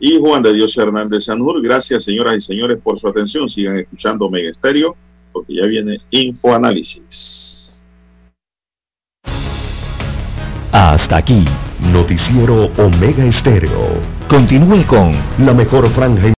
Y 0.00 0.18
Juan 0.18 0.42
de 0.42 0.52
Dios 0.52 0.76
Hernández 0.76 1.24
Sanur. 1.24 1.62
Gracias, 1.62 2.04
señoras 2.04 2.36
y 2.36 2.40
señores, 2.40 2.78
por 2.82 2.98
su 2.98 3.06
atención. 3.06 3.48
Sigan 3.48 3.78
escuchando 3.78 4.26
Omega 4.26 4.50
Estéreo, 4.50 4.96
porque 5.32 5.54
ya 5.54 5.66
viene 5.66 5.98
Infoanálisis. 6.10 7.92
Hasta 10.72 11.18
aquí, 11.18 11.44
Noticiero 11.92 12.70
Omega 12.78 13.24
Estéreo. 13.24 14.00
Continúe 14.28 14.86
con 14.86 15.12
la 15.38 15.52
mejor 15.52 15.88
franja 15.90 16.26